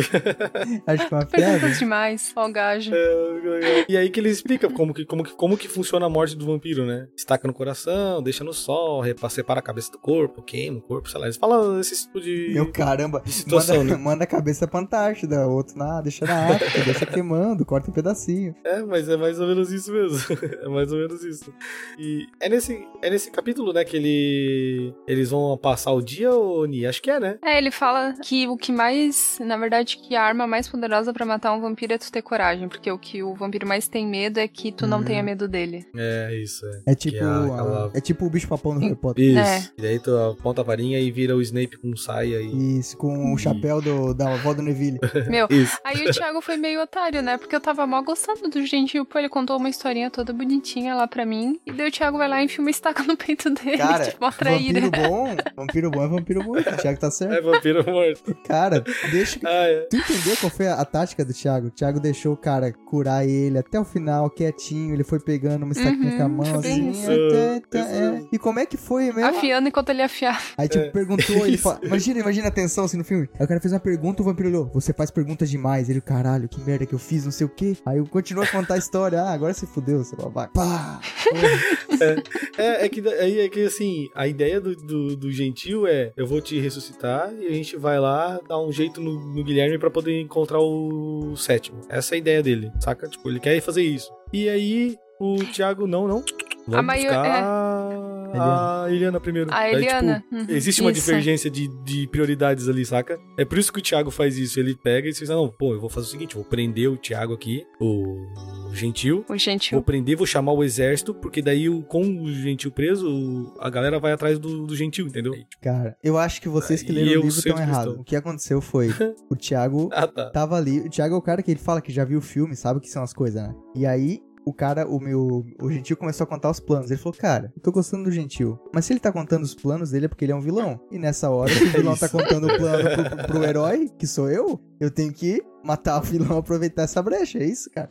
Acho 0.87 1.03
que 1.03 1.09
foi 1.09 1.17
uma 1.19 1.25
piada. 1.25 1.51
Perguntas 1.59 1.79
demais, 1.79 2.33
ó, 2.35 2.47
o 2.47 2.51
gajo. 2.51 2.91
É, 2.93 3.85
E 3.89 3.97
aí 3.97 4.09
que 4.09 4.19
ele 4.19 4.29
explica 4.29 4.69
como 4.69 4.93
que, 4.93 5.05
como, 5.05 5.23
que, 5.23 5.31
como 5.33 5.57
que 5.57 5.67
funciona 5.67 6.05
a 6.05 6.09
morte 6.09 6.35
do 6.35 6.45
vampiro, 6.45 6.85
né? 6.85 7.07
Estaca 7.15 7.47
no 7.47 7.53
coração, 7.53 8.21
deixa 8.21 8.43
no 8.43 8.53
sol, 8.53 9.01
repa- 9.01 9.29
separa 9.37 9.59
a 9.59 9.63
cabeça 9.63 9.91
do 9.91 9.97
corpo, 9.99 10.41
queima 10.41 10.79
o 10.79 10.81
corpo, 10.81 11.09
sei 11.09 11.19
lá. 11.19 11.27
Eles 11.27 11.37
falam 11.37 11.79
esse 11.79 12.03
tipo 12.05 12.19
de. 12.19 12.51
Meu 12.53 12.71
caramba. 12.71 13.21
de 13.23 13.31
situação, 13.31 13.77
manda, 13.77 13.97
né? 13.97 14.03
manda 14.03 14.23
a 14.23 14.27
cabeça 14.27 14.67
pra 14.67 14.79
Antártida, 14.79 15.47
outro 15.47 15.77
na, 15.77 16.01
deixa 16.01 16.25
na 16.25 16.47
África, 16.47 16.79
deixa 16.83 17.05
queimando, 17.05 17.65
corta 17.65 17.89
em 17.89 17.93
pedacinho. 17.93 18.55
É, 18.63 18.81
mas 18.83 19.07
é 19.09 19.15
mais 19.17 19.39
ou 19.39 19.47
menos 19.47 19.71
isso 19.71 19.91
mesmo. 19.91 20.17
é 20.63 20.67
mais 20.67 20.91
ou 20.91 20.97
menos 20.99 21.23
isso. 21.23 21.53
E 21.99 22.25
é 22.41 22.49
nesse, 22.49 22.85
é 23.01 23.09
nesse 23.09 23.31
capítulo, 23.31 23.71
né, 23.73 23.83
que 23.85 23.95
ele 23.97 24.93
eles 25.07 25.29
vão 25.29 25.57
passar 25.57 25.91
o 25.91 26.01
dia, 26.01 26.31
ô 26.33 26.65
Ni? 26.65 26.85
Acho 26.85 27.01
que 27.01 27.09
é, 27.11 27.19
né? 27.19 27.37
É, 27.43 27.57
ele 27.57 27.71
fala 27.71 28.13
que 28.23 28.47
o 28.47 28.57
que 28.57 28.71
mais, 28.71 29.37
na 29.41 29.57
verdade, 29.57 29.97
que 29.97 30.15
a 30.15 30.21
arma 30.23 30.47
mais 30.47 30.67
poderosa 30.67 31.13
pra 31.13 31.25
matar 31.25 31.53
um 31.53 31.61
vampiro 31.61 31.93
é 31.93 31.97
tu 31.97 32.11
ter 32.11 32.21
coragem, 32.21 32.67
porque 32.67 32.91
o 32.91 32.97
que 32.97 33.21
o 33.23 33.33
vampiro 33.35 33.67
mais 33.67 33.87
tem 33.87 34.07
medo 34.07 34.39
é 34.39 34.47
que 34.47 34.71
tu 34.71 34.87
não 34.87 34.97
Uhum. 34.99 35.03
tenha 35.05 35.21
medo 35.23 35.47
dele. 35.47 35.85
É, 35.95 36.33
isso, 36.35 36.65
é. 36.65 36.91
É 36.91 36.95
tipo, 36.95 37.17
é 37.17 37.19
aquela- 37.21 37.91
é 37.93 38.01
tipo 38.01 38.25
o 38.25 38.29
bicho 38.29 38.47
papão 38.47 38.73
no 38.73 38.79
Harry 38.79 38.95
Potter. 38.95 39.23
Isso. 39.29 39.39
É. 39.39 39.69
E 39.77 39.81
daí 39.81 39.99
tu 39.99 40.15
aponta 40.17 40.61
a 40.61 40.63
varinha 40.63 40.99
e 40.99 41.09
vira 41.11 41.35
o 41.35 41.41
Snape 41.41 41.77
com 41.77 41.95
saia 41.95 42.39
e. 42.41 42.79
Isso, 42.79 42.97
com 42.97 43.33
o 43.33 43.37
chapéu 43.37 43.81
do, 43.81 44.13
da 44.13 44.33
avó 44.33 44.53
do 44.53 44.61
Neville. 44.61 44.99
Meu, 45.29 45.47
Isso. 45.49 45.77
aí 45.83 46.05
o 46.07 46.11
Thiago 46.11 46.41
foi 46.41 46.57
meio 46.57 46.81
otário, 46.81 47.21
né? 47.21 47.37
Porque 47.37 47.55
eu 47.55 47.61
tava 47.61 47.85
mal 47.87 48.03
gostando 48.03 48.49
do 48.49 48.65
gentil, 48.65 49.05
pô, 49.05 49.19
ele 49.19 49.29
contou 49.29 49.57
uma 49.57 49.69
historinha 49.69 50.09
toda 50.09 50.33
bonitinha 50.33 50.95
lá 50.95 51.07
pra 51.07 51.25
mim, 51.25 51.59
e 51.65 51.71
daí 51.71 51.87
o 51.87 51.91
Thiago 51.91 52.17
vai 52.17 52.27
lá 52.27 52.41
e 52.41 52.45
enfia 52.45 52.61
uma 52.61 52.69
estaca 52.71 53.03
no 53.03 53.15
peito 53.17 53.49
dele, 53.49 53.77
Cara, 53.77 54.05
tipo, 54.05 54.23
uma 54.23 54.31
traíra. 54.31 54.81
vampiro 54.81 55.09
bom, 55.09 55.35
vampiro 55.55 55.91
bom 55.91 56.03
é 56.03 56.07
vampiro 56.07 56.43
bom. 56.43 56.51
O 56.57 56.63
Thiago 56.77 56.99
tá 56.99 57.11
certo. 57.11 57.33
É 57.33 57.41
vampiro 57.41 57.83
morto. 57.89 58.35
Cara, 58.45 58.83
deixa. 59.11 59.39
Ah, 59.45 59.67
é. 59.67 59.81
Tu 59.89 59.97
entendeu 59.97 60.37
qual 60.37 60.49
foi 60.49 60.67
a, 60.67 60.75
a 60.75 60.85
tática 60.85 61.23
do 61.25 61.33
Thiago? 61.33 61.67
O 61.67 61.71
Thiago 61.71 61.99
deixou 61.99 62.33
o 62.33 62.37
cara 62.37 62.71
curar 62.71 63.27
ele 63.27 63.57
até 63.57 63.79
o 63.79 63.85
final, 63.85 64.29
quietinho. 64.29 64.93
Ele 64.93 65.03
foi 65.03 65.19
pegando 65.19 65.63
uma 65.63 65.71
estaquinha 65.71 66.11
Uhum, 66.11 66.17
com 66.17 66.23
a 66.23 66.29
mão, 66.29 66.45
foi 66.45 66.71
assim. 66.71 66.89
isso. 66.91 67.11
até- 67.11 67.55
até- 67.57 67.79
Isso. 67.79 67.89
é. 67.89 68.21
E 68.31 68.37
como 68.39 68.59
é 68.59 68.65
que 68.65 68.77
foi 68.77 69.11
mesmo? 69.17 69.37
Afiando 69.37 69.67
enquanto 69.67 69.89
ele 69.89 70.01
afiava. 70.01 70.39
Aí, 70.57 70.67
tipo, 70.67 70.83
É. 70.85 70.89
perguntou, 70.89 71.45
ele 71.45 71.57
fala, 71.57 71.79
imagina, 71.83 72.19
imagina 72.19 72.47
a 72.47 72.51
tensão 72.51 72.85
assim 72.85 72.97
no 72.97 73.03
filme. 73.03 73.29
Aí 73.39 73.45
o 73.45 73.47
cara 73.47 73.59
fez 73.59 73.73
uma 73.73 73.79
pergunta, 73.79 74.21
o 74.21 74.25
vampiro 74.25 74.49
olhou, 74.49 74.65
você 74.73 74.93
faz 74.93 75.11
perguntas 75.11 75.49
demais. 75.49 75.89
Ele, 75.89 75.99
caralho, 76.01 76.47
que 76.47 76.59
merda 76.61 76.85
que 76.85 76.93
eu 76.93 76.99
fiz, 76.99 77.25
não 77.25 77.31
sei 77.31 77.45
o 77.45 77.49
quê. 77.49 77.75
Aí 77.85 78.03
continua 78.07 78.43
a 78.43 78.47
contar 78.47 78.75
a 78.75 78.77
história. 78.77 79.21
Ah, 79.21 79.33
agora 79.33 79.53
você 79.53 79.65
fudeu, 79.67 80.03
seu 80.03 80.17
babaca. 80.17 80.51
Pá! 80.53 80.99
Porra. 81.29 82.23
É, 82.57 82.85
é 82.85 82.89
que 82.89 83.07
aí 83.07 83.39
é 83.41 83.49
que 83.49 83.65
assim, 83.65 84.07
a 84.15 84.27
ideia 84.27 84.59
do, 84.61 84.75
do, 84.75 85.15
do 85.15 85.31
gentil 85.31 85.87
é 85.87 86.11
eu 86.15 86.25
vou 86.27 86.41
te 86.41 86.59
ressuscitar 86.59 87.33
e 87.39 87.47
a 87.47 87.51
gente 87.53 87.75
vai 87.77 87.99
lá 87.99 88.39
dar 88.47 88.59
um 88.59 88.71
jeito 88.71 89.01
no, 89.01 89.19
no 89.33 89.43
Guilherme 89.43 89.77
pra 89.77 89.89
poder 89.89 90.19
encontrar 90.21 90.59
o 90.59 91.35
sétimo. 91.35 91.81
Essa 91.89 92.13
é 92.13 92.15
a 92.15 92.19
ideia 92.19 92.43
dele, 92.43 92.71
saca? 92.79 93.07
Tipo, 93.07 93.29
ele 93.29 93.39
quer 93.39 93.59
fazer 93.61 93.81
isso. 93.83 94.11
E 94.31 94.47
aí 94.49 94.95
o 95.19 95.37
Thiago, 95.45 95.87
não, 95.87 96.07
não. 96.07 96.23
Vamos 96.67 96.79
A 96.79 96.81
maior- 96.83 97.13
buscar 97.13 97.97
a 98.39 98.85
Eliana 98.89 99.19
primeiro. 99.19 99.51
A 99.51 99.57
Aí, 99.57 99.71
tipo, 99.71 99.83
Eliana. 99.85 100.23
uhum, 100.31 100.45
Existe 100.49 100.81
uma 100.81 100.91
isso. 100.91 100.99
divergência 101.05 101.49
de, 101.49 101.67
de 101.83 102.07
prioridades 102.07 102.67
ali, 102.67 102.85
saca? 102.85 103.17
É 103.37 103.45
por 103.45 103.57
isso 103.57 103.71
que 103.71 103.79
o 103.79 103.81
Thiago 103.81 104.11
faz 104.11 104.37
isso. 104.37 104.59
Ele 104.59 104.75
pega 104.75 105.07
e 105.07 105.11
diz, 105.11 105.29
não, 105.29 105.47
pô, 105.49 105.73
eu 105.73 105.79
vou 105.79 105.89
fazer 105.89 106.07
o 106.07 106.09
seguinte, 106.09 106.35
eu 106.35 106.41
vou 106.41 106.49
prender 106.49 106.89
o 106.89 106.97
Thiago 106.97 107.33
aqui, 107.33 107.65
o 107.79 108.27
gentil, 108.73 109.25
O 109.29 109.37
gentil. 109.37 109.77
Vou 109.77 109.83
prender, 109.83 110.15
vou 110.17 110.25
chamar 110.27 110.51
o 110.51 110.63
exército, 110.63 111.13
porque 111.13 111.41
daí 111.41 111.69
o- 111.69 111.83
com 111.83 112.01
o 112.01 112.31
gentil 112.31 112.71
preso, 112.71 113.53
a 113.59 113.69
galera 113.69 113.97
vai 113.99 114.11
atrás 114.11 114.37
do, 114.37 114.67
do 114.67 114.75
gentil, 114.75 115.07
entendeu? 115.07 115.33
Cara, 115.61 115.95
eu 116.03 116.17
acho 116.17 116.41
que 116.41 116.49
vocês 116.49 116.83
que 116.83 116.91
E 116.91 116.95
leram 116.95 117.21
o 117.21 117.23
livro 117.25 117.27
estão 117.29 117.55
que 117.55 117.61
errados. 117.61 117.95
O 117.97 118.03
que 118.03 118.15
aconteceu 118.15 118.59
foi, 118.61 118.89
o 119.31 119.35
Thiago 119.35 119.89
Ah, 119.93 120.05
tá. 120.05 120.29
tava 120.31 120.57
ali. 120.57 120.81
O 120.81 120.89
Thiago 120.89 121.15
é 121.15 121.17
o 121.17 121.21
cara 121.21 121.41
que 121.41 121.49
ele 121.49 121.59
fala 121.59 121.81
que 121.81 121.91
já 121.91 122.03
viu 122.03 122.19
o 122.19 122.21
filme, 122.21 122.55
sabe 122.55 122.77
o 122.77 122.81
que 122.81 122.89
são 122.89 123.01
as 123.03 123.13
coisas, 123.13 123.41
né? 123.41 123.55
E 123.75 123.85
aí, 123.85 124.19
o 124.45 124.53
cara, 124.53 124.87
o 124.87 124.99
meu. 124.99 125.45
O 125.61 125.69
Gentil 125.71 125.97
começou 125.97 126.23
a 126.23 126.27
contar 126.27 126.49
os 126.49 126.59
planos. 126.59 126.89
Ele 126.89 126.99
falou, 126.99 127.17
cara, 127.17 127.51
eu 127.55 127.61
tô 127.61 127.71
gostando 127.71 128.05
do 128.05 128.11
Gentil. 128.11 128.57
Mas 128.73 128.85
se 128.85 128.93
ele 128.93 128.99
tá 128.99 129.11
contando 129.11 129.43
os 129.43 129.53
planos 129.55 129.91
dele 129.91 130.05
é 130.05 130.07
porque 130.09 130.25
ele 130.25 130.31
é 130.31 130.35
um 130.35 130.41
vilão. 130.41 130.79
E 130.91 130.97
nessa 130.97 131.29
hora, 131.29 131.53
se 131.53 131.63
o 131.65 131.69
vilão 131.71 131.95
tá 131.97 132.07
contando 132.09 132.47
o 132.47 132.57
plano 132.57 132.89
pro, 132.89 133.15
pro- 133.17 133.27
pro 133.27 133.43
herói, 133.43 133.89
que 133.97 134.07
sou 134.07 134.29
eu, 134.29 134.59
eu 134.79 134.89
tenho 134.91 135.11
que 135.13 135.43
matar 135.63 135.99
o 135.99 136.01
vilão 136.03 136.37
e 136.37 136.39
aproveitar 136.39 136.83
essa 136.83 137.01
brecha. 137.01 137.39
É 137.39 137.45
isso, 137.45 137.69
cara. 137.69 137.89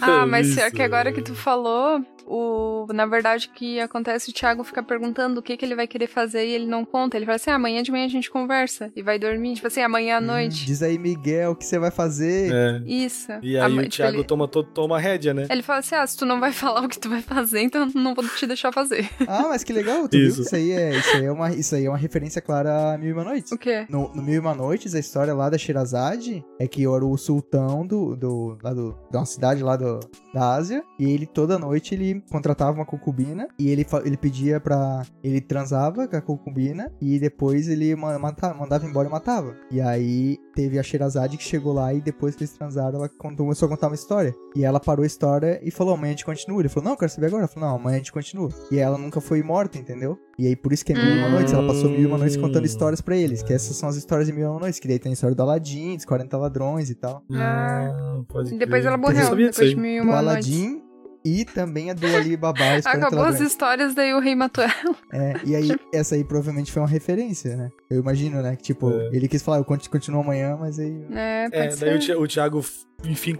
Ah, 0.00 0.24
mas 0.26 0.48
Isso. 0.48 0.60
é 0.60 0.70
que 0.70 0.80
agora 0.82 1.12
que 1.12 1.20
tu 1.22 1.34
falou, 1.34 2.00
o 2.26 2.86
na 2.92 3.06
verdade 3.06 3.48
o 3.50 3.56
que 3.56 3.80
acontece, 3.80 4.30
o 4.30 4.32
Thiago 4.34 4.62
fica 4.64 4.82
perguntando 4.82 5.40
o 5.40 5.42
que, 5.42 5.56
que 5.56 5.64
ele 5.64 5.74
vai 5.74 5.86
querer 5.86 6.06
fazer 6.06 6.46
e 6.46 6.50
ele 6.52 6.66
não 6.66 6.84
conta. 6.84 7.16
Ele 7.16 7.24
fala 7.26 7.36
assim: 7.36 7.50
ah, 7.50 7.54
amanhã 7.56 7.82
de 7.82 7.90
manhã 7.90 8.04
a 8.06 8.08
gente 8.08 8.30
conversa 8.30 8.90
e 8.94 9.02
vai 9.02 9.18
dormir. 9.18 9.54
Tipo 9.54 9.66
assim, 9.68 9.80
amanhã 9.82 10.16
à 10.16 10.20
noite. 10.20 10.64
Diz 10.66 10.82
aí, 10.82 10.98
Miguel, 10.98 11.52
o 11.52 11.56
que 11.56 11.64
você 11.64 11.78
vai 11.78 11.90
fazer? 11.90 12.52
É. 12.52 12.82
Isso. 12.86 13.30
E 13.42 13.56
A 13.58 13.66
aí 13.66 13.72
ma- 13.74 13.80
o 13.82 13.84
tipo, 13.84 13.96
Thiago 13.96 14.16
ele... 14.18 14.24
toma, 14.24 14.48
to- 14.48 14.62
toma 14.64 14.96
a 14.96 15.00
rédea, 15.00 15.32
né? 15.34 15.46
ele 15.50 15.62
fala 15.62 15.78
assim: 15.80 15.94
ah, 15.94 16.06
se 16.06 16.16
tu 16.16 16.26
não 16.26 16.40
vai 16.40 16.52
falar 16.52 16.84
o 16.84 16.88
que 16.88 16.98
tu 16.98 17.08
vai 17.08 17.22
fazer, 17.22 17.60
então 17.60 17.82
eu 17.94 18.00
não 18.00 18.14
vou 18.14 18.24
te 18.28 18.46
deixar 18.46 18.72
fazer. 18.72 19.08
Ah, 19.26 19.46
mas 19.48 19.64
que 19.64 19.72
legal, 19.72 20.08
tu 20.08 20.16
Isso. 20.16 20.36
viu? 20.36 20.44
Isso 20.44 20.56
aí, 20.56 20.70
é, 20.72 20.96
isso, 20.96 21.16
aí 21.16 21.24
é 21.24 21.32
uma, 21.32 21.50
isso 21.54 21.74
aí 21.74 21.84
é 21.86 21.88
uma 21.88 21.98
referência 21.98 22.40
clara 22.40 22.94
a 22.94 22.98
Mil 22.98 23.10
e 23.10 23.12
Uma 23.12 23.24
Noites. 23.24 23.52
O 23.52 23.58
quê? 23.58 23.86
No, 23.88 24.12
no 24.14 24.22
Mil 24.22 24.34
e 24.34 24.38
Uma 24.38 24.54
Noites, 24.54 24.94
a 24.94 24.98
história 24.98 25.32
lá 25.34 25.48
da 25.50 25.58
Sherazade 25.58 26.44
é 26.58 26.66
que 26.66 26.82
era 26.82 27.04
o 27.04 27.16
sultão 27.16 27.86
do, 27.86 28.16
do, 28.16 28.58
lá 28.62 28.72
do, 28.72 28.96
de 29.10 29.16
uma 29.16 29.26
cidade 29.26 29.62
lá 29.62 29.76
do, 29.76 30.00
da 30.32 30.54
Ásia, 30.54 30.82
e 30.98 31.10
ele 31.10 31.26
toda 31.26 31.58
noite 31.58 31.94
ele 31.94 32.13
ele 32.14 32.24
contratava 32.30 32.72
uma 32.76 32.86
concubina 32.86 33.48
e 33.58 33.68
ele, 33.70 33.86
ele 34.04 34.16
pedia 34.16 34.60
pra. 34.60 35.02
Ele 35.22 35.40
transava 35.40 36.06
com 36.08 36.16
a 36.16 36.20
concubina 36.20 36.90
e 37.00 37.18
depois 37.18 37.68
ele 37.68 37.94
ma- 37.94 38.18
mata- 38.18 38.54
mandava 38.54 38.86
embora 38.86 39.08
e 39.08 39.10
matava. 39.10 39.56
E 39.70 39.80
aí 39.80 40.38
teve 40.54 40.78
a 40.78 40.82
Sherazade 40.82 41.36
que 41.36 41.42
chegou 41.44 41.72
lá 41.72 41.92
e 41.92 42.00
depois 42.00 42.34
que 42.36 42.42
eles 42.44 42.52
transaram, 42.56 42.98
ela 42.98 43.08
contou- 43.08 43.44
começou 43.46 43.66
a 43.66 43.68
contar 43.70 43.88
uma 43.88 43.94
história. 43.94 44.34
E 44.56 44.64
ela 44.64 44.78
parou 44.80 45.02
a 45.02 45.06
história 45.06 45.60
e 45.62 45.70
falou: 45.70 45.94
amanhã 45.94 46.10
a 46.10 46.12
gente 46.12 46.24
continua. 46.24 46.60
Ele 46.60 46.68
falou: 46.68 46.84
não, 46.84 46.92
eu 46.92 46.98
quero 46.98 47.10
saber 47.12 47.26
agora. 47.26 47.42
Ela 47.42 47.48
falou: 47.48 47.68
não, 47.68 47.76
amanhã 47.76 47.94
a 47.96 47.98
gente 47.98 48.12
continua. 48.12 48.48
E 48.70 48.78
ela 48.78 48.96
nunca 48.98 49.20
foi 49.20 49.42
morta, 49.42 49.78
entendeu? 49.78 50.18
E 50.38 50.46
aí 50.48 50.56
por 50.56 50.72
isso 50.72 50.84
que 50.84 50.92
é 50.92 50.96
mil 50.96 51.14
e 51.14 51.18
uma 51.18 51.28
noites. 51.28 51.52
Ela 51.52 51.66
passou 51.66 51.88
mil 51.90 52.00
e 52.00 52.06
uma 52.06 52.18
noites 52.18 52.36
contando 52.36 52.64
histórias 52.66 53.00
pra 53.00 53.16
eles. 53.16 53.42
Que 53.42 53.52
essas 53.52 53.76
são 53.76 53.88
as 53.88 53.96
histórias 53.96 54.26
de 54.26 54.32
mil 54.32 54.42
e 54.44 54.48
uma 54.50 54.60
noites. 54.60 54.80
Que 54.80 54.88
daí 54.88 54.98
tem 54.98 55.10
a 55.10 55.12
história 55.12 55.34
do 55.34 55.42
Aladdin, 55.42 55.94
dos 55.96 56.04
40 56.04 56.36
ladrões 56.36 56.90
e 56.90 56.94
tal. 56.94 57.22
Ah, 57.32 58.20
pode 58.28 58.54
E 58.54 58.58
depois 58.58 58.84
ela 58.84 58.96
Eu 58.96 59.00
morreu, 59.00 59.36
depois 59.36 59.70
de 59.70 59.76
mil 59.76 59.90
e 59.92 60.00
uma 60.00 60.20
noites. 60.22 60.48
Aladdin 60.52 60.82
e 61.24 61.44
também 61.44 61.90
a 61.90 61.94
do 61.94 62.06
Ali 62.06 62.36
Baba. 62.36 62.76
os 62.76 62.82
40 62.84 62.88
Acabou 63.06 63.24
as 63.24 63.40
histórias, 63.40 63.94
daí 63.94 64.12
o 64.14 64.20
rei 64.20 64.34
matou 64.34 64.62
ela. 64.64 64.96
É, 65.12 65.34
e 65.44 65.54
aí, 65.56 65.70
essa 65.92 66.14
aí 66.14 66.24
provavelmente 66.24 66.70
foi 66.72 66.82
uma 66.82 66.88
referência, 66.88 67.56
né? 67.56 67.70
Eu 67.90 68.00
imagino, 68.00 68.42
né? 68.42 68.56
Que, 68.56 68.62
tipo, 68.62 68.90
É. 68.90 69.08
ele 69.12 69.28
quis 69.28 69.42
falar, 69.42 69.58
eu 69.58 69.64
conti- 69.64 69.88
continuo 69.88 70.20
amanhã, 70.20 70.56
mas 70.58 70.78
aí... 70.78 70.94
É, 71.12 71.44
pode 71.50 71.56
É, 71.62 71.70
ser. 71.70 71.84
daí 71.86 71.96
o, 71.96 71.98
Thi- 72.00 72.14
o 72.14 72.26
Thiago 72.26 72.64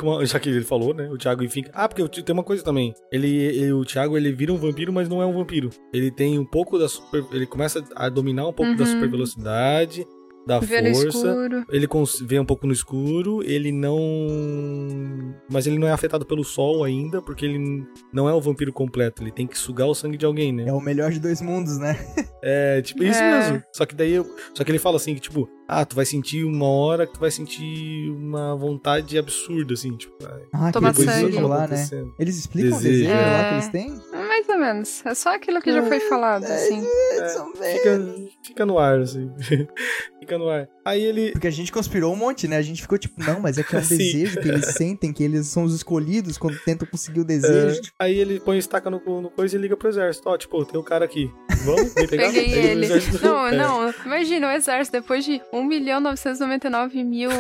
uma. 0.02 0.24
Já 0.26 0.38
que 0.38 0.48
ele 0.50 0.64
falou, 0.64 0.92
né? 0.94 1.08
O 1.10 1.16
Thiago 1.16 1.42
enfinca. 1.42 1.70
Ah, 1.72 1.88
porque 1.88 2.06
tem 2.22 2.32
uma 2.34 2.42
coisa 2.44 2.62
também. 2.62 2.92
Ele, 3.10 3.28
ele- 3.28 3.72
o 3.72 3.84
Thiago, 3.84 4.16
ele 4.16 4.30
vira 4.32 4.52
um 4.52 4.56
vampiro, 4.58 4.92
mas 4.92 5.08
não 5.08 5.22
é 5.22 5.26
um 5.26 5.32
vampiro. 5.32 5.70
Ele 5.92 6.10
tem 6.10 6.38
um 6.38 6.44
pouco 6.44 6.78
da 6.78 6.88
super. 6.88 7.24
Ele 7.32 7.46
começa 7.46 7.82
a 7.96 8.08
dominar 8.08 8.46
um 8.46 8.52
pouco 8.52 8.74
da 8.76 8.84
Uhum. 8.84 8.90
super 8.90 9.08
velocidade, 9.10 10.06
da 10.46 10.58
Vê 10.60 10.80
no 10.82 10.94
força. 10.94 11.08
escuro. 11.18 11.64
Ele 11.70 11.86
cons- 11.86 12.20
vê 12.20 12.38
um 12.38 12.44
pouco 12.44 12.66
no 12.66 12.72
escuro, 12.72 13.42
ele 13.42 13.72
não. 13.72 15.34
Mas 15.50 15.66
ele 15.66 15.78
não 15.78 15.88
é 15.88 15.92
afetado 15.92 16.24
pelo 16.26 16.44
sol 16.44 16.84
ainda, 16.84 17.20
porque 17.22 17.44
ele 17.44 17.84
não 18.12 18.28
é 18.28 18.34
um 18.34 18.40
vampiro 18.40 18.72
completo. 18.72 19.22
Ele 19.22 19.30
tem 19.30 19.46
que 19.46 19.58
sugar 19.58 19.86
o 19.86 19.94
sangue 19.94 20.16
de 20.16 20.26
alguém, 20.26 20.52
né? 20.52 20.64
É 20.68 20.72
o 20.72 20.80
melhor 20.80 21.10
de 21.10 21.20
dois 21.20 21.40
mundos, 21.40 21.78
né? 21.78 21.96
É, 22.42 22.82
tipo, 22.82 23.02
isso 23.02 23.18
É. 23.20 23.38
mesmo. 23.38 23.62
Só 23.72 23.86
que 23.86 23.94
daí 23.94 24.12
eu, 24.12 24.26
Só 24.54 24.62
que 24.64 24.70
ele 24.70 24.78
fala 24.78 24.96
assim, 24.96 25.14
que, 25.14 25.20
tipo, 25.20 25.48
ah, 25.68 25.84
tu 25.84 25.96
vai 25.96 26.04
sentir 26.04 26.44
uma 26.44 26.66
hora 26.68 27.06
que 27.06 27.14
tu 27.14 27.20
vai 27.20 27.30
sentir 27.30 28.10
uma 28.10 28.54
vontade 28.56 29.16
absurda, 29.18 29.74
assim, 29.74 29.96
tipo, 29.96 30.14
ah, 30.52 30.68
aquele 30.68 30.92
sangue. 30.94 31.26
desejo 31.26 31.46
lá, 31.46 31.66
né? 31.66 31.88
Eles 32.18 32.36
explicam 32.36 32.70
Desejo. 32.78 32.88
o 32.88 32.92
desejo 32.92 33.10
lá 33.14 33.38
É. 33.40 33.48
que 33.48 33.54
eles 33.54 33.68
têm? 33.68 34.02
Mais 34.12 34.48
ou 34.48 34.58
menos. 34.58 35.06
É 35.06 35.14
só 35.14 35.34
aquilo 35.34 35.60
que 35.62 35.72
já 35.72 35.82
foi 35.84 36.00
falado, 36.00 36.44
assim. 36.44 36.84
É, 37.12 37.74
fica, 37.76 38.00
fica 38.44 38.66
no 38.66 38.78
ar, 38.78 39.00
assim. 39.00 39.30
fica 40.20 40.36
no 40.38 40.48
ar. 40.48 40.68
Aí 40.84 41.02
ele. 41.02 41.30
Porque 41.32 41.46
a 41.46 41.50
gente 41.50 41.72
conspirou 41.72 42.12
um 42.12 42.16
monte, 42.16 42.46
né? 42.46 42.56
A 42.56 42.62
gente 42.62 42.82
ficou 42.82 42.98
tipo, 42.98 43.22
não, 43.24 43.40
mas 43.40 43.56
é 43.58 43.62
que 43.62 43.74
é 43.74 43.78
um 43.78 43.82
Sim. 43.84 43.96
desejo 43.96 44.40
que 44.40 44.48
eles 44.48 44.66
sentem, 44.74 45.12
que 45.12 45.22
eles 45.22 45.46
são 45.46 45.64
os 45.64 45.74
escolhidos 45.74 46.36
quando 46.36 46.58
tentam 46.64 46.86
conseguir 46.86 47.20
o 47.20 47.22
é, 47.22 47.26
desejo. 47.26 47.80
aí 47.98 48.18
ele 48.18 48.38
põe 48.40 48.58
estaca 48.58 48.90
no, 48.90 49.00
no 49.20 49.30
coisa 49.30 49.56
e 49.56 49.60
liga 49.60 49.76
pro 49.76 49.88
exército. 49.88 50.28
Ó, 50.28 50.36
tipo, 50.36 50.62
tem 50.64 50.78
um 50.78 50.84
cara 50.84 51.04
aqui. 51.04 51.30
Vamos? 51.64 51.92
Pegar? 51.94 52.30
Peguei 52.32 52.52
o 52.54 52.66
ele. 52.66 52.88
Não, 53.22 53.46
é, 53.46 53.56
não. 53.56 53.94
Imagina 54.04 54.48
o 54.48 54.50
exército, 54.50 55.00
depois 55.00 55.24
de 55.24 55.40
1 55.54 55.64
milhão 55.64 56.00
999 56.00 57.04
mil 57.04 57.30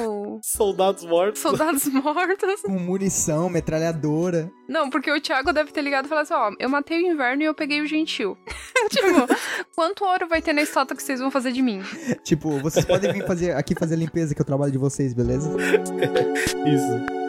Soldados 0.42 1.04
mortos. 1.04 1.40
soldados 1.42 1.86
mortos. 1.88 2.62
Com 2.62 2.78
munição, 2.78 3.48
metralhadora. 3.50 4.50
Não, 4.68 4.88
porque 4.88 5.10
o 5.10 5.20
Thiago 5.20 5.52
deve 5.52 5.72
ter 5.72 5.82
ligado 5.82 6.06
e 6.06 6.08
falado 6.08 6.24
assim: 6.24 6.34
ó, 6.34 6.52
eu 6.58 6.68
matei 6.68 7.02
o 7.02 7.12
inverno 7.12 7.42
e 7.42 7.46
eu 7.46 7.54
peguei 7.54 7.80
o 7.80 7.86
gentil. 7.86 8.36
tipo, 8.88 9.26
quanto 9.74 10.04
ouro 10.04 10.28
vai 10.28 10.40
ter 10.40 10.52
na 10.52 10.62
estátua 10.62 10.96
que 10.96 11.02
vocês 11.02 11.18
vão 11.20 11.30
fazer 11.30 11.52
de 11.52 11.60
mim? 11.62 11.82
Tipo, 12.22 12.58
vocês 12.60 12.84
podem 12.84 13.12
vir 13.12 13.26
fazer 13.26 13.52
aqui 13.52 13.74
fazer 13.74 13.94
a 13.94 13.98
limpeza 13.98 14.34
que 14.34 14.40
é 14.40 14.44
o 14.44 14.46
trabalho 14.46 14.72
de 14.72 14.78
vocês, 14.78 15.12
beleza? 15.12 15.50
Isso. 16.64 17.23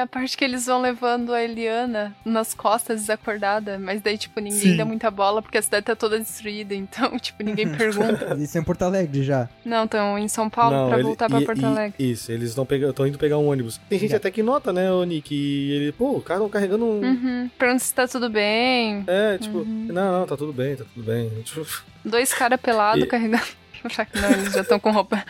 A 0.00 0.06
parte 0.06 0.36
que 0.36 0.44
eles 0.44 0.66
vão 0.66 0.80
levando 0.82 1.32
a 1.32 1.42
Eliana 1.42 2.14
nas 2.24 2.52
costas 2.54 3.00
desacordada, 3.00 3.78
mas 3.78 4.00
daí, 4.02 4.18
tipo, 4.18 4.40
ninguém 4.40 4.58
Sim. 4.72 4.76
dá 4.76 4.84
muita 4.84 5.10
bola 5.10 5.40
porque 5.40 5.58
a 5.58 5.62
cidade 5.62 5.86
tá 5.86 5.96
toda 5.96 6.18
destruída, 6.18 6.74
então, 6.74 7.16
tipo, 7.20 7.42
ninguém 7.42 7.68
pergunta. 7.74 8.26
Eles 8.32 8.44
estão 8.44 8.62
em 8.62 8.64
Porto 8.64 8.82
Alegre 8.82 9.22
já. 9.22 9.48
Não, 9.64 9.84
estão 9.84 10.18
em 10.18 10.28
São 10.28 10.50
Paulo 10.50 10.88
pra 10.88 10.96
ele- 10.98 11.04
voltar 11.04 11.28
pra 11.28 11.40
e- 11.40 11.44
Porto 11.46 11.60
e- 11.62 11.64
Alegre. 11.64 11.94
Isso, 11.98 12.30
eles 12.32 12.50
estão 12.50 12.66
indo 13.06 13.18
pegar 13.18 13.38
um 13.38 13.48
ônibus. 13.48 13.80
Tem 13.88 13.98
gente 13.98 14.10
Já. 14.10 14.16
até 14.16 14.30
que 14.30 14.42
nota, 14.42 14.72
né, 14.72 14.88
Nick? 15.06 15.20
que 15.30 15.70
ele, 15.72 15.92
pô, 15.92 16.16
o 16.16 16.20
cara 16.22 16.40
tá 16.40 16.48
carregando 16.48 16.84
um. 16.84 17.00
Uhum. 17.02 17.50
Pergunta 17.58 17.84
se 17.84 17.94
tá 17.94 18.08
tudo 18.08 18.28
bem. 18.30 19.04
É, 19.06 19.38
tipo, 19.38 19.58
Uhum. 19.58 19.86
não, 19.90 20.20
não, 20.20 20.26
tá 20.26 20.36
tudo 20.36 20.52
bem, 20.52 20.74
tá 20.76 20.84
tudo 20.94 21.04
bem. 21.06 21.30
Dois 22.04 22.32
caras 22.32 22.58
pelados 22.60 23.04
E- 23.04 23.06
carregando. 23.06 23.44
Não, 24.14 24.30
eles 24.32 24.52
já 24.52 24.60
estão 24.60 24.78
com 24.78 24.90
roupa. 24.90 25.24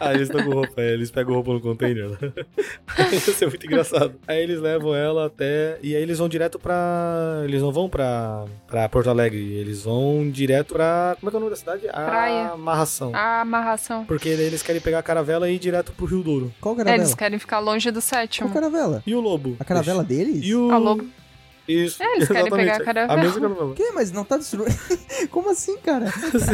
ah, 0.00 0.12
eles 0.12 0.28
estão 0.28 0.42
com 0.44 0.50
roupa, 0.50 0.80
é, 0.80 0.92
eles 0.92 1.10
pegam 1.10 1.34
roupa 1.34 1.52
no 1.52 1.60
container. 1.60 2.08
né? 2.10 2.32
Isso 3.12 3.44
é 3.44 3.46
muito 3.46 3.64
engraçado. 3.66 4.14
Aí 4.26 4.42
eles 4.42 4.60
levam 4.60 4.94
ela 4.94 5.26
até. 5.26 5.78
E 5.82 5.94
aí 5.94 6.02
eles 6.02 6.18
vão 6.18 6.28
direto 6.28 6.58
pra. 6.58 7.42
Eles 7.44 7.62
não 7.62 7.72
vão 7.72 7.88
pra, 7.88 8.44
pra 8.66 8.88
Porto 8.88 9.10
Alegre, 9.10 9.40
eles 9.54 9.82
vão 9.84 10.28
direto 10.30 10.74
pra. 10.74 11.16
Como 11.20 11.28
é 11.28 11.30
que 11.30 11.36
é 11.36 11.38
o 11.38 11.40
nome 11.40 11.50
da 11.50 11.56
cidade? 11.56 11.88
A 11.88 11.92
Praia. 12.04 12.48
Amarração. 12.52 13.12
A 13.14 13.40
amarração. 13.42 14.04
Porque 14.04 14.28
eles 14.28 14.62
querem 14.62 14.80
pegar 14.80 14.98
a 14.98 15.02
caravela 15.02 15.48
e 15.50 15.54
ir 15.54 15.58
direto 15.58 15.92
pro 15.92 16.06
Rio 16.06 16.22
Douro. 16.22 16.52
Qual 16.60 16.74
É, 16.74 16.78
caravela? 16.78 17.02
eles 17.02 17.14
querem 17.14 17.38
ficar 17.38 17.58
longe 17.60 17.90
do 17.90 17.94
Qual 17.94 18.02
sétimo. 18.02 18.50
caravela? 18.52 19.02
E 19.06 19.14
o 19.14 19.20
lobo? 19.20 19.56
A 19.60 19.64
caravela 19.64 20.02
deles? 20.04 20.40
E 20.44 20.54
o. 20.54 20.68
O 20.72 20.78
lobo. 20.78 21.06
Isso. 21.68 22.02
É, 22.02 22.16
eles 22.16 22.26
querem 22.28 22.42
exatamente. 22.42 22.50
pegar 22.70 22.76
a 22.76 22.84
caravela. 22.84 23.20
A 23.20 23.24
mesma 23.24 23.40
caravela. 23.40 23.74
Que? 23.74 23.90
Mas 23.92 24.10
não 24.12 24.24
tá 24.24 24.36
destruindo. 24.36 24.74
Como 25.30 25.50
assim, 25.50 25.76
cara? 25.78 26.06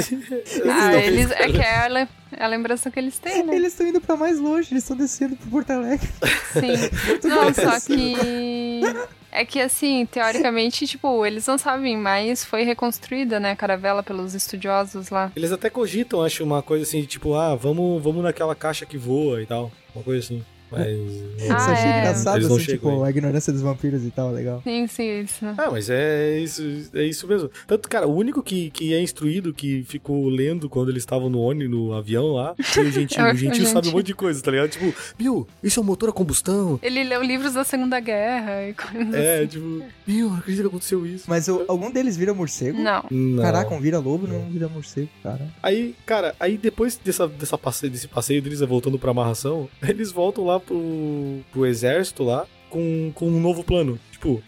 Sim. 0.02 0.22
Ah, 0.70 0.94
eles. 0.96 1.30
É 1.30 1.46
que 1.50 1.58
é 1.58 1.76
a, 1.78 1.88
le- 1.88 2.08
é 2.32 2.44
a 2.44 2.46
lembrança 2.46 2.90
que 2.90 2.98
eles 2.98 3.18
têm, 3.18 3.42
né? 3.44 3.54
Eles 3.56 3.72
estão 3.72 3.86
indo 3.86 4.00
pra 4.00 4.16
mais 4.16 4.38
longe, 4.38 4.68
eles 4.72 4.82
estão 4.84 4.96
descendo 4.96 5.34
pro 5.36 5.48
Porto 5.50 5.70
Alegre. 5.70 6.08
Sim. 6.52 6.90
Não, 7.26 7.54
só 7.54 7.80
que. 7.86 8.82
É 9.30 9.44
que 9.44 9.60
assim, 9.60 10.06
teoricamente, 10.06 10.86
tipo, 10.86 11.24
eles 11.24 11.46
não 11.46 11.58
sabem, 11.58 11.96
mas 11.98 12.44
foi 12.44 12.62
reconstruída, 12.62 13.38
né, 13.38 13.50
a 13.50 13.56
caravela 13.56 14.02
pelos 14.02 14.34
estudiosos 14.34 15.10
lá. 15.10 15.30
Eles 15.36 15.52
até 15.52 15.68
cogitam, 15.68 16.22
acho, 16.22 16.42
uma 16.42 16.62
coisa 16.62 16.82
assim, 16.84 17.02
tipo, 17.04 17.34
ah, 17.34 17.54
vamos, 17.54 18.02
vamos 18.02 18.22
naquela 18.22 18.54
caixa 18.54 18.86
que 18.86 18.96
voa 18.96 19.42
e 19.42 19.46
tal. 19.46 19.70
Uma 19.94 20.02
coisa 20.02 20.24
assim. 20.24 20.42
Mas. 20.70 21.48
Ah, 21.50 21.54
achei 21.72 21.84
é. 21.90 21.98
engraçado, 22.00 22.48
não 22.48 22.56
assim, 22.56 22.64
tipo, 22.66 23.02
aí. 23.02 23.06
a 23.08 23.10
ignorância 23.10 23.52
dos 23.52 23.62
vampiros 23.62 24.04
e 24.04 24.10
tal, 24.10 24.30
legal. 24.32 24.60
Sim, 24.64 24.86
sim, 24.86 25.20
isso. 25.20 25.44
Ah, 25.56 25.70
mas 25.70 25.88
é 25.88 26.38
isso, 26.40 26.62
é 26.94 27.04
isso 27.04 27.26
mesmo. 27.26 27.50
Tanto, 27.66 27.88
cara, 27.88 28.06
o 28.06 28.14
único 28.14 28.42
que, 28.42 28.70
que 28.70 28.92
é 28.92 29.00
instruído, 29.00 29.54
que 29.54 29.84
ficou 29.84 30.28
lendo 30.28 30.68
quando 30.68 30.90
eles 30.90 31.02
estavam 31.02 31.30
no 31.30 31.40
ônibus, 31.40 31.70
no 31.70 31.92
avião 31.94 32.32
lá, 32.32 32.54
foi 32.62 32.86
o 32.88 32.92
Gentil. 32.92 33.24
É 33.24 33.32
o 33.32 33.36
Gentil 33.36 33.66
sabe 33.66 33.88
um 33.88 33.92
monte 33.92 34.06
de 34.06 34.14
coisa, 34.14 34.42
tá 34.42 34.50
ligado? 34.50 34.68
Tipo, 34.70 34.92
meu, 35.18 35.46
isso 35.62 35.78
é 35.78 35.82
um 35.82 35.86
motor 35.86 36.08
a 36.08 36.12
combustão. 36.12 36.78
Ele 36.82 37.04
leu 37.04 37.22
livros 37.22 37.54
da 37.54 37.64
Segunda 37.64 38.00
Guerra 38.00 38.68
e 38.68 38.74
coisas 38.74 39.14
É, 39.14 39.38
assim. 39.38 39.46
tipo, 39.46 39.82
meu, 40.06 40.30
não 40.30 40.36
acredito 40.38 40.62
que 40.62 40.68
aconteceu 40.68 41.06
isso. 41.06 41.24
Mas 41.28 41.48
o- 41.48 41.64
algum 41.68 41.90
deles 41.90 42.16
vira 42.16 42.34
morcego? 42.34 42.78
Não. 42.78 43.04
Não. 43.10 43.42
Caraca, 43.42 43.74
um 43.74 43.80
vira 43.80 43.98
lobo, 43.98 44.26
não 44.26 44.48
vira 44.50 44.68
morcego, 44.68 45.08
cara. 45.22 45.46
Aí, 45.62 45.94
cara, 46.04 46.34
aí 46.40 46.56
depois 46.58 46.96
dessa, 46.96 47.26
dessa 47.28 47.56
passeio, 47.56 47.90
desse 47.92 48.08
passeio 48.08 48.42
deles, 48.42 48.60
voltando 48.60 48.98
pra 48.98 49.10
amarração, 49.12 49.68
eles 49.82 50.10
voltam 50.10 50.44
lá 50.44 50.57
pro, 50.60 51.40
pro 51.52 51.66
exército 51.66 52.22
lá 52.22 52.46
com, 52.70 53.10
com 53.14 53.26
um 53.26 53.40
novo 53.40 53.64
plano. 53.64 53.98
Tipo, 54.18 54.42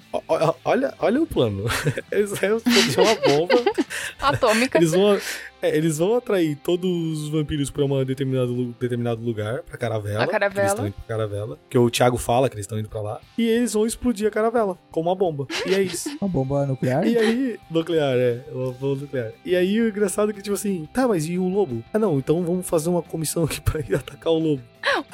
olha, 0.65 0.93
olha 0.99 1.23
o 1.23 1.27
plano. 1.27 1.65
Eles 2.11 2.31
vão 2.31 2.61
deixar 2.65 3.03
uma 3.03 3.15
bomba, 3.15 3.55
Atômica. 4.21 4.79
eles 4.79 4.91
vão, 4.91 5.17
é, 5.63 5.77
eles 5.77 5.99
vão 5.99 6.17
atrair 6.17 6.57
todos 6.57 7.23
os 7.23 7.29
vampiros 7.29 7.71
pra 7.71 7.85
um 7.85 8.05
determinado, 8.05 8.75
determinado 8.81 9.23
lugar, 9.23 9.63
pra 9.63 9.79
caravela. 9.79 10.25
A 10.25 10.27
caravela. 10.27 10.53
que 10.53 10.59
Eles 10.61 10.71
estão 10.73 10.87
indo 10.89 10.95
pra 10.95 11.05
caravela. 11.17 11.59
Que 11.69 11.79
o 11.79 11.89
Thiago 11.89 12.17
fala 12.19 12.49
que 12.49 12.57
eles 12.57 12.65
estão 12.65 12.79
indo 12.81 12.89
pra 12.89 13.01
lá. 13.01 13.21
E 13.39 13.47
eles 13.47 13.73
vão 13.73 13.87
explodir 13.87 14.27
a 14.27 14.31
caravela 14.31 14.77
com 14.91 15.01
uma 15.01 15.15
bomba. 15.15 15.47
E 15.65 15.73
é 15.75 15.81
isso. 15.83 16.09
Uma 16.21 16.29
bomba 16.29 16.67
nuclear? 16.67 17.07
E 17.07 17.17
aí, 17.17 17.61
nuclear, 17.71 18.15
é, 18.17 18.41
uma 18.53 18.73
bomba 18.73 19.03
nuclear. 19.03 19.33
E 19.45 19.55
aí 19.55 19.81
o 19.81 19.89
engraçado 19.89 20.31
é 20.31 20.35
que, 20.35 20.43
tipo 20.43 20.55
assim, 20.55 20.89
tá, 20.93 21.07
mas 21.07 21.27
e 21.29 21.39
o 21.39 21.49
lobo? 21.49 21.85
Ah, 21.93 21.99
não, 21.99 22.19
então 22.19 22.43
vamos 22.43 22.69
fazer 22.69 22.89
uma 22.91 23.03
comissão 23.03 23.45
aqui 23.45 23.61
pra 23.63 23.81
ir 23.81 23.95
atacar 23.95 24.33
o 24.33 24.39
lobo. 24.39 24.63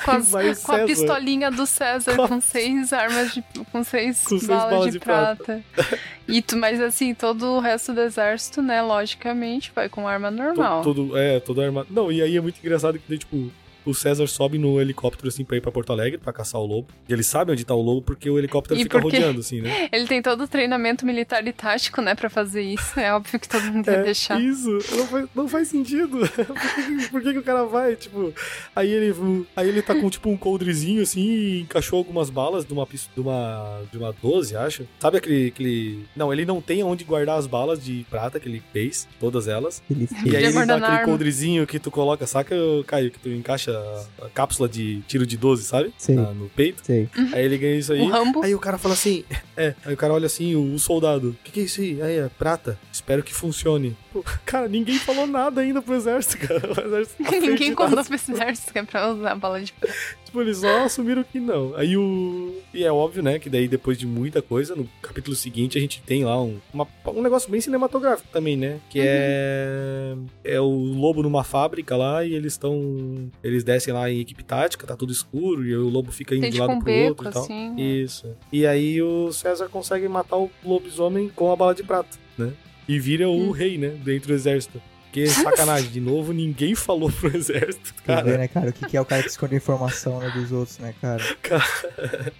Com, 0.05 0.11
as- 0.13 0.63
com 0.63 0.73
a 0.73 0.79
pistolinha 0.85 1.51
do 1.51 1.67
César, 1.67 2.15
Com 2.15 2.29
com 2.29 2.41
seis 2.41 2.93
armas 2.93 3.35
de. 3.35 3.43
com 3.73 3.83
seis, 3.83 4.23
Com 4.23 4.39
seis 4.47 4.63
balas 4.63 4.85
de, 4.87 4.91
de 4.93 4.99
prata. 5.01 5.63
prata. 5.75 5.99
E 6.29 6.43
tu, 6.43 6.57
mas 6.57 6.81
assim, 6.81 7.15
todo 7.15 7.47
o 7.47 7.61
resto 7.61 7.93
do 7.93 8.01
exército, 8.01 8.61
né, 8.61 8.83
logicamente, 8.83 9.71
vai 9.73 9.89
com 9.89 10.09
arma 10.09 10.29
normal. 10.29 10.83
Todo, 10.83 11.07
todo- 11.09 11.17
é, 11.17 11.39
todo 11.39 11.61
armado. 11.61 11.87
Não, 11.91 12.11
e 12.11 12.21
aí 12.21 12.37
é 12.37 12.41
muito 12.41 12.59
engraçado 12.59 12.99
que 12.99 13.05
daí, 13.09 13.17
tipo, 13.19 13.49
o 13.87 13.95
César 13.95 14.27
sobe 14.27 14.59
no 14.59 14.81
helicóptero 14.81 15.29
assim 15.29 15.45
pra 15.45 15.57
ir 15.57 15.61
pra 15.61 15.71
Porto 15.73 15.93
Alegre 15.93 16.19
pra 16.19 16.33
caçar 16.33 16.61
o 16.61 16.67
lobo. 16.67 16.89
E 17.09 17.13
eles 17.13 17.27
sabem 17.27 17.53
onde 17.55 17.65
tá 17.65 17.75
o 17.75 17.81
lobo 17.81 18.03
porque 18.03 18.29
o 18.29 18.39
helicóptero 18.39 18.79
E 18.79 18.83
fica 18.83 19.01
porque- 19.01 19.17
rodeando, 19.17 19.41
assim, 19.41 19.61
né? 19.61 19.89
Ele 19.93 20.07
tem 20.07 20.21
todo 20.21 20.43
o 20.45 20.49
treinamento 20.49 21.07
militar 21.07 21.47
e 21.47 21.53
tático, 21.53 22.01
né, 22.03 22.15
pra 22.15 22.29
fazer 22.29 22.63
isso. 22.63 22.99
É 22.99 23.13
óbvio 23.15 23.39
que 23.39 23.49
todo 23.49 23.63
mundo 23.65 23.89
ia 23.91 24.03
deixar. 24.03 24.41
Isso, 24.41 24.71
não 24.97 25.07
faz, 25.07 25.29
não 25.35 25.49
faz 25.49 25.69
sentido. 25.69 26.19
por 26.29 26.45
que, 26.47 27.09
por 27.11 27.23
que, 27.23 27.33
que 27.33 27.39
o 27.39 27.43
cara 27.43 27.65
vai? 27.65 27.95
Tipo, 27.97 28.33
aí 28.75 28.91
ele, 28.91 29.15
aí 29.55 29.69
ele 29.69 29.83
tá 29.83 29.95
com 29.95 30.09
tipo 30.11 30.29
um 30.29 30.37
coldrezinho 30.37 31.03
assim 31.03 31.21
e 31.27 31.61
encaixou 31.63 31.99
algumas 31.99 32.29
balas 32.31 32.65
de 32.65 32.73
uma, 32.73 32.87
de 32.87 33.21
uma, 33.21 33.83
de 33.93 33.99
uma 33.99 34.13
12, 34.23 34.57
acho. 34.57 34.87
Sabe 34.99 35.19
aquele, 35.19 35.49
aquele. 35.49 36.05
Não, 36.17 36.33
ele 36.33 36.45
não 36.45 36.61
tem 36.61 36.83
onde 36.83 37.05
guardar 37.05 37.39
as 37.39 37.47
balas 37.47 37.83
de 37.83 38.05
prata 38.11 38.41
que 38.41 38.49
ele 38.49 38.63
fez, 38.73 39.07
todas 39.21 39.47
elas. 39.49 39.83
Ele 39.91 40.09
E 40.25 40.37
aí 40.37 40.45
ele 40.45 40.53
dá 40.67 40.77
aquele 40.77 40.85
arma. 40.93 41.05
coldrezinho 41.05 41.67
que 41.67 41.79
tu 41.79 41.91
coloca, 41.91 42.27
saca, 42.27 42.55
Caio, 42.87 43.11
que 43.11 43.19
tu 43.19 43.29
encaixa 43.29 43.76
a, 43.77 44.27
a 44.27 44.29
cápsula 44.31 44.69
de 44.69 45.01
tiro 45.09 45.27
de 45.27 45.37
12, 45.37 45.65
sabe? 45.65 45.93
Sei. 45.99 46.15
Na- 46.15 46.33
no 46.33 46.49
peito. 46.49 46.83
Sei. 46.85 47.09
Aí 47.33 47.45
ele 47.45 47.59
ganha 47.59 47.77
isso 47.79 47.93
aí. 47.93 48.01
O 48.01 48.09
Rambo. 48.09 48.43
Aí 48.43 48.55
o 48.55 48.59
cara 48.59 48.79
fala 48.79 48.95
assim, 48.95 49.25
é, 49.57 49.75
aí 49.85 49.95
o 49.95 49.97
cara 49.97 50.13
olha 50.15 50.27
assim, 50.27 50.55
o, 50.55 50.75
o 50.75 50.79
soldado, 50.79 51.31
o 51.31 51.37
que, 51.45 51.53
que 51.53 51.61
é 51.61 51.63
isso 51.65 51.81
aí? 51.81 52.01
Aí 52.03 52.19
é 52.19 52.29
prata, 52.39 52.79
espero 52.93 53.23
que 53.23 53.35
funcione. 53.35 53.97
Pô, 54.23 54.25
cara, 54.45 54.69
ninguém 54.69 54.99
falou 54.99 55.27
nada 55.27 55.61
ainda 55.61 55.83
pro 55.83 55.95
exército, 55.95 56.47
cara. 56.47 56.67
O 56.69 56.87
exército 56.87 57.23
tá 57.25 57.31
Ninguém 57.39 57.75
contou 57.75 58.03
pro 58.05 58.15
exército 58.15 58.73
que 58.73 58.79
é 58.79 58.83
pra 58.83 59.13
usar 59.13 59.33
a 59.33 59.35
bala 59.35 59.61
de 59.63 59.73
prata. 59.73 59.95
Tipo, 60.25 60.41
eles 60.41 60.59
só 60.59 60.85
assumiram 60.85 61.23
que 61.25 61.39
não. 61.39 61.75
Aí 61.77 61.97
o. 61.97 62.55
E 62.75 62.83
é 62.85 62.91
óbvio, 62.93 63.23
né, 63.23 63.39
que 63.39 63.49
daí 63.49 63.69
depois 63.69 63.97
de 63.99 64.07
muita 64.07 64.43
coisa, 64.43 64.75
no 64.75 64.89
capítulo 65.01 65.35
seguinte 65.37 65.79
a 65.79 65.81
gente 65.81 66.03
tem 66.03 66.25
lá 66.25 66.43
um, 66.43 66.59
uma- 66.75 66.87
um 67.07 67.23
negócio 67.23 67.51
bem 67.51 67.61
cinematográfico 67.61 68.29
também, 68.33 68.57
né? 68.57 68.79
Que 68.91 69.01
é. 69.03 70.17
É 70.45 70.61
o 70.61 70.67
lobo 70.69 71.23
numa 71.23 71.45
fábrica 71.45 71.97
lá 71.97 72.25
e 72.25 72.35
eles 72.35 72.53
estão. 72.55 73.31
Eles 73.43 73.65
descem 73.65 73.93
lá 73.95 74.11
em 74.11 74.21
equipe 74.21 74.43
tática, 74.45 74.87
tá 74.87 74.97
tudo 74.97 75.13
escuro 75.13 75.65
e 75.65 75.77
o 75.77 75.89
lobo 75.89 76.11
fica 76.13 76.35
indo 76.35 76.43
Tem 76.43 76.51
de 76.51 76.57
tipo 76.57 76.67
lado 76.67 76.77
um 76.79 76.81
pro 76.83 76.93
beco, 76.93 77.09
outro 77.09 77.29
e 77.29 77.33
tal. 77.33 77.43
assim. 77.43 77.75
Isso. 77.79 78.35
E 78.53 78.67
aí 78.67 79.01
o 79.03 79.33
César 79.33 79.69
consegue 79.69 80.09
matar 80.09 80.37
o 80.37 80.51
lobisomem 80.65 81.29
com 81.35 81.53
a 81.53 81.57
bala 81.57 81.75
de 81.75 81.83
prata, 81.83 82.17
né? 82.37 82.53
E 82.89 82.99
vira 82.99 83.29
o 83.29 83.49
Hum. 83.49 83.51
rei, 83.51 83.77
né? 83.79 83.89
Dentro 84.05 84.29
do 84.29 84.35
exército. 84.35 84.81
Que 85.13 85.27
sacanagem, 85.29 85.91
de 85.91 86.01
novo, 86.01 86.33
ninguém 86.33 86.75
falou 86.75 87.11
pro 87.11 87.35
exército, 87.35 87.95
Quer 88.05 88.17
ver, 88.17 88.25
cara. 88.25 88.39
né, 88.39 88.49
cara? 88.49 88.69
O 88.69 88.73
que, 88.73 88.87
que 88.87 88.97
é 88.97 89.01
o 89.01 89.05
cara 89.05 89.23
que 89.23 89.29
esconde 89.31 89.55
a 89.55 89.57
informação 89.57 90.21
né, 90.21 90.31
dos 90.31 90.53
outros, 90.53 90.79
né, 90.79 90.95
cara? 91.01 91.23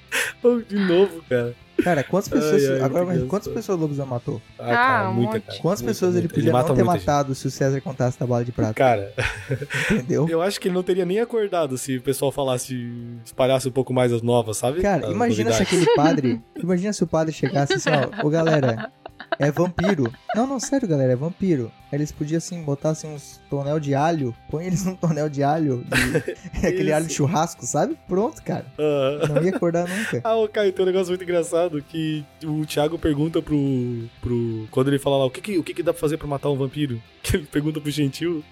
De 0.69 0.77
novo, 0.77 1.23
cara. 1.29 1.55
Cara, 1.83 2.03
quantas 2.05 2.33
Ai, 2.33 2.39
pessoas. 2.41 2.71
ai, 2.71 2.81
agora, 2.81 3.05
muito 3.05 3.21
mas 3.21 3.29
quantas 3.29 3.53
pessoas 3.53 3.79
o 3.79 3.81
Lobisomem 3.83 4.11
matou? 4.11 4.41
Ah, 4.59 4.65
cara, 4.75 5.11
um 5.11 5.15
muita, 5.15 5.41
cara. 5.41 5.59
Quantas 5.61 5.83
Muita, 5.83 5.93
pessoas 5.93 6.17
ele 6.17 6.29
podia 6.29 6.51
mata 6.53 6.69
não 6.71 6.77
ter 6.77 6.83
muita 6.83 6.99
gente. 6.99 7.07
matado 7.07 7.35
se 7.35 7.47
o 7.47 7.51
César 7.51 7.81
contasse 7.83 8.19
da 8.19 8.27
bala 8.27 8.45
de 8.45 8.53
prata? 8.53 8.73
Cara, 8.75 9.13
Entendeu? 9.91 10.27
eu 10.29 10.41
acho 10.41 10.59
que 10.61 10.69
ele 10.69 10.75
não 10.75 10.83
teria 10.83 11.05
nem 11.05 11.21
acordado 11.21 11.77
se 11.77 11.99
o 11.99 12.03
pessoal 12.03 12.33
falasse, 12.33 12.75
espalhasse 13.25 13.69
um 13.69 13.73
pouco 13.73 13.93
mais 13.93 14.11
as 14.13 14.23
novas, 14.23 14.57
sabe? 14.57 14.81
Cara, 14.81 15.07
As 15.07 15.13
imagina 15.13 15.53
se 15.53 15.59
novidades. 15.61 15.83
aquele 15.83 15.97
padre. 15.97 16.41
Imagina 16.63 16.93
se 16.95 17.05
o 17.05 17.07
padre 17.07 17.33
chegasse 17.35 17.75
assim, 17.75 17.91
ó, 17.91 18.27
ô 18.27 18.31
galera, 18.31 18.91
é 19.39 19.51
vampiro. 19.51 20.13
Não, 20.35 20.47
não, 20.47 20.61
sério, 20.61 20.89
galera, 20.89 21.13
é 21.13 21.17
vampiro. 21.17 21.71
Eles 21.93 22.11
podiam 22.13 22.39
assim, 22.39 22.63
botar 22.63 22.91
assim 22.91 23.07
uns 23.09 23.41
tonel 23.49 23.79
de 23.81 23.95
alho, 23.95 24.35
põe 24.51 24.67
eles 24.67 24.85
num 24.85 24.97
tonel 24.97 25.29
de 25.29 25.43
alho, 25.43 25.85
de- 25.85 26.33
aquele 26.67 26.93
alho 26.93 27.07
de 27.07 27.15
churrasco, 27.15 27.65
sabe? 27.65 27.97
Pronto, 28.09 28.43
cara. 28.43 28.67
Ah. 28.79 29.29
Não 29.29 29.43
ia 29.43 29.55
acordar 29.55 29.89
nunca. 29.89 30.21
Ah, 30.25 30.35
ô 30.37 30.49
Caio, 30.49 30.73
tem 30.73 30.83
um 30.85 30.87
negócio 30.87 31.09
muito 31.11 31.23
engraçado 31.23 31.81
que 31.83 32.25
o 32.45 32.67
Thiago 32.67 32.99
pergunta 32.99 33.41
pro. 33.41 33.57
pro 34.21 34.67
quando 34.71 34.89
ele 34.89 34.99
fala 34.99 35.19
lá, 35.19 35.25
o 35.27 35.31
que 35.31 35.41
que, 35.41 35.59
o 35.59 35.63
que, 35.63 35.75
que 35.75 35.83
dá 35.83 35.93
pra 35.93 36.01
fazer 36.01 36.17
pra 36.19 36.27
matar 36.27 36.51
um 36.51 36.57
vampiro? 36.57 37.01
Que 37.23 37.37
ele 37.39 37.47
pergunta 37.47 37.81
pro 37.81 37.91
Gentil. 37.91 38.45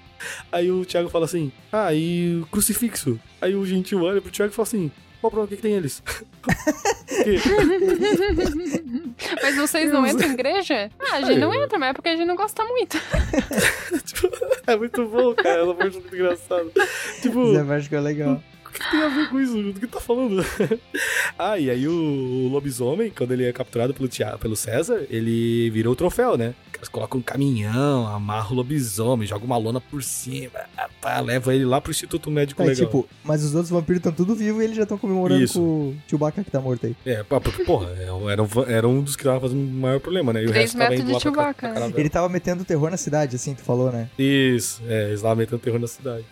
Aí 0.51 0.71
o 0.71 0.85
Thiago 0.85 1.09
fala 1.11 1.27
assim, 1.27 1.53
ah, 1.73 1.93
e 1.95 2.41
o 2.43 2.47
crucifixo? 2.47 3.21
Aí 3.41 3.55
o 3.55 3.65
Gentil 3.67 4.03
olha 4.03 4.21
pro 4.23 4.31
Thiago 4.31 4.53
e 4.53 4.55
fala 4.55 4.67
assim, 4.67 4.91
pô, 5.21 5.31
pronto, 5.31 5.45
o 5.45 5.49
que, 5.49 5.57
que 5.57 5.63
tem 5.63 5.75
eles? 5.75 6.03
Mas 9.45 9.57
vocês 9.57 9.93
não 9.93 10.07
entram 10.07 10.29
em 10.29 10.33
igreja? 10.33 10.91
Ah, 10.99 11.17
a 11.17 11.23
gente 11.23 11.39
não 11.39 11.53
entra, 11.55 11.79
mas 11.79 11.91
é 11.91 11.93
porque 11.93 12.09
a 12.09 12.17
gente 12.17 12.27
não 12.27 12.37
gosta 12.37 12.65
muito. 12.65 12.99
Tipo, 14.05 14.29
é 14.67 14.77
muito 14.77 15.07
bom, 15.07 15.35
cara, 15.35 15.61
ela 15.61 15.75
foi 15.75 15.91
muito 15.91 16.15
engraçado. 16.15 16.73
Tipo, 17.21 17.53
Zé 17.55 17.63
Mágico 17.63 17.95
é 17.95 18.01
legal. 18.01 18.43
O 18.67 18.71
que 18.71 18.91
tem 18.91 19.03
a 19.03 19.09
ver 19.09 19.29
com 19.29 19.41
isso? 19.41 19.63
Do 19.63 19.79
que 19.81 19.87
tá 19.87 20.01
falando? 20.01 20.45
ah, 21.39 21.59
e 21.59 21.71
aí 21.71 21.87
o, 21.87 21.93
o 21.93 22.49
lobisomem, 22.49 23.11
quando 23.17 23.33
ele 23.33 23.45
é 23.45 23.53
capturado 23.53 23.95
pelo, 23.95 24.09
Tia- 24.09 24.37
pelo 24.39 24.57
César, 24.57 25.07
ele 25.11 25.71
vira 25.71 25.89
o 25.91 25.95
troféu, 25.95 26.37
né? 26.37 26.55
Colocam 26.89 27.21
um 27.21 27.23
caminhão, 27.23 28.07
amarra 28.07 28.53
o 28.53 28.55
lobisomem, 28.55 29.27
joga 29.27 29.45
uma 29.45 29.57
lona 29.57 29.81
por 29.81 30.03
cima, 30.03 30.61
pá, 31.01 31.21
leva 31.21 31.55
ele 31.55 31.65
lá 31.65 31.81
pro 31.81 31.91
Instituto 31.91 32.31
Médico 32.31 32.55
Tá, 32.55 32.65
e, 32.65 32.69
Legal. 32.69 32.87
tipo, 32.87 33.09
mas 33.23 33.43
os 33.43 33.55
outros 33.55 33.71
vampiros 33.71 33.99
estão 33.99 34.13
tudo 34.13 34.35
vivos 34.35 34.61
e 34.61 34.65
eles 34.65 34.77
já 34.77 34.85
estão 34.85 34.97
comemorando 34.97 35.43
Isso. 35.43 35.59
com 35.59 35.65
o 35.65 35.97
Chewbacca 36.09 36.45
que 36.45 36.51
tá 36.51 36.61
morto 36.61 36.87
aí. 36.87 36.97
É, 37.05 37.23
porque, 37.23 37.65
porra, 37.65 37.91
era 38.31 38.43
um, 38.43 38.49
era 38.67 38.89
um 38.89 39.03
dos 39.03 39.17
que 39.17 39.25
tava 39.25 39.41
fazendo 39.41 39.61
o 39.61 39.81
maior 39.81 40.01
problema, 40.01 40.33
né? 40.33 40.43
E 40.43 40.47
o 40.47 40.51
Três 40.51 40.73
resto 40.73 40.79
tava 40.79 40.95
indo 40.95 41.05
lá 41.07 41.11
pra, 41.13 41.21
Chewbacca, 41.21 41.69
pra 41.71 41.89
né? 41.89 41.95
Ele 41.97 42.09
tava 42.09 42.29
metendo 42.29 42.65
terror 42.65 42.91
na 42.91 42.97
cidade, 42.97 43.37
assim, 43.37 43.55
tu 43.55 43.63
falou, 43.63 43.91
né? 43.91 44.09
Isso, 44.19 44.83
é, 44.87 45.09
eles 45.09 45.23
lá 45.23 45.35
metendo 45.35 45.59
terror 45.59 45.79
na 45.79 45.87
cidade. 45.87 46.25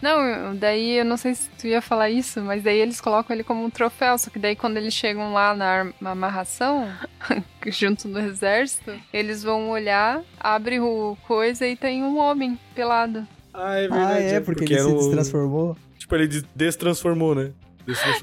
Não, 0.00 0.56
daí 0.56 0.98
eu 0.98 1.04
não 1.04 1.16
sei 1.16 1.34
se 1.34 1.48
tu 1.58 1.66
ia 1.66 1.82
falar 1.82 2.10
isso, 2.10 2.40
mas 2.40 2.62
daí 2.62 2.78
eles 2.78 3.00
colocam 3.00 3.34
ele 3.34 3.44
como 3.44 3.64
um 3.64 3.70
troféu. 3.70 4.16
Só 4.18 4.30
que 4.30 4.38
daí 4.38 4.56
quando 4.56 4.76
eles 4.76 4.94
chegam 4.94 5.32
lá 5.32 5.54
na 5.54 6.10
amarração, 6.10 6.88
junto 7.68 8.08
do 8.08 8.18
exército, 8.18 8.92
eles 9.12 9.42
vão 9.42 9.70
olhar, 9.70 9.89
abre 10.38 10.80
o 10.80 11.16
coisa 11.26 11.66
e 11.66 11.76
tem 11.76 12.02
um 12.02 12.18
homem 12.18 12.58
pelado. 12.74 13.26
Ah, 13.52 13.74
é 13.76 13.86
Ah, 13.86 13.88
verdade. 13.88 14.34
é, 14.34 14.40
porque 14.40 14.64
ele 14.64 14.74
era 14.74 14.84
se 14.84 14.90
o- 14.90 14.96
destransformou. 14.98 15.76
Tipo, 15.98 16.14
ele 16.16 16.28
des- 16.28 16.44
destransformou, 16.54 17.34
né? 17.34 17.50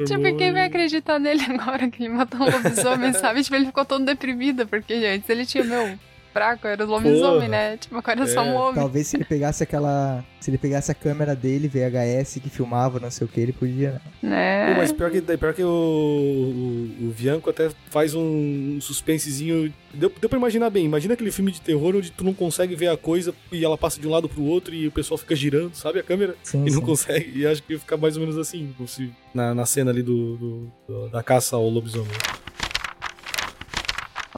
Tipo, 0.06 0.38
quem 0.38 0.54
vai 0.54 0.66
acreditar 0.66 1.20
nele 1.20 1.42
agora 1.50 1.90
que 1.90 2.04
ele 2.04 2.14
matou 2.14 2.40
um 2.42 2.46
lobisomem, 2.52 3.12
sabe? 3.14 3.44
Tipo, 3.44 3.56
ele 3.56 3.66
ficou 3.66 3.84
todo 3.84 4.06
deprimido, 4.06 4.66
porque 4.68 4.94
antes 4.94 5.30
ele 5.30 5.46
tinha, 5.46 5.64
meu, 5.64 5.98
fraco, 6.38 6.68
era 6.68 6.86
o 6.86 6.88
lobisomem, 6.90 7.48
né? 7.50 7.78
Tipo, 7.78 7.98
agora 7.98 8.24
é 8.24 8.28
só 8.28 8.42
um 8.42 8.48
É. 8.50 8.54
homem. 8.54 8.76
Talvez 8.76 9.08
se 9.08 9.18
ele 9.18 9.26
pegasse 9.26 9.64
aquela. 9.64 10.24
Se 10.40 10.50
ele 10.52 10.58
pegasse 10.58 10.92
a 10.92 10.94
câmera 10.96 11.36
dele, 11.36 11.68
VHS, 11.68 12.40
que 12.40 12.50
filmava, 12.50 13.00
não 13.00 13.10
sei 13.12 13.26
o 13.26 13.28
que, 13.28 13.40
ele 13.40 13.52
podia. 13.52 14.00
Né? 14.22 14.68
Pô, 14.74 14.78
mas 14.78 14.92
pior 14.92 15.10
que, 15.12 15.20
pior 15.22 15.54
que 15.54 15.64
o, 15.64 15.68
o, 15.68 17.08
o 17.08 17.14
Bianco 17.18 17.50
até 17.50 17.70
faz 17.90 18.14
um 18.14 18.78
suspensezinho. 18.80 19.74
Deu, 19.94 20.12
deu 20.22 20.30
pra 20.30 20.38
imaginar 20.38 20.70
bem. 20.70 20.86
Imagina 20.86 21.16
aquele 21.16 21.32
filme 21.32 21.52
de 21.52 21.60
terror 21.60 21.96
onde 21.96 22.12
tu 22.12 22.24
não 22.24 22.34
consegue 22.34 22.76
ver 22.76 22.88
a 22.90 22.98
coisa 22.98 23.34
e 23.52 23.66
ela 23.66 23.78
passa 23.78 24.00
de 24.00 24.08
um 24.08 24.12
lado 24.12 24.30
pro 24.30 24.44
outro 24.44 24.76
e 24.76 24.88
o 24.88 24.92
pessoal 24.92 25.18
fica 25.18 25.36
girando, 25.36 25.74
sabe? 25.74 26.00
A 26.00 26.04
câmera. 26.04 26.36
Sim, 26.44 26.60
E 26.66 26.70
não 26.70 26.80
sim. 26.80 26.86
consegue. 26.86 27.40
E 27.40 27.48
acho 27.48 27.64
que 27.64 27.74
ia 27.74 27.80
ficar 27.80 27.98
mais 27.98 28.16
ou 28.16 28.22
menos 28.22 28.38
assim, 28.38 28.74
como 28.78 28.88
se- 28.88 29.10
na, 29.34 29.56
na 29.56 29.66
cena 29.66 29.90
ali 29.92 30.04
do, 30.04 30.38
do- 30.38 30.72
do- 30.88 31.10
da 31.10 31.24
caça 31.24 31.56
ao 31.56 31.68
lobisomem. 31.68 32.12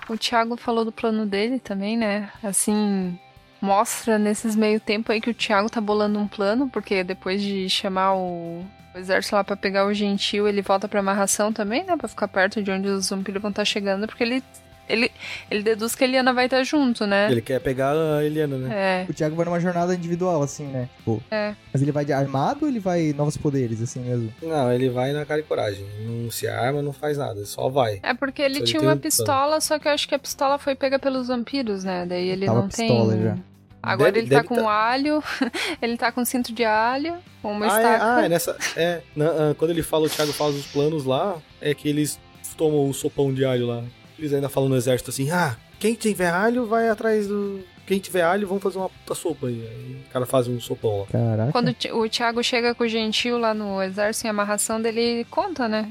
O 0.10 0.18
Thiago 0.18 0.58
falou 0.58 0.84
do 0.84 0.92
plano 0.92 1.26
dele 1.26 1.60
também, 1.60 1.96
né? 1.96 2.32
Assim, 2.44 3.18
mostra 3.62 4.18
nesses 4.18 4.56
meio 4.56 4.80
tempo 4.80 5.12
aí 5.12 5.22
que 5.22 5.30
o 5.30 5.34
Thiago 5.34 5.70
tá 5.70 5.80
bolando 5.80 6.18
um 6.18 6.28
plano, 6.28 6.68
porque 6.68 7.04
depois 7.04 7.42
de 7.42 7.70
chamar 7.70 8.16
o, 8.16 8.66
o 8.96 8.98
exército 8.98 9.36
lá 9.36 9.44
pra 9.44 9.56
pegar 9.56 9.86
o 9.86 9.94
gentil, 9.94 10.48
ele 10.48 10.64
volta 10.64 10.88
pra 10.88 11.00
amarração 11.00 11.54
também, 11.54 11.84
né? 11.84 11.96
Pra 11.96 12.08
ficar 12.08 12.28
perto 12.28 12.64
de 12.64 12.72
onde 12.72 12.88
os 12.88 13.10
vampiros 13.10 13.42
vão 13.42 13.52
estar 13.52 13.66
chegando, 13.66 14.08
porque 14.08 14.24
ele, 14.24 14.44
ele, 14.90 15.12
ele 15.50 15.64
deduz 15.64 15.96
que 15.96 16.04
a 16.04 16.08
Eliana 16.08 16.34
vai 16.34 16.46
estar 16.46 16.64
junto, 16.64 17.06
né? 17.08 17.32
Ele 17.32 17.42
quer 17.42 17.60
pegar 17.62 17.94
a 17.94 18.24
Eliana, 18.26 18.58
né? 18.58 19.04
É. 19.06 19.06
O 19.10 19.14
Thiago 19.14 19.36
vai 19.36 19.46
numa 19.46 19.60
jornada 19.60 19.94
individual, 19.96 20.42
assim, 20.42 20.66
né? 20.66 20.90
Tipo, 20.98 21.22
É. 21.32 21.54
Mas 21.72 21.82
ele 21.82 21.92
vai 21.92 22.04
de 22.04 22.12
armado 22.12 22.60
ou 22.64 22.68
ele 22.68 22.80
vai 22.80 23.14
novos 23.16 23.38
poderes, 23.38 23.82
assim 23.82 24.00
mesmo? 24.02 24.34
Não, 24.42 24.72
ele 24.74 24.90
vai 24.90 25.14
na 25.14 25.26
cara 25.26 25.40
e 25.40 25.44
coragem. 25.44 25.86
Não 26.02 26.30
se 26.32 26.48
arma, 26.48 26.82
não 26.82 26.92
faz 26.92 27.18
nada, 27.18 27.46
só 27.46 27.70
vai. 27.70 28.00
É 28.04 28.14
porque 28.14 28.42
ele 28.42 28.56
Só 28.56 28.60
ele 28.60 28.66
tinha 28.68 28.80
tem 28.80 28.88
uma 28.90 28.96
um 28.96 28.98
plano. 28.98 29.02
pistola, 29.02 29.62
só 29.62 29.78
que 29.80 29.88
eu 29.88 29.92
acho 29.92 30.08
que 30.08 30.16
a 30.16 30.20
pistola 30.20 30.58
foi 30.58 30.76
pega 30.76 30.98
pelos 31.00 31.28
vampiros, 31.28 31.84
né? 31.84 32.06
Daí 32.08 32.28
ele 32.30 32.46
Tava 32.48 32.62
não 32.62 32.68
pistola 32.68 33.14
tem. 33.14 33.24
já. 33.24 33.38
Agora 33.82 34.12
Deve- 34.12 34.26
ele 34.26 34.36
tá 34.36 34.44
com 34.44 34.56
tá- 34.56 34.72
alho, 34.72 35.24
ele 35.82 35.96
tá 35.98 36.12
com 36.12 36.26
cinto 36.26 36.52
de 36.52 36.66
alho, 36.66 37.16
com 37.42 37.54
uma 37.54 37.66
Ah, 37.66 37.70
é, 37.80 37.82
estaca. 37.82 38.16
ah, 38.16 38.26
é 38.26 38.30
nessa. 38.30 38.58
É, 38.76 39.02
na- 39.16 39.26
ah, 39.52 39.56
quando 39.58 39.72
ele 39.72 39.82
fala, 39.82 40.06
o 40.08 40.10
Thiago 40.10 40.34
faz 40.34 40.54
os 40.54 40.66
planos 40.66 41.06
lá, 41.06 41.38
é 41.62 41.74
que 41.74 41.88
eles 41.88 42.20
tomam 42.58 42.90
o 42.90 42.94
sopão 42.94 43.34
de 43.34 43.46
alho 43.46 43.68
lá. 43.68 43.84
Eles 44.20 44.34
ainda 44.34 44.50
falam 44.50 44.70
no 44.70 44.76
exército 44.76 45.10
assim: 45.10 45.32
ah, 45.32 45.56
quem 45.80 45.94
tiver 45.96 46.30
alho 46.30 46.66
vai 46.66 46.90
atrás 46.90 47.28
do. 47.28 47.62
Quem 47.88 47.98
tiver 47.98 48.22
alho, 48.22 48.48
vamos 48.48 48.62
fazer 48.62 48.78
uma 48.78 48.88
puta 48.90 49.16
sopa 49.16 49.48
aí. 49.48 49.68
Aí 49.68 49.98
o 50.08 50.14
cara 50.14 50.24
faz 50.28 50.48
um 50.48 50.60
sopão 50.60 51.00
lá. 51.00 51.06
Caraca. 51.08 51.52
Quando 51.52 51.76
o 51.94 52.08
Thiago 52.08 52.44
chega 52.44 52.76
com 52.76 52.84
o 52.84 52.88
gentil 52.88 53.40
lá 53.40 53.52
no 53.52 53.82
exército 53.82 54.28
em 54.28 54.30
amarração 54.30 54.80
dele, 54.80 55.00
ele 55.02 55.24
conta, 55.26 55.68
né? 55.68 55.90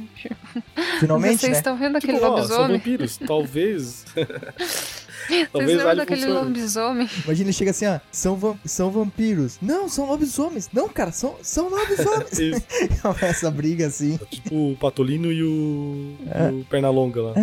Finalmente, 1.00 1.38
Vocês 1.40 1.52
né? 1.54 1.58
estão 1.58 1.76
vendo 1.76 1.96
aquele 1.96 2.12
Tipo, 2.12 2.24
ó, 2.26 2.28
são 2.28 2.36
lobisomem? 2.36 2.76
vampiros. 2.78 3.16
Talvez. 3.26 4.04
Vocês 5.48 5.48
Talvez 5.52 5.70
lembram 5.70 5.86
vale 5.86 6.00
daquele 6.00 6.20
funcione. 6.22 6.44
lobisomem? 6.46 7.10
Imagina 7.24 7.46
ele 7.48 7.52
chega 7.52 7.70
assim, 7.70 7.86
ó, 7.86 7.98
são, 8.10 8.36
vam- 8.36 8.58
são 8.64 8.90
vampiros. 8.90 9.58
Não, 9.60 9.88
são 9.88 10.06
lobisomens. 10.06 10.68
Não, 10.72 10.88
cara, 10.88 11.12
são, 11.12 11.36
são 11.42 11.68
lobisomens. 11.68 12.32
Isso. 12.38 12.62
Começa 13.02 13.48
a 13.48 13.50
briga 13.50 13.86
assim. 13.86 14.18
Tipo 14.30 14.72
o 14.72 14.76
Patolino 14.76 15.30
e 15.32 15.42
o, 15.42 16.16
É. 16.30 16.50
o 16.50 16.64
Pernalonga 16.64 17.22
lá. 17.22 17.34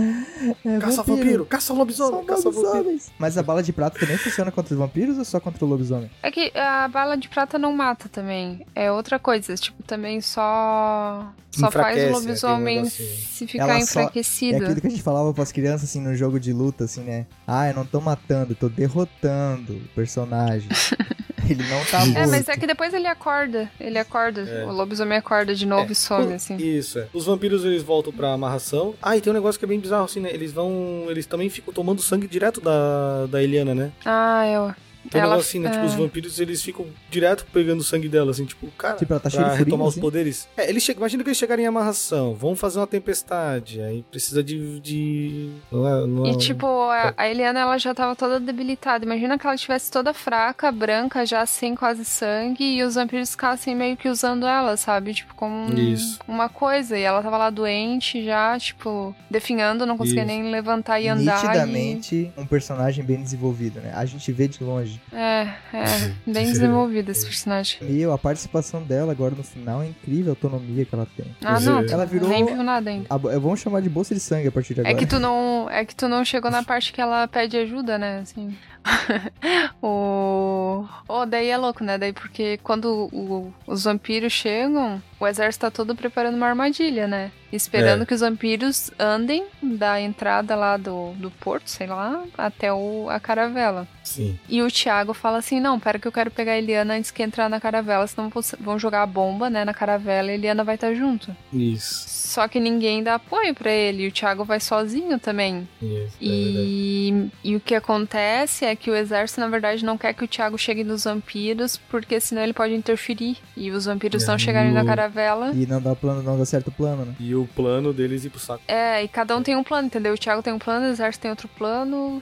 É, 0.66 0.80
Caça 0.80 1.04
vampiro, 1.04 1.46
caça 1.46 1.74
lobisomem, 1.74 2.16
São 2.18 2.26
caça 2.26 2.44
vampiro. 2.50 2.66
lobisomens. 2.68 3.12
Mas 3.20 3.38
a 3.38 3.44
bala 3.44 3.62
de 3.64 3.72
prata 3.74 4.00
também 4.00 4.18
funciona 4.18 4.52
contra 4.52 4.74
os 4.74 4.80
vampiros 4.80 5.18
ou 5.18 5.26
só 5.26 5.40
contra 5.40 5.64
o 5.64 5.68
lobisomem? 5.68 6.10
É 6.24 6.32
que 6.32 6.52
a 6.58 6.88
bala 6.88 7.16
de 7.16 7.28
prata 7.30 7.58
não 7.60 7.72
mata 7.74 8.10
também. 8.10 8.66
É 8.76 8.92
outra 8.92 9.20
coisa. 9.20 9.54
Tipo, 9.56 9.82
também 9.84 10.22
só. 10.22 11.32
Só 11.52 11.68
Enfraquece, 11.68 11.96
faz 12.00 12.06
né? 12.06 12.12
o 12.12 12.20
lobisomem 12.20 12.66
Tem 12.66 12.78
um 12.80 12.84
negocinho. 12.84 13.10
se 13.30 13.48
ficar 13.48 13.64
Ela 13.64 13.74
só- 13.74 13.78
É 13.78 14.04
enfraquecido. 14.04 14.58
aquilo 14.66 14.82
que 14.82 14.88
a 14.88 14.90
gente 14.90 15.02
falava 15.02 15.34
pras 15.34 15.52
crianças, 15.54 15.84
assim, 15.90 16.02
no 16.02 16.14
jogo 16.14 16.38
de 16.38 16.52
luta, 16.52 16.84
assim, 16.84 17.00
né? 17.02 17.26
Ah, 17.48 17.66
não 17.76 17.86
tô 17.86 18.02
matando, 18.02 18.54
eu 18.54 18.56
tô 18.56 18.70
derrotando 18.70 19.74
o 19.74 19.88
personagem. 19.94 20.70
Ele 21.50 21.64
não 21.70 21.86
tá 21.86 22.00
morto. 22.06 22.18
É, 22.18 22.28
mas 22.28 22.50
é 22.50 22.58
que 22.58 22.66
depois 22.66 22.94
ele 22.94 23.08
acorda. 23.08 23.70
Ele 23.80 24.00
acorda. 24.00 24.42
É. 24.42 24.66
O 24.66 24.72
lobisomem 24.72 25.18
acorda 25.18 25.54
de 25.54 25.66
novo 25.66 25.92
e 25.92 25.96
some, 25.96 26.34
assim. 26.34 26.58
Isso, 26.58 26.98
é. 26.98 27.08
Os 27.14 27.26
vampiros 27.26 27.64
eles 27.64 27.84
voltam 27.84 28.12
pra 28.12 28.34
amarração. 28.34 28.96
Ah, 29.02 29.16
e 29.16 29.22
tem 29.22 29.32
um 29.32 29.36
negócio 29.36 29.60
que 29.60 29.66
é 29.66 29.68
bem 29.68 29.80
bizarro, 29.80 30.06
assim, 30.06 30.20
né? 30.20 30.32
Eles 30.34 30.52
vão. 30.52 31.06
Eles 31.08 31.28
também 31.28 31.50
ficam 31.50 31.74
tomando 31.74 32.02
sangue 32.02 32.28
direto 32.28 32.60
da, 32.60 33.28
da 33.28 33.44
Eliana, 33.44 33.76
né? 33.76 33.92
Ah, 34.04 34.48
eu. 34.48 34.74
Tem 35.10 35.22
um 35.22 35.24
Ela- 35.24 35.32
negócio 35.34 35.50
assim, 35.50 35.60
né? 35.60 35.70
Tipo, 35.70 35.84
é. 35.84 35.88
os 35.88 35.94
vampiros 35.94 36.40
eles 36.40 36.62
ficam 36.62 36.86
direto 37.10 37.46
pegando 37.54 37.80
o 37.80 37.84
sangue 37.84 38.10
dela, 38.10 38.32
assim, 38.32 38.46
tipo, 38.46 38.68
cara. 38.78 38.96
Tipo, 38.98 39.14
ela 39.14 39.20
tá 39.20 39.30
cheia 39.30 39.44
pra 39.46 39.54
retomar 39.56 39.88
os 39.88 39.94
assim? 39.94 40.02
poderes. 40.02 40.48
É, 40.58 40.70
eles 40.70 40.84
chegam. 40.84 41.02
Imagina 41.02 41.24
que 41.24 41.30
eles 41.30 41.38
chegarem 41.38 41.66
em 41.66 41.68
amarração, 41.68 42.34
vão 42.34 42.56
fazer 42.56 42.80
uma 42.80 42.88
tempestade, 42.88 43.82
aí 43.82 44.04
precisa 44.10 44.44
de. 44.44 44.80
de... 44.80 45.50
Não 45.72 45.88
é, 45.88 46.08
não 46.08 46.26
é- 46.26 46.30
E 46.32 46.38
tipo, 46.38 46.66
a, 46.68 47.14
a 47.18 47.30
Eliana 47.30 47.60
ela 47.60 47.78
já 47.78 47.94
tava 47.94 48.16
toda 48.16 48.40
debilitada. 48.40 49.06
Imagina 49.06 49.38
que 49.38 49.46
ela 49.46 49.56
estivesse 49.56 49.92
toda 49.92 50.14
fraca, 50.14 50.72
branca, 50.72 51.26
já 51.26 51.46
sem 51.46 51.76
quase 51.76 52.04
sangue, 52.06 52.64
e 52.64 52.84
os 52.84 52.96
vampiros 52.96 53.32
ficassem 53.32 53.76
meio 53.76 53.96
que 53.98 54.10
usando 54.10 54.46
ela, 54.46 54.76
sabe? 54.78 55.14
Tipo, 55.14 55.36
como 55.36 55.54
um- 55.54 55.74
Isso. 55.94 56.20
uma 56.28 56.50
coisa. 56.50 56.98
E 56.98 57.02
ela 57.04 57.22
tava 57.22 57.38
lá 57.38 57.50
doente 57.50 58.24
já, 58.24 58.58
tipo, 58.60 59.16
definhando, 59.30 59.86
não 59.86 59.98
conseguia 59.98 60.24
Isso. 60.24 60.28
nem 60.32 60.52
levantar 60.52 61.00
e 61.00 61.08
andar. 61.08 61.36
Nitidamente 61.44 62.32
um 62.38 62.46
personagem 62.46 63.04
bem 63.04 63.22
desenvolvido, 63.22 63.80
né? 63.80 63.92
A 63.96 64.06
gente 64.06 64.32
vê 64.32 64.48
de 64.48 64.64
longe. 64.64 64.95
E... 65.12 65.16
É, 65.16 65.54
é, 65.74 66.14
bem 66.32 66.46
desenvolvido 66.46 67.10
esse 67.12 67.26
personagem. 67.26 67.80
Meu, 67.82 68.14
a 68.14 68.18
participação 68.18 68.82
dela 68.84 69.12
agora 69.12 69.34
no 69.36 69.44
final 69.44 69.82
é 69.82 69.88
incrível 69.88 70.32
a 70.32 70.36
autonomia 70.36 70.86
que 70.86 70.94
ela 70.96 71.08
tem. 71.16 71.26
Ah, 71.44 71.60
não, 71.60 71.80
Ela 71.80 72.06
tu 72.06 72.12
virou- 72.12 72.30
nem 72.30 72.46
viu 72.46 72.64
nada 72.64 72.90
ainda. 72.90 73.06
A, 73.10 73.18
vamos 73.18 73.60
chamar 73.60 73.82
de 73.82 73.90
bolsa 73.90 74.14
de 74.14 74.20
sangue 74.20 74.48
a 74.48 74.52
partir 74.52 74.74
de 74.74 74.80
É 74.82 74.84
agora. 74.84 74.96
que 74.98 75.06
tu 75.06 75.20
não, 75.20 75.70
é 75.70 75.84
que 75.86 75.96
tu 75.96 76.08
não 76.08 76.24
chegou 76.26 76.50
na 76.52 76.64
parte 76.64 76.92
que 76.94 77.02
ela 77.02 77.28
pede 77.28 77.58
ajuda, 77.58 77.98
né? 77.98 78.20
Assim. 78.20 78.56
o, 79.82 80.86
oh, 81.08 81.26
daí 81.26 81.50
é 81.50 81.58
louco, 81.58 81.84
né? 81.84 81.98
Daí 81.98 82.14
porque 82.14 82.60
quando 82.64 83.10
o- 83.12 83.54
os 83.68 83.84
vampiros 83.84 84.34
chegam, 84.34 85.02
o 85.26 85.28
exército 85.28 85.62
tá 85.66 85.72
todo 85.72 85.96
preparando 85.96 86.36
uma 86.36 86.48
armadilha, 86.48 87.08
né? 87.08 87.32
Esperando 87.52 88.04
É. 88.04 88.06
que 88.06 88.14
os 88.14 88.20
vampiros 88.20 88.92
andem 89.00 89.46
da 89.62 90.00
entrada 90.02 90.56
lá 90.56 90.76
do, 90.76 91.12
do 91.14 91.32
porto, 91.32 91.70
sei 91.70 91.88
lá, 91.88 92.24
até 92.38 92.74
o, 92.74 93.08
a 93.10 93.20
caravela. 93.20 93.88
Sim. 94.04 94.38
E 94.50 94.62
o 94.62 94.70
Thiago 94.70 95.14
fala 95.14 95.38
assim: 95.38 95.60
não, 95.62 95.80
pera 95.80 95.98
que 95.98 96.08
eu 96.08 96.12
quero 96.12 96.30
pegar 96.30 96.52
a 96.54 96.58
Eliana 96.58 96.96
antes 96.96 97.12
que 97.12 97.24
entrar 97.24 97.50
na 97.50 97.60
caravela, 97.62 98.06
senão 98.08 98.30
vão- 98.60 98.78
jogar 98.78 99.04
a 99.04 99.06
bomba, 99.06 99.50
né, 99.50 99.64
na 99.64 99.74
caravela 99.74 100.28
e 100.30 100.32
a 100.32 100.34
Eliana 100.36 100.64
vai 100.64 100.76
estar 100.76 100.94
junto. 100.94 101.36
Isso. 101.54 102.04
Só 102.10 102.48
que 102.48 102.60
ninguém 102.60 103.02
dá 103.02 103.16
apoio 103.16 103.56
pra 103.56 103.72
ele, 103.72 104.04
e 104.04 104.08
o 104.08 104.12
Thiago 104.12 104.44
vai 104.44 104.60
sozinho 104.60 105.18
também. 105.18 105.68
Isso. 105.82 106.18
é. 106.22 106.26
E, 106.26 107.30
e 107.44 107.56
o 107.56 107.60
que 107.62 107.74
acontece 107.76 108.66
é 108.66 108.76
que 108.76 108.92
o 108.92 108.96
exército, 108.96 109.40
na 109.40 109.48
verdade, 109.48 109.86
não 109.86 109.98
quer 109.98 110.14
que 110.14 110.24
o 110.26 110.28
Thiago 110.28 110.58
chegue 110.58 110.84
nos 110.84 111.06
vampiros, 111.06 111.78
porque 111.90 112.20
senão 112.20 112.42
ele 112.42 112.54
pode 112.54 112.74
interferir. 112.74 113.38
E 113.56 113.72
os 113.72 113.86
vampiros 113.86 114.24
É, 114.24 114.28
não 114.28 114.38
chegarem 114.38 114.72
na 114.74 114.82
no- 114.84 114.90
caravela. 115.16 115.52
E 115.54 115.66
não 115.66 115.82
dá 115.82 115.96
plano, 115.96 116.22
não 116.22 116.38
dá 116.38 116.46
certo 116.46 116.68
o 116.68 116.72
plano, 116.72 117.06
né? 117.06 117.16
E 117.20 117.34
o 117.34 117.48
plano 117.56 117.94
deles 117.94 118.26
ir 118.26 118.30
pro 118.30 118.40
saco. 118.40 118.62
É, 118.68 119.04
e 119.04 119.08
cada 119.08 119.36
um 119.36 119.42
tem 119.42 119.56
um 119.56 119.64
plano, 119.64 119.88
entendeu? 119.88 120.14
O 120.14 120.18
Thiago 120.18 120.44
tem 120.44 120.54
um 120.54 120.60
plano, 120.60 120.86
o 120.86 120.90
exército 120.90 121.22
tem 121.24 121.32
outro 121.32 121.48
plano, 121.48 122.22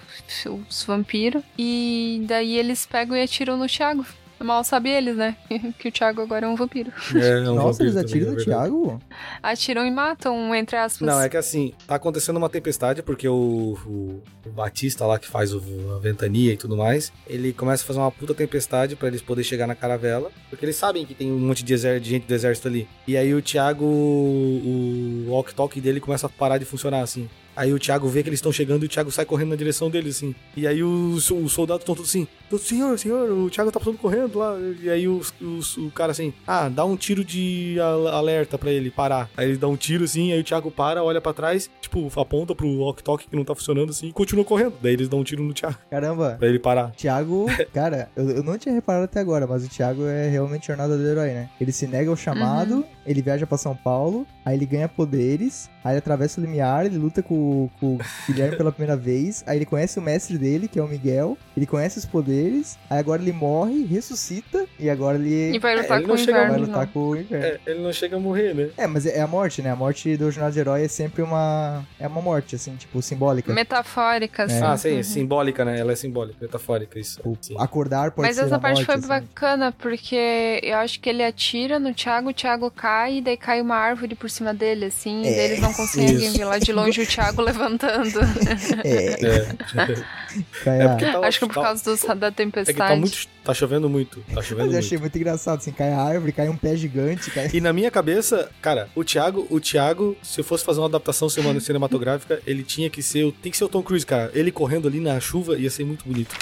os 0.69 0.83
vampiros. 0.83 1.43
E 1.57 2.23
daí 2.27 2.55
eles 2.55 2.85
pegam 2.85 3.17
e 3.17 3.21
atiram 3.21 3.57
no 3.57 3.67
Thiago. 3.67 4.05
Mal 4.43 4.63
sabe 4.63 4.89
eles, 4.89 5.15
né? 5.15 5.35
que 5.79 5.87
o 5.87 5.91
Thiago 5.91 6.21
agora 6.21 6.45
é 6.45 6.49
um 6.49 6.55
vampiro. 6.55 6.91
É, 7.15 7.29
é 7.29 7.49
um 7.49 7.55
Nossa, 7.55 7.83
vampiro 7.83 7.89
eles 7.89 7.97
atiram 7.97 8.27
é 8.27 8.29
no 8.31 8.35
verdade. 8.35 8.45
Thiago? 8.45 9.01
Atiram 9.41 9.85
e 9.85 9.91
matam, 9.91 10.53
entre 10.55 10.75
aspas. 10.75 11.07
Não, 11.07 11.21
é 11.21 11.29
que 11.29 11.37
assim, 11.37 11.73
tá 11.87 11.95
acontecendo 11.95 12.37
uma 12.37 12.49
tempestade 12.49 13.01
porque 13.01 13.27
o, 13.27 13.77
o, 13.85 14.23
o 14.45 14.49
Batista 14.49 15.05
lá 15.05 15.17
que 15.17 15.27
faz 15.27 15.53
o, 15.53 15.61
a 15.95 15.99
ventania 15.99 16.53
e 16.53 16.57
tudo 16.57 16.75
mais, 16.75 17.11
ele 17.27 17.53
começa 17.53 17.83
a 17.83 17.87
fazer 17.87 17.99
uma 17.99 18.11
puta 18.11 18.33
tempestade 18.33 18.95
pra 18.95 19.07
eles 19.07 19.21
poderem 19.21 19.47
chegar 19.47 19.67
na 19.67 19.75
caravela, 19.75 20.31
porque 20.49 20.65
eles 20.65 20.75
sabem 20.75 21.05
que 21.05 21.13
tem 21.13 21.31
um 21.31 21.39
monte 21.39 21.63
de, 21.63 21.75
de 21.75 22.09
gente 22.09 22.27
do 22.27 22.33
exército 22.33 22.67
ali. 22.67 22.87
E 23.07 23.15
aí 23.17 23.33
o 23.33 23.41
Thiago, 23.41 23.85
o, 23.85 25.25
o 25.27 25.31
walk-talk 25.31 25.79
dele 25.79 25.99
começa 25.99 26.27
a 26.27 26.29
parar 26.29 26.57
de 26.57 26.65
funcionar 26.65 27.01
assim. 27.01 27.29
Aí 27.55 27.73
o 27.73 27.79
Thiago 27.79 28.07
vê 28.07 28.23
que 28.23 28.29
eles 28.29 28.37
estão 28.39 28.51
chegando 28.51 28.83
e 28.83 28.85
o 28.85 28.89
Thiago 28.89 29.11
sai 29.11 29.25
correndo 29.25 29.49
na 29.49 29.55
direção 29.55 29.89
deles, 29.89 30.17
assim. 30.17 30.33
E 30.55 30.65
aí 30.67 30.83
os, 30.83 31.29
os 31.29 31.51
soldados 31.51 31.81
estão 31.83 31.95
todos 31.95 32.09
assim, 32.09 32.27
senhor, 32.59 32.97
senhor, 32.99 33.29
o 33.31 33.49
Thiago 33.49 33.71
tá 33.71 33.79
passando 33.79 33.97
correndo 33.97 34.37
lá. 34.39 34.55
E 34.81 34.89
aí 34.89 35.07
os, 35.07 35.33
os- 35.41 35.77
o 35.77 35.89
cara 35.91 36.11
assim, 36.11 36.33
ah, 36.47 36.69
dá 36.69 36.85
um 36.85 36.95
tiro 36.95 37.23
de 37.23 37.77
al- 37.79 38.07
alerta 38.07 38.57
pra 38.57 38.71
ele 38.71 38.91
parar. 38.91 39.29
Aí 39.35 39.49
ele 39.49 39.57
dá 39.57 39.67
um 39.67 39.75
tiro 39.75 40.03
assim, 40.03 40.31
aí 40.31 40.39
o 40.39 40.43
Thiago 40.43 40.69
para, 40.71 41.03
olha 41.03 41.19
pra 41.21 41.33
trás, 41.33 41.69
tipo, 41.81 42.09
aponta 42.19 42.53
pro 42.55 42.67
walk-talk 42.67 43.27
que 43.27 43.35
não 43.35 43.43
tá 43.43 43.55
funcionando 43.55 43.89
assim 43.89 44.07
e 44.07 44.13
continua 44.13 44.45
correndo. 44.45 44.73
Daí 44.81 44.93
eles 44.93 45.09
dão 45.09 45.19
um 45.19 45.23
tiro 45.23 45.43
no 45.43 45.53
Thiago 45.53 45.77
Caramba. 45.89 46.35
pra 46.39 46.47
ele 46.47 46.59
parar. 46.59 46.91
Thiago, 46.91 47.45
cara, 47.73 48.09
eu, 48.15 48.29
eu 48.29 48.43
não 48.43 48.57
tinha 48.57 48.73
reparado 48.73 49.05
até 49.05 49.19
agora, 49.19 49.47
mas 49.47 49.65
o 49.65 49.69
Thiago 49.69 50.05
é 50.05 50.29
realmente 50.29 50.67
jornada 50.67 50.97
do 50.97 51.03
herói, 51.07 51.29
né? 51.29 51.49
Ele 51.59 51.71
se 51.71 51.87
nega 51.87 52.09
ao 52.09 52.15
chamado, 52.15 52.75
Uhum. 52.77 52.83
ele 53.05 53.21
viaja 53.21 53.45
pra 53.47 53.57
São 53.57 53.75
Paulo, 53.75 54.25
aí 54.45 54.55
ele 54.55 54.65
ganha 54.65 54.87
poderes, 54.87 55.69
aí 55.83 55.93
ele 55.93 55.99
atravessa 55.99 56.39
o 56.39 56.43
limiar, 56.43 56.85
ele 56.85 56.97
luta 56.97 57.21
com, 57.21 57.42
com 57.79 57.95
o 57.95 57.99
Guilherme 58.27 58.55
pela 58.57 58.71
primeira 58.71 58.95
vez, 58.95 59.43
aí 59.47 59.57
ele 59.57 59.65
conhece 59.65 59.99
o 59.99 60.01
mestre 60.01 60.37
dele, 60.37 60.67
que 60.67 60.79
é 60.79 60.83
o 60.83 60.87
Miguel, 60.87 61.37
ele 61.55 61.65
conhece 61.65 61.97
os 61.99 62.05
poderes, 62.05 62.77
aí 62.89 62.99
agora 62.99 63.21
ele 63.21 63.31
morre, 63.31 63.85
ressuscita, 63.85 64.65
e 64.79 64.89
agora 64.89 65.17
E 65.17 65.31
ele 65.31 65.59
vai 65.59 65.75
lutar 65.75 65.97
ele 65.97 66.05
com 66.07 66.13
o 66.13 66.15
não 66.15 66.17
chega- 66.17 66.31
vai 66.33 66.45
inverno. 66.47 66.65
de 66.65 66.71
lutar 66.71 66.87
com 66.87 66.99
o 66.99 67.15
inverno. 67.15 67.45
É, 67.45 67.59
ele 67.67 67.79
não 67.81 67.93
chega 67.93 68.15
a 68.17 68.19
morrer, 68.19 68.53
né? 68.53 68.69
É, 68.77 68.87
mas 68.87 69.05
é 69.05 69.21
a 69.21 69.27
morte, 69.27 69.61
né? 69.61 69.71
A 69.71 69.75
morte 69.75 70.15
do 70.17 70.29
jornada 70.31 70.53
de 70.53 70.59
herói 70.59 70.83
é 70.83 70.87
sempre 70.87 71.21
uma. 71.21 71.83
É 71.99 72.07
uma 72.07 72.21
morte, 72.21 72.55
assim, 72.55 72.75
tipo, 72.75 73.01
simbólica. 73.01 73.53
Metafórica, 73.53 74.43
assim. 74.43 74.61
Ah, 74.63 74.77
sim, 74.77 74.97
Uhum. 74.97 75.03
simbólica, 75.03 75.63
né? 75.65 75.79
Ela 75.79 75.91
é 75.91 75.95
simbólica, 75.95 76.37
metafórica, 76.41 76.99
isso. 76.99 77.21
Sim. 77.41 77.55
acordar 77.57 78.11
pode 78.11 78.27
Mas 78.27 78.37
ser 78.37 78.45
essa 78.45 78.55
a 78.55 78.59
parte 78.59 78.75
morte, 78.75 78.85
foi 78.85 78.95
assim. 78.95 79.07
bacana, 79.07 79.71
porque 79.71 80.59
eu 80.63 80.77
acho 80.77 80.99
que 80.99 81.09
ele 81.09 81.23
atira 81.23 81.79
no 81.79 81.93
Thiago, 81.93 82.29
o 82.29 82.33
Thiago 82.33 82.69
cai, 82.71 83.17
e 83.17 83.21
daí 83.21 83.37
cai 83.37 83.61
uma 83.61 83.75
árvore 83.75 84.15
por 84.15 84.29
cima 84.29 84.53
dele, 84.53 84.85
assim, 84.85 85.21
e 85.21 85.23
daí 85.23 85.33
É, 85.39 85.45
eles 85.45 85.59
não 85.59 85.71
conseguem 85.73 86.31
ver 86.33 86.45
lá 86.45 86.57
de 86.59 86.71
longe 86.71 87.01
o 87.01 87.05
Thiago 87.07 87.32
levantando. 87.41 88.19
É, 88.83 89.13
É. 89.23 90.83
É 90.83 90.87
porque 90.87 91.05
tá, 91.05 91.19
acho 91.27 91.39
que 91.39 91.45
por 91.47 91.53
tá- 91.55 91.61
causa 91.61 91.83
dos- 91.83 92.01
da 92.19 92.27
É 92.27 92.31
tempestade. 92.31 92.73
que 92.73 92.87
tá 92.87 92.95
muito. 92.95 93.27
Tá 93.43 93.53
chovendo 93.53 93.87
muito. 93.89 94.19
Tá 94.33 94.41
chovendo 94.41 94.67
Mas 94.67 94.67
eu 94.67 94.71
muito. 94.73 94.77
achei 94.77 94.97
muito 94.97 95.15
engraçado, 95.17 95.57
assim, 95.59 95.71
cai 95.71 95.91
a 95.91 96.01
árvore, 96.01 96.31
cai 96.31 96.49
um 96.49 96.55
pé 96.57 96.75
gigante, 96.75 97.29
cai... 97.29 97.49
E 97.53 97.61
na 97.61 97.71
minha 97.73 97.91
cabeça, 97.91 98.49
cara, 98.61 98.87
o 98.95 99.03
Thiago, 99.03 99.45
o 99.49 99.59
Thiago, 99.59 100.15
se 100.23 100.39
eu 100.41 100.43
fosse 100.45 100.63
fazer 100.65 100.79
uma 100.79 100.87
adaptação 100.87 101.29
semana 101.29 101.59
cinematográfica, 101.61 102.41
ele 102.47 102.63
tinha 102.63 102.89
que 102.89 103.03
ser, 103.03 103.31
tem 103.43 103.51
que 103.51 103.57
ser 103.57 103.65
o 103.65 103.69
Tom 103.69 103.83
Cruise, 103.83 104.05
cara. 104.05 104.31
Ele 104.33 104.51
correndo 104.51 104.87
ali 104.87 104.99
na 104.99 105.19
chuva 105.19 105.57
ia 105.57 105.69
ser 105.69 105.83
muito 105.85 106.05
bonito. 106.05 106.33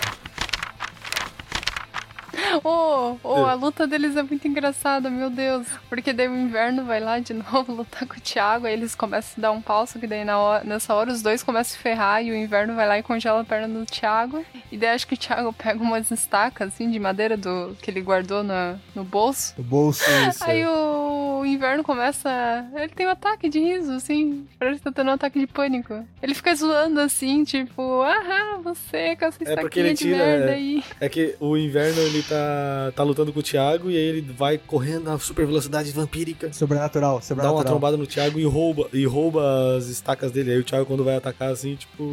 Oh, 3.23 3.41
oh, 3.41 3.45
a 3.45 3.53
luta 3.53 3.85
deles 3.87 4.15
é 4.15 4.23
muito 4.23 4.47
engraçada, 4.47 5.09
meu 5.09 5.29
Deus. 5.29 5.67
Porque 5.89 6.13
daí 6.13 6.27
o 6.27 6.35
inverno 6.37 6.83
vai 6.85 6.99
lá 6.99 7.19
de 7.19 7.33
novo 7.51 7.73
lutar 7.73 8.07
com 8.07 8.15
o 8.17 8.21
Thiago, 8.21 8.67
aí 8.67 8.73
eles 8.73 8.95
começam 8.95 9.33
a 9.37 9.41
dar 9.41 9.51
um 9.51 9.61
pau, 9.61 9.85
só 9.87 9.99
que 9.99 10.07
daí 10.07 10.23
na 10.25 10.37
hora- 10.37 10.63
nessa 10.63 10.93
hora 10.93 11.11
os 11.11 11.21
dois 11.21 11.43
começam 11.43 11.77
a 11.79 11.81
ferrar 11.81 12.23
e 12.23 12.31
o 12.31 12.35
inverno 12.35 12.75
vai 12.75 12.87
lá 12.87 12.97
e 12.99 13.03
congela 13.03 13.41
a 13.41 13.43
perna 13.45 13.67
do 13.79 13.85
Thiago. 13.85 14.45
E 14.71 14.77
daí 14.77 14.89
acho 14.89 15.07
que 15.07 15.13
o 15.13 15.17
Thiago 15.17 15.53
pega 15.57 15.81
umas 15.81 16.09
estacas, 16.11 16.69
assim, 16.69 16.89
de 16.89 16.99
madeira 16.99 17.35
do 17.37 17.75
que 17.81 17.89
ele 17.91 18.01
guardou 18.01 18.43
na, 18.43 18.75
no 18.95 19.03
bolso. 19.03 19.53
O 19.57 19.63
bolso. 19.63 20.03
Isso. 20.29 20.43
Aí 20.43 20.65
o 20.65 21.43
inverno 21.45 21.83
começa. 21.83 22.29
Ele 22.75 22.89
tem 22.89 23.07
um 23.07 23.11
ataque 23.11 23.49
de 23.49 23.59
riso, 23.59 23.91
assim. 23.93 24.47
Parece 24.59 24.77
que 24.79 24.83
tá 24.85 24.91
tendo 24.91 25.09
um 25.09 25.13
ataque 25.13 25.39
de 25.39 25.47
pânico. 25.47 26.05
Ele 26.21 26.33
fica 26.33 26.53
zoando 26.55 26.99
assim, 26.99 27.43
tipo, 27.43 28.01
ah, 28.03 28.59
você 28.63 29.15
com 29.15 29.25
essa 29.25 29.37
É 29.43 29.55
porque 29.55 29.79
estaquinha 29.79 29.85
ele 29.85 29.93
de 29.93 30.03
tira, 30.03 30.17
merda 30.17 30.51
é. 30.51 30.53
aí. 30.53 30.83
É 30.99 31.09
que 31.09 31.35
o 31.39 31.57
inverno 31.57 31.99
ele 32.01 32.23
tá, 32.23 32.91
tá 32.95 33.00
lutando 33.03 33.31
com 33.33 33.39
o 33.39 33.43
Thiago 33.43 33.89
e 33.89 33.95
aí 33.97 34.03
ele 34.03 34.21
vai 34.21 34.57
correndo 34.57 35.05
na 35.05 35.17
super 35.19 35.45
velocidade 35.45 35.91
vampírica. 35.91 36.51
Sobrenatural, 36.53 37.11
Dá 37.11 37.15
uma 37.15 37.21
sobrenatural. 37.21 37.63
trombada 37.65 37.97
no 37.97 38.05
Thiago 38.07 38.39
e 38.39 38.45
rouba, 38.45 38.87
e 38.93 39.05
rouba 39.05 39.75
as 39.77 39.87
estacas 39.87 40.31
dele. 40.31 40.51
Aí 40.51 40.59
o 40.59 40.63
Thiago, 40.63 40.85
quando 40.85 41.03
vai 41.03 41.15
atacar, 41.15 41.51
assim, 41.51 41.75
tipo. 41.75 42.03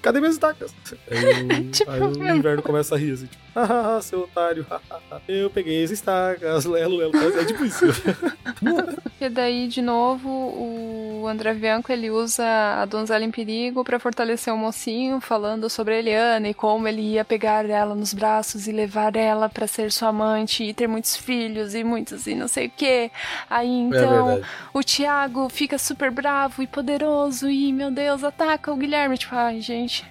Cadê 0.00 0.20
minhas 0.20 0.34
estacas? 0.34 0.74
Aí 1.10 1.42
o, 1.44 1.70
Tipo, 1.72 1.90
aí 1.90 2.00
o 2.00 2.36
inverno 2.36 2.62
começa 2.62 2.94
a 2.94 2.98
rir, 2.98 3.12
assim, 3.12 3.26
tipo, 3.26 3.42
ah, 3.54 4.00
seu 4.02 4.20
otário, 4.20 4.66
eu 5.28 5.50
peguei 5.50 5.82
as 5.84 5.90
estacas, 5.90 6.64
lelo, 6.64 6.96
lelo. 6.96 7.12
É 7.38 7.44
tipo 7.44 7.64
isso. 7.64 7.86
E 9.20 9.28
daí, 9.28 9.68
de 9.68 9.80
novo, 9.80 10.28
o 10.28 11.28
André 11.28 11.54
Bianco 11.54 11.92
ele 11.92 12.10
usa 12.10 12.44
a 12.44 12.84
donzela 12.84 13.24
em 13.24 13.30
perigo 13.30 13.84
para 13.84 14.00
fortalecer 14.00 14.52
o 14.52 14.56
mocinho, 14.56 15.20
falando 15.20 15.70
sobre 15.70 15.94
a 15.94 15.98
Eliana 16.00 16.48
e 16.48 16.54
como 16.54 16.88
ele 16.88 17.02
ia 17.02 17.24
pegar 17.24 17.64
ela 17.70 17.94
nos 17.94 18.12
braços 18.12 18.66
e 18.66 18.72
levar 18.72 19.14
ela 19.14 19.48
para 19.48 19.68
ser 19.68 19.92
sua 19.92 20.08
amante 20.08 20.64
e 20.64 20.74
ter 20.74 20.88
muitos 20.88 21.16
filhos 21.16 21.72
e 21.72 21.84
muitos 21.84 22.26
e 22.26 22.34
não 22.34 22.48
sei 22.48 22.66
o 22.66 22.70
que. 22.70 23.12
Aí 23.48 23.68
então 23.68 24.38
É 24.38 24.42
o 24.74 24.82
Thiago 24.82 25.48
fica 25.48 25.78
super 25.78 26.10
bravo 26.10 26.60
e 26.60 26.66
poderoso 26.66 27.48
e 27.48 27.72
meu 27.72 27.92
Deus, 27.92 28.24
ataca 28.24 28.72
o 28.72 28.76
Guilherme. 28.76 29.16
Tipo, 29.16 29.36
ai 29.36 29.60
gente, 29.60 30.04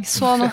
que 0.00 0.08
sono. 0.10 0.50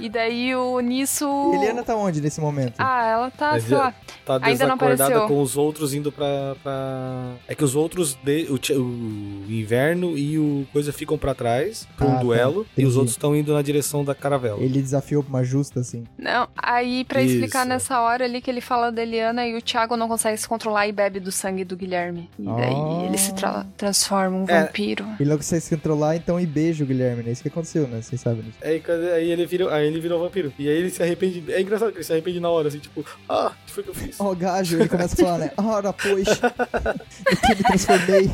e 0.00 0.08
daí 0.08 0.52
o 0.52 0.80
nisso. 0.80 1.26
Eliana 1.66 1.82
tá 1.82 1.96
onde 1.96 2.20
nesse 2.20 2.40
momento? 2.40 2.74
Ah, 2.78 3.06
ela 3.06 3.30
tá, 3.30 3.58
sei 3.60 3.74
é- 3.74 3.78
lá. 3.78 3.94
Tá 4.24 4.34
Ainda 4.42 4.66
não 4.66 4.76
desacordada 4.76 5.04
apareceu. 5.04 5.28
com 5.28 5.40
os 5.42 5.56
outros 5.56 5.94
indo 5.94 6.10
pra. 6.10 6.56
pra... 6.62 7.32
É 7.46 7.54
que 7.54 7.62
os 7.64 7.76
outros, 7.76 8.16
de- 8.24 8.46
o, 8.50 8.54
o 8.80 9.44
inverno 9.50 10.16
e 10.18 10.38
o 10.38 10.66
coisa 10.72 10.92
ficam 10.92 11.16
pra 11.16 11.34
trás 11.34 11.86
pra 11.96 12.06
Ah, 12.06 12.10
um 12.10 12.14
tá. 12.14 12.20
duelo 12.22 12.66
e 12.70 12.72
Entendi. 12.72 12.88
os 12.88 12.96
outros 12.96 13.12
estão 13.14 13.36
indo 13.36 13.52
na 13.54 13.62
direção 13.62 14.04
da 14.04 14.14
caravela. 14.14 14.60
Ele 14.62 14.80
desafiou 14.82 15.22
pra 15.22 15.30
uma 15.30 15.44
justa, 15.44 15.80
assim. 15.80 16.04
Não, 16.18 16.48
aí 16.56 17.04
pra 17.04 17.22
explicar 17.22 17.60
Isso. 17.60 17.68
nessa 17.68 18.00
hora 18.00 18.24
ali 18.24 18.40
que 18.40 18.50
ele 18.50 18.60
fala 18.60 18.90
da 18.90 19.02
Eliana 19.02 19.46
e 19.46 19.56
o 19.56 19.62
Thiago 19.62 19.96
não 19.96 20.08
consegue 20.08 20.36
se 20.38 20.48
controlar 20.48 20.86
e 20.88 20.92
bebe 20.92 21.20
do 21.20 21.30
sangue 21.30 21.64
do 21.64 21.76
Guilherme. 21.76 22.28
E 22.38 22.44
daí 22.44 22.74
Ah. 22.74 23.04
ele 23.06 23.18
se 23.18 23.32
tra- 23.34 23.64
transforma 23.76 24.36
em 24.36 24.40
um 24.40 24.44
É. 24.48 24.62
vampiro. 24.62 25.04
Ele 25.20 25.30
não 25.30 25.36
consegue 25.36 25.62
se 25.62 25.74
controlar, 25.76 26.16
então 26.16 26.40
e 26.40 26.46
beijo 26.46 26.84
o 26.84 26.86
Guilherme, 26.86 27.22
né? 27.22 27.30
Isso 27.32 27.42
que 27.42 27.48
aconteceu, 27.48 27.86
né? 27.86 28.00
Vocês 28.02 28.20
sabem 28.20 28.42
disso. 28.42 28.58
Aí, 28.62 28.82
aí 29.14 29.30
ele 29.30 29.46
virou, 29.46 29.68
aí 29.70 29.86
ele 29.86 30.00
virou 30.00 30.20
vampiro. 30.20 30.52
E 30.58 30.68
aí 30.68 30.76
ele 30.76 30.90
se 30.90 31.02
arrepende. 31.02 31.44
É 31.56 31.60
engraçado 31.62 31.90
que 31.90 31.98
ele 31.98 32.04
se 32.04 32.12
arrepende 32.12 32.38
na 32.40 32.50
hora, 32.50 32.68
assim, 32.68 32.78
tipo, 32.78 33.04
ah, 33.28 33.46
o 33.62 33.66
que 33.66 33.72
foi 33.72 33.82
que 33.82 33.88
eu 33.90 33.94
fiz? 33.94 34.20
Ó, 34.20 34.34
gajo, 34.34 34.76
ele 34.78 34.88
começa 34.88 35.14
a 35.14 35.24
falar, 35.24 35.38
né? 35.38 35.50
Ora, 35.56 35.92
pois, 35.92 36.26
eu 36.28 37.36
que 37.40 37.48
me 37.48 37.62
transformei, 37.64 38.30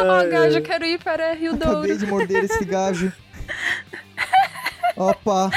Ó, 0.00 0.10
Ai, 0.10 0.28
gajo, 0.28 0.62
quero 0.62 0.84
ir 0.84 0.98
para 1.02 1.32
Rio 1.34 1.56
Douro. 1.56 1.78
acabei 1.78 1.96
de 1.96 2.06
morder 2.06 2.44
esse 2.44 2.64
gajo. 2.64 3.12
Opa, 4.96 5.50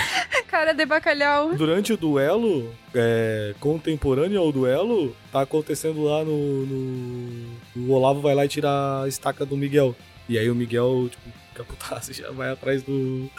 Cara 0.48 0.74
de 0.74 0.86
bacalhau. 0.86 1.54
Durante 1.56 1.94
o 1.94 1.98
duelo, 1.98 2.74
é, 2.94 3.56
contemporâneo 3.60 4.40
ao 4.40 4.52
duelo, 4.52 5.16
tá 5.32 5.42
acontecendo 5.42 6.04
lá 6.04 6.24
no, 6.24 6.66
no- 6.66 7.52
O 7.76 7.92
Olavo 7.92 8.22
vai 8.22 8.36
lá 8.36 8.46
e 8.46 8.48
tira 8.50 9.02
a 9.04 9.08
estaca 9.08 9.46
do 9.46 9.58
Miguel. 9.58 9.96
E 10.30 10.38
aí 10.38 10.50
o 10.50 10.56
Miguel, 10.56 11.08
tipo, 11.10 11.24
fica 11.50 11.64
putaço 11.64 12.12
e 12.12 12.14
já 12.14 12.30
vai 12.32 12.52
atrás 12.52 12.84
do. 12.84 13.30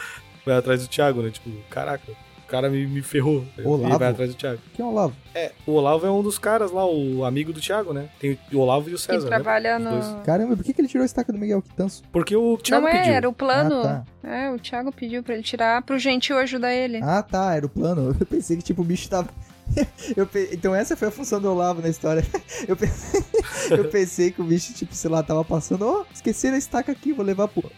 Vai 0.45 0.55
atrás 0.57 0.81
do 0.81 0.89
Thiago, 0.89 1.21
né? 1.21 1.29
Tipo, 1.29 1.49
caraca, 1.69 2.11
cara 2.53 2.69
me, 2.69 2.85
me 2.85 3.01
ferrou. 3.01 3.43
Olavo? 3.65 3.95
E 3.95 3.97
vai 3.97 4.09
atrás 4.09 4.29
do 4.29 4.35
Thiago. 4.37 4.59
quem 4.75 4.85
é 4.85 4.87
o 4.87 4.91
Olavo? 4.91 5.15
É, 5.33 5.51
o 5.65 5.71
Olavo 5.71 6.05
é 6.05 6.11
um 6.11 6.21
dos 6.21 6.37
caras 6.37 6.71
lá, 6.71 6.85
o 6.85 7.25
amigo 7.25 7.51
do 7.51 7.59
Thiago, 7.59 7.93
né? 7.93 8.09
Tem 8.19 8.37
o 8.53 8.59
Olavo 8.59 8.89
e 8.89 8.93
o 8.93 8.95
Que 8.97 9.01
César. 9.01 9.23
né? 9.27 9.35
trabalha 9.37 9.79
dois. 9.79 10.07
no. 10.07 10.21
Caramba, 10.21 10.55
por 10.55 10.63
que, 10.63 10.71
que 10.71 10.79
ele 10.81 10.87
tirou 10.87 11.01
a 11.01 11.05
estaca 11.05 11.33
do 11.33 11.39
Miguel? 11.39 11.63
Que 11.63 11.73
tanso. 11.73 12.03
Porque 12.11 12.35
o 12.35 12.55
Thiago 12.57 12.83
Não 12.85 12.89
é, 12.93 12.97
pediu. 12.99 13.13
era 13.15 13.27
o 13.27 13.33
plano. 13.33 13.81
Ah, 13.83 14.03
É, 14.23 14.51
o 14.51 14.59
Thiago 14.59 14.91
pediu 14.91 15.23
pra 15.23 15.33
ele 15.33 15.41
tirar 15.41 15.81
pro 15.81 15.97
gentil 15.97 16.37
ajudar 16.37 16.71
ele. 16.73 16.99
Ah, 17.01 17.23
tá, 17.23 17.55
era 17.55 17.65
o 17.65 17.69
plano. 17.69 18.15
Eu 18.21 18.25
pensei 18.27 18.55
que, 18.57 18.61
tipo, 18.63 18.83
o 18.83 18.85
bicho 18.85 19.09
tava... 19.09 19.27
Eu 20.15 20.27
pe- 20.27 20.49
Então 20.51 20.75
essa 20.75 20.95
foi 20.95 21.07
a 21.07 21.11
função 21.11 21.41
do 21.41 21.49
Olavo 21.49 21.81
na 21.81 21.89
história. 21.89 22.23
Eu 22.67 22.77
pensei... 22.77 23.23
Eu 23.71 23.85
pensei 23.89 24.29
que 24.31 24.41
o 24.41 24.43
bicho, 24.45 24.73
tipo, 24.73 24.93
sei 24.93 25.09
lá, 25.09 25.23
tava 25.23 25.43
passando... 25.43 25.87
Ó, 25.87 26.03
esqueceram 26.13 26.53
a 26.55 26.59
estaca 26.59 26.91
aqui, 26.91 27.13
vou 27.13 27.25
levar 27.25 27.47
pro... 27.47 27.71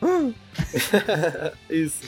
Isso. 1.69 2.01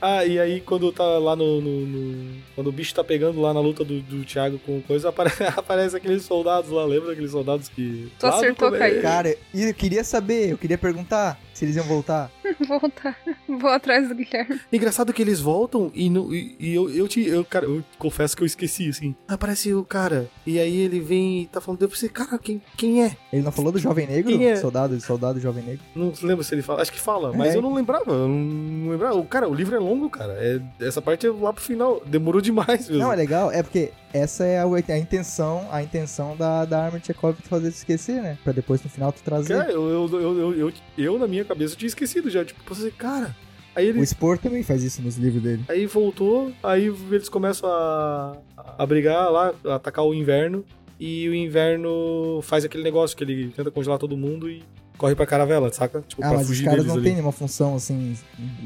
Ah, 0.00 0.24
e 0.24 0.38
aí 0.38 0.60
quando 0.60 0.92
tá 0.92 1.04
lá 1.18 1.34
no, 1.34 1.60
no- 1.60 1.86
no- 1.86 2.34
Quando 2.54 2.68
o 2.68 2.72
bicho 2.72 2.94
tá 2.94 3.02
pegando 3.02 3.40
lá 3.40 3.52
na 3.52 3.60
luta 3.60 3.84
do, 3.84 4.00
do 4.00 4.24
Thiago 4.24 4.58
com 4.60 4.80
coisa, 4.82 5.08
apare- 5.10 5.32
aparece 5.56 5.96
aqueles 5.96 6.22
soldados 6.22 6.70
lá, 6.70 6.84
lembra 6.84 7.08
daqueles 7.08 7.30
soldados 7.32 7.68
que. 7.68 8.08
Tu 8.18 8.26
acertou, 8.26 8.70
Caio. 8.72 9.02
Cara, 9.02 9.36
e 9.52 9.62
eu 9.64 9.74
queria 9.74 10.04
saber, 10.04 10.50
eu 10.50 10.58
queria 10.58 10.78
perguntar 10.78 11.38
se 11.58 11.64
eles 11.64 11.76
iam 11.76 11.84
voltar. 11.84 12.30
Voltar. 12.66 13.16
Vou 13.48 13.70
atrás 13.70 14.08
do 14.08 14.14
Guilherme. 14.14 14.60
Engraçado 14.72 15.12
que 15.12 15.22
eles 15.22 15.38
voltam 15.40 15.90
e, 15.94 16.08
no- 16.10 16.34
e- 16.34 16.56
e 16.58 16.74
eu, 16.74 16.88
eu, 16.90 17.06
te, 17.08 17.24
eu, 17.26 17.44
cara, 17.44 17.66
eu 17.66 17.84
confesso 17.98 18.36
que 18.36 18.42
eu 18.42 18.46
esqueci, 18.46 18.88
assim. 18.88 19.14
Aparece 19.26 19.72
o 19.74 19.84
cara, 19.84 20.28
e 20.46 20.58
aí 20.58 20.76
ele 20.78 20.98
vem 21.00 21.42
e 21.42 21.46
tá 21.46 21.60
falando, 21.60 21.82
eu 21.82 21.88
pensei, 21.88 22.08
cara, 22.08 22.38
quem, 22.38 22.60
quem 22.76 23.04
é? 23.04 23.16
Ele 23.32 23.42
não 23.42 23.52
falou 23.52 23.70
do 23.72 23.78
Jovem 23.78 24.06
Negro? 24.06 24.30
Quem 24.32 24.46
é? 24.48 24.56
Soldado, 24.56 24.98
soldado 25.00 25.40
Jovem 25.40 25.62
Negro. 25.64 25.80
Não 25.94 26.12
lembro 26.22 26.42
se 26.44 26.54
ele 26.54 26.62
fala, 26.62 26.82
acho 26.82 26.92
que 26.92 27.00
fala, 27.00 27.32
mas 27.32 27.54
É. 27.54 27.56
eu 27.56 27.62
não 27.62 27.72
lembrava, 27.74 28.10
eu 28.12 28.28
não 28.28 28.90
lembrava. 28.90 29.16
O, 29.16 29.24
cara, 29.24 29.48
o 29.48 29.54
livro 29.54 29.74
é 29.76 29.78
longo, 29.78 30.08
cara. 30.10 30.34
É, 30.38 30.60
essa 30.84 31.00
parte 31.02 31.26
é 31.26 31.30
lá 31.30 31.52
pro 31.52 31.62
final, 31.62 32.02
demorou 32.06 32.40
demais 32.40 32.88
mesmo. 32.88 33.02
Não, 33.02 33.12
é 33.12 33.16
legal, 33.16 33.50
é 33.52 33.62
porque 33.62 33.92
essa 34.12 34.44
é 34.44 34.58
a, 34.58 34.64
a 34.64 34.98
intenção, 34.98 35.66
a 35.70 35.82
intenção 35.82 36.36
da, 36.36 36.64
da 36.64 36.84
Arma 36.84 37.00
Chekhov 37.02 37.36
de 37.36 37.48
fazer 37.48 37.70
tu 37.70 37.74
esquecer, 37.74 38.22
né? 38.22 38.38
Pra 38.42 38.52
depois 38.52 38.82
no 38.82 38.90
final 38.90 39.12
tu 39.12 39.22
trazer. 39.22 39.56
Cara, 39.56 39.72
eu, 39.72 39.88
eu, 39.88 40.20
eu, 40.20 40.54
eu, 40.54 40.72
eu, 40.96 41.18
na 41.18 41.26
minha 41.26 41.44
cabeça, 41.44 41.76
tinha 41.76 41.88
esquecido 41.88 42.30
já. 42.30 42.44
Tipo, 42.44 42.62
pensei, 42.64 42.90
cara. 42.90 43.34
Aí 43.74 43.86
O 43.86 43.90
ele. 43.90 44.06
Spore 44.06 44.38
também 44.38 44.62
faz 44.62 44.82
isso 44.82 45.00
nos 45.02 45.16
livros 45.16 45.42
dele. 45.42 45.62
Aí 45.68 45.86
voltou, 45.86 46.52
aí 46.62 46.86
eles 46.86 47.28
começam 47.28 47.70
a, 47.70 48.36
a 48.56 48.86
brigar 48.86 49.30
lá, 49.30 49.54
a 49.64 49.74
atacar 49.76 50.04
o 50.04 50.14
inverno. 50.14 50.64
E 51.00 51.28
o 51.28 51.34
inverno 51.34 52.40
faz 52.42 52.64
aquele 52.64 52.82
negócio 52.82 53.16
que 53.16 53.22
ele 53.22 53.52
tenta 53.54 53.70
congelar 53.70 53.98
todo 53.98 54.16
mundo 54.16 54.50
e 54.50 54.64
corre 54.98 55.14
pra 55.14 55.24
caravela, 55.24 55.72
saca? 55.72 56.02
Tipo, 56.06 56.22
Ah, 56.22 56.28
pra 56.28 56.36
mas 56.38 56.42
os 56.42 56.48
fugir 56.48 56.64
caras 56.64 56.78
deles 56.80 56.88
não 56.88 56.96
ali. 56.96 57.04
têm 57.04 57.12
nenhuma 57.14 57.32
função, 57.32 57.76
assim, 57.76 58.14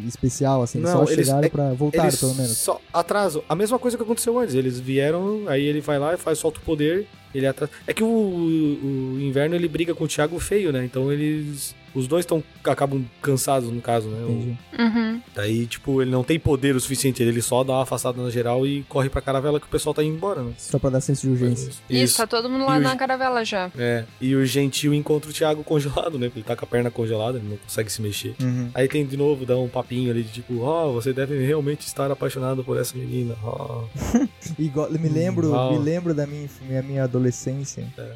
especial, 0.07 0.63
assim. 0.63 0.79
Não, 0.81 0.91
só 1.07 1.13
eles- 1.13 1.27
chegaram 1.27 1.47
é- 1.47 1.49
pra 1.51 1.73
voltar, 1.75 2.11
pelo 2.19 2.35
menos. 2.35 2.57
só 2.57 2.81
atraso. 2.93 3.45
A 3.49 3.55
mesma 3.55 3.79
coisa 3.79 3.97
que 3.97 4.03
aconteceu 4.03 4.39
antes. 4.39 4.55
Eles 4.55 4.81
vieram, 4.81 5.45
aí 5.47 5.63
ele 5.65 5.81
vai 5.81 5.99
lá 5.99 6.15
e 6.15 6.17
faz 6.17 6.39
solta 6.39 6.59
o 6.59 6.63
poder. 6.63 7.07
Ele 7.35 7.47
atrasa. 7.47 7.73
É 7.87 7.93
que 7.93 8.03
o, 8.03 8.07
o 8.07 9.19
inverno 9.21 9.55
ele 9.55 9.69
briga 9.69 9.95
com 9.95 10.05
o 10.05 10.09
Thiago 10.09 10.39
feio, 10.39 10.73
né? 10.73 10.85
Então 10.85 11.13
eles. 11.13 11.75
Os 11.95 12.09
dois 12.09 12.25
estão 12.25 12.43
acabam 12.65 13.05
cansados, 13.21 13.69
no 13.71 13.81
caso, 13.83 14.09
né? 14.09 14.25
O-. 14.25 14.83
Uhum. 14.83 15.21
Daí, 15.35 15.67
tipo, 15.67 16.01
ele 16.01 16.11
não 16.11 16.25
tem 16.25 16.39
poder 16.39 16.75
o 16.75 16.81
suficiente, 16.81 17.23
ele 17.23 17.43
só 17.43 17.63
dá 17.63 17.75
uma 17.75 17.83
afastada 17.83 18.23
na 18.23 18.31
geral 18.31 18.67
e 18.67 18.83
corre 18.89 19.11
pra 19.11 19.21
caravela 19.21 19.61
que 19.61 19.67
o 19.67 19.69
pessoal 19.69 19.93
tá 19.93 20.03
indo 20.03 20.17
embora, 20.17 20.43
né? 20.43 20.53
Só 20.57 20.79
pra 20.79 20.89
dar 20.89 21.03
senso 21.03 21.27
de 21.27 21.33
urgência. 21.33 21.71
Isso. 21.91 22.17
tá 22.17 22.27
todo 22.27 22.49
mundo 22.49 22.65
lá 22.65 22.79
E 22.79 22.81
na 22.81 22.97
caravela 22.97 23.45
já. 23.45 23.71
É, 23.77 24.05
e 24.21 24.35
o 24.35 24.45
gentil 24.47 24.95
encontra 24.95 25.29
o 25.29 25.35
Thiago 25.35 25.63
congelado, 25.63 26.19
né? 26.19 26.29
Porque 26.29 26.39
ele 26.39 26.47
tá 26.47 26.57
com 26.57 26.65
a 26.65 26.69
perna 26.69 26.91
congelada, 26.91 27.37
ele 27.37 27.49
não 27.49 27.59
consegue 27.59 27.93
se 27.93 28.01
mexer. 28.01 28.35
Uhum. 28.41 28.71
Aí 28.73 28.89
tem 28.89 29.05
de 29.05 29.17
novo, 29.19 29.45
dá 29.45 29.59
um 29.59 29.69
papinho 29.69 30.11
ali 30.11 30.23
de 30.23 30.33
tipo, 30.33 30.61
ó, 30.63 30.91
você 30.93 31.13
deve 31.13 31.45
realmente 31.45 31.87
estar 31.87 32.11
apaixonado 32.11 32.65
por 32.65 32.79
essa 32.81 32.97
menina. 32.97 33.35
ó. 33.45 33.85
Igual, 34.59 34.91
me 34.91 35.11
lembro, 35.11 35.73
me 35.73 35.79
lembro 35.79 36.15
da 36.15 36.27
minha, 36.27 36.49
minha, 36.67 36.83
minha 36.83 37.05
adolescência, 37.05 37.22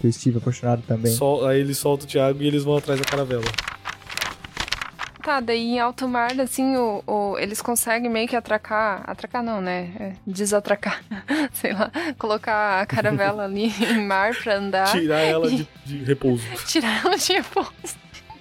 que 0.01 0.07
eu 0.07 0.11
estive 0.11 0.39
apaixonado 0.39 0.83
também. 0.87 1.13
Sol- 1.13 1.47
aí 1.47 1.61
ele 1.61 1.75
solta 1.75 2.05
o 2.05 2.09
Thiago 2.09 2.43
e 2.43 2.47
eles 2.47 2.65
vão 2.65 2.77
atrás 2.77 2.99
da 3.01 3.07
caravela. 3.07 3.45
Tá, 5.23 5.41
daí 5.41 5.73
em 5.73 5.81
alto 5.81 6.07
mar, 6.07 6.31
assim, 6.41 6.77
o, 6.77 7.03
o- 7.05 7.37
eles 7.39 7.61
conseguem 7.61 8.09
meio 8.09 8.29
que 8.29 8.37
atracar. 8.37 9.03
Atracar 9.11 9.43
não, 9.43 9.61
né? 9.61 9.91
É, 9.99 10.13
desatracar. 10.25 11.03
Sei 11.53 11.73
lá. 11.73 11.91
Colocar 12.17 12.81
a 12.81 12.87
caravela 12.87 13.43
ali 13.45 13.73
em 13.91 14.07
mar 14.07 14.33
pra 14.37 14.55
andar. 14.57 14.87
Tirar 14.93 15.19
ela 15.21 15.51
de, 15.51 15.67
de 15.85 16.05
repouso. 16.05 16.45
tirar 16.67 17.05
ela 17.05 17.17
de 17.19 17.33
repouso. 17.33 17.97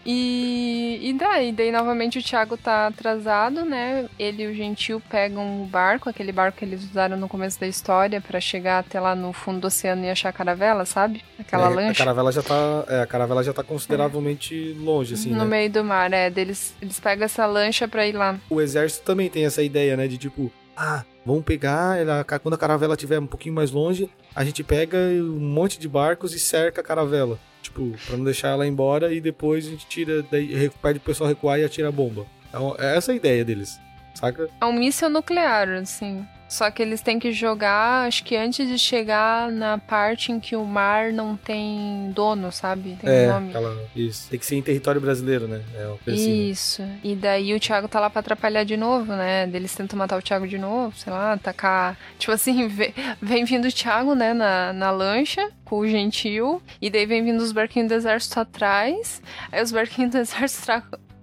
E, 0.05 0.99
e 1.01 1.13
daí, 1.13 1.51
daí 1.51 1.71
novamente 1.71 2.19
o 2.19 2.23
Thiago 2.23 2.55
tá 2.57 2.87
atrasado, 2.87 3.65
né? 3.65 4.05
Ele 4.19 4.43
e 4.43 4.47
o 4.47 4.53
Gentil 4.53 5.01
pegam 5.09 5.63
o 5.63 5.65
barco, 5.65 6.07
aquele 6.09 6.31
barco 6.31 6.59
que 6.59 6.65
eles 6.65 6.83
usaram 6.83 7.17
no 7.17 7.27
começo 7.27 7.59
da 7.59 7.67
história 7.67 8.21
pra 8.21 8.39
chegar 8.39 8.79
até 8.79 8.99
lá 8.99 9.15
no 9.15 9.33
fundo 9.33 9.59
do 9.61 9.67
oceano 9.67 10.05
e 10.05 10.09
achar 10.09 10.29
a 10.29 10.33
caravela, 10.33 10.85
sabe? 10.85 11.23
Aquela 11.39 11.63
É, 11.63 11.65
A 11.65 11.69
lancha. 11.69 11.97
caravela 11.97 12.31
já 12.31 12.43
tá, 12.43 12.85
é, 12.87 13.01
a 13.01 13.07
caravela 13.07 13.43
já 13.43 13.51
tá 13.53 13.63
consideravelmente 13.63 14.73
longe, 14.79 15.15
assim, 15.15 15.31
no 15.31 15.39
né? 15.39 15.45
meio 15.45 15.69
do 15.71 15.83
mar, 15.83 16.13
é. 16.13 16.29
Deles, 16.29 16.75
eles 16.81 16.99
pegam 16.99 17.25
essa 17.25 17.45
lancha 17.45 17.87
pra 17.87 18.05
ir 18.07 18.13
lá. 18.13 18.39
O 18.49 18.61
exército 18.61 19.05
também 19.05 19.29
tem 19.29 19.45
essa 19.45 19.63
ideia, 19.63 19.97
né? 19.97 20.07
De 20.07 20.17
tipo, 20.19 20.51
ah, 20.77 21.03
vamos 21.25 21.43
pegar, 21.43 21.97
quando 22.43 22.53
a 22.53 22.57
caravela 22.57 22.93
estiver 22.93 23.19
um 23.19 23.25
pouquinho 23.27 23.55
mais 23.55 23.71
longe, 23.71 24.09
a 24.35 24.43
gente 24.43 24.63
pega 24.63 24.97
um 24.97 25.39
monte 25.39 25.79
de 25.79 25.87
barcos 25.87 26.33
e 26.33 26.39
cerca 26.39 26.81
a 26.81 26.83
caravela. 26.83 27.39
Tipo, 27.61 27.95
pra 28.05 28.17
não 28.17 28.25
deixar 28.25 28.49
ela 28.49 28.67
embora 28.67 29.11
e 29.13 29.19
depois 29.19 29.65
a 29.65 29.69
gente 29.71 29.87
tira, 29.87 30.23
daí 30.29 30.69
pede 30.81 30.99
o 30.99 31.01
pessoal 31.01 31.29
recuar 31.29 31.59
e 31.59 31.63
atira 31.63 31.87
a 31.87 31.91
bomba. 31.91 32.25
Então, 32.49 32.75
é 32.77 32.95
essa 32.95 33.11
a 33.11 33.15
ideia 33.15 33.43
deles, 33.43 33.79
saca? 34.13 34.47
É 34.61 34.65
um 34.65 34.73
míssil 34.73 35.09
nuclear, 35.09 35.69
assim. 35.69 36.27
Só 36.55 36.71
que 36.71 36.81
eles 36.81 37.01
têm 37.01 37.19
que 37.19 37.33
jogar, 37.33 38.07
acho 38.07 38.23
que 38.23 38.33
antes 38.33 38.65
de 38.65 38.79
chegar 38.79 39.51
na 39.51 39.77
parte 39.77 40.31
em 40.31 40.39
que 40.39 40.55
o 40.55 40.63
mar 40.63 41.11
não 41.11 41.35
tem 41.35 42.11
dono, 42.15 42.49
sabe? 42.49 42.97
Tem 43.01 43.09
é, 43.09 43.27
nome. 43.27 43.49
aquela, 43.49 43.77
isso. 43.93 44.29
Tem 44.29 44.39
que 44.39 44.45
ser 44.45 44.55
em 44.55 44.61
território 44.61 45.01
brasileiro, 45.01 45.49
né? 45.49 45.61
É 45.75 45.83
assim, 45.83 46.29
né? 46.29 46.33
Isso. 46.49 46.81
E 47.03 47.13
daí 47.13 47.53
o 47.53 47.59
Thiago 47.59 47.89
tá 47.89 47.99
lá 47.99 48.09
pra 48.09 48.21
atrapalhar 48.21 48.63
de 48.63 48.77
novo, 48.77 49.11
né? 49.11 49.49
Eles 49.53 49.75
tentam 49.75 49.99
matar 49.99 50.17
o 50.17 50.21
Thiago 50.21 50.47
de 50.47 50.57
novo, 50.57 50.97
sei 50.97 51.11
lá, 51.11 51.33
atacar. 51.33 51.97
Tipo 52.17 52.31
assim, 52.31 52.69
vem, 52.69 52.93
vem 53.21 53.43
vindo 53.43 53.67
o 53.67 53.71
Thiago, 53.71 54.15
né, 54.15 54.33
na, 54.33 54.71
na 54.71 54.91
lancha 54.91 55.51
com 55.65 55.79
o 55.79 55.87
gentil. 55.87 56.61
E 56.81 56.89
daí 56.89 57.05
vem 57.05 57.21
vindo 57.21 57.41
os 57.41 57.51
barquinhos 57.51 57.89
do 57.89 57.95
exército 57.95 58.39
atrás. 58.39 59.21
Aí 59.51 59.61
os 59.61 59.73
barquinhos 59.73 60.11
do 60.11 60.19
exército 60.19 60.71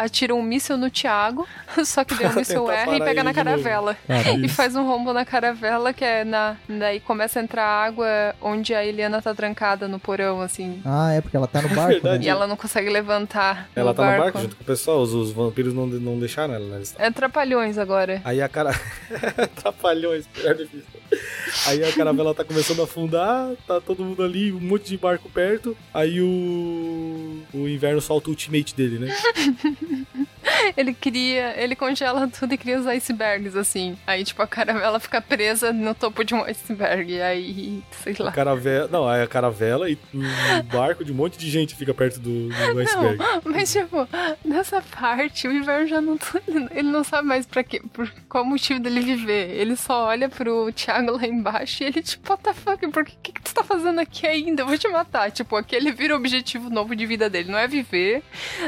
atira 0.04 0.34
um 0.34 0.42
míssil 0.42 0.76
no 0.76 0.90
Thiago, 0.90 1.46
só 1.84 2.04
que 2.04 2.14
daí 2.14 2.26
o 2.26 2.34
míssil 2.34 2.70
erra 2.70 2.96
e 2.96 3.00
pega 3.00 3.22
na 3.24 3.32
caravela. 3.34 3.96
e 4.42 4.48
faz 4.48 4.74
um 4.76 4.84
rombo 4.86 5.12
na 5.12 5.24
caravela 5.24 5.92
que 5.92 6.04
é 6.04 6.24
na. 6.24 6.56
Daí 6.68 7.00
começa 7.00 7.40
a 7.40 7.42
entrar 7.42 7.64
água 7.64 8.06
onde 8.40 8.74
a 8.74 8.84
Eliana 8.84 9.20
tá 9.22 9.34
trancada 9.34 9.88
no 9.88 9.98
porão, 9.98 10.40
assim. 10.40 10.80
Ah, 10.84 11.12
é 11.12 11.20
porque 11.20 11.36
ela 11.36 11.46
tá 11.46 11.62
no 11.62 11.68
barco. 11.74 12.06
né? 12.06 12.18
E 12.22 12.28
ela 12.28 12.46
não 12.46 12.56
consegue 12.56 12.90
levantar. 12.90 13.68
Ela 13.74 13.90
no 13.90 13.96
tá 13.96 14.02
barco. 14.02 14.16
no 14.18 14.24
barco 14.24 14.38
junto 14.40 14.56
com 14.56 14.62
o 14.62 14.66
pessoal, 14.66 15.00
os, 15.00 15.12
os 15.12 15.32
vampiros 15.32 15.74
não, 15.74 15.86
não 15.86 16.18
deixaram 16.18 16.54
ela, 16.54 16.66
né? 16.78 16.82
É 16.98 17.10
trapalhões 17.10 17.78
agora. 17.78 18.20
Aí 18.24 18.40
a 18.40 18.48
cara. 18.48 18.70
Atrapalhões, 19.36 20.26
pior 20.26 20.54
difícil. 20.54 21.01
Aí 21.66 21.84
a 21.84 21.92
caravela 21.92 22.34
tá 22.34 22.44
começando 22.44 22.80
a 22.80 22.84
afundar, 22.84 23.50
tá 23.66 23.80
todo 23.80 24.04
mundo 24.04 24.22
ali, 24.22 24.52
um 24.52 24.60
monte 24.60 24.88
de 24.88 24.96
barco 24.96 25.28
perto. 25.30 25.76
Aí 25.92 26.20
o. 26.20 27.42
O 27.52 27.68
inverno 27.68 28.00
solta 28.00 28.28
o 28.28 28.30
ultimate 28.30 28.74
dele, 28.74 28.98
né? 28.98 29.14
Ele 30.76 30.94
cria. 30.94 31.54
Ele 31.56 31.74
congela 31.76 32.26
tudo 32.28 32.54
e 32.54 32.58
cria 32.58 32.78
os 32.78 32.86
icebergs, 32.86 33.56
assim. 33.56 33.96
Aí, 34.06 34.24
tipo, 34.24 34.42
a 34.42 34.46
caravela 34.46 34.98
fica 35.00 35.20
presa 35.20 35.72
no 35.72 35.94
topo 35.94 36.24
de 36.24 36.34
um 36.34 36.42
iceberg. 36.44 37.20
Aí, 37.20 37.82
sei 38.02 38.14
A 38.18 38.22
lá. 38.24 38.32
caravela. 38.32 38.88
Não, 38.90 39.08
aí 39.08 39.22
a 39.22 39.26
caravela 39.26 39.88
e 39.90 39.98
o 40.14 40.62
barco 40.64 41.04
de 41.04 41.12
um 41.12 41.14
monte 41.14 41.38
de 41.38 41.50
gente 41.50 41.74
fica 41.74 41.92
perto 41.94 42.18
do, 42.20 42.48
do 42.48 42.54
iceberg. 42.80 43.16
Não, 43.18 43.42
mas 43.44 43.72
tipo, 43.72 44.08
nessa 44.44 44.82
parte, 44.82 45.46
o 45.48 45.52
inverno 45.52 45.86
já 45.86 46.00
não 46.00 46.16
tá, 46.16 46.40
Ele 46.70 46.88
não 46.90 47.04
sabe 47.04 47.26
mais 47.26 47.46
pra 47.46 47.62
quê, 47.62 47.80
por 47.92 48.10
qual 48.28 48.44
motivo 48.44 48.80
dele 48.80 49.00
viver. 49.00 49.50
Ele 49.50 49.76
só 49.76 50.06
olha 50.06 50.28
pro 50.28 50.72
Thiago 50.72 51.12
lá 51.12 51.26
embaixo 51.26 51.82
e 51.82 51.86
ele, 51.86 52.02
tipo, 52.02 52.30
what 52.30 52.42
the 52.42 52.52
fuck, 52.52 52.86
por 52.88 53.04
que, 53.04 53.16
que, 53.32 53.41
que 53.52 53.54
tu 53.54 53.62
tá 53.62 53.64
fazendo 53.64 53.98
aqui 54.00 54.26
ainda? 54.26 54.62
Eu 54.62 54.66
vou 54.66 54.76
te 54.78 54.88
matar. 54.88 55.30
Tipo, 55.30 55.56
aquele 55.56 55.92
vira 55.92 56.14
o 56.14 56.16
objetivo 56.16 56.70
novo 56.70 56.96
de 56.96 57.06
vida 57.06 57.28
dele. 57.28 57.50
Não 57.50 57.58
é 57.58 57.68
viver, 57.68 58.22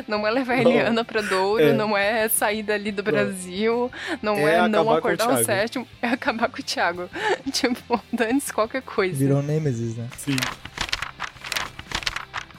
não 0.07 0.27
é 0.27 0.31
levar 0.31 0.55
a 0.55 0.63
Não. 0.63 0.71
Eliana 0.71 1.05
pra 1.05 1.21
Douro, 1.23 1.63
É. 1.65 1.73
não 1.73 1.97
é 1.97 2.29
sair 2.29 2.63
dali 2.63 2.93
do 2.93 3.03
Brasil, 3.03 3.91
não 4.23 4.37
É 4.37 4.57
é, 4.57 4.69
não 4.69 4.87
o 4.87 4.91
acordar 4.93 5.33
o 5.33 5.45
sétimo, 5.45 5.87
é 6.03 6.09
acabar 6.09 6.49
com 6.49 6.61
o 6.61 6.63
Thiago. 6.63 7.09
tipo, 7.53 8.01
dane-se 8.13 8.53
qualquer 8.53 8.83
coisa. 8.83 9.17
Virou 9.17 9.43
Nemesis, 9.43 9.97
né? 9.97 10.07
Sim. 10.17 10.37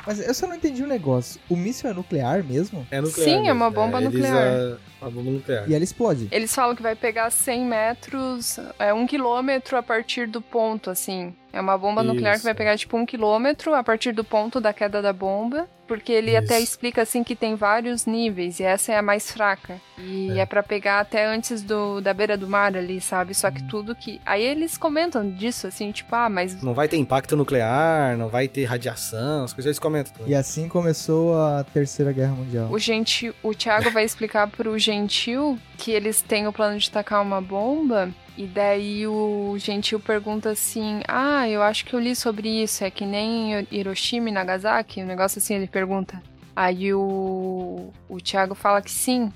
Mas 0.07 0.19
eu 0.25 0.33
só 0.35 0.45
não 0.45 0.55
entendi 0.55 0.83
um 0.83 0.87
negócio. 0.87 1.41
O 1.49 1.55
míssil 1.55 1.89
é 1.89 1.93
nuclear 1.93 2.43
mesmo? 2.43 2.85
É 2.91 3.01
nuclear. 3.01 3.27
Sim, 3.27 3.37
é 3.37 3.41
mesmo. 3.41 3.55
uma 3.55 3.71
bomba 3.71 3.99
eles, 3.99 4.13
nuclear. 4.13 4.37
é, 4.37 4.75
uma 5.01 5.09
bomba 5.09 5.31
nuclear. 5.31 5.67
E 5.67 5.73
ela 5.73 5.83
explode. 5.83 6.27
Eles 6.31 6.53
falam 6.53 6.75
que 6.75 6.83
vai 6.83 6.95
pegar 6.95 7.31
100 7.31 7.65
metros, 7.65 8.59
é 8.77 8.93
um 8.93 9.07
quilômetro 9.07 9.75
a 9.75 9.81
partir 9.81 10.27
do 10.27 10.41
ponto, 10.41 10.91
assim. 10.91 11.33
É 11.55 11.61
uma 11.61 11.77
bomba 11.77 12.03
nuclear 12.03 12.33
que 12.33 12.39
Isso. 12.39 12.43
vai 12.43 12.53
pegar 12.53 12.77
tipo 12.77 12.97
um 12.97 13.05
quilômetro 13.05 13.73
a 13.73 13.81
partir 13.81 14.11
do 14.11 14.25
ponto 14.25 14.59
da 14.59 14.73
queda 14.73 15.01
da 15.01 15.13
bomba. 15.13 15.69
Porque 15.87 16.11
ele 16.11 16.31
Isso. 16.31 16.43
até 16.45 16.59
explica 16.59 17.03
assim 17.03 17.23
que 17.23 17.35
tem 17.35 17.53
vários 17.55 18.05
níveis 18.07 18.59
e 18.59 18.63
essa 18.63 18.91
é 18.91 18.97
a 18.97 19.01
mais 19.03 19.31
fraca. 19.31 19.79
E 19.99 20.31
é, 20.31 20.39
É. 20.39 20.45
pra 20.45 20.63
pegar 20.63 20.99
até 20.99 21.25
antes 21.25 21.61
do, 21.61 22.01
da 22.01 22.13
beira 22.13 22.35
do 22.35 22.47
mar 22.47 22.75
ali, 22.75 22.99
sabe? 22.99 23.33
Só 23.35 23.51
que 23.51 23.61
tudo 23.63 23.93
que. 23.95 24.19
Aí 24.25 24.43
eles 24.43 24.77
comentam 24.77 25.29
disso, 25.29 25.67
assim, 25.67 25.91
tipo, 25.91 26.15
ah, 26.15 26.27
mas 26.29 26.61
Não 26.63 26.73
vai 26.73 26.87
ter 26.87 26.97
impacto 26.97 27.35
nuclear, 27.37 28.17
não 28.17 28.29
vai 28.29 28.47
ter 28.47 28.65
radiação, 28.65 29.43
as 29.43 29.53
coisas 29.53 29.67
eles 29.67 29.79
comentam. 29.79 30.11
também. 30.13 30.31
E 30.31 30.35
assim 30.35 30.67
começou 30.67 31.39
a 31.39 31.63
Terceira 31.63 32.11
Guerra 32.11 32.33
Mundial. 32.33 32.67
O 32.71 32.79
gentil, 32.79 33.33
o 33.43 33.53
Thiago 33.53 33.91
vai 33.91 34.03
explicar 34.03 34.47
pro 34.47 34.77
Gentil 34.79 35.57
que 35.77 35.91
eles 35.91 36.21
têm 36.21 36.47
o 36.47 36.53
plano 36.53 36.77
de 36.79 36.89
tacar 36.89 37.21
uma 37.21 37.41
bomba. 37.41 38.09
E 38.37 38.45
daí 38.45 39.07
o 39.07 39.55
Gentil 39.57 39.97
pergunta 39.97 40.49
assim: 40.49 40.99
Ah, 41.07 41.47
eu 41.47 41.61
acho 41.63 41.85
que 41.85 41.93
eu 41.93 41.99
li 42.01 42.13
sobre 42.13 42.49
isso. 42.49 42.83
É 42.83 42.91
que 42.91 43.05
nem 43.05 43.65
Hiroshima 43.71 44.27
e 44.27 44.31
Nagasaki? 44.33 45.01
Um 45.01 45.05
negócio 45.05 45.39
assim, 45.39 45.55
ele 45.55 45.67
pergunta. 45.75 46.23
Aí 46.55 46.93
o, 46.93 47.91
o 48.07 48.17
Thiago 48.21 48.55
fala 48.55 48.81
que 48.81 48.89
sim. 48.89 49.29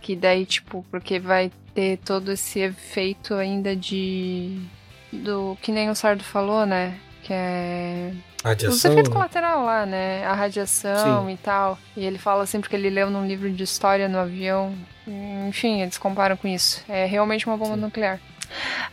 Que 0.00 0.16
daí, 0.16 0.46
tipo, 0.46 0.82
porque 0.90 1.18
vai 1.18 1.52
ter 1.74 1.98
todo 1.98 2.32
esse 2.32 2.60
efeito 2.60 3.34
ainda 3.34 3.76
de. 3.76 4.58
Do 5.12 5.56
que 5.60 5.70
nem 5.70 5.90
o 5.90 5.94
Sardo 5.94 6.24
falou, 6.24 6.64
né? 6.64 6.98
Que 7.22 7.32
é 7.32 8.12
os 8.38 8.42
Radiação. 8.42 8.90
efeitos 8.92 9.10
né? 9.10 9.14
colaterais 9.14 9.58
lá, 9.58 9.84
né? 9.84 10.24
A 10.24 10.32
radiação 10.32 11.26
Sim. 11.26 11.32
e 11.32 11.36
tal. 11.36 11.78
E 11.96 12.04
ele 12.04 12.18
fala 12.18 12.46
sempre 12.46 12.70
que 12.70 12.76
ele 12.76 12.88
leu 12.88 13.10
num 13.10 13.26
livro 13.26 13.50
de 13.50 13.62
história 13.62 14.08
no 14.08 14.18
avião. 14.18 14.74
Enfim, 15.48 15.82
eles 15.82 15.98
comparam 15.98 16.36
com 16.36 16.48
isso. 16.48 16.82
É 16.88 17.04
realmente 17.04 17.46
uma 17.46 17.56
bomba 17.56 17.74
Sim. 17.74 17.80
nuclear. 17.82 18.18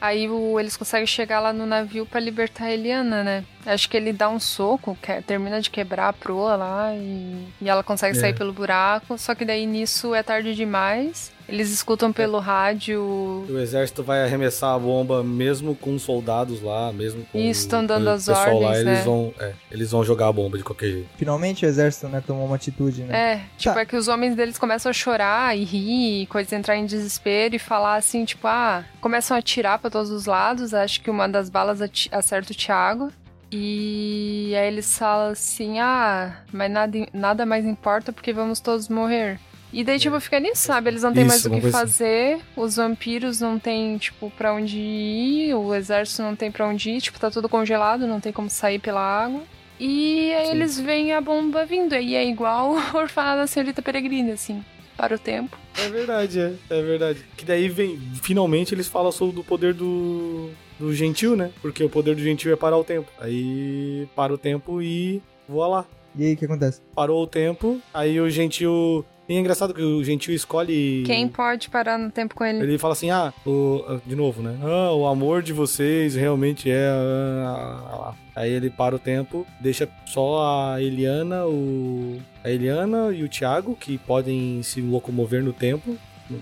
Aí 0.02 0.28
o- 0.30 0.60
eles 0.60 0.76
conseguem 0.78 1.08
chegar 1.08 1.40
lá 1.40 1.54
no 1.54 1.66
navio 1.66 2.06
pra 2.06 2.20
libertar 2.20 2.66
a 2.66 2.72
Eliana, 2.74 3.24
né? 3.24 3.44
Acho 3.66 3.90
que 3.90 3.96
ele 3.96 4.12
dá 4.12 4.30
um 4.30 4.40
soco, 4.40 4.98
que- 5.02 5.22
termina 5.22 5.62
de 5.62 5.70
quebrar 5.70 6.10
a 6.10 6.14
proa 6.14 6.56
lá 6.56 6.94
e, 6.96 7.48
e 7.62 7.70
ela 7.70 7.84
consegue 7.84 8.18
É. 8.18 8.20
sair 8.20 8.34
pelo 8.34 8.52
buraco. 8.54 9.18
Só 9.18 9.34
que 9.34 9.46
daí 9.46 9.66
nisso 9.66 10.14
é 10.14 10.22
tarde 10.24 10.54
demais. 10.56 11.32
Eles 11.48 11.70
escutam 11.72 12.10
É. 12.10 12.14
pelo 12.14 12.40
rádio 12.40 13.02
O 13.02 13.60
exército 13.60 14.02
vai 14.03 14.24
arremessar 14.24 14.76
a 14.76 14.80
bomba 14.80 15.24
mesmo 15.24 15.76
com 15.76 15.98
soldados 15.99 16.61
lá, 16.61 16.91
mesmo 16.94 17.26
com 17.32 17.38
Isso, 17.40 17.68
tão 17.68 17.86
dando 17.86 18.10
as 18.10 18.26
pessoal 18.26 18.60
lá, 18.60 18.68
ordens, 18.70 18.86
eles 18.88 18.99
né? 18.99 19.03
vão, 19.03 19.34
é, 19.40 19.53
eles 19.72 19.91
vão 19.91 20.03
jogar 20.03 20.28
a 20.28 20.32
bomba 20.32 20.57
de 20.57 20.64
qualquer 20.64 20.88
jeito. 20.91 21.10
Finalmente 21.18 21.65
o 21.65 21.68
exército, 21.68 22.07
né, 22.07 22.24
tomou 22.26 22.45
uma 22.45 22.56
atitude, 22.56 23.03
né? 23.03 23.34
É, 23.34 23.41
tipo, 23.57 23.74
Tá. 23.76 23.82
é 23.82 23.86
que 23.86 23.95
os 23.95 24.07
homens 24.07 24.36
deles 24.36 24.57
começam 24.57 24.90
a 24.90 24.94
chorar 24.94 25.57
e 25.57 25.64
rir, 25.64 26.22
e 26.24 26.26
coisa 26.28 26.56
entrar 26.56 26.78
em 26.78 26.86
desespero 26.86 27.56
e 27.56 27.60
falar 27.60 27.95
assim, 27.95 28.24
tipo, 28.26 28.48
ah, 28.48 28.84
começam 29.02 29.36
a 29.36 29.40
atirar 29.40 29.80
pra 29.80 29.90
todos 29.90 30.10
os 30.11 30.26
lados. 30.26 30.74
Acho 30.74 31.02
que 31.02 31.10
uma 31.10 31.28
das 31.28 31.49
balas 31.49 31.80
acerta 32.11 32.52
o 32.52 32.56
Thiago. 32.56 33.11
E 33.52 34.52
aí 34.56 34.68
eles 34.68 34.98
falam 34.98 35.32
assim, 35.32 35.80
ah, 35.80 36.38
mas 36.52 36.72
nada, 36.72 37.07
nada 37.14 37.45
mais 37.45 37.65
importa 37.65 38.11
porque 38.11 38.34
vamos 38.34 38.60
todos 38.60 38.90
morrer. 38.90 39.40
E 39.74 39.84
daí, 39.84 39.98
tipo, 39.98 40.20
fica 40.20 40.40
nisso, 40.40 40.62
sabe? 40.62 40.91
Eles 40.91 41.02
não 41.02 41.12
têm 41.12 41.26
mais 41.26 41.44
o 41.44 41.50
que 41.50 41.60
coisa 41.60 41.78
assim. 41.80 41.88
fazer, 41.88 42.40
os 42.56 42.76
vampiros 42.76 43.41
não 43.41 43.58
têm, 43.58 43.98
tipo, 43.98 44.30
pra 44.38 44.54
onde 44.54 44.78
ir, 44.78 45.56
o 45.56 45.74
exército 45.74 46.22
não 46.22 46.36
tem 46.36 46.52
pra 46.52 46.68
onde 46.68 46.91
ir, 46.91 47.02
tipo, 47.02 47.20
tá 47.20 47.32
tudo 47.32 47.50
congelado, 47.50 48.06
não 48.06 48.20
tem 48.20 48.32
como 48.32 48.52
sair 48.52 48.78
pela 48.78 49.02
água. 49.02 49.41
E 49.80 50.32
aí 50.32 50.45
Sim. 50.45 50.52
eles 50.52 50.80
veem 50.80 51.12
a 51.14 51.20
bomba 51.20 51.66
vindo, 51.66 51.95
e 51.95 52.16
é 52.16 52.24
igual 52.24 52.76
o 52.94 52.98
orfanato 52.98 53.40
da 53.40 53.48
senhorita 53.48 53.82
Peregrina, 53.82 54.34
assim, 54.34 54.64
para 54.95 55.16
o 55.16 55.20
tempo. 55.20 55.58
É 55.76 55.90
verdade, 55.90 56.40
é, 56.40 56.54
é 56.70 56.82
verdade. 56.84 57.26
Que 57.36 57.44
daí 57.44 57.68
vem, 57.68 58.00
finalmente 58.22 58.76
eles 58.76 58.88
falam 58.88 59.12
sobre 59.12 59.40
o 59.41 59.44
poder 59.44 59.74
do, 59.74 60.52
do 60.80 60.94
gentil, 60.94 61.36
né? 61.36 61.50
Porque 61.64 61.84
o 61.84 61.90
poder 61.90 62.16
do 62.16 62.22
gentil 62.22 62.54
é 62.54 62.56
parar 62.56 62.78
o 62.78 62.84
tempo. 62.84 63.12
Aí 63.20 64.08
para 64.16 64.32
o 64.32 64.38
tempo 64.38 64.84
e 64.84 65.20
voa 65.50 65.68
lá. 65.68 65.86
E 66.16 66.26
aí, 66.26 66.34
o 66.34 66.38
que 66.38 66.45
acontece? 66.45 66.80
Parou 66.94 67.24
o 67.24 67.28
tempo, 67.28 67.82
aí 67.91 68.22
o 68.22 68.30
gentil. 68.30 69.04
E 69.28 69.36
é 69.36 69.40
engraçado 69.40 69.74
que 69.74 69.82
o 69.82 70.04
gentil 70.04 70.34
escolhe. 70.34 71.04
Quem 71.06 71.28
pode 71.30 71.70
parar 71.70 71.98
no 71.98 72.12
tempo 72.12 72.36
com 72.36 72.44
ele? 72.44 72.62
Ele 72.62 72.78
fala 72.78 72.94
assim, 72.94 73.10
ah, 73.10 73.34
o, 73.45 74.00
de 74.06 74.16
novo, 74.16 74.41
né? 74.41 74.58
Ah, 74.62 74.94
o 74.94 75.08
amor 75.08 75.41
de 75.41 75.54
vocês 75.54 76.16
realmente 76.16 76.70
é. 76.70 76.90
ah, 76.90 77.80
ah, 77.86 78.10
ah. 78.10 78.14
Aí 78.36 78.52
ele 78.52 78.70
para 78.70 78.95
o 78.95 79.00
tempo, 79.00 79.45
deixa 79.60 79.88
só 80.06 80.74
a 80.74 80.82
Eliana, 80.82 81.45
o. 81.45 82.18
A 82.44 82.50
Eliana 82.50 83.12
e 83.14 83.24
o 83.24 83.30
Thiago, 83.30 83.76
que 83.76 83.98
podem 83.98 84.62
se 84.64 84.82
locomover 84.82 85.44
no 85.44 85.54
tempo, 85.54 85.95
no 86.30 86.40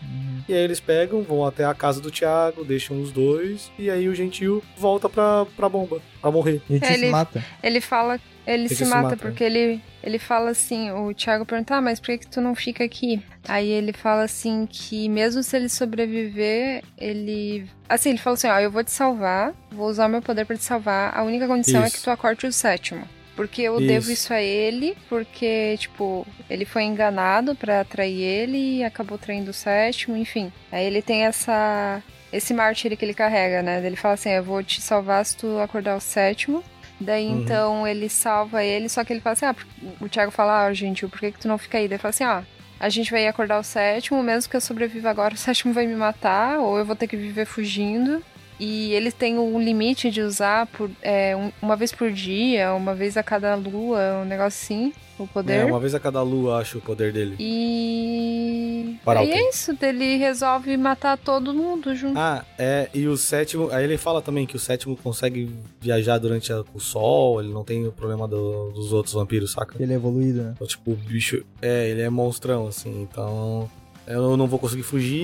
parado. 0.00 0.44
E 0.48 0.54
aí 0.54 0.60
eles 0.60 0.80
pegam, 0.80 1.22
vão 1.22 1.44
até 1.44 1.64
a 1.64 1.74
casa 1.74 2.00
do 2.00 2.10
Thiago, 2.10 2.64
deixam 2.64 3.00
os 3.02 3.12
dois, 3.12 3.70
e 3.78 3.90
aí 3.90 4.08
o 4.08 4.14
gentil 4.14 4.62
volta 4.76 5.08
pra, 5.08 5.44
pra 5.56 5.68
bomba, 5.68 6.00
pra 6.20 6.30
morrer. 6.30 6.62
Gente 6.70 6.84
Ele- 6.90 7.06
se 7.06 7.10
mata. 7.12 7.44
Ele 7.62 7.80
fala, 7.82 8.14
ele 8.46 8.62
Ele 8.62 8.68
se, 8.70 8.76
se 8.76 8.84
mata, 8.86 9.02
mata, 9.02 9.16
porque 9.18 9.44
ele, 9.44 9.78
ele 10.02 10.18
fala 10.18 10.50
assim, 10.50 10.90
o 10.90 11.12
Thiago 11.12 11.44
pergunta, 11.44 11.74
ah, 11.76 11.82
mas 11.82 12.00
por 12.00 12.06
que, 12.06 12.18
que 12.18 12.26
tu 12.28 12.40
não 12.40 12.54
fica 12.54 12.82
aqui? 12.82 13.22
Aí 13.46 13.68
ele 13.68 13.92
fala 13.92 14.22
assim 14.22 14.66
que 14.70 15.06
mesmo 15.08 15.42
se 15.42 15.54
ele 15.56 15.68
sobreviver, 15.68 16.82
ele. 16.96 17.66
Assim, 17.88 18.10
ele 18.10 18.18
fala 18.18 18.34
assim, 18.34 18.48
ó, 18.48 18.58
eu 18.58 18.70
vou 18.70 18.82
te 18.84 18.90
salvar, 18.90 19.52
vou 19.70 19.88
usar 19.88 20.06
o 20.06 20.08
meu 20.08 20.22
poder 20.22 20.46
pra 20.46 20.56
te 20.56 20.64
salvar. 20.64 21.14
A 21.16 21.22
única 21.22 21.46
condição 21.46 21.82
é 21.82 21.86
Isso. 21.88 21.96
que 21.98 22.02
tu 22.02 22.10
acorde 22.10 22.46
o 22.46 22.52
sétimo. 22.52 23.02
Porque 23.38 23.62
eu 23.62 23.78
Isso. 23.78 23.86
devo 23.86 24.10
isso 24.10 24.34
a 24.34 24.42
ele, 24.42 24.96
porque, 25.08 25.76
tipo, 25.78 26.26
ele 26.50 26.64
foi 26.64 26.82
enganado 26.82 27.54
pra 27.54 27.82
atrair 27.82 28.20
ele 28.20 28.78
e 28.78 28.84
acabou 28.84 29.16
traindo 29.16 29.52
o 29.52 29.54
sétimo, 29.54 30.16
enfim. 30.16 30.52
Aí 30.72 30.84
ele 30.84 31.00
tem 31.00 31.24
essa. 31.24 32.02
Esse 32.32 32.52
mártir 32.52 32.96
que 32.96 33.04
ele 33.04 33.14
carrega, 33.14 33.62
né? 33.62 33.80
Ele 33.86 33.94
fala 33.94 34.14
assim: 34.14 34.30
Eu 34.30 34.42
vou 34.42 34.60
te 34.60 34.80
salvar 34.80 35.24
se 35.24 35.36
tu 35.36 35.56
acordar 35.60 35.96
o 35.96 36.00
sétimo. 36.00 36.64
Daí 37.00 37.28
Uhum. 37.28 37.40
então 37.42 37.86
ele 37.86 38.08
salva 38.08 38.64
ele, 38.64 38.88
só 38.88 39.04
que 39.04 39.12
ele 39.12 39.20
fala 39.20 39.34
assim: 39.34 39.46
Ah, 39.46 39.54
o 40.00 40.08
Thiago 40.08 40.32
fala, 40.32 40.64
ah, 40.66 40.72
gentil, 40.74 41.08
por 41.08 41.20
que, 41.20 41.30
que 41.30 41.38
tu 41.38 41.46
não 41.46 41.58
fica 41.58 41.78
aí? 41.78 41.86
Daí 41.86 41.94
ele 41.94 42.02
fala 42.02 42.10
assim: 42.10 42.24
Ah, 42.24 42.42
a 42.80 42.88
gente 42.88 43.12
vai 43.12 43.24
acordar 43.28 43.60
o 43.60 43.62
sétimo, 43.62 44.20
mesmo 44.20 44.50
que 44.50 44.56
eu 44.56 44.60
sobreviva 44.60 45.08
agora, 45.10 45.32
o 45.34 45.36
sétimo 45.38 45.72
vai 45.72 45.86
me 45.86 45.94
matar, 45.94 46.58
ou 46.58 46.76
eu 46.76 46.84
vou 46.84 46.96
ter 46.96 47.06
que 47.06 47.16
viver 47.16 47.44
fugindo. 47.46 48.20
E 48.60 48.92
ele 48.92 49.12
tem 49.12 49.38
um 49.38 49.60
limite 49.60 50.10
de 50.10 50.20
usar 50.20 50.66
por, 50.66 50.90
é, 51.02 51.36
um- 51.36 51.52
uma 51.62 51.76
vez 51.76 51.92
por 51.92 52.10
dia, 52.10 52.74
uma 52.74 52.94
vez 52.94 53.16
a 53.16 53.22
cada 53.22 53.54
lua, 53.54 54.20
um 54.22 54.24
negócio 54.24 54.48
assim, 54.64 54.92
o 55.18 55.26
poder. 55.26 55.60
É, 55.60 55.64
uma 55.64 55.78
vez 55.80 55.94
a 55.94 56.00
cada 56.00 56.22
lua, 56.22 56.58
acho, 56.60 56.78
o 56.78 56.80
poder 56.80 57.12
dele. 57.12 57.36
E. 57.38 58.96
Parar 59.04 59.24
e 59.24 59.30
é 59.32 59.48
isso, 59.48 59.72
ele 59.80 60.16
resolve 60.16 60.76
matar 60.76 61.16
todo 61.16 61.52
mundo 61.54 61.94
junto. 61.94 62.18
Ah, 62.18 62.44
é, 62.58 62.88
e 62.94 63.06
o 63.06 63.16
sétimo. 63.16 63.68
Aí 63.70 63.84
ele 63.84 63.96
fala 63.96 64.20
também 64.22 64.46
que 64.46 64.56
o 64.56 64.58
sétimo 64.58 64.96
consegue 64.96 65.50
viajar 65.80 66.18
durante 66.18 66.52
a- 66.52 66.64
o 66.74 66.80
sol, 66.80 67.40
ele 67.40 67.52
não 67.52 67.64
tem 67.64 67.86
o 67.86 67.92
problema 67.92 68.26
do- 68.26 68.70
dos 68.72 68.92
outros 68.92 69.14
vampiros, 69.14 69.52
saca? 69.52 69.80
Ele 69.80 69.92
é 69.92 69.96
evoluído, 69.96 70.42
né? 70.42 70.52
Então, 70.56 70.66
tipo, 70.66 70.92
o 70.92 70.96
bicho. 70.96 71.44
É, 71.62 71.88
ele 71.88 72.02
é 72.02 72.10
monstrão, 72.10 72.66
assim, 72.66 73.02
então. 73.02 73.68
Eu 74.08 74.36
não 74.36 74.46
vou 74.46 74.58
conseguir 74.58 74.82
fugir 74.82 75.18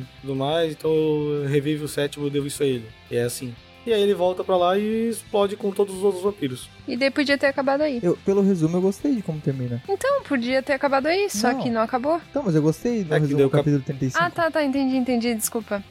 e 0.00 0.04
tudo 0.20 0.36
mais, 0.36 0.72
então 0.72 0.90
eu 0.90 1.46
revivo 1.48 1.86
o 1.86 1.88
sétimo 1.88 2.26
eu 2.26 2.30
devo 2.30 2.46
isso 2.46 2.62
a 2.62 2.66
ele. 2.66 2.84
E 3.10 3.16
é 3.16 3.22
assim. 3.22 3.54
E 3.86 3.92
aí 3.92 4.02
ele 4.02 4.12
volta 4.12 4.44
pra 4.44 4.54
lá 4.54 4.76
e 4.76 5.08
explode 5.08 5.56
com 5.56 5.70
todos 5.70 5.94
os 5.96 6.02
outros 6.02 6.22
vampiros. 6.22 6.68
E 6.86 6.94
daí 6.94 7.10
podia 7.10 7.38
ter 7.38 7.46
acabado 7.46 7.80
aí. 7.80 8.00
Eu, 8.02 8.18
pelo 8.22 8.42
resumo, 8.42 8.76
eu 8.76 8.82
gostei 8.82 9.14
de 9.14 9.22
como 9.22 9.40
termina. 9.40 9.82
Então, 9.88 10.22
podia 10.24 10.62
ter 10.62 10.74
acabado 10.74 11.06
aí, 11.06 11.30
só 11.30 11.52
Não. 11.54 11.62
que 11.62 11.70
não 11.70 11.80
acabou. 11.80 12.20
Então, 12.28 12.42
mas 12.44 12.54
eu 12.54 12.60
gostei 12.60 13.02
do 13.02 13.14
É 13.14 13.16
que 13.16 13.22
resumo 13.26 13.44
do 13.44 13.48
capítulo 13.50 13.82
35. 13.82 14.22
Ah, 14.22 14.30
tá, 14.30 14.50
tá, 14.50 14.62
entendi, 14.62 14.94
entendi, 14.94 15.34
desculpa. 15.34 15.82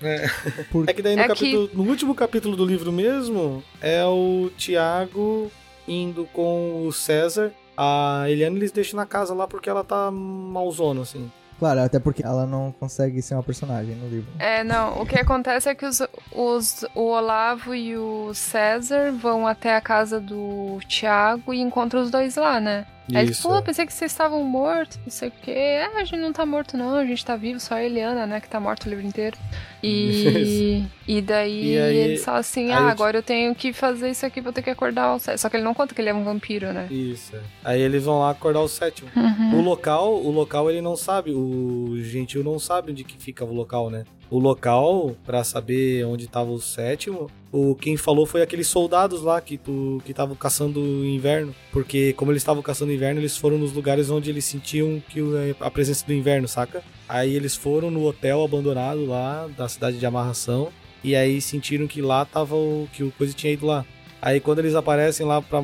Por... 0.72 0.88
É 0.88 0.94
que 0.94 1.02
daí 1.02 1.16
no, 1.16 1.22
É 1.24 1.24
que- 1.24 1.30
capítulo, 1.30 1.70
no 1.74 1.90
último 1.90 2.14
capítulo 2.14 2.56
do 2.56 2.66
livro 2.68 2.92
mesmo, 2.92 3.64
é 3.82 4.06
o 4.06 4.52
Tiago 4.56 5.52
indo 5.88 6.26
com 6.34 6.86
o 6.86 6.92
César. 6.94 7.52
A 7.76 8.26
Eliane 8.30 8.58
eles 8.58 8.72
deixam 8.72 8.98
na 8.98 9.08
casa 9.08 9.34
lá 9.34 9.48
porque 9.48 9.70
ela 9.70 9.84
tá 9.84 10.12
malzona, 10.12 11.02
assim. 11.02 11.32
Claro, 11.60 11.82
até 11.82 12.00
porque 12.00 12.24
ela 12.24 12.46
não 12.46 12.72
consegue 12.72 13.22
ser 13.22 13.34
uma 13.34 13.44
personagem 13.44 13.96
no 13.96 14.08
livro. 14.08 14.30
É, 14.38 14.64
não, 14.64 15.02
o 15.02 15.06
que 15.06 15.20
acontece 15.20 15.68
é 15.70 15.76
que 15.76 15.86
os, 15.86 16.02
os, 16.32 16.86
o 16.94 17.02
Olavo 17.02 17.74
e 17.74 17.98
o 17.98 18.32
César 18.34 19.12
vão 19.12 19.48
até 19.48 19.76
a 19.76 19.82
casa 19.82 20.20
do 20.20 20.80
Thiago 20.88 21.54
e 21.54 21.60
encontram 21.60 22.02
os 22.02 22.12
dois 22.12 22.36
lá, 22.36 22.60
né? 22.60 22.86
Aí 23.14 23.26
eles, 23.26 23.40
pô, 23.40 23.62
pensei 23.62 23.86
que 23.86 23.94
vocês 23.94 24.12
estavam 24.12 24.44
mortos, 24.44 25.00
não 25.06 25.12
sei 25.12 25.30
o 25.30 25.32
quê. 25.32 25.52
É, 25.52 25.86
a 25.96 26.04
gente 26.04 26.18
não 26.20 26.34
tá 26.34 26.46
morto 26.46 26.76
não, 26.76 26.96
a 26.96 27.06
gente 27.06 27.24
tá 27.26 27.36
vivo, 27.36 27.60
só 27.60 27.76
a 27.76 27.84
Eliana, 27.84 28.26
né, 28.28 28.42
que 28.42 28.50
tá 28.50 28.60
morta 28.60 28.86
o 28.88 28.90
livro 28.90 29.06
inteiro. 29.06 29.38
E, 29.82 30.84
e 31.08 31.22
daí 31.22 31.74
E 31.74 31.80
aí- 31.80 31.96
eles 31.98 32.26
falam 32.26 32.40
assim, 32.42 32.72
ah, 32.72 32.90
agora 32.90 33.18
eu 33.20 33.24
tenho 33.24 33.54
que 33.56 33.72
fazer 33.72 34.10
isso 34.10 34.26
aqui, 34.26 34.42
vou 34.42 34.52
ter 34.52 34.62
que 34.62 34.70
acordar 34.70 35.14
o 35.16 35.20
César. 35.20 35.38
Só 35.38 35.50
que 35.50 35.56
ele 35.58 35.64
não 35.64 35.74
conta 35.74 35.94
que 35.96 36.02
ele 36.02 36.10
é 36.10 36.14
um 36.14 36.24
vampiro, 36.24 36.74
né? 36.74 36.88
Isso. 36.92 37.36
é. 37.36 37.40
Aí 37.64 37.82
eles 37.82 38.04
vão 38.04 38.20
lá 38.20 38.32
acordar 38.32 38.60
o 38.62 38.68
sétimo. 38.68 39.10
Uhum. 39.16 39.60
O 39.60 39.62
local, 39.62 40.14
o 40.16 40.30
local 40.32 40.70
ele 40.70 40.82
não 40.82 40.96
sabe, 40.98 41.32
o 41.32 41.96
gentil 42.02 42.44
não 42.44 42.60
sabe 42.60 42.92
onde 42.92 43.04
que 43.04 43.18
fica 43.18 43.46
o 43.46 43.54
local, 43.54 43.90
né? 43.90 44.04
O 44.30 44.40
local, 44.40 45.16
pra 45.26 45.42
saber 45.44 46.06
onde 46.06 46.28
tava 46.28 46.52
o 46.52 46.60
sétimo, 46.60 47.30
o 47.50 47.74
quem 47.76 47.96
falou 47.96 48.26
foi 48.26 48.42
aqueles 48.42 48.68
soldados 48.68 49.22
lá 49.22 49.40
que 49.40 49.58
que 49.58 50.12
estavam 50.12 50.36
caçando 50.36 50.82
inverno, 51.06 51.56
porque 51.72 52.12
como 52.14 52.32
eles 52.32 52.42
estavam 52.42 52.62
caçando 52.62 52.92
inverno, 52.92 53.22
eles 53.22 53.38
foram 53.38 53.58
nos 53.58 53.72
lugares 53.72 54.10
onde 54.10 54.30
eles 54.30 54.44
sentiam 54.44 55.02
que 55.10 55.22
o- 55.22 55.34
a 55.62 55.72
presença 55.72 56.06
do 56.06 56.14
inverno, 56.14 56.46
saca? 56.48 56.84
Aí 57.08 57.34
eles 57.36 57.56
foram 57.56 57.90
no 57.90 58.06
hotel 58.06 58.44
abandonado 58.44 59.06
lá 59.06 59.48
da 59.58 59.70
cidade 59.70 59.98
de 59.98 60.06
Amarração 60.06 60.70
e 61.02 61.16
aí 61.16 61.40
sentiram 61.40 61.88
que 61.88 62.02
lá 62.02 62.26
tava 62.26 62.54
o 62.56 62.86
que 62.92 63.04
o 63.04 63.12
coisa 63.12 63.34
tinha 63.34 63.54
ido 63.54 63.66
lá. 63.66 63.86
Aí 64.22 64.42
quando 64.42 64.60
eles 64.60 64.76
aparecem 64.76 65.26
lá 65.26 65.42
pra 65.42 65.62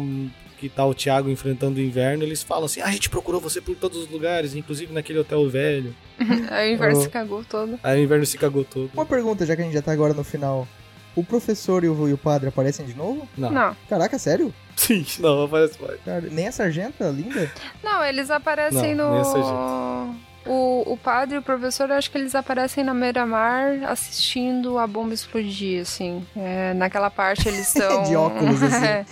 que 0.70 0.70
tá 0.70 0.86
o 0.86 0.94
Thiago 0.94 1.30
enfrentando 1.30 1.78
o 1.78 1.84
inverno, 1.84 2.24
eles 2.24 2.42
falam 2.42 2.66
assim: 2.66 2.80
ah, 2.80 2.86
a 2.86 2.92
gente 2.92 3.10
procurou 3.10 3.42
você 3.42 3.60
por 3.60 3.76
todos 3.76 3.98
os 3.98 4.10
lugares, 4.10 4.56
inclusive 4.56 4.94
naquele 4.94 5.20
hotel 5.20 5.48
velho. 5.50 5.94
Aí 6.50 6.72
o 6.72 6.76
inverno 6.76 6.98
Oh. 6.98 7.02
se 7.02 7.10
cagou 7.10 7.44
todo. 7.44 7.78
Aí 7.84 8.00
o 8.00 8.04
inverno 8.06 8.26
se 8.26 8.38
cagou 8.38 8.64
todo. 8.64 8.90
Uma 8.94 9.06
pergunta, 9.06 9.46
já 9.46 9.56
que 9.56 9.62
a 9.62 9.66
gente 9.66 9.74
já 9.74 9.82
tá 9.82 9.92
agora 9.92 10.14
no 10.14 10.24
final. 10.24 10.68
O 11.16 11.24
professor 11.24 11.84
e 11.84 11.88
o, 11.90 12.08
e 12.10 12.14
o 12.14 12.18
padre 12.18 12.48
aparecem 12.50 12.86
de 12.86 12.96
novo? 12.96 13.28
Não. 13.38 13.52
Não. 13.52 13.76
Caraca, 13.90 14.18
sério? 14.18 14.52
Sim, 14.76 15.06
não, 15.20 15.44
aparece 15.44 15.80
mais. 15.82 16.00
Cara, 16.04 16.22
nem 16.32 16.48
a 16.48 16.52
sargenta, 16.52 17.08
linda? 17.10 17.52
Não, 17.84 18.04
eles 18.04 18.32
aparecem 18.32 18.96
Não, 18.96 19.22
no. 19.22 20.16
O, 20.46 20.84
o 20.94 20.98
padre 20.98 21.36
e 21.36 21.40
o 21.40 21.42
professor, 21.42 21.90
eu 21.90 21.96
acho 21.96 22.12
que 22.12 22.18
eles 22.18 22.36
aparecem 22.36 22.84
na 22.84 22.94
Miramar 22.94 23.82
assistindo 23.88 24.78
a 24.78 24.86
bomba 24.86 25.14
explodir, 25.14 25.82
assim. 25.82 26.26
É, 26.36 26.74
naquela 26.74 27.10
parte 27.10 27.48
eles 27.48 27.68
estão. 27.74 28.04
De 28.04 28.16
óculos, 28.16 28.62
assim. 28.64 29.06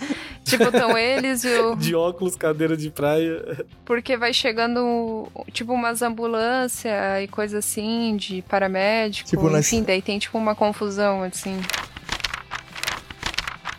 tipo, 0.44 0.64
estão 0.64 0.96
eles 0.98 1.42
e 1.44 1.48
o. 1.48 1.74
De 1.76 1.94
óculos, 1.94 2.36
cadeira 2.36 2.76
de 2.76 2.90
praia. 2.90 3.64
Porque 3.84 4.14
vai 4.16 4.34
chegando, 4.34 5.26
tipo, 5.52 5.72
umas 5.72 6.02
ambulâncias 6.02 6.92
e 7.22 7.28
coisa 7.28 7.58
assim, 7.58 8.14
de 8.16 8.42
paramédico. 8.42 9.30
Tipo, 9.30 9.48
nas- 9.48 9.66
enfim, 9.72 9.82
daí 9.82 10.02
tem, 10.02 10.18
tipo, 10.18 10.36
uma 10.36 10.54
confusão, 10.54 11.22
assim. 11.22 11.58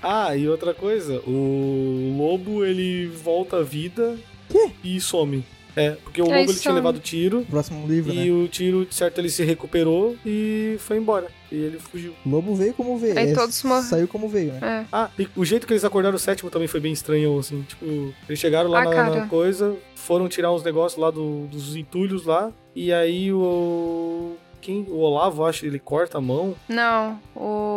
Ah, 0.01 0.35
e 0.35 0.49
outra 0.49 0.73
coisa, 0.73 1.21
o 1.25 2.15
lobo 2.17 2.65
ele 2.65 3.05
volta 3.07 3.57
à 3.57 3.63
vida 3.63 4.17
Quê? 4.49 4.71
e 4.83 4.99
some. 4.99 5.45
É, 5.75 5.91
porque 5.91 6.21
o 6.21 6.25
É, 6.25 6.27
lobo 6.27 6.39
ele 6.39 6.51
isso 6.51 6.61
tinha 6.61 6.73
levado 6.73 6.99
tiro 6.99 7.45
Próximo 7.49 7.87
livro, 7.87 8.13
e 8.13 8.29
né? 8.29 8.31
o 8.31 8.47
tiro, 8.47 8.85
de 8.85 8.93
certo, 8.93 9.17
ele 9.19 9.29
se 9.29 9.43
recuperou 9.43 10.15
e 10.25 10.75
foi 10.79 10.97
embora. 10.97 11.27
E 11.51 11.55
ele 11.55 11.79
fugiu. 11.79 12.13
O 12.25 12.29
lobo 12.29 12.53
veio 12.55 12.73
como 12.73 12.97
veio. 12.97 13.17
Aí 13.17 13.31
é, 13.31 13.33
todos 13.33 13.61
morrem. 13.63 13.83
Saiu 13.83 14.07
como 14.07 14.27
veio, 14.29 14.53
né? 14.53 14.59
É. 14.61 14.85
Ah, 14.91 15.09
e 15.17 15.27
o 15.35 15.43
jeito 15.43 15.65
que 15.67 15.73
eles 15.73 15.83
acordaram 15.83 16.15
o 16.15 16.19
sétimo 16.19 16.49
também 16.49 16.67
foi 16.67 16.79
bem 16.79 16.91
estranho, 16.93 17.37
assim. 17.39 17.61
Tipo, 17.63 18.13
eles 18.27 18.39
chegaram 18.39 18.69
lá 18.69 18.81
Ah, 18.81 18.85
na, 18.85 19.09
na 19.21 19.27
coisa, 19.27 19.75
foram 19.95 20.27
tirar 20.27 20.51
uns 20.51 20.63
negócios 20.63 20.99
lá 21.01 21.09
do- 21.11 21.47
dos 21.47 21.75
entulhos 21.75 22.25
lá, 22.25 22.51
e 22.75 22.91
aí 22.93 23.31
o. 23.31 24.35
Quem? 24.61 24.85
O 24.89 24.99
Olavo, 24.99 25.43
acho, 25.45 25.65
ele 25.65 25.77
corta 25.77 26.17
a 26.19 26.21
mão. 26.21 26.55
Não, 26.69 27.19
o. 27.35 27.72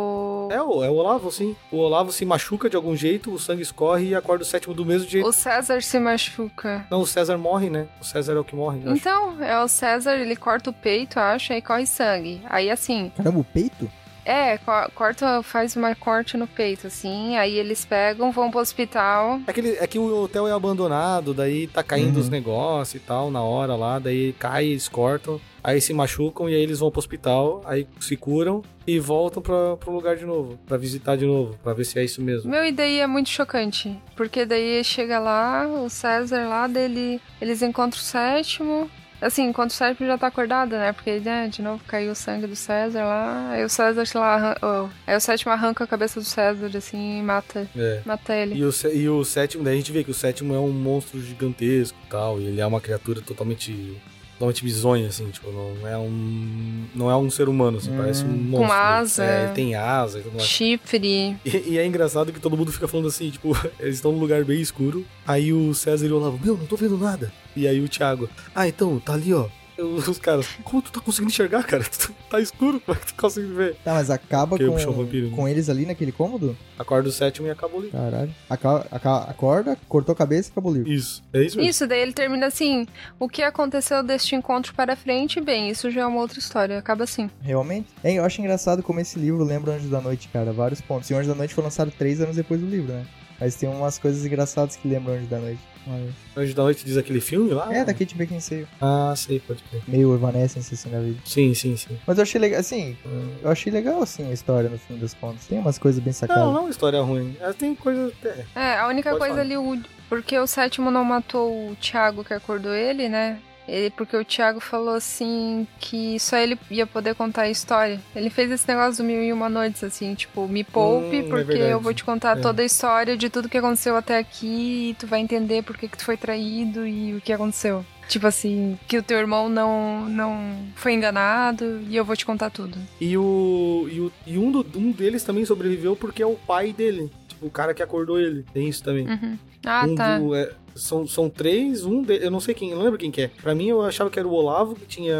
É 0.51 0.61
o, 0.61 0.83
é 0.83 0.89
o 0.89 0.93
Olavo, 0.93 1.31
sim. 1.31 1.55
O 1.71 1.77
Olavo 1.77 2.11
se 2.11 2.25
machuca 2.25 2.69
de 2.69 2.75
algum 2.75 2.95
jeito, 2.95 3.31
o 3.33 3.39
sangue 3.39 3.61
escorre 3.61 4.09
e 4.09 4.15
acorda 4.15 4.43
o 4.43 4.47
sétimo 4.47 4.73
do 4.73 4.85
mesmo 4.85 5.07
jeito. 5.09 5.27
O 5.27 5.31
César 5.33 5.81
se 5.81 5.99
machuca. 5.99 6.85
Não, 6.89 7.01
o 7.01 7.07
César 7.07 7.37
morre, 7.37 7.69
né? 7.69 7.87
O 8.01 8.05
César 8.05 8.33
é 8.33 8.39
o 8.39 8.43
que 8.43 8.55
morre, 8.55 8.79
eu 8.83 8.91
acho. 8.91 8.99
Então, 8.99 9.43
é 9.43 9.59
o 9.61 9.67
César, 9.67 10.15
ele 10.15 10.35
corta 10.35 10.69
o 10.69 10.73
peito, 10.73 11.19
acho, 11.19 11.53
aí 11.53 11.61
corre 11.61 11.85
sangue. 11.85 12.41
Aí 12.49 12.69
assim, 12.69 13.11
Caramba, 13.15 13.39
o 13.39 13.43
peito? 13.43 13.89
é, 14.25 14.57
co- 14.57 14.91
corta, 14.93 15.41
faz 15.41 15.75
uma 15.77 15.95
corte 15.95 16.35
no 16.35 16.45
peito, 16.47 16.87
assim, 16.87 17.37
aí 17.37 17.57
eles 17.57 17.85
pegam, 17.85 18.29
vão 18.31 18.51
pro 18.51 18.59
hospital. 18.59 19.39
É 19.47 19.53
que, 19.53 19.59
ele- 19.61 19.77
é 19.79 19.87
que 19.87 19.97
o 19.97 20.23
hotel 20.23 20.47
é 20.47 20.51
abandonado, 20.51 21.33
daí 21.33 21.65
tá 21.67 21.81
caindo 21.81 22.15
Uhum. 22.15 22.21
os 22.21 22.29
negócios 22.29 23.01
e 23.01 23.05
tal 23.05 23.31
na 23.31 23.41
hora 23.41 23.75
lá, 23.75 23.99
daí 23.99 24.33
cai, 24.33 24.65
eles 24.65 24.89
cortam, 24.89 25.39
aí 25.67 25.81
se 25.81 25.93
machucam 25.93 26.49
e 26.49 26.55
aí 26.55 26.61
eles 26.61 26.79
vão 26.79 26.89
pro 26.89 26.99
hospital, 26.99 27.61
aí 27.65 27.85
se 27.99 28.15
curam 28.15 28.63
e 28.87 28.97
voltam 28.99 29.43
pra, 29.43 29.75
pro 29.75 29.91
lugar 29.91 30.15
de 30.15 30.25
novo, 30.25 30.57
pra 30.65 30.77
visitar 30.77 31.17
de 31.17 31.25
novo, 31.25 31.57
pra 31.61 31.73
ver 31.73 31.83
se 31.83 31.99
é 31.99 32.05
isso 32.05 32.21
mesmo. 32.21 32.49
Meu, 32.49 32.63
e 32.65 32.71
daí 32.71 32.99
é 32.99 33.05
muito 33.07 33.27
chocante, 33.29 33.93
porque 34.15 34.45
daí 34.45 34.81
chega 34.83 35.19
lá, 35.19 35.67
o 35.67 35.89
César 35.89 36.47
lá, 36.47 36.67
dele, 36.67 37.19
eles 37.41 37.61
encontram 37.61 37.99
o 37.99 38.03
sétimo. 38.03 38.89
Assim, 39.19 39.45
enquanto 39.47 39.71
o 39.71 39.73
sétimo 39.73 40.05
já 40.07 40.15
tá 40.15 40.27
acordado, 40.27 40.73
né? 40.73 40.93
Porque, 40.93 41.19
né, 41.19 41.47
de 41.47 41.59
novo 41.63 41.83
caiu 41.87 42.11
o 42.11 42.15
sangue 42.15 42.45
do 42.45 42.55
César 42.55 43.03
lá. 43.03 43.49
Aí 43.49 43.65
o 43.65 43.69
César, 43.69 44.05
sei 44.05 44.21
lá, 44.21 44.35
arran- 44.35 44.55
oh, 44.61 44.89
aí 45.07 45.17
o 45.17 45.19
sétimo 45.19 45.51
arranca 45.51 45.83
a 45.83 45.87
cabeça 45.87 46.19
do 46.19 46.25
César, 46.25 46.69
assim, 46.77 47.17
e 47.19 47.21
mata, 47.23 47.67
É. 47.75 48.01
mata 48.05 48.35
ele. 48.35 48.53
E 48.55 48.63
o, 48.63 48.71
e 48.93 49.09
o 49.09 49.25
sétimo, 49.25 49.63
daí 49.63 49.73
a 49.73 49.77
gente 49.77 49.91
vê 49.91 50.03
que 50.03 50.11
o 50.11 50.13
sétimo 50.13 50.53
é 50.53 50.59
um 50.59 50.71
monstro 50.71 51.19
gigantesco 51.19 51.97
e 52.05 52.09
tal, 52.11 52.39
e 52.39 52.45
ele 52.45 52.61
é 52.61 52.65
uma 52.67 52.79
criatura 52.79 53.19
totalmente 53.19 53.97
totalmente 54.37 54.63
bizonha, 54.63 55.07
assim, 55.07 55.29
tipo, 55.31 55.51
não 55.51 55.87
é 55.87 55.97
um 55.97 56.85
não 56.93 57.09
é 57.11 57.17
um 57.17 57.29
ser 57.29 57.49
humano, 57.49 57.77
assim, 57.77 57.91
Hum. 57.91 57.97
parece 57.97 58.23
um 58.23 58.29
monstro. 58.29 58.71
asa. 58.71 59.23
É, 59.25 59.43
ele 59.45 59.53
tem 59.53 59.75
asa 59.75 60.19
e 60.19 60.21
tudo 60.21 60.35
mais. 60.35 60.47
Chifre. 60.47 61.37
E, 61.43 61.63
e 61.71 61.77
é 61.77 61.85
engraçado 61.85 62.31
que 62.31 62.39
todo 62.39 62.55
mundo 62.55 62.71
fica 62.71 62.87
falando 62.87 63.07
assim, 63.07 63.29
tipo, 63.29 63.49
eles 63.79 63.95
estão 63.95 64.11
num 64.11 64.19
lugar 64.19 64.43
bem 64.45 64.61
escuro. 64.61 65.05
Aí 65.25 65.51
o 65.51 65.73
César 65.73 66.05
e 66.05 66.11
o 66.11 66.17
Olavo, 66.17 66.39
meu, 66.43 66.55
não 66.57 66.65
tô 66.65 66.75
vendo 66.75 66.97
nada. 66.97 67.31
E 67.55 67.67
aí 67.67 67.81
o 67.81 67.89
Thiago, 67.89 68.29
ah, 68.55 68.67
então, 68.67 68.99
tá 68.99 69.13
ali, 69.13 69.33
ó. 69.33 69.47
Os 70.07 70.17
caras, 70.17 70.47
como 70.63 70.81
tu 70.81 70.91
tá 70.91 70.99
conseguindo 70.99 71.31
enxergar, 71.31 71.63
cara? 71.63 71.83
Tá 72.29 72.41
escuro, 72.41 72.81
como 72.81 72.97
é 72.97 72.99
que 72.99 73.07
tu 73.13 73.15
consegue 73.15 73.47
ver? 73.47 73.75
Tá, 73.85 73.93
mas 73.93 74.09
acaba 74.09 74.57
Porque 74.57 74.65
com, 74.85 74.91
vampiro, 74.91 75.29
né? 75.29 75.35
com 75.35 75.47
eles 75.47 75.69
ali 75.69 75.85
naquele 75.85 76.11
cômodo? 76.11 76.57
Acorda 76.77 77.07
o 77.07 77.11
sétimo 77.11 77.47
e 77.47 77.49
acabou 77.49 77.79
ali. 77.79 77.89
Caralho. 77.89 78.35
Aca- 78.49 78.85
aca- 78.91 79.23
acorda, 79.29 79.77
cortou 79.87 80.11
a 80.11 80.15
cabeça 80.15 80.49
e 80.49 80.51
acabou 80.51 80.73
o 80.73 80.75
livro. 80.75 80.91
Isso, 80.91 81.23
é 81.33 81.41
isso 81.43 81.55
mesmo. 81.55 81.69
Isso, 81.69 81.87
daí 81.87 82.01
ele 82.01 82.11
termina 82.11 82.47
assim: 82.47 82.85
o 83.17 83.29
que 83.29 83.41
aconteceu 83.41 84.03
deste 84.03 84.35
encontro 84.35 84.73
para 84.73 84.93
frente, 84.97 85.39
bem, 85.39 85.69
isso 85.69 85.89
já 85.89 86.01
é 86.01 86.05
uma 86.05 86.19
outra 86.19 86.37
história. 86.37 86.77
Acaba 86.77 87.05
assim. 87.05 87.29
Realmente? 87.41 87.87
É, 88.03 88.11
eu 88.13 88.25
acho 88.25 88.41
engraçado 88.41 88.83
como 88.83 88.99
esse 88.99 89.17
livro 89.17 89.41
lembra 89.45 89.75
Anjos 89.75 89.89
da 89.89 90.01
Noite, 90.01 90.27
cara. 90.33 90.51
Vários 90.51 90.81
pontos. 90.81 91.09
E 91.09 91.13
Anjos 91.13 91.27
da 91.27 91.35
Noite 91.35 91.53
foi 91.53 91.63
lançado 91.63 91.91
três 91.97 92.19
anos 92.19 92.35
depois 92.35 92.59
do 92.59 92.67
livro, 92.67 92.91
né? 92.91 93.05
Mas 93.39 93.55
tem 93.55 93.69
umas 93.69 93.97
coisas 93.97 94.25
engraçadas 94.25 94.75
que 94.75 94.85
lembram 94.87 95.13
Anjos 95.15 95.29
da 95.29 95.39
Noite. 95.39 95.61
Mas- 95.87 96.43
Anjo 96.43 96.53
da 96.53 96.63
Noite 96.63 96.85
diz 96.85 96.97
aquele 96.97 97.19
filme 97.21 97.51
lá? 97.51 97.73
É, 97.73 97.83
da 97.85 97.93
Kate 97.93 98.13
Beckinsale. 98.15 98.67
Ah, 98.81 99.13
sei, 99.15 99.39
pode 99.39 99.63
crer. 99.63 99.81
Meio 99.87 100.13
Evanescence, 100.13 100.73
assim, 100.73 100.89
na 100.89 100.99
vida. 100.99 101.17
Sim, 101.25 101.53
sim, 101.53 101.75
sim. 101.77 101.97
Mas 102.05 102.17
eu 102.17 102.23
achei 102.23 102.39
legal, 102.39 102.59
assim, 102.59 102.97
eu 103.41 103.49
achei 103.49 103.71
legal, 103.71 104.01
assim, 104.03 104.29
a 104.29 104.33
história, 104.33 104.69
no 104.69 104.77
fim 104.77 104.97
das 104.97 105.13
contas. 105.13 105.47
Tem 105.47 105.57
umas 105.57 105.77
coisas 105.77 106.01
bem 106.03 106.13
sacadas. 106.13 106.43
Não, 106.43 106.51
não 106.51 106.59
é 106.59 106.63
uma 106.65 106.69
história 106.69 107.01
ruim. 107.01 107.35
Ela 107.39 107.53
tem 107.53 107.73
coisa. 107.73 108.11
É. 108.23 108.45
É, 108.55 108.77
a 108.79 108.87
única 108.87 109.09
Pode 109.09 109.19
coisa 109.19 109.33
falar. 109.35 109.45
ali, 109.45 109.57
o, 109.57 109.81
porque 110.09 110.37
o 110.37 110.45
sétimo 110.47 110.91
não 110.91 111.03
matou 111.03 111.71
o 111.71 111.75
Thiago 111.75 112.23
que 112.23 112.33
acordou 112.33 112.73
ele, 112.73 113.09
né? 113.09 113.39
Ele, 113.67 113.89
porque 113.89 114.15
o 114.15 114.23
Thiago 114.23 114.59
falou 114.59 114.93
assim 114.95 115.67
que 115.79 116.17
só 116.19 116.37
ele 116.37 116.57
ia 116.71 116.87
poder 116.87 117.15
contar 117.15 117.43
a 117.43 117.49
história. 117.49 117.99
Ele 118.15 118.29
fez 118.29 118.49
esse 118.49 118.67
negócio 118.67 119.03
do 119.03 119.07
Mil 119.07 119.21
e 119.21 119.33
Uma 119.33 119.49
Noites, 119.49 119.83
assim, 119.83 120.13
tipo, 120.15 120.47
me 120.47 120.63
poupe, 120.63 121.17
Hum, 121.17 121.19
é 121.19 121.23
porque 121.29 121.43
verdade. 121.43 121.71
eu 121.71 121.79
vou 121.81 121.93
te 121.93 122.03
contar 122.03 122.37
É. 122.37 122.41
toda 122.41 122.61
a 122.61 122.65
história 122.65 123.17
de 123.17 123.29
tudo 123.29 123.49
que 123.49 123.57
aconteceu 123.57 123.95
até 123.97 124.17
aqui 124.17 124.91
e 124.91 124.93
tu 124.97 125.05
vai 125.05 125.19
entender 125.19 125.63
por 125.63 125.77
que, 125.77 125.87
que 125.87 125.97
tu 125.97 126.05
foi 126.05 126.15
traído 126.15 126.87
e 126.87 127.15
o 127.15 127.21
que 127.21 127.33
aconteceu. 127.33 127.85
Tipo 128.07 128.25
assim, 128.27 128.79
que 128.87 128.97
o 128.97 129.03
teu 129.03 129.17
irmão 129.17 129.49
não, 129.49 130.05
não 130.07 130.59
foi 130.75 130.93
enganado 130.93 131.81
e 131.89 131.95
eu 131.97 132.05
vou 132.05 132.15
te 132.15 132.25
contar 132.25 132.49
tudo. 132.49 132.77
E, 133.01 133.17
o, 133.17 133.85
e, 133.91 133.99
o, 133.99 134.11
e 134.25 134.37
um, 134.37 134.49
do- 134.49 134.65
um 134.79 134.91
deles 134.91 135.23
também 135.23 135.43
sobreviveu 135.43 135.93
porque 135.93 136.23
é 136.23 136.25
o 136.25 136.35
pai 136.35 136.71
dele. 136.71 137.11
Tipo, 137.27 137.47
o 137.47 137.49
cara 137.49 137.73
que 137.73 137.83
acordou 137.83 138.17
ele. 138.17 138.45
Tem 138.53 138.69
isso 138.69 138.81
também. 138.81 139.05
Uhum. 139.09 139.37
Ah, 139.67 139.85
um 139.87 139.95
tá. 139.95 140.17
do- 140.19 140.33
é, 140.35 140.51
são, 140.75 141.05
são 141.07 141.29
três, 141.29 141.83
um 141.85 142.01
de, 142.01 142.17
eu 142.23 142.31
não 142.31 142.39
sei 142.39 142.53
quem, 142.53 142.69
eu 142.71 142.77
não 142.77 142.83
lembro 142.83 142.99
quem 142.99 143.11
que 143.11 143.21
é. 143.23 143.27
Pra 143.41 143.53
mim 143.55 143.67
eu 143.67 143.81
achava 143.83 144.09
que 144.09 144.17
era 144.19 144.27
o 144.27 144.31
Olavo 144.33 144.75
que 144.75 144.85
tinha, 144.85 145.15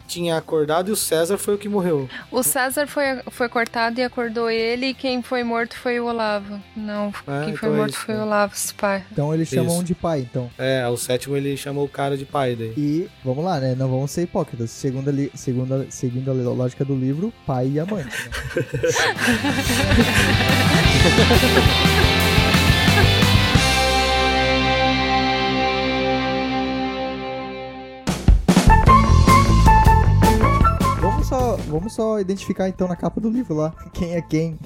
que 0.00 0.06
tinha 0.06 0.36
acordado 0.36 0.90
e 0.90 0.92
o 0.92 0.96
César 0.96 1.38
foi 1.38 1.54
o 1.54 1.58
que 1.58 1.66
morreu. 1.70 2.06
O 2.30 2.42
César 2.42 2.86
foi, 2.86 3.04
foi 3.30 3.48
cortado 3.48 3.98
e 3.98 4.02
acordou 4.04 4.50
ele, 4.50 4.88
e 4.88 4.94
quem 4.94 5.22
foi 5.22 5.42
morto 5.42 5.74
foi 5.78 5.98
o 5.98 6.04
Olavo. 6.04 6.60
Não, 6.76 7.10
Ah, 7.26 7.40
quem 7.44 7.54
então 7.54 7.56
foi 7.60 7.68
é 7.70 7.72
morto 7.72 7.90
isso, 7.94 8.00
foi 8.00 8.14
né? 8.14 8.20
o 8.20 8.24
Olavo, 8.24 8.52
esse 8.54 8.74
pai. 8.74 9.02
Então 9.10 9.32
eles 9.32 9.48
chamam 9.48 9.76
Isso. 9.76 9.84
de 9.84 9.94
pai, 9.94 10.20
então. 10.20 10.50
É, 10.58 10.86
o 10.86 10.98
sétimo 10.98 11.34
ele 11.34 11.56
chamou 11.56 11.86
o 11.86 11.88
cara 11.88 12.18
de 12.18 12.26
pai 12.26 12.54
daí. 12.54 12.74
E 12.76 13.08
vamos 13.24 13.42
lá, 13.42 13.58
né? 13.58 13.74
Não 13.74 13.88
vamos 13.88 14.10
ser 14.10 14.20
hipócritas. 14.24 14.70
Segundo 14.70 15.08
a, 15.08 15.12
li- 15.12 15.32
segundo 15.34 15.74
a- 15.74 15.84
seguindo 15.88 16.30
a 16.30 16.34
lógica 16.34 16.84
do 16.84 16.94
livro, 16.94 17.32
pai 17.46 17.68
e 17.72 17.80
amante. 17.80 18.04
Né? 18.04 18.64
Vamos 31.78 31.94
só, 31.94 32.18
identificar 32.20 32.68
então 32.68 32.86
na 32.88 32.96
capa 32.96 33.20
do 33.20 33.28
livro 33.30 33.54
lá 33.54 33.72
quem 33.92 34.14
é 34.14 34.22
quem. 34.22 34.58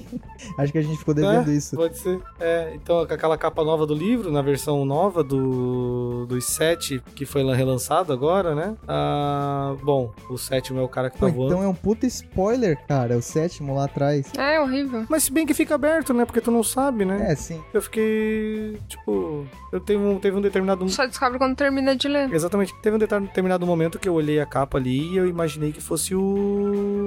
Acho 0.59 0.73
que 0.73 0.79
a 0.79 0.83
gente 0.83 0.99
ficou 0.99 1.15
devendo 1.15 1.51
É, 1.51 1.55
isso. 1.55 1.77
Pode 1.77 1.99
ser. 1.99 2.21
É, 2.39 2.73
então 2.75 3.07
com 3.07 3.13
aquela 3.15 3.37
capa 3.39 3.65
nova 3.65 3.87
do 3.87 3.95
livro, 3.95 4.31
na 4.31 4.43
versão 4.43 4.85
nova 4.85 5.23
do 5.25 6.27
dos 6.29 6.45
sete, 6.47 7.03
que 7.15 7.25
foi 7.25 7.43
lan- 7.43 7.55
relançado 7.55 8.13
agora, 8.13 8.55
né? 8.55 8.77
Ah, 8.87 9.75
bom, 9.83 10.13
o 10.31 10.37
sétimo 10.39 10.79
é 10.79 10.83
o 10.83 10.89
cara 10.89 11.11
que 11.11 11.19
tá 11.19 11.27
Pô, 11.27 11.33
voando. 11.33 11.53
então 11.55 11.65
é 11.65 11.69
um 11.69 11.75
puta 11.75 12.07
spoiler, 12.07 12.79
cara. 12.87 13.17
O 13.17 13.23
sétimo 13.23 13.75
lá 13.75 13.85
atrás. 13.85 14.31
É 14.37 14.61
horrível. 14.61 15.05
Mas 15.09 15.25
se 15.25 15.33
bem 15.33 15.47
que 15.47 15.55
fica 15.55 15.75
aberto, 15.75 16.13
né? 16.13 16.25
Porque 16.25 16.41
tu 16.41 16.51
não 16.51 16.63
sabe, 16.63 17.05
né? 17.05 17.27
É, 17.31 17.35
sim. 17.35 17.61
Eu 17.73 17.81
fiquei. 17.83 18.79
Tipo. 18.89 19.47
Eu 19.73 19.81
teve 19.81 20.03
um, 20.03 20.19
teve 20.19 20.37
um 20.37 20.41
determinado. 20.41 20.89
Só 20.89 21.07
descobre 21.07 21.39
quando 21.39 21.55
termina 21.57 21.95
de 21.97 22.09
ler. 22.09 22.33
Exatamente. 22.33 22.75
Teve 22.83 22.97
um 22.97 22.99
determinado 22.99 23.67
momento 23.67 23.99
que 23.99 24.09
eu 24.09 24.15
olhei 24.15 24.41
a 24.41 24.47
capa 24.47 24.79
ali 24.79 25.13
e 25.13 25.17
eu 25.17 25.27
imaginei 25.29 25.73
que 25.73 25.81
fosse 25.81 26.15
o. 26.15 26.98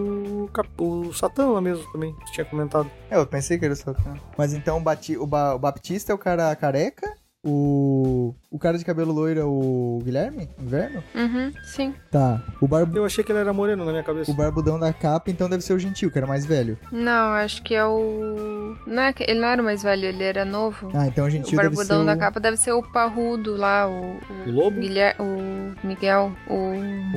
cap- 0.54 0.70
O 0.78 1.14
Satã 1.14 1.50
lá 1.50 1.62
mesmo 1.62 1.90
também, 1.92 2.14
que 2.14 2.32
tinha 2.32 2.46
comentado. 2.46 2.90
É, 3.10 3.16
eu 3.18 3.26
pensei 3.26 3.58
que 3.58 3.66
era 3.66 3.74
o 3.74 3.78
Satã. 3.78 4.14
Mas 4.38 4.54
então 4.54 4.78
o, 4.78 4.82
Bati, 4.82 5.18
o, 5.18 5.26
Ba- 5.28 5.56
o 5.56 5.60
Baptista 5.60 6.12
é 6.12 6.16
o 6.16 6.18
cara 6.18 6.56
careca? 6.56 7.16
O. 7.44 8.34
O 8.52 8.60
cara 8.60 8.78
de 8.78 8.84
cabelo 8.86 9.14
loiro 9.14 9.40
é 9.40 9.44
o 9.46 10.00
Guilherme? 10.04 10.50
Inverno? 10.60 11.02
Uhum, 11.16 11.54
sim. 11.64 11.94
Tá. 12.12 12.44
O, 12.60 12.68
barbu, 12.68 12.98
Eu 12.98 13.06
achei 13.06 13.24
que 13.24 13.32
ele 13.32 13.40
era 13.40 13.54
moreno 13.54 13.86
na 13.86 13.92
minha 13.92 14.04
cabeça. 14.04 14.30
o 14.30 14.34
barbudão 14.34 14.78
da 14.78 14.92
capa, 14.92 15.32
então 15.32 15.50
deve 15.50 15.64
ser 15.64 15.72
o 15.74 15.80
gentil, 15.80 16.12
que 16.12 16.18
era 16.18 16.28
mais 16.28 16.46
velho. 16.46 16.78
Não, 16.92 17.32
acho 17.34 17.64
que 17.64 17.74
é 17.74 17.86
o. 17.86 18.76
Não 18.86 19.04
é, 19.04 19.14
que- 19.14 19.24
ele 19.24 19.40
não 19.40 19.48
era 19.48 19.62
o 19.62 19.66
mais 19.66 19.82
velho, 19.82 20.06
ele 20.06 20.24
era 20.24 20.44
novo. 20.44 20.92
Ah, 20.94 21.08
então 21.08 21.24
o 21.24 21.28
o 21.28 21.30
gentil 21.32 21.58
deve 21.58 21.70
ser. 21.70 21.76
barbudão 21.76 22.02
O... 22.04 22.06
da 22.06 22.18
capa 22.18 22.40
deve 22.42 22.58
ser 22.58 22.74
o 22.74 22.84
parrudo 22.84 23.56
lá, 23.56 23.88
o. 23.88 24.18
O 24.48 24.52
lobo? 24.52 24.80
Guilher, 24.80 25.16
o 25.20 25.88
Miguel, 25.88 26.34
o 26.50 26.56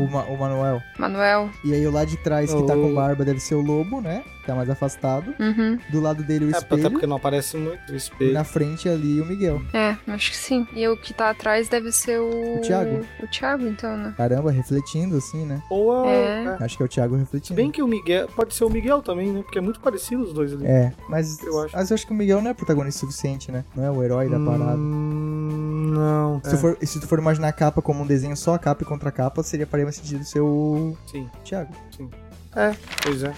O, 0.00 0.10
Ma- 0.10 0.24
o 0.24 0.38
Manuel. 0.38 0.80
Manuel. 0.98 1.50
E 1.64 1.74
aí 1.74 1.84
o 1.86 1.90
lá 1.90 2.04
de 2.04 2.16
trás 2.18 2.52
que 2.54 2.62
tá 2.66 2.74
O- 2.76 2.80
com 2.80 2.94
barba 2.94 3.24
deve 3.24 3.40
ser 3.40 3.56
o 3.56 3.60
lobo, 3.60 4.00
né? 4.00 4.22
Tá 4.46 4.54
mais 4.54 4.68
afastado. 4.68 5.34
Uhum. 5.40 5.78
Do 5.90 6.00
lado 6.00 6.22
dele 6.22 6.44
o 6.46 6.48
É, 6.48 6.50
até 6.58 6.58
espelho. 6.76 6.90
porque 6.90 7.06
não 7.06 7.16
aparece 7.16 7.56
muito 7.56 7.90
o 7.90 7.94
E 7.94 7.96
espelho. 7.96 8.32
na 8.34 8.44
frente 8.44 8.88
ali 8.88 9.20
o 9.20 9.24
Miguel. 9.24 9.62
É, 9.72 9.96
acho 10.08 10.30
que 10.30 10.36
sim. 10.36 10.66
E 10.74 10.86
o 10.86 10.96
que 10.96 11.14
tá 11.14 11.30
atrás 11.30 11.68
deve 11.68 11.90
ser 11.92 12.20
o. 12.20 12.58
O 12.58 12.60
Thiago. 12.60 13.00
O 13.22 13.26
Thiago, 13.26 13.66
então, 13.66 13.96
né? 13.96 14.12
Caramba, 14.16 14.50
refletindo 14.50 15.16
assim, 15.16 15.46
né? 15.46 15.62
Ou 15.70 15.92
a. 16.04 16.06
É. 16.10 16.44
é. 16.60 16.64
Acho 16.64 16.76
que 16.76 16.82
é 16.82 16.86
o 16.86 16.88
Thiago 16.88 17.16
refletindo. 17.16 17.56
bem 17.56 17.70
que 17.70 17.82
o 17.82 17.86
Miguel. 17.88 18.28
Pode 18.36 18.54
ser 18.54 18.64
o 18.64 18.70
Miguel 18.70 19.00
também, 19.02 19.32
né? 19.32 19.42
Porque 19.42 19.58
é 19.58 19.62
muito 19.62 19.80
parecido 19.80 20.22
os 20.22 20.32
dois 20.32 20.52
ali. 20.52 20.66
É, 20.66 20.92
mas 21.08 21.42
Eu 21.42 21.62
acho. 21.62 21.76
mas 21.76 21.90
eu 21.90 21.94
acho 21.94 22.06
que 22.06 22.12
o 22.12 22.16
Miguel 22.16 22.42
não 22.42 22.50
é 22.50 22.54
protagonista 22.54 23.00
suficiente, 23.00 23.50
né? 23.50 23.64
Não 23.74 23.84
é 23.84 23.90
o 23.90 24.02
herói 24.02 24.28
da 24.28 24.38
parada. 24.38 24.76
Hum, 24.76 25.92
não. 25.94 26.40
Se, 26.44 26.50
tu 26.50 26.56
for, 26.58 26.76
se 26.82 27.00
tu 27.00 27.06
for 27.08 27.18
imaginar 27.18 27.48
a 27.48 27.52
capa 27.52 27.80
como 27.80 28.02
um 28.02 28.06
desenho 28.06 28.36
só 28.36 28.54
a 28.54 28.58
capa 28.58 28.82
e 28.82 28.86
contra 28.86 29.08
a 29.08 29.12
capa, 29.12 29.42
seria 29.42 29.66
faria 29.66 29.84
mais 29.86 29.96
sentido 29.96 30.24
ser 30.24 30.40
o 30.40 30.96
Sim, 31.06 31.28
Thiago. 31.44 31.72
é, 32.56 32.74
pois 33.02 33.22
é. 33.22 33.32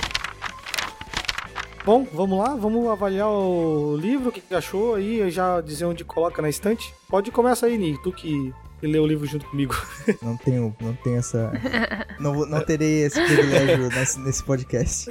Bom, 1.87 2.05
vamos 2.13 2.37
lá, 2.37 2.57
vamos 2.57 2.85
avaliar 2.89 3.29
o 3.29 3.97
livro, 3.97 4.31
o 4.31 4.33
que 4.33 4.43
achou 4.53 4.97
aí, 4.97 5.31
já 5.31 5.61
dizer 5.61 5.85
onde 5.85 6.05
coloca 6.05 6.43
na 6.43 6.49
estante. 6.49 6.93
Pode 7.09 7.31
começar 7.31 7.67
aí, 7.69 7.79
Ni, 7.79 7.97
tu 8.03 8.11
que, 8.11 8.53
leu 8.83 9.05
o 9.05 9.07
livro 9.07 9.25
junto 9.25 9.47
comigo. 9.47 9.73
Não 10.21 10.37
tenho, 10.37 10.75
não 10.81 10.95
tenho 10.97 11.19
essa. 11.19 11.53
não, 12.19 12.35
vou- 12.35 12.45
não 12.47 12.61
terei 12.61 13.05
esse 13.05 13.23
privilégio 13.23 13.89
nesse, 13.89 14.19
nesse 14.19 14.43
podcast. 14.43 15.09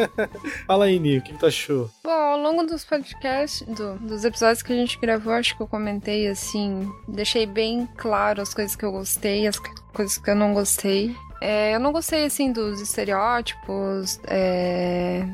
Fala 0.68 0.84
aí, 0.84 0.98
Ni, 0.98 1.16
o 1.16 1.22
que, 1.22 1.32
tu 1.32 1.46
achou? 1.46 1.90
Bom, 2.04 2.10
ao 2.10 2.38
longo 2.38 2.62
dos 2.64 2.84
podcasts, 2.84 3.62
do- 3.66 3.94
dos 3.98 4.22
episódios 4.22 4.62
que 4.62 4.70
a 4.74 4.76
gente 4.76 4.98
gravou, 5.00 5.32
acho 5.32 5.56
que 5.56 5.62
eu 5.62 5.66
comentei 5.66 6.28
assim, 6.28 6.92
deixei 7.08 7.46
bem 7.46 7.88
claro 7.96 8.42
as 8.42 8.52
coisas 8.52 8.76
que 8.76 8.84
eu 8.84 8.92
gostei, 8.92 9.46
as 9.46 9.58
coisas 9.94 10.18
que 10.18 10.28
eu 10.30 10.36
não 10.36 10.52
gostei. 10.52 11.16
É, 11.40 11.74
eu 11.74 11.80
não 11.80 11.90
gostei 11.90 12.24
assim 12.26 12.52
dos 12.52 12.80
estereótipos, 12.80 14.20
é, 14.28 15.26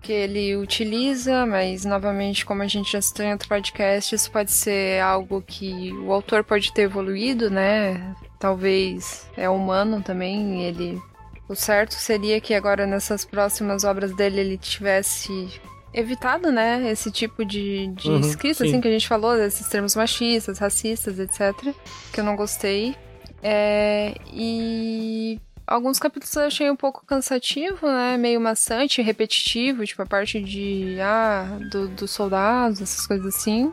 que 0.00 0.12
ele 0.12 0.56
utiliza, 0.56 1.44
mas 1.46 1.84
novamente, 1.84 2.44
como 2.44 2.62
a 2.62 2.66
gente 2.66 2.92
já 2.92 3.00
citou 3.00 3.24
em 3.24 3.32
outro 3.32 3.48
podcast, 3.48 4.14
isso 4.14 4.30
pode 4.30 4.50
ser 4.50 5.02
algo 5.02 5.42
que 5.42 5.92
o 5.92 6.12
autor 6.12 6.42
pode 6.42 6.72
ter 6.72 6.82
evoluído, 6.82 7.50
né? 7.50 8.14
Talvez 8.38 9.28
é 9.36 9.48
humano 9.48 10.02
também, 10.02 10.62
ele 10.62 11.00
o 11.50 11.54
certo 11.56 11.94
seria 11.94 12.40
que 12.40 12.54
agora 12.54 12.86
nessas 12.86 13.24
próximas 13.24 13.82
obras 13.82 14.14
dele 14.14 14.40
ele 14.40 14.56
tivesse 14.56 15.60
evitado, 15.92 16.52
né, 16.52 16.88
esse 16.88 17.10
tipo 17.10 17.44
de, 17.44 17.88
de 17.88 18.08
Uhum, 18.08 18.20
escrita, 18.20 18.62
sim. 18.62 18.68
assim, 18.70 18.80
que 18.80 18.86
a 18.86 18.92
gente 18.92 19.08
falou, 19.08 19.36
desses 19.36 19.68
termos 19.68 19.96
machistas, 19.96 20.60
racistas, 20.60 21.18
etc., 21.18 21.74
que 22.12 22.20
eu 22.20 22.24
não 22.24 22.36
gostei. 22.36 22.94
É, 23.42 24.14
e 24.32 25.40
alguns 25.70 26.00
capítulos 26.00 26.34
eu 26.34 26.42
achei 26.42 26.70
um 26.70 26.76
pouco 26.76 27.06
cansativo, 27.06 27.86
né, 27.86 28.16
meio 28.16 28.40
maçante, 28.40 29.00
repetitivo, 29.00 29.86
tipo 29.86 30.02
a 30.02 30.06
parte 30.06 30.40
de, 30.40 30.98
ah, 31.00 31.58
do, 31.70 31.88
dos 31.88 32.10
soldados, 32.10 32.82
essas 32.82 33.06
coisas 33.06 33.34
assim. 33.34 33.72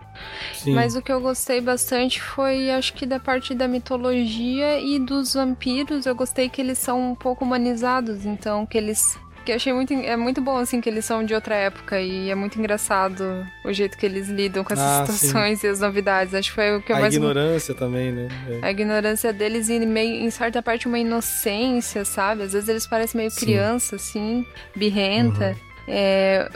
Sim. 0.54 0.76
Mas 0.76 0.96
o 0.96 1.02
que 1.02 1.12
eu 1.12 1.20
gostei 1.20 1.60
bastante 1.60 2.22
foi, 2.22 2.70
acho 2.70 2.94
que 2.94 3.06
da 3.06 3.20
parte 3.20 3.56
da 3.56 3.68
mitologia 3.68 4.80
e 4.80 5.00
dos 5.00 5.34
vampiros. 5.34 6.06
Eu 6.06 6.14
gostei 6.14 6.48
que 6.48 6.62
eles 6.62 6.78
são 6.78 7.12
um 7.12 7.16
pouco 7.16 7.44
humanizados, 7.44 8.26
então 8.26 8.66
que 8.66 8.78
eles. 8.78 9.18
Que 9.48 9.54
eu 9.54 9.56
achei 9.56 9.72
muito. 9.72 9.94
É 9.94 10.18
muito 10.18 10.42
bom, 10.42 10.58
assim, 10.58 10.82
que 10.82 10.90
eles 10.90 11.06
são 11.06 11.24
de 11.24 11.34
outra 11.34 11.56
época 11.56 12.02
e 12.02 12.30
é 12.30 12.36
muito 12.36 12.60
engraçado 12.60 13.48
o 13.64 13.72
jeito 13.72 13.98
que 13.98 14.06
eles 14.06 14.28
lidam 14.28 14.62
com 14.62 14.74
essas 14.74 14.86
Ah, 14.86 15.06
situações 15.06 15.64
e 15.64 15.68
as 15.68 15.80
novidades. 15.80 16.34
Acho 16.34 16.50
que 16.50 16.56
foi 16.56 16.76
o 16.76 16.82
que 16.82 16.92
eu 16.92 16.98
A 16.98 17.00
mais 17.00 17.16
ignorância 17.16 17.74
também, 17.74 18.12
né? 18.12 18.28
É. 18.50 18.66
a 18.68 18.72
ignorância 18.72 19.32
deles 19.32 19.70
e 19.70 19.80
meio, 19.86 20.22
em 20.22 20.30
certa 20.30 20.62
parte 20.62 20.86
uma 20.86 21.00
inocência, 21.00 22.04
sabe? 22.04 22.44
Às 22.44 22.52
vezes 22.52 22.68
eles 22.68 22.86
parecem 22.86 23.20
meio 23.20 23.32
Sim. 23.32 23.40
criança, 23.40 23.96
assim, 23.96 24.46
birrenta. 24.76 25.52
Uhum. 25.52 25.67
É, 25.88 26.50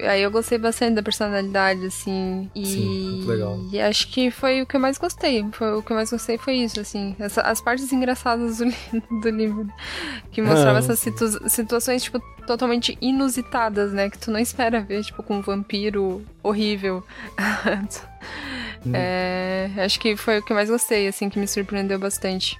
aí 0.00 0.22
eu 0.22 0.30
gostei 0.30 0.56
bastante 0.56 0.94
da 0.94 1.02
personalidade, 1.02 1.84
assim. 1.86 2.50
E, 2.54 2.66
Sim, 2.66 3.08
muito 3.10 3.28
legal. 3.28 3.58
e 3.70 3.78
acho 3.80 4.08
que 4.08 4.30
foi 4.30 4.62
o 4.62 4.66
que 4.66 4.76
eu 4.76 4.80
mais 4.80 4.96
gostei. 4.96 5.44
Foi, 5.52 5.74
o 5.74 5.82
que 5.82 5.92
eu 5.92 5.96
mais 5.96 6.10
gostei 6.10 6.38
foi 6.38 6.54
isso, 6.54 6.80
assim. 6.80 7.14
Essa- 7.18 7.42
as 7.42 7.60
partes 7.60 7.92
engraçadas 7.92 8.58
do, 8.58 8.64
do 9.20 9.28
livro. 9.30 9.68
Que 10.32 10.40
mostrava 10.40 10.78
Ah, 10.78 10.80
essas 10.80 10.98
situ- 11.00 11.48
situações, 11.50 12.02
tipo, 12.02 12.18
totalmente 12.46 12.96
inusitadas, 13.00 13.92
né? 13.92 14.08
Que 14.08 14.16
tu 14.18 14.30
não 14.30 14.40
espera 14.40 14.80
ver, 14.80 15.04
tipo, 15.04 15.22
com 15.22 15.36
um 15.36 15.42
vampiro 15.42 16.24
horrível. 16.42 17.04
É, 18.94 19.70
acho 19.84 19.98
que 20.00 20.16
foi 20.16 20.38
o 20.38 20.42
que 20.42 20.52
eu 20.52 20.56
mais 20.56 20.70
gostei, 20.70 21.08
assim, 21.08 21.28
que 21.28 21.38
me 21.38 21.48
surpreendeu 21.48 21.98
bastante. 21.98 22.56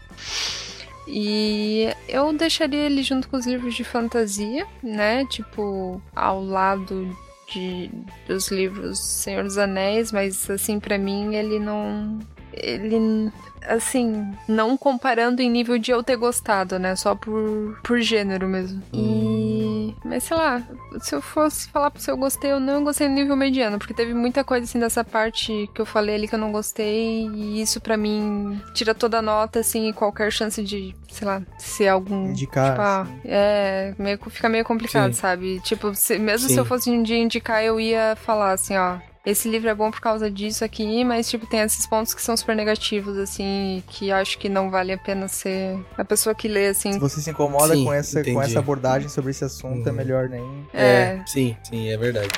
E 1.11 1.89
eu 2.07 2.33
deixaria 2.35 2.81
ele 2.81 3.03
junto 3.03 3.29
com 3.29 3.37
os 3.37 3.47
livros 3.47 3.75
de 3.75 3.83
fantasia, 3.83 4.67
né? 4.83 5.25
Tipo, 5.25 6.03
ao 6.15 6.45
lado 6.45 7.17
de, 7.53 7.91
dos 8.27 8.49
livros 8.49 9.01
Senhor 9.01 9.43
dos 9.43 9.57
Anéis, 9.57 10.13
mas 10.13 10.49
assim, 10.51 10.79
pra 10.79 10.99
mim 10.99 11.35
ele 11.35 11.59
não. 11.59 12.19
Ele. 12.63 13.31
Assim, 13.67 14.33
não 14.47 14.77
comparando 14.79 15.43
em 15.43 15.51
nível 15.51 15.79
de 15.79 15.91
eu 15.91 16.03
ter 16.03 16.17
gostado, 16.17 16.79
né? 16.79 16.95
Só 16.95 17.15
por, 17.17 17.77
por 17.83 18.01
gênero 18.01 18.47
mesmo. 18.47 18.81
E. 18.93 18.99
E. 18.99 19.97
Mas 20.05 20.25
sei 20.25 20.37
lá, 20.37 20.63
se 21.01 21.15
eu 21.15 21.21
fosse 21.21 21.69
falar 21.69 21.91
se 21.97 22.11
eu 22.11 22.17
gostei 22.17 22.53
ou 22.53 22.61
não, 22.61 22.75
eu 22.75 22.83
gostei 22.85 23.09
no 23.09 23.15
nível 23.15 23.35
mediano, 23.37 23.79
porque 23.79 23.93
teve 23.93 24.15
muita 24.15 24.45
coisa 24.45 24.65
assim 24.65 24.79
dessa 24.79 25.03
parte 25.03 25.69
que 25.75 25.81
eu 25.81 25.87
falei 25.87 26.15
ali 26.15 26.29
que 26.29 26.35
eu 26.35 26.39
não 26.39 26.53
gostei, 26.53 27.27
e 27.27 27.61
isso 27.61 27.81
para 27.81 27.97
mim 27.97 28.61
tira 28.75 28.95
toda 28.95 29.19
a 29.19 29.23
nota, 29.23 29.59
assim, 29.61 29.89
e 29.89 29.93
qualquer 29.93 30.31
chance 30.31 30.63
de, 30.63 30.95
sei 31.11 31.27
lá, 31.27 31.43
ser 31.59 31.89
algum. 31.89 32.29
Indicar. 32.31 32.71
Tipo, 32.71 32.81
ah, 32.83 33.01
assim. 33.03 33.21
é, 33.25 33.95
meio, 33.99 34.19
fica 34.31 34.49
meio 34.49 34.65
complicado, 34.65 35.13
Sim. 35.13 35.21
sabe? 35.21 35.61
Tipo, 35.61 35.95
se- 35.95 36.19
mesmo 36.19 36.49
Sim. 36.49 36.55
se 36.55 36.61
eu 36.61 36.65
fosse 36.65 36.91
um 36.91 37.03
dia 37.03 37.19
indicar, 37.19 37.63
eu 37.65 37.81
ia 37.81 38.15
falar 38.17 38.53
assim, 38.53 38.77
ó. 38.77 38.99
Esse 39.27 39.49
livro 39.49 39.69
é 39.69 39.75
bom 39.75 39.91
por 39.91 40.01
causa 40.01 40.31
disso 40.31 40.65
aqui, 40.65 41.05
mas, 41.05 41.29
tipo, 41.29 41.47
tem 41.47 41.61
esses 41.61 41.87
pontos 41.87 42.15
que 42.15 42.23
são 42.23 42.37
super 42.37 42.57
negativos, 42.57 43.19
assim, 43.19 43.83
que 43.89 44.11
acho 44.11 44.39
que 44.39 44.49
não 44.49 44.71
vale 44.71 44.93
a 44.93 44.99
pena 44.99 45.29
ser 45.29 45.79
a 45.99 46.05
pessoa 46.05 46.35
que 46.35 46.49
lê, 46.49 46.69
assim. 46.69 46.93
Se 46.93 46.99
você 46.99 47.21
se 47.21 47.31
incomoda 47.31 47.75
Sim, 47.75 47.85
com, 47.85 47.93
essa, 47.93 48.25
com 48.25 48.41
essa 48.41 48.59
abordagem 48.59 49.09
sobre 49.09 49.33
esse 49.33 49.45
assunto, 49.45 49.87
é 49.87 49.91
Uhum. 49.91 49.97
melhor 49.97 50.29
nem. 50.29 50.67
É. 50.73 51.21
Sim, 51.27 51.57
sim, 51.63 51.89
é 51.91 51.97
verdade. 51.97 52.31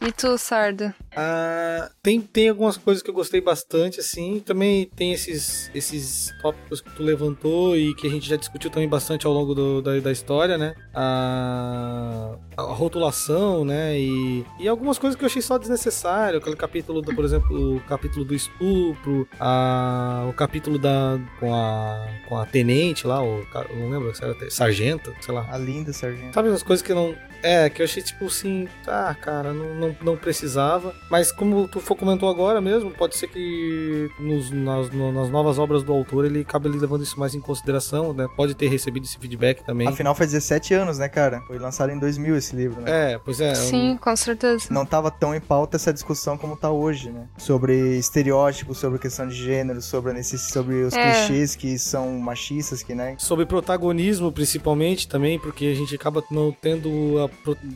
E 0.00 0.12
tu, 0.12 0.36
Sardo? 0.38 0.92
Ah, 1.16 1.90
tem, 2.02 2.20
tem 2.20 2.48
algumas 2.48 2.76
coisas 2.76 3.02
que 3.02 3.08
eu 3.10 3.14
gostei 3.14 3.40
bastante, 3.40 4.00
assim. 4.00 4.40
Também 4.44 4.86
tem 4.96 5.12
esses, 5.12 5.70
esses 5.74 6.32
tópicos 6.42 6.80
que 6.80 6.90
tu 6.94 7.02
levantou 7.02 7.76
e 7.76 7.94
que 7.94 8.06
a 8.06 8.10
gente 8.10 8.28
já 8.28 8.36
discutiu 8.36 8.70
também 8.70 8.88
bastante 8.88 9.26
ao 9.26 9.32
longo 9.32 9.54
do- 9.54 9.80
da, 9.82 9.98
da 10.00 10.10
história, 10.12 10.58
né? 10.58 10.74
A, 10.94 12.34
a 12.56 12.62
rotulação, 12.62 13.64
né? 13.64 13.98
E, 13.98 14.44
e 14.58 14.68
algumas 14.68 14.98
coisas 14.98 15.16
que 15.16 15.24
eu 15.24 15.26
achei 15.26 15.42
só 15.42 15.56
desnecessário. 15.58 16.38
Aquele 16.38 16.56
capítulo, 16.56 17.00
do, 17.00 17.14
por 17.14 17.24
exemplo, 17.24 17.76
o 17.76 17.80
capítulo 17.80 18.24
do 18.24 18.34
estupro, 18.34 19.28
a, 19.38 20.26
o 20.28 20.32
capítulo 20.32 20.78
da 20.78 21.18
com 21.38 21.54
a, 21.54 22.06
com 22.28 22.36
a 22.38 22.46
tenente 22.46 23.06
lá, 23.06 23.22
o, 23.22 23.46
não 23.76 23.90
lembro 23.90 24.14
se 24.14 24.24
era 24.24 24.34
sargento, 24.50 25.14
sei 25.20 25.34
lá. 25.34 25.46
A 25.50 25.58
linda, 25.58 25.92
sargento. 25.92 26.34
Sabe 26.34 26.48
as 26.48 26.62
coisas 26.62 26.84
que 26.84 26.92
não. 26.92 27.14
É, 27.42 27.68
que 27.68 27.82
eu 27.82 27.84
achei 27.84 28.02
tipo 28.02 28.24
assim, 28.24 28.66
ah, 28.86 29.14
cara, 29.20 29.52
não, 29.52 29.74
não, 29.74 29.96
não 30.02 30.16
precisava. 30.16 30.94
Mas 31.10 31.30
como 31.30 31.68
tu 31.68 31.80
comentou 31.94 32.28
agora 32.28 32.60
mesmo, 32.60 32.90
pode 32.90 33.16
ser 33.16 33.28
que 33.28 34.10
nos- 34.18 34.50
nas, 34.50 34.90
no- 34.90 35.12
nas 35.12 35.28
novas 35.30 35.58
obras 35.58 35.82
do 35.82 35.92
autor 35.92 36.24
ele 36.24 36.40
acabe 36.40 36.68
levando 36.68 37.02
isso 37.02 37.18
mais 37.20 37.34
em 37.34 37.40
consideração, 37.40 38.12
né? 38.12 38.26
Pode 38.36 38.54
ter 38.54 38.68
recebido 38.68 39.04
esse 39.04 39.18
feedback 39.18 39.62
também. 39.64 39.86
Afinal, 39.86 40.14
faz 40.14 40.32
17 40.32 40.74
anos, 40.74 40.98
né, 40.98 41.08
cara? 41.08 41.40
Foi 41.46 41.58
lançado 41.58 41.90
em 41.90 41.98
2000 41.98 42.36
esse 42.36 42.56
livro, 42.56 42.80
né? 42.80 43.12
É, 43.12 43.18
pois 43.18 43.40
é. 43.40 43.52
um- 43.52 43.54
Sim, 43.54 43.98
com 44.00 44.16
certeza. 44.16 44.66
Não 44.70 44.84
tava 44.86 45.10
tão 45.10 45.34
em 45.34 45.40
pauta 45.40 45.76
essa 45.76 45.92
discussão 45.92 46.36
como 46.38 46.56
tá 46.56 46.70
hoje, 46.70 47.10
né? 47.10 47.26
Sobre 47.36 47.96
estereótipos, 47.98 48.78
sobre 48.78 48.98
questão 48.98 49.26
de 49.28 49.34
gênero, 49.34 49.80
sobre, 49.82 50.12
necess... 50.12 50.42
sobre 50.50 50.82
os 50.84 50.94
É. 50.94 51.02
clichês 51.26 51.54
que 51.54 51.78
são 51.78 52.18
machistas, 52.18 52.82
que, 52.82 52.94
né? 52.94 53.14
Sobre 53.18 53.44
protagonismo, 53.46 54.32
principalmente, 54.32 55.06
também, 55.06 55.38
porque 55.38 55.66
a 55.66 55.74
gente 55.74 55.94
acaba 55.94 56.22
não 56.30 56.50
tendo 56.50 56.88
a 57.18 57.30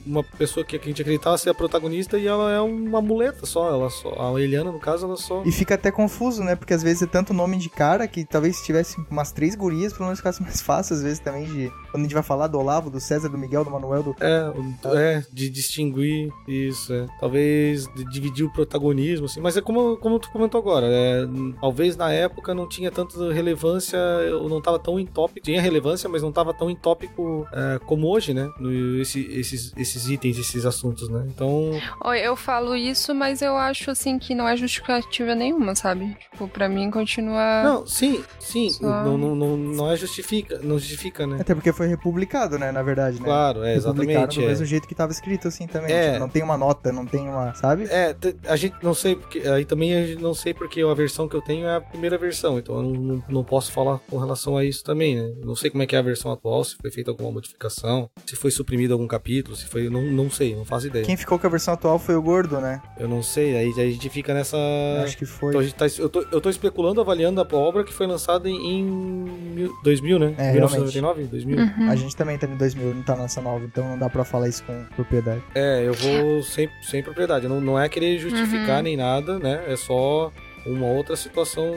uma 0.06 0.22
pessoa 0.24 0.64
que 0.64 0.76
a 0.76 0.80
gente 0.80 1.02
acreditava 1.02 1.36
ser 1.38 1.50
a 1.50 1.54
protagonista 1.54 2.18
e 2.18 2.26
ela 2.26 2.50
é 2.52 2.60
uma 2.60 3.00
muleta 3.18 3.44
só. 3.46 3.68
Ela 3.70 3.90
só 3.90 4.34
a 4.34 4.40
Eliana, 4.40 4.70
no 4.72 4.78
caso, 4.78 5.06
ela 5.06 5.16
só. 5.16 5.42
E 5.44 5.52
fica 5.52 5.74
até 5.74 5.90
confuso, 5.90 6.42
né? 6.42 6.54
Porque 6.56 6.72
às 6.74 6.82
vezes 6.82 7.02
é 7.02 7.06
tanto 7.06 7.34
nome 7.34 7.56
de 7.56 7.68
cara 7.68 8.06
que 8.06 8.24
talvez 8.24 8.56
se 8.56 8.64
tivesse 8.64 8.96
umas 9.10 9.32
três 9.32 9.54
gurias, 9.54 9.92
pelo 9.92 10.04
menos 10.04 10.18
ficasse 10.20 10.42
mais 10.42 10.60
fácil, 10.62 10.94
às 10.94 11.02
vezes 11.02 11.18
também, 11.18 11.44
de. 11.46 11.70
Quando 11.90 12.00
a 12.00 12.02
gente 12.02 12.14
vai 12.14 12.22
falar 12.22 12.46
do 12.46 12.58
Olavo, 12.58 12.90
do 12.90 13.00
César, 13.00 13.28
do 13.28 13.38
Miguel, 13.38 13.64
do 13.64 13.70
Manuel, 13.70 14.02
do. 14.02 14.16
É, 14.20 14.52
é, 14.96 15.22
de 15.32 15.50
distinguir 15.50 16.32
isso, 16.46 16.92
é. 16.92 17.06
Talvez 17.20 17.86
de 17.94 18.04
dividir 18.10 18.44
o 18.44 18.52
protagonismo, 18.52 19.26
assim. 19.26 19.40
Mas 19.40 19.56
é 19.56 19.60
como, 19.60 19.96
como 19.96 20.18
tu 20.18 20.30
comentou 20.30 20.60
agora, 20.60 20.86
é, 20.88 21.26
talvez 21.60 21.96
na 21.96 22.12
época 22.12 22.54
não 22.54 22.68
tinha 22.68 22.90
tanta 22.90 23.32
relevância, 23.32 23.96
eu 23.96 24.48
não 24.48 24.60
tava 24.60 24.78
tão 24.78 24.98
em 24.98 25.06
tópico, 25.06 25.44
tinha 25.44 25.60
relevância, 25.60 26.08
mas 26.08 26.22
não 26.22 26.30
tava 26.32 26.52
tão 26.54 26.70
em 26.70 26.76
tópico 26.76 27.46
é, 27.52 27.78
como 27.86 28.06
hoje, 28.08 28.32
né? 28.34 28.48
No- 28.58 29.00
esse- 29.00 29.26
esses, 29.32 29.72
esses 29.76 30.08
itens, 30.08 30.38
esses 30.38 30.64
assuntos, 30.66 31.08
né? 31.08 31.24
Então, 31.28 31.70
Oi, 32.04 32.18
Eu 32.20 32.36
falo 32.36 32.74
isso, 32.76 33.07
mas 33.14 33.42
eu 33.42 33.56
acho 33.56 33.90
assim 33.90 34.18
que 34.18 34.34
não 34.34 34.48
é 34.48 34.56
justificativa 34.56 35.34
nenhuma, 35.34 35.74
sabe? 35.74 36.16
Tipo, 36.30 36.48
pra 36.48 36.68
mim 36.68 36.90
continua. 36.90 37.62
não, 37.62 37.86
sim, 37.86 38.22
sim, 38.38 38.70
Só- 38.70 39.04
não, 39.04 39.18
não, 39.18 39.34
não, 39.34 39.56
não 39.56 39.90
é 39.90 39.96
justifica, 39.96 40.58
não 40.62 40.78
justifica, 40.78 41.26
né? 41.26 41.38
Até 41.40 41.54
porque 41.54 41.72
foi 41.72 41.86
republicado, 41.86 42.58
né? 42.58 42.72
Na 42.72 42.82
verdade, 42.82 43.18
né? 43.18 43.24
Claro, 43.24 43.64
é, 43.64 43.74
exatamente. 43.74 44.38
do 44.38 44.44
é. 44.44 44.48
mesmo 44.48 44.66
jeito 44.66 44.86
que 44.86 44.94
tava 44.94 45.12
escrito 45.12 45.48
assim 45.48 45.66
também. 45.66 45.92
É. 45.92 46.08
Tipo, 46.08 46.20
não 46.20 46.28
tem 46.28 46.42
uma 46.42 46.56
nota, 46.56 46.92
não 46.92 47.06
tem 47.06 47.28
uma. 47.28 47.54
Sabe? 47.54 47.84
É, 47.84 48.14
a 48.46 48.56
gente 48.56 48.76
não 48.82 48.94
sei 48.94 49.16
porque. 49.16 49.40
Aí 49.40 49.64
também 49.64 49.94
a 49.94 50.06
gente 50.06 50.22
não 50.22 50.34
sei 50.34 50.54
porque 50.54 50.82
a 50.82 50.94
versão 50.94 51.28
que 51.28 51.36
eu 51.36 51.42
tenho 51.42 51.66
é 51.66 51.76
a 51.76 51.80
primeira 51.80 52.18
versão, 52.18 52.58
então 52.58 52.76
eu 52.76 52.82
não, 52.82 52.92
não, 52.92 53.24
não 53.28 53.44
posso 53.44 53.72
falar 53.72 53.98
com 54.10 54.18
relação 54.18 54.56
a 54.56 54.64
isso 54.64 54.84
também, 54.84 55.16
né? 55.16 55.32
Não 55.44 55.54
sei 55.54 55.70
como 55.70 55.82
é 55.82 55.86
que 55.86 55.96
é 55.96 55.98
a 55.98 56.02
versão 56.02 56.32
atual, 56.32 56.62
se 56.64 56.76
foi 56.76 56.90
feita 56.90 57.10
alguma 57.10 57.30
modificação, 57.30 58.10
se 58.26 58.36
foi 58.36 58.50
suprimido 58.50 58.92
algum 58.92 59.06
capítulo, 59.06 59.56
se 59.56 59.66
foi. 59.66 59.88
Não, 59.88 60.02
não 60.02 60.30
sei, 60.30 60.54
não 60.54 60.64
faço 60.64 60.86
ideia. 60.86 61.04
Quem 61.04 61.16
ficou 61.16 61.38
com 61.38 61.46
a 61.46 61.50
versão 61.50 61.74
atual 61.74 61.98
foi 61.98 62.14
o 62.14 62.22
Gordo, 62.22 62.60
né? 62.60 62.80
Eu 62.98 63.06
não 63.08 63.22
sei, 63.22 63.56
aí 63.56 63.68
a 63.76 63.90
gente 63.90 64.08
fica 64.08 64.34
nessa. 64.34 64.56
Acho 65.04 65.16
que 65.16 65.24
foi. 65.24 65.50
Então 65.50 65.60
a 65.60 65.64
gente 65.64 65.74
tá, 65.74 65.86
eu, 65.98 66.08
tô, 66.08 66.24
eu 66.32 66.40
tô 66.40 66.50
especulando, 66.50 67.00
avaliando 67.00 67.40
a 67.40 67.46
obra 67.56 67.84
que 67.84 67.92
foi 67.92 68.06
lançada 68.06 68.48
em, 68.48 68.56
em 68.80 68.82
mil- 68.84 69.72
2000, 69.84 70.18
né? 70.18 70.34
É, 70.36 70.52
1999? 70.52 71.24
2000? 71.24 71.58
Uhum. 71.58 71.90
A 71.90 71.94
gente 71.96 72.16
também 72.16 72.36
tá 72.38 72.46
em 72.46 72.56
2000, 72.56 72.94
não 72.94 73.02
tá 73.02 73.14
nessa 73.16 73.40
nova, 73.40 73.64
então 73.64 73.88
não 73.88 73.98
dá 73.98 74.08
pra 74.08 74.24
falar 74.24 74.48
isso 74.48 74.64
com 74.64 74.84
propriedade. 74.96 75.42
É, 75.54 75.82
eu 75.86 75.94
vou 75.94 76.42
sem, 76.42 76.68
sem 76.82 77.02
propriedade. 77.02 77.46
Não, 77.48 77.60
não 77.60 77.78
é 77.78 77.88
querer 77.88 78.18
justificar 78.18 78.78
Uhum. 78.78 78.82
nem 78.82 78.96
nada, 78.96 79.38
né? 79.38 79.62
É 79.68 79.76
só 79.76 80.32
uma 80.68 80.86
outra 80.86 81.16
situação, 81.16 81.72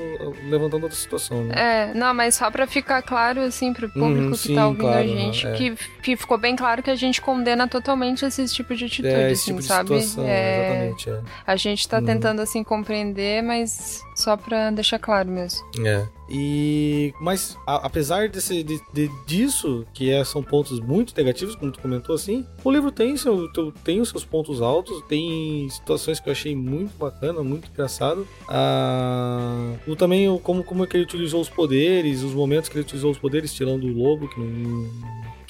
levantando 0.50 0.84
outra 0.84 0.98
situação, 0.98 1.44
né? 1.46 1.56
É, 1.58 1.94
não, 1.94 2.14
mas 2.14 2.36
só 2.36 2.50
pra 2.52 2.68
ficar 2.68 3.02
claro, 3.02 3.42
assim, 3.42 3.74
pro 3.74 3.90
público 3.90 4.26
Uhum, 4.26 4.32
que 4.32 4.38
sim, 4.38 4.56
tá 4.56 4.68
ouvindo 4.68 4.82
claro, 4.82 4.98
a 5.00 5.08
gente, 5.08 5.48
é. 5.48 5.52
que, 5.54 5.76
que 6.02 6.16
ficou 6.18 6.38
bem 6.38 6.56
claro 6.56 6.82
que 6.84 6.90
a 6.90 6.96
gente 6.96 7.22
condena 7.22 7.68
totalmente 7.68 8.26
esse 8.26 8.46
tipo 8.48 8.76
de 8.76 8.86
atitude, 8.86 9.08
É, 9.08 9.32
esse 9.32 9.42
assim, 9.44 9.52
tipo 9.52 9.62
de 9.62 9.68
sabe? 9.68 10.02
situação, 10.02 10.28
É, 10.28 10.60
exatamente. 10.60 11.10
É. 11.10 11.20
a 11.48 11.56
gente 11.56 11.88
tá 11.88 11.98
Uhum. 12.00 12.06
tentando, 12.06 12.42
assim, 12.42 12.64
compreender, 12.64 13.42
mas 13.42 14.04
só 14.16 14.36
pra 14.38 14.70
deixar 14.72 15.00
claro 15.00 15.30
mesmo. 15.30 15.60
É. 15.86 16.08
E 16.34 17.14
mas 17.20 17.58
a- 17.68 17.86
apesar 17.86 18.30
desse, 18.30 18.64
de, 18.64 18.80
de- 18.94 19.12
disso, 19.26 19.86
que 19.94 20.10
é- 20.10 20.24
são 20.24 20.42
pontos 20.42 20.80
muito 20.80 21.14
negativos, 21.18 21.56
como 21.56 21.72
tu 21.72 21.80
comentou 21.82 22.16
assim, 22.16 22.46
o 22.64 22.72
livro 22.72 22.92
tem, 22.92 23.18
seu, 23.18 23.50
tem 23.84 24.00
os 24.00 24.10
seus 24.10 24.24
pontos 24.24 24.62
altos, 24.62 25.02
tem 25.10 25.68
situações 25.70 26.20
que 26.20 26.30
eu 26.30 26.32
achei 26.32 26.56
muito 26.56 26.98
bacana, 26.98 27.44
muito 27.44 27.70
engraçado. 27.70 28.26
Ah, 28.48 29.74
o 29.88 29.96
também 29.96 30.30
o, 30.30 30.40
como, 30.40 30.64
como 30.64 30.84
é 30.84 30.88
que 30.88 30.96
ele 30.96 31.04
utilizou 31.04 31.42
os 31.42 31.50
poderes, 31.50 32.24
os 32.24 32.34
momentos 32.34 32.70
que 32.70 32.76
ele 32.78 32.84
utilizou 32.86 33.12
os 33.12 33.18
poderes, 33.18 33.54
tirando 33.54 33.84
o 33.86 33.92
lobo, 33.94 34.28
que 34.30 34.40
não. 34.40 34.90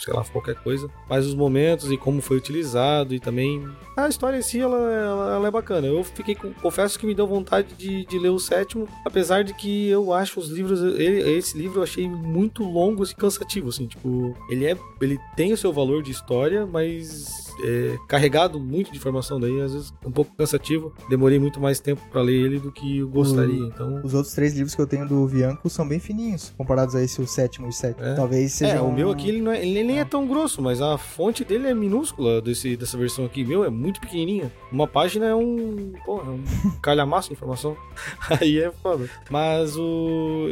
Sei 0.03 0.13
lá, 0.13 0.23
qualquer 0.25 0.55
coisa. 0.55 0.89
Mas 1.09 1.25
os 1.25 1.35
momentos 1.35 1.91
e 1.91 1.97
como 1.97 2.21
foi 2.21 2.37
utilizado 2.37 3.13
e 3.13 3.19
também. 3.19 3.65
A 3.95 4.07
história 4.07 4.37
em 4.37 4.41
si, 4.41 4.59
ela, 4.59 4.77
ela, 4.77 5.35
ela 5.35 5.47
é 5.47 5.51
bacana. 5.51 5.87
Eu 5.87 6.03
fiquei 6.03 6.35
com. 6.35 6.51
Confesso 6.53 6.97
que 6.99 7.05
me 7.05 7.13
deu 7.13 7.27
vontade 7.27 7.73
de, 7.77 8.05
de 8.05 8.17
ler 8.19 8.29
o 8.29 8.39
sétimo, 8.39 8.87
apesar 9.05 9.43
de 9.43 9.53
que 9.53 9.87
eu 9.89 10.13
acho 10.13 10.39
os 10.39 10.49
livros. 10.49 10.81
ele- 10.81 11.21
esse 11.37 11.57
livro 11.57 11.79
eu 11.79 11.83
achei 11.83 12.07
muito 12.09 12.63
longo 12.63 13.03
e 13.03 13.15
cansativo, 13.15 13.69
assim, 13.69 13.85
tipo. 13.87 14.35
Ele 14.49 14.65
é. 14.65 14.77
Ele 15.01 15.19
tem 15.35 15.53
o 15.53 15.57
seu 15.57 15.71
valor 15.71 16.01
de 16.03 16.11
história, 16.11 16.65
mas. 16.65 17.41
É, 17.63 17.95
carregado 18.07 18.59
muito 18.59 18.91
de 18.91 18.97
informação 18.97 19.39
daí, 19.39 19.61
às 19.61 19.73
vezes 19.73 19.93
um 20.05 20.11
pouco 20.11 20.33
cansativo. 20.35 20.93
Demorei 21.09 21.37
muito 21.37 21.59
mais 21.59 21.79
tempo 21.79 22.01
pra 22.09 22.21
ler 22.21 22.33
ele 22.45 22.59
do 22.59 22.71
que 22.71 22.99
eu 22.99 23.09
gostaria, 23.09 23.59
então. 23.65 24.01
Os 24.03 24.13
outros 24.13 24.33
três 24.33 24.53
livros 24.55 24.73
que 24.73 24.81
eu 24.81 24.87
tenho 24.87 25.07
do 25.07 25.27
Bianco 25.27 25.69
são 25.69 25.87
bem 25.87 25.99
fininhos, 25.99 26.53
comparados 26.57 26.95
a 26.95 27.03
esse, 27.03 27.21
o 27.21 27.27
sétimo 27.27 27.67
e 27.67 27.69
o 27.69 27.73
sétimo. 27.73 28.05
É. 28.07 28.15
Talvez 28.15 28.53
seja. 28.53 28.73
É, 28.75 28.81
o 28.81 28.85
um- 28.85 28.91
meu 28.93 29.11
aqui 29.11 29.27
ele, 29.29 29.41
não 29.41 29.51
é- 29.51 29.63
ele 29.63 29.83
nem 29.83 29.90
é 29.97 30.05
tão 30.05 30.27
grosso, 30.27 30.61
mas 30.61 30.81
a 30.81 30.97
fonte 30.97 31.43
dele 31.43 31.67
é 31.67 31.73
minúscula 31.73 32.41
desse, 32.41 32.75
dessa 32.75 32.97
versão 32.97 33.25
aqui. 33.25 33.43
Meu, 33.43 33.63
é 33.63 33.69
muito 33.69 33.99
pequenininha. 34.01 34.51
Uma 34.71 34.87
página 34.87 35.25
é 35.27 35.35
um. 35.35 35.93
Porra, 36.05 36.27
é 36.27 36.35
um 36.35 36.43
calhamaço 36.81 37.29
de 37.29 37.33
informação. 37.33 37.75
Aí 38.41 38.59
é 38.59 38.71
foda. 38.71 39.09
Mas 39.29 39.75
o. 39.77 40.47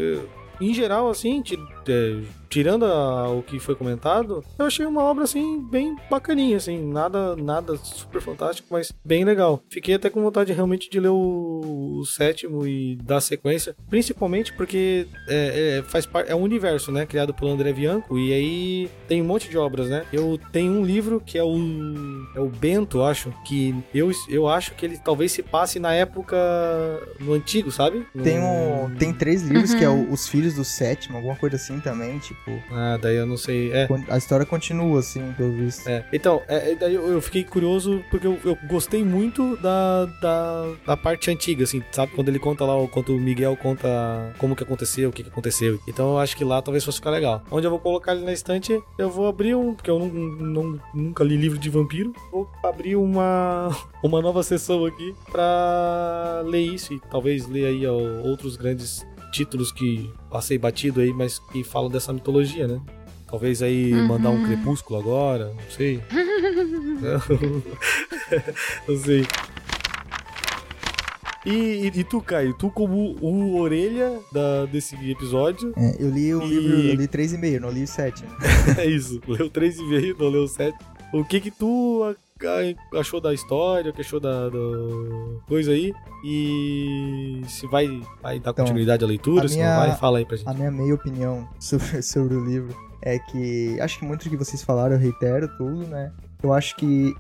Em 0.62 0.74
geral, 0.74 1.10
assim, 1.10 1.42
ti- 1.42 1.58
é, 1.88 2.18
tirando 2.50 2.86
a- 2.86 3.30
o 3.32 3.44
que 3.44 3.60
foi 3.60 3.76
comentado, 3.76 4.44
eu 4.58 4.66
achei 4.66 4.86
uma 4.86 5.04
obra, 5.04 5.24
assim, 5.24 5.62
bem 5.70 5.96
bacaninha, 6.10 6.58
assim. 6.58 6.80
Nada, 6.92 7.36
nada 7.36 7.78
super 7.78 8.22
fantástico, 8.22 8.68
mas 8.72 8.92
bem 9.06 9.24
legal. 9.24 9.62
Fiquei 9.70 9.96
até 9.96 10.10
com 10.10 10.22
vontade 10.22 10.52
realmente 10.54 10.90
de 10.90 11.00
ler 11.00 11.10
o, 11.10 11.98
o 12.00 12.06
sétimo 12.06 12.66
e 12.66 12.96
dar 13.04 13.22
sequência. 13.22 13.76
Principalmente 13.90 14.54
porque 14.54 15.08
é, 15.28 15.80
é, 15.80 15.84
faz 15.84 16.06
parte. 16.06 16.32
É 16.32 16.36
um 16.36 16.42
universo, 16.42 16.92
né? 16.92 17.06
Criado 17.06 17.34
pelo 17.34 17.52
André 17.52 17.72
Bianco. 17.74 18.18
E 18.18 18.34
aí 18.34 18.90
tem 19.08 19.22
um 19.22 19.26
monte 19.26 19.50
de 19.50 19.58
obras, 19.58 19.88
né? 19.90 20.06
Eu 20.12 20.40
tenho 20.52 20.72
um 20.74 20.84
livro 20.84 21.22
que 21.26 21.38
é 21.38 21.44
o. 21.44 21.58
É 22.36 22.40
o 22.40 22.48
Bento, 22.50 23.04
acho. 23.04 23.34
Que 23.46 23.76
eu, 23.94 24.12
eu 24.28 24.48
acho 24.48 24.74
que 24.76 24.86
ele 24.86 24.98
talvez 24.98 25.32
se 25.32 25.44
passe 25.44 25.80
na 25.80 25.94
época. 25.94 26.38
No 27.20 27.34
antigo, 27.34 27.72
sabe? 27.72 28.06
No- 28.14 28.24
Tem, 28.24 28.40
um, 28.40 28.96
tem 28.98 29.14
três 29.14 29.44
livros 29.44 29.72
Uhum. 29.72 29.78
que 29.78 29.84
é 29.84 29.90
o- 29.90 30.12
Os 30.12 30.28
Filhos 30.28 30.56
do 30.56 30.64
Sétimo, 30.64 31.18
alguma 31.18 31.36
coisa 31.36 31.56
assim 31.56 31.80
também, 31.80 32.18
tipo. 32.20 32.39
Tipo, 32.46 32.62
Ah, 32.72 32.98
daí 33.02 33.16
eu 33.18 33.26
não 33.26 33.38
sei. 33.38 33.72
É. 33.72 33.88
a 34.10 34.18
história 34.18 34.46
continua, 34.46 35.00
assim, 35.00 35.34
pelo 35.38 35.52
visto. 35.54 35.88
É, 35.88 36.06
então, 36.14 36.42
é, 36.48 36.72
é, 36.72 36.76
daí 36.76 36.96
eu, 36.96 37.22
fiquei 37.22 37.44
curioso 37.44 38.04
porque 38.10 38.26
eu, 38.28 38.38
eu 38.44 38.58
gostei 38.68 39.04
muito 39.04 39.56
da, 39.58 40.06
da, 40.22 40.66
da 40.88 40.98
parte 40.98 41.30
antiga, 41.32 41.64
assim, 41.64 41.82
sabe? 41.92 42.12
Quando 42.14 42.30
ele 42.30 42.40
conta 42.40 42.66
lá, 42.66 42.76
o- 42.78 42.88
quando 42.88 43.16
o 43.16 43.20
Miguel 43.20 43.56
conta 43.58 43.88
como 44.38 44.56
que 44.56 44.64
aconteceu, 44.64 45.10
o 45.10 45.12
que 45.14 45.24
que 45.24 45.30
aconteceu. 45.30 45.80
Então 45.88 46.12
eu 46.12 46.18
acho 46.20 46.36
que 46.36 46.44
lá 46.44 46.62
talvez 46.62 46.84
fosse 46.84 46.98
ficar 46.98 47.12
legal. 47.12 47.44
Onde 47.52 47.66
eu 47.68 47.72
vou 47.72 47.80
colocar 47.80 48.14
ele 48.16 48.26
na 48.26 48.34
estante, 48.34 48.80
eu 48.98 49.10
vou 49.10 49.28
abrir 49.28 49.56
um, 49.56 49.74
porque 49.74 49.90
eu 49.90 50.00
não, 50.00 50.08
não- 50.08 50.80
nunca 50.94 51.24
li 51.24 51.36
livro 51.38 51.58
de 51.58 51.70
vampiro, 51.70 52.14
vou 52.32 52.50
abrir 52.64 52.96
uma, 52.96 53.70
uma 54.04 54.22
nova 54.22 54.44
sessão 54.44 54.86
aqui 54.86 55.14
pra 55.32 56.42
ler 56.46 56.62
isso 56.62 56.94
e 56.94 57.00
talvez 57.12 57.48
ler 57.48 57.66
aí 57.66 57.86
ó, 57.88 57.94
outros 58.28 58.56
grandes 58.58 59.06
títulos 59.32 59.72
que 59.72 60.10
passei 60.30 60.58
batido 60.58 61.00
aí, 61.02 61.12
mas 61.14 61.40
que 61.52 61.64
falam 61.64 61.90
dessa 61.90 62.12
mitologia, 62.14 62.68
né? 62.68 62.80
Talvez 63.30 63.62
aí 63.62 63.94
Uhum. 63.94 64.08
mandar 64.08 64.32
um 64.32 64.44
crepúsculo 64.44 65.00
agora, 65.00 65.54
não 65.54 65.70
sei. 65.72 66.02
não 68.88 68.98
sei. 68.98 69.26
E, 71.46 71.52
e- 71.52 71.92
e 72.00 72.04
tu, 72.04 72.22
Caio, 72.22 72.54
tu 72.54 72.70
como 72.70 73.16
o 73.22 73.58
orelha 73.60 74.20
da, 74.32 74.66
desse 74.66 74.96
episódio, 75.10 75.74
É, 75.78 75.96
eu 75.98 76.10
li 76.10 76.34
o 76.36 76.44
E- 76.44 76.48
livro, 76.50 76.80
eu 76.90 76.96
li 76.96 77.08
3,5, 77.08 77.60
não 77.62 77.72
li 77.72 77.88
7. 77.88 78.24
Né? 78.24 78.30
é 78.78 78.86
isso, 78.86 79.22
leu 79.28 79.50
3,5, 79.50 80.16
não 80.20 80.30
leu 80.30 80.48
7. 80.48 80.78
O 81.14 81.24
que 81.24 81.40
que 81.40 81.50
tu 81.50 82.14
achou 82.96 83.20
da 83.20 83.34
história, 83.34 83.92
o 83.92 83.94
que 83.94 84.02
achou 84.02 84.20
da, 84.20 84.50
do 84.50 85.42
coisa 85.48 85.72
aí? 85.72 85.94
E 86.24 87.42
se 87.48 87.68
vai, 87.68 87.88
vai 88.22 88.40
dar 88.40 88.52
Então, 88.52 88.66
continuidade 88.66 89.04
à 89.04 89.08
leitura, 89.08 89.48
se 89.48 89.56
minha- 89.56 89.76
não 89.78 89.88
vai, 89.88 89.98
fala 89.98 90.18
aí 90.20 90.26
pra 90.26 90.38
gente. 90.38 90.48
A 90.48 90.54
minha 90.54 90.72
meia 90.72 90.94
opinião 90.96 91.48
sobre, 91.60 92.02
sobre 92.04 92.36
o 92.36 92.44
livro 92.46 92.76
é 93.02 93.18
que 93.20 93.80
acho 93.82 94.00
que 94.00 94.06
muito 94.06 94.24
do 94.26 94.30
que 94.30 94.38
vocês 94.38 94.62
falaram 94.64 94.96
eu 94.96 95.00
reitero 95.00 95.48
tudo, 95.58 95.86
né? 95.88 96.12
Eu 96.44 96.54
acho 96.54 96.76
que 96.76 97.14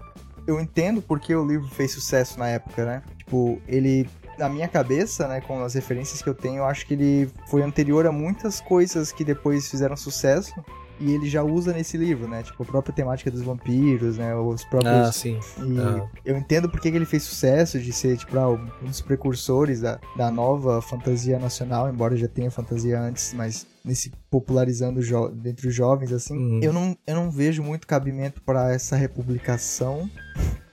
eu 0.47 0.59
entendo 0.59 1.01
porque 1.01 1.33
o 1.35 1.45
livro 1.45 1.67
fez 1.67 1.91
sucesso 1.91 2.37
na 2.39 2.47
época, 2.47 2.85
né? 2.85 3.03
Tipo, 3.17 3.61
ele 3.67 4.07
na 4.37 4.47
minha 4.47 4.69
cabeça, 4.69 5.27
né, 5.27 5.41
com 5.41 5.61
as 5.65 5.73
referências 5.73 6.21
que 6.21 6.29
eu 6.29 6.33
tenho, 6.33 6.59
eu 6.59 6.65
acho 6.65 6.85
que 6.87 6.93
ele 6.93 7.29
foi 7.49 7.61
anterior 7.61 8.07
a 8.07 8.11
muitas 8.11 8.61
coisas 8.61 9.11
que 9.11 9.25
depois 9.25 9.69
fizeram 9.69 9.97
sucesso 9.97 10.53
e 10.99 11.11
ele 11.13 11.29
já 11.29 11.43
usa 11.43 11.71
nesse 11.73 11.97
livro, 11.97 12.27
né? 12.27 12.43
Tipo, 12.43 12.63
a 12.63 12.65
própria 12.65 12.93
temática 12.93 13.31
dos 13.31 13.41
vampiros, 13.41 14.17
né? 14.17 14.35
Os 14.35 14.63
próprios 14.65 14.93
Ah, 15.07 15.11
sim. 15.11 15.39
e 15.65 15.79
Ah. 15.79 16.07
eu 16.25 16.37
entendo 16.37 16.69
porque 16.69 16.89
que 16.91 16.97
ele 16.97 17.05
fez 17.05 17.23
sucesso 17.23 17.79
de 17.79 17.91
ser, 17.93 18.17
tipo, 18.17 18.37
ah, 18.37 18.49
um 18.49 18.85
dos 18.85 19.01
precursores 19.01 19.81
da, 19.81 19.99
da 20.17 20.29
nova 20.31 20.81
fantasia 20.81 21.39
nacional, 21.39 21.89
embora 21.89 22.15
já 22.17 22.27
tenha 22.27 22.51
fantasia 22.51 22.99
antes, 22.99 23.33
mas 23.33 23.65
nesse 23.83 24.11
popularizando 24.29 24.99
entre 25.45 25.67
os 25.67 25.73
jovens, 25.75 26.11
assim. 26.11 26.37
Uhum. 26.37 26.59
Eu, 26.61 26.73
não, 26.73 26.97
eu 27.07 27.15
não 27.15 27.31
vejo 27.31 27.63
muito 27.63 27.87
cabimento 27.87 28.41
para 28.41 28.73
essa 28.73 28.95
republicação. 28.95 30.09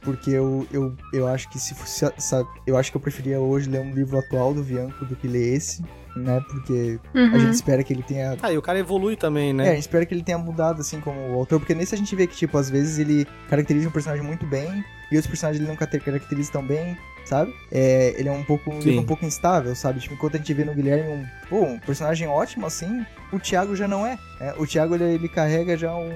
Porque 0.02 0.30
eu, 0.30 0.64
eu, 0.72 0.94
eu 1.12 1.26
acho 1.26 1.48
que 1.50 1.58
se 1.58 1.74
fosse. 1.74 2.08
sa- 2.18 2.44
Eu 2.64 2.76
acho 2.76 2.92
que 2.92 2.96
eu 2.96 3.00
preferia 3.00 3.40
hoje 3.40 3.68
ler 3.68 3.80
um 3.80 3.92
livro 3.92 4.16
atual 4.16 4.54
do 4.54 4.62
Bianco 4.62 5.04
do 5.04 5.16
que 5.16 5.26
ler 5.26 5.54
esse, 5.54 5.82
né? 6.16 6.42
Porque 6.48 6.98
a 7.14 7.18
Uhum. 7.18 7.38
gente 7.40 7.52
espera 7.52 7.82
que 7.84 7.92
ele 7.92 8.02
tenha 8.02 8.36
Ah, 8.42 8.52
e 8.52 8.58
o 8.58 8.62
cara 8.62 8.78
evolui 8.78 9.16
também, 9.16 9.48
é, 9.48 9.50
a 9.50 9.54
né? 9.54 9.64
gente 9.74 9.80
espera 9.80 10.04
que 10.06 10.14
ele 10.14 10.22
tenha 10.22 10.38
mudado, 10.38 10.80
assim, 10.80 11.00
como 11.00 11.18
o 11.32 11.34
autor, 11.34 11.58
porque 11.60 11.74
nesse 11.74 11.94
a 11.94 11.98
gente 11.98 12.14
vê 12.16 12.26
que, 12.26 12.34
tipo, 12.36 12.56
às 12.58 12.70
vezes 12.70 12.98
ele 12.98 13.26
caracteriza 13.48 13.88
um 13.88 13.92
personagem 13.92 14.24
muito 14.24 14.46
bem 14.46 14.84
e 15.12 15.16
outros 15.16 15.26
personagens 15.28 15.60
ele 15.60 15.68
não 15.68 15.76
caracteriza 15.76 16.50
tão 16.52 16.64
bem, 16.66 16.96
sabe? 17.24 17.52
É, 17.70 18.14
ele 18.18 18.28
é 18.28 18.32
um 18.32 18.42
pouco, 18.42 18.70
um 18.72 18.98
um 18.98 19.04
pouco 19.04 19.24
instável, 19.24 19.74
sabe? 19.74 20.00
Tipo, 20.00 20.14
enquanto 20.14 20.34
a 20.34 20.38
gente 20.38 20.52
vê 20.54 20.64
no 20.64 20.74
Guilherme 20.74 21.08
um, 21.10 21.26
pô, 21.48 21.60
um 21.62 21.78
personagem 21.78 22.26
ótimo, 22.26 22.66
assim, 22.66 23.04
o 23.32 23.38
Thiago 23.38 23.74
já 23.74 23.88
não 23.88 24.06
é. 24.06 24.18
É, 24.40 24.54
o 24.58 24.66
Thiago, 24.66 24.94
ele, 24.94 25.04
ele 25.04 25.28
carrega 25.28 25.76
já 25.76 25.94
um, 25.94 26.10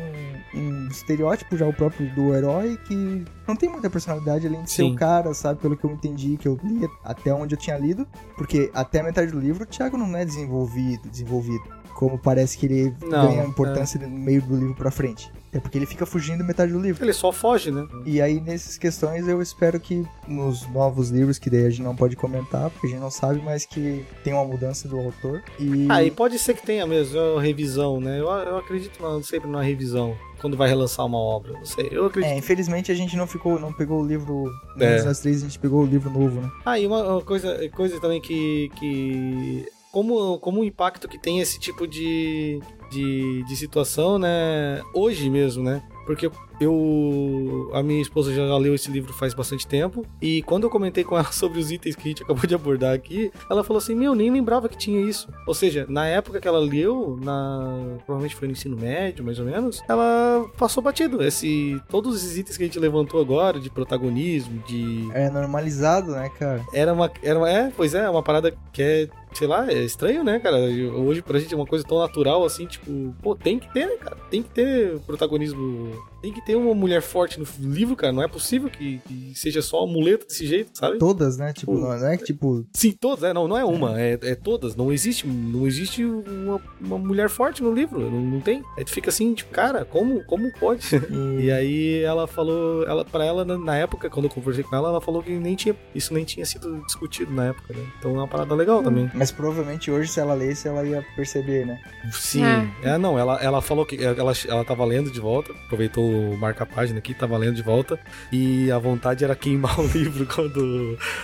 um 0.55 0.89
estereótipo, 0.89 1.57
já 1.57 1.66
o 1.66 1.73
próprio 1.73 2.12
do 2.15 2.35
herói, 2.35 2.78
que 2.87 3.24
não 3.47 3.57
tem 3.57 3.69
muita 3.69 3.89
personalidade, 3.89 4.47
além 4.47 4.62
de 4.62 4.70
ser 4.70 4.82
Sim. 4.82 4.93
o 4.93 4.97
cara, 4.97 5.32
sabe? 5.35 5.61
Pelo 5.61 5.77
que 5.77 5.85
eu 5.85 5.91
entendi, 5.91 6.37
que 6.37 6.47
eu 6.47 6.59
li 6.62 6.89
até 7.05 7.32
onde 7.32 7.55
eu 7.55 7.59
tinha 7.59 7.78
lido, 7.78 8.07
porque 8.37 8.70
até 8.74 9.01
a 9.01 9.05
metade 9.05 9.32
do 9.32 9.41
livro 9.41 9.65
o 9.65 9.66
Thiago 9.66 9.97
não 9.97 10.16
é 10.16 10.24
desenvolvido, 10.24 11.09
desenvolvido. 11.09 11.81
Como 11.95 12.19
parece 12.19 12.57
que 12.57 12.66
ele 12.66 12.95
Não, 13.03 13.28
ganha 13.28 13.45
importância 13.45 14.01
no 14.01 14.09
meio 14.09 14.41
do 14.41 14.57
livro 14.57 14.74
pra 14.74 14.91
frente. 14.91 15.31
É 15.53 15.59
porque 15.59 15.77
ele 15.77 15.87
fica 15.87 16.07
fugindo 16.07 16.45
metade 16.45 16.73
do 16.73 16.78
livro. 16.78 17.05
Ele 17.05 17.12
só 17.12 17.32
foge, 17.32 17.73
né? 17.73 17.87
E 18.07 18.20
aí, 18.23 18.41
nessas 18.41 18.78
questões, 18.78 19.27
eu 19.27 19.43
espero 19.43 19.81
que 19.81 20.07
nos 20.27 20.66
novos 20.69 21.11
livros, 21.11 21.39
que 21.39 21.51
daí 21.51 21.66
a 21.66 21.70
gente 21.70 21.82
não 21.82 21.97
pode 21.97 22.15
comentar, 22.15 22.70
porque 22.70 22.87
a 22.87 22.91
gente 22.91 23.01
não 23.01 23.11
sabe, 23.11 23.43
mas 23.45 23.66
que 23.66 24.05
tem 24.23 24.32
uma 24.32 24.45
mudança 24.45 24.89
do 24.89 24.99
autor. 24.99 25.43
E. 25.59 25.89
Ah, 25.91 26.03
e 26.05 26.11
pode 26.11 26.39
ser 26.39 26.55
que 26.55 26.65
tenha 26.65 26.87
mesmo, 26.87 26.99
é 27.14 27.20
uma 27.32 27.43
revisão, 27.43 28.01
né? 28.01 28.20
Eu, 28.20 28.27
eu 28.28 28.56
acredito 28.59 29.02
na- 29.02 29.22
sempre 29.22 29.48
na 29.51 29.60
revisão, 29.62 30.16
quando 30.40 30.56
vai 30.56 30.68
relançar 30.68 31.05
uma 31.06 31.18
obra. 31.18 31.52
Não 31.52 31.64
sei, 31.64 31.89
eu 31.90 32.06
acredito. 32.06 32.32
É, 32.32 32.36
infelizmente 32.39 32.90
a 32.93 32.94
gente 32.94 33.16
não 33.16 33.27
ficou, 33.27 33.59
não 33.59 33.72
pegou 33.72 34.02
o 34.02 34.06
livro. 34.06 34.51
É. 34.78 34.98
É. 34.98 35.02
Nós 35.05 35.20
três 35.20 35.43
a 35.43 35.47
gente 35.47 35.59
pegou 35.59 35.82
o 35.82 35.86
livro 35.86 36.10
novo, 36.10 36.40
né? 36.40 36.51
Ah, 36.64 36.78
e 36.78 36.86
uma, 36.86 37.02
uma 37.02 37.22
coisa, 37.22 37.56
coisa 37.70 38.01
também 38.01 38.20
que. 38.20 38.70
que 38.77 39.66
como, 39.93 40.39
como 40.39 40.60
o 40.60 40.64
impacto 40.64 41.09
que 41.09 41.18
tem 41.18 41.40
esse 41.40 41.59
tipo 41.59 41.85
de, 41.85 42.60
de, 42.93 43.43
de 43.43 43.56
situação, 43.56 44.18
né? 44.20 44.81
Hoje 44.94 45.28
mesmo, 45.28 45.64
né? 45.64 45.82
Porque 46.11 46.28
eu. 46.61 47.70
A 47.73 47.85
minha 47.85 48.03
esposa 48.03 48.35
já 48.35 48.57
leu 48.57 48.74
esse 48.74 48.91
livro 48.91 49.12
faz 49.12 49.32
bastante 49.32 49.65
tempo. 49.65 50.05
E 50.20 50.43
quando 50.43 50.65
eu 50.65 50.70
comentei 50.70 51.05
com 51.05 51.16
ela 51.16 51.23
sobre 51.31 51.61
os 51.61 51.70
itens 51.70 51.95
que 51.95 52.03
a 52.03 52.09
gente 52.09 52.24
acabou 52.24 52.45
de 52.45 52.53
abordar 52.53 52.93
aqui, 52.93 53.31
ela 53.49 53.62
falou 53.62 53.78
assim: 53.78 53.95
Meu, 53.95 54.12
nem 54.12 54.28
lembrava 54.28 54.69
que 54.69 54.77
tinha 54.77 55.01
isso. 55.01 55.28
Ou 55.47 55.55
seja, 55.55 55.87
na 55.89 56.09
época 56.09 56.41
que 56.41 56.49
ela 56.49 56.59
leu, 56.59 57.16
na 57.23 57.97
provavelmente 58.05 58.35
foi 58.35 58.49
no 58.49 58.53
ensino 58.53 58.77
médio, 58.77 59.24
mais 59.24 59.39
ou 59.39 59.45
menos, 59.45 59.81
ela 59.89 60.45
passou 60.59 60.82
batido. 60.82 61.23
Esse, 61.23 61.81
todos 61.89 62.16
esses 62.16 62.37
itens 62.37 62.57
que 62.57 62.65
a 62.65 62.66
gente 62.66 62.81
levantou 62.81 63.20
agora, 63.20 63.61
de 63.61 63.70
protagonismo, 63.70 64.61
de 64.66 65.09
É 65.15 65.31
normalizado, 65.31 66.11
né, 66.11 66.28
cara? 66.41 66.65
era 66.74 66.93
uma, 66.93 67.09
era 67.23 67.39
uma. 67.39 67.49
É, 67.49 67.73
pois 67.77 67.95
é, 67.95 68.11
uma 68.11 68.23
parada 68.23 68.53
que 68.73 68.82
é, 68.82 69.09
sei 69.32 69.47
lá, 69.47 69.70
é 69.70 69.82
estranho, 69.82 70.24
né, 70.24 70.39
cara? 70.39 70.57
Hoje 70.59 71.23
pra 71.23 71.39
gente 71.39 71.52
é 71.55 71.57
uma 71.57 71.66
coisa 71.66 71.85
tão 71.85 71.98
natural 71.98 72.44
assim, 72.44 72.66
tipo, 72.66 73.15
pô, 73.23 73.35
tem 73.35 73.59
que 73.59 73.73
ter, 73.73 73.86
né, 73.86 73.97
cara? 73.97 74.16
Tem 74.31 74.43
que 74.43 74.51
ter 74.51 74.98
protagonismo. 75.01 75.93
Tem 76.23 76.33
que 76.33 76.45
ter 76.45 76.55
uma 76.57 76.75
mulher 76.75 77.01
forte 77.03 77.39
no 77.41 77.47
livro, 77.61 77.97
cara. 77.97 78.13
Não 78.13 78.23
é 78.23 78.29
possível 78.29 78.69
que, 78.71 79.01
que 79.07 79.33
seja 79.35 79.63
só 79.63 79.85
uma 79.85 79.93
muleta 79.93 80.27
desse 80.27 80.47
jeito, 80.47 80.71
sabe? 80.75 80.99
Todas, 80.99 81.37
né? 81.39 81.53
Tipo, 81.53 81.73
não 81.75 81.99
não 81.99 82.07
é 82.09 82.17
que, 82.17 82.25
tipo. 82.25 82.65
Sim, 82.73 82.93
todas, 82.93 83.25
é, 83.25 83.33
não, 83.33 83.49
não 83.49 83.57
é 83.57 83.65
uma, 83.65 84.01
é, 84.01 84.19
é 84.23 84.35
todas. 84.35 84.77
Não 84.77 84.93
existe, 84.93 85.27
não 85.27 85.67
existe 85.67 86.05
uma, 86.05 86.61
uma 86.81 86.99
mulher 86.99 87.29
forte 87.31 87.63
no 87.63 87.73
livro, 87.73 87.99
não, 88.01 88.21
não 88.21 88.41
tem. 88.41 88.63
Aí 88.77 88.85
tu 88.85 88.91
fica 88.91 89.09
assim, 89.11 89.33
tipo, 89.35 89.51
cara, 89.51 89.85
como, 89.85 90.23
como 90.25 90.51
pode? 90.59 90.87
E, 91.11 91.45
E 91.47 91.51
aí 91.51 92.03
ela 92.03 92.27
falou, 92.27 92.85
ela 92.87 93.05
para 93.05 93.25
ela 93.25 93.45
na- 93.45 93.59
na 93.59 93.77
época 93.77 94.09
quando 94.11 94.27
eu 94.27 94.31
conversei 94.31 94.63
com 94.63 94.75
ela, 94.77 94.89
ela 94.91 95.01
falou 95.01 95.23
que 95.23 95.31
nem 95.33 95.55
tinha, 95.57 95.75
isso 95.95 96.13
nem 96.15 96.25
tinha 96.25 96.45
sido 96.47 96.83
discutido 96.85 97.33
na 97.33 97.47
época, 97.47 97.73
né? 97.75 97.85
Então 97.99 98.11
é 98.13 98.15
uma 98.15 98.29
parada 98.29 98.55
legal 98.55 98.83
também. 98.83 99.11
Mas 99.15 99.31
provavelmente 99.33 99.91
hoje, 99.91 100.11
se 100.11 100.21
ela 100.21 100.35
lesse, 100.35 100.69
ela 100.69 100.85
ia 100.85 101.05
perceber, 101.17 101.67
né? 101.67 101.81
Sim. 102.13 102.43
É, 102.83 102.97
não, 102.99 103.19
ela, 103.19 103.37
ela 103.43 103.61
falou 103.61 103.85
que 103.87 103.97
ela, 104.03 104.33
ela 104.49 104.65
tava 104.65 104.85
lendo 104.85 105.11
de 105.11 105.21
volta, 105.21 105.53
aproveitou 105.53 106.10
o 106.11 106.37
marca-página 106.37 106.99
aqui, 106.99 107.15
tava 107.15 107.37
lendo 107.39 107.55
de 107.55 107.62
volta, 107.62 107.99
e 108.32 108.70
a 108.70 108.78
vontade 108.78 109.24
era 109.24 109.35
queimar 109.37 109.78
o 109.81 109.87
livro 109.87 110.27
quando 110.27 110.61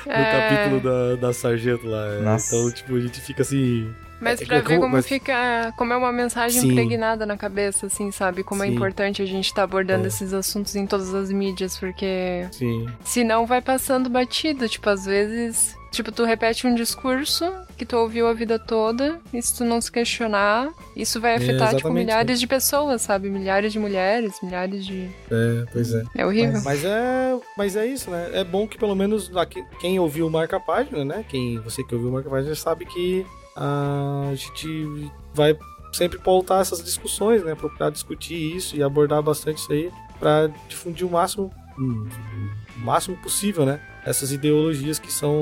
no 0.07 0.13
É. 0.13 0.33
capítulo 0.33 0.81
da, 0.81 1.17
da 1.29 1.33
sargento 1.33 1.87
lá. 1.87 2.07
é. 2.15 2.21
Nossa. 2.21 2.55
Então, 2.57 2.71
tipo, 2.73 2.95
a 2.97 3.01
gente 3.01 3.21
fica 3.21 3.43
assim. 3.43 3.93
Mas 4.19 4.41
É, 4.41 4.47
pra 4.47 4.57
é 4.57 4.61
ver 4.63 4.67
como- 4.69 4.81
como 4.81 4.93
mas- 4.95 5.07
fica. 5.07 5.75
Como 5.77 5.93
é 5.93 5.97
uma 5.97 6.11
mensagem 6.11 6.61
Sim. 6.63 6.71
impregnada 6.73 7.27
na 7.27 7.37
cabeça, 7.37 7.85
assim, 7.87 8.11
sabe? 8.11 8.43
Como 8.43 8.63
é 8.63 8.67
Sim. 8.67 8.75
importante 8.75 9.21
a 9.21 9.27
gente 9.27 9.45
estar 9.45 9.65
abordando 9.65 10.05
É. 10.05 10.09
esses 10.09 10.33
assuntos 10.33 10.75
em 10.75 10.87
todas 10.87 11.13
as 11.13 11.31
mídias, 11.31 11.77
porque 11.79 12.47
Sim. 12.51 12.87
senão 13.05 13.45
vai 13.45 13.61
passando 13.61 14.09
batido. 14.09 14.67
Tipo, 14.69 14.89
às 14.89 15.05
vezes. 15.05 15.77
Tipo, 15.97 16.13
tu 16.13 16.25
repete 16.25 16.67
um 16.67 16.75
discurso 16.75 17.51
que 17.79 17.87
tu 17.87 17.97
ouviu 17.97 18.27
a 18.29 18.35
vida 18.35 18.59
toda, 18.59 19.19
e 19.33 19.41
se 19.41 19.57
tu 19.57 19.65
não 19.65 19.81
se 19.81 19.91
questionar, 19.91 20.69
isso 20.95 21.19
vai 21.21 21.33
É, 21.33 21.37
afetar, 21.37 21.69
tipo, 21.69 21.77
exatamente, 21.79 22.05
milhares 22.05 22.39
de 22.41 22.47
pessoas, 22.47 23.01
sabe? 23.03 23.31
Milhares 23.31 23.73
de 23.73 23.79
mulheres, 23.79 24.35
milhares 24.43 24.85
de. 24.85 25.09
É, 25.31 25.65
pois 25.73 25.95
é. 25.95 26.05
É 26.15 26.27
horrível. 26.27 26.53
Mas- 26.53 26.65
Mas 26.65 26.85
é, 26.85 27.41
mas 27.57 27.77
é 27.77 27.87
isso, 27.87 28.11
né? 28.11 28.29
É 28.35 28.45
bom 28.45 28.69
que 28.69 28.77
pelo 28.77 28.95
menos 28.95 29.35
aqui, 29.37 29.65
quem 29.81 29.99
ouviu 29.99 30.27
o 30.27 30.31
marca-página, 30.31 31.03
né? 31.05 31.25
Quem, 31.29 31.59
você 31.61 31.83
que 31.83 31.95
ouviu 31.95 32.11
o 32.11 32.13
marca-página 32.13 32.55
sabe 32.55 32.85
que 32.85 33.25
a 33.57 34.33
gente 34.35 35.11
vai 35.33 35.57
sempre 35.95 36.19
pautar 36.19 36.61
essas 36.61 36.85
discussões, 36.85 37.43
né? 37.43 37.55
Procurar 37.55 37.89
discutir 37.91 38.55
isso 38.55 38.77
e 38.77 38.83
abordar 38.83 39.23
bastante 39.23 39.59
isso 39.63 39.73
aí 39.73 39.91
para 40.21 40.49
difundir 40.69 41.07
o 41.07 41.11
máximo, 41.11 41.51
o 41.79 42.81
máximo 42.81 43.17
possível, 43.19 43.65
né? 43.65 43.81
Essas 44.07 44.31
ideologias 44.31 44.99
que 45.01 45.13
são, 45.13 45.35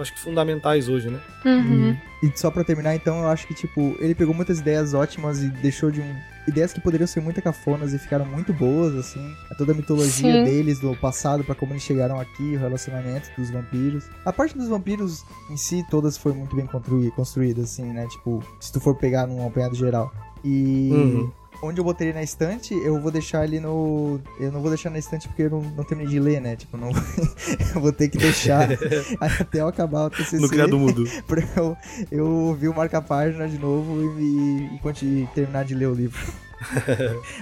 acho 0.00 0.12
que 0.12 0.20
fundamentais 0.20 0.86
hoje, 0.88 1.08
né? 1.08 1.18
Uhum. 1.44 1.96
E 2.22 2.30
só 2.38 2.50
pra 2.50 2.62
terminar, 2.62 2.94
então, 2.94 3.20
eu 3.20 3.28
acho 3.28 3.46
que, 3.46 3.54
tipo, 3.54 3.96
ele 3.98 4.14
pegou 4.14 4.34
muitas 4.34 4.58
ideias 4.60 4.92
ótimas 4.92 5.42
e 5.42 5.48
deixou 5.48 5.90
de 5.90 6.00
um. 6.02 6.14
Ideias 6.46 6.72
que 6.72 6.80
poderiam 6.80 7.06
ser 7.08 7.20
muito 7.20 7.42
cafonas 7.42 7.92
e 7.92 7.98
ficaram 7.98 8.24
muito 8.24 8.52
boas, 8.52 8.94
assim. 8.94 9.34
A 9.50 9.54
toda 9.56 9.72
a 9.72 9.74
mitologia 9.74 10.32
Sim. 10.32 10.44
deles, 10.44 10.78
do 10.78 10.94
passado, 10.96 11.42
pra 11.42 11.54
como 11.56 11.72
eles 11.72 11.82
chegaram 11.82 12.20
aqui, 12.20 12.54
o 12.54 12.58
relacionamento 12.58 13.28
dos 13.36 13.50
vampiros. 13.50 14.04
A 14.24 14.32
parte 14.32 14.56
dos 14.56 14.68
vampiros 14.68 15.24
em 15.50 15.56
si, 15.56 15.84
todas 15.90 16.16
foi 16.16 16.32
muito 16.32 16.54
bem 16.54 16.66
construí- 16.66 17.10
construída, 17.10 17.62
assim, 17.62 17.84
né? 17.92 18.06
Tipo, 18.08 18.40
se 18.60 18.72
tu 18.72 18.78
for 18.78 18.94
pegar 18.94 19.26
num 19.26 19.44
apanhado 19.46 19.74
geral. 19.74 20.12
E 20.44 20.90
uhum. 20.92 21.32
Onde 21.62 21.80
eu 21.80 21.84
botei 21.84 22.12
na 22.12 22.22
estante, 22.22 22.74
eu 22.74 23.00
vou 23.00 23.10
deixar 23.10 23.44
ele 23.44 23.60
no. 23.60 24.20
Eu 24.38 24.52
não 24.52 24.60
vou 24.60 24.70
deixar 24.70 24.90
na 24.90 24.98
estante 24.98 25.28
porque 25.28 25.42
eu 25.42 25.50
não, 25.50 25.60
não 25.60 25.84
terminei 25.84 26.12
de 26.12 26.20
ler, 26.20 26.40
né? 26.40 26.56
Tipo, 26.56 26.76
não. 26.76 26.90
eu 27.74 27.80
vou 27.80 27.92
ter 27.92 28.08
que 28.08 28.18
deixar 28.18 28.68
até 29.20 29.60
eu 29.60 29.68
acabar 29.68 30.06
o 30.06 30.10
TCC. 30.10 30.38
No 30.38 30.48
criado 30.48 30.78
mudo. 30.78 31.04
pra 31.26 31.42
eu, 31.56 31.76
eu 32.10 32.26
ouvir 32.26 32.68
o 32.68 32.74
marca-página 32.74 33.48
de 33.48 33.58
novo 33.58 34.02
e, 34.02 34.06
me, 34.08 34.80
e 35.02 35.26
terminar 35.34 35.64
de 35.64 35.74
ler 35.74 35.86
o 35.86 35.94
livro. 35.94 36.20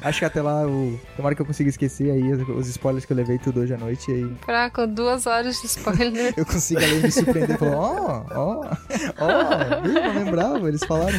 Acho 0.03 0.19
que 0.19 0.25
até 0.25 0.43
lá, 0.43 0.67
o... 0.67 0.99
tomara 1.17 1.35
que 1.35 1.43
eu 1.43 1.47
consiga 1.47 1.71
esquecer 1.71 2.11
aí 2.11 2.33
os 2.33 2.69
spoilers 2.69 3.05
que 3.05 3.13
eu 3.13 3.17
levei 3.17 3.39
tudo 3.39 3.61
hoje 3.61 3.73
à 3.73 3.79
noite. 3.79 4.11
Aí... 4.11 4.35
Caraca, 4.45 4.87
duas 4.87 5.27
horas 5.27 5.61
de 5.61 5.67
spoiler. 5.67 6.35
eu 6.37 6.45
consigo 6.45 6.81
ali 6.81 7.01
me 7.01 7.11
surpreender 7.11 7.55
e 7.55 7.59
falar: 7.59 7.77
ó, 7.77 8.25
ó, 8.31 8.77
ó, 9.19 9.87
eu 9.87 9.93
não 9.93 10.25
lembrava, 10.25 10.69
eles 10.69 10.85
falaram 10.85 11.19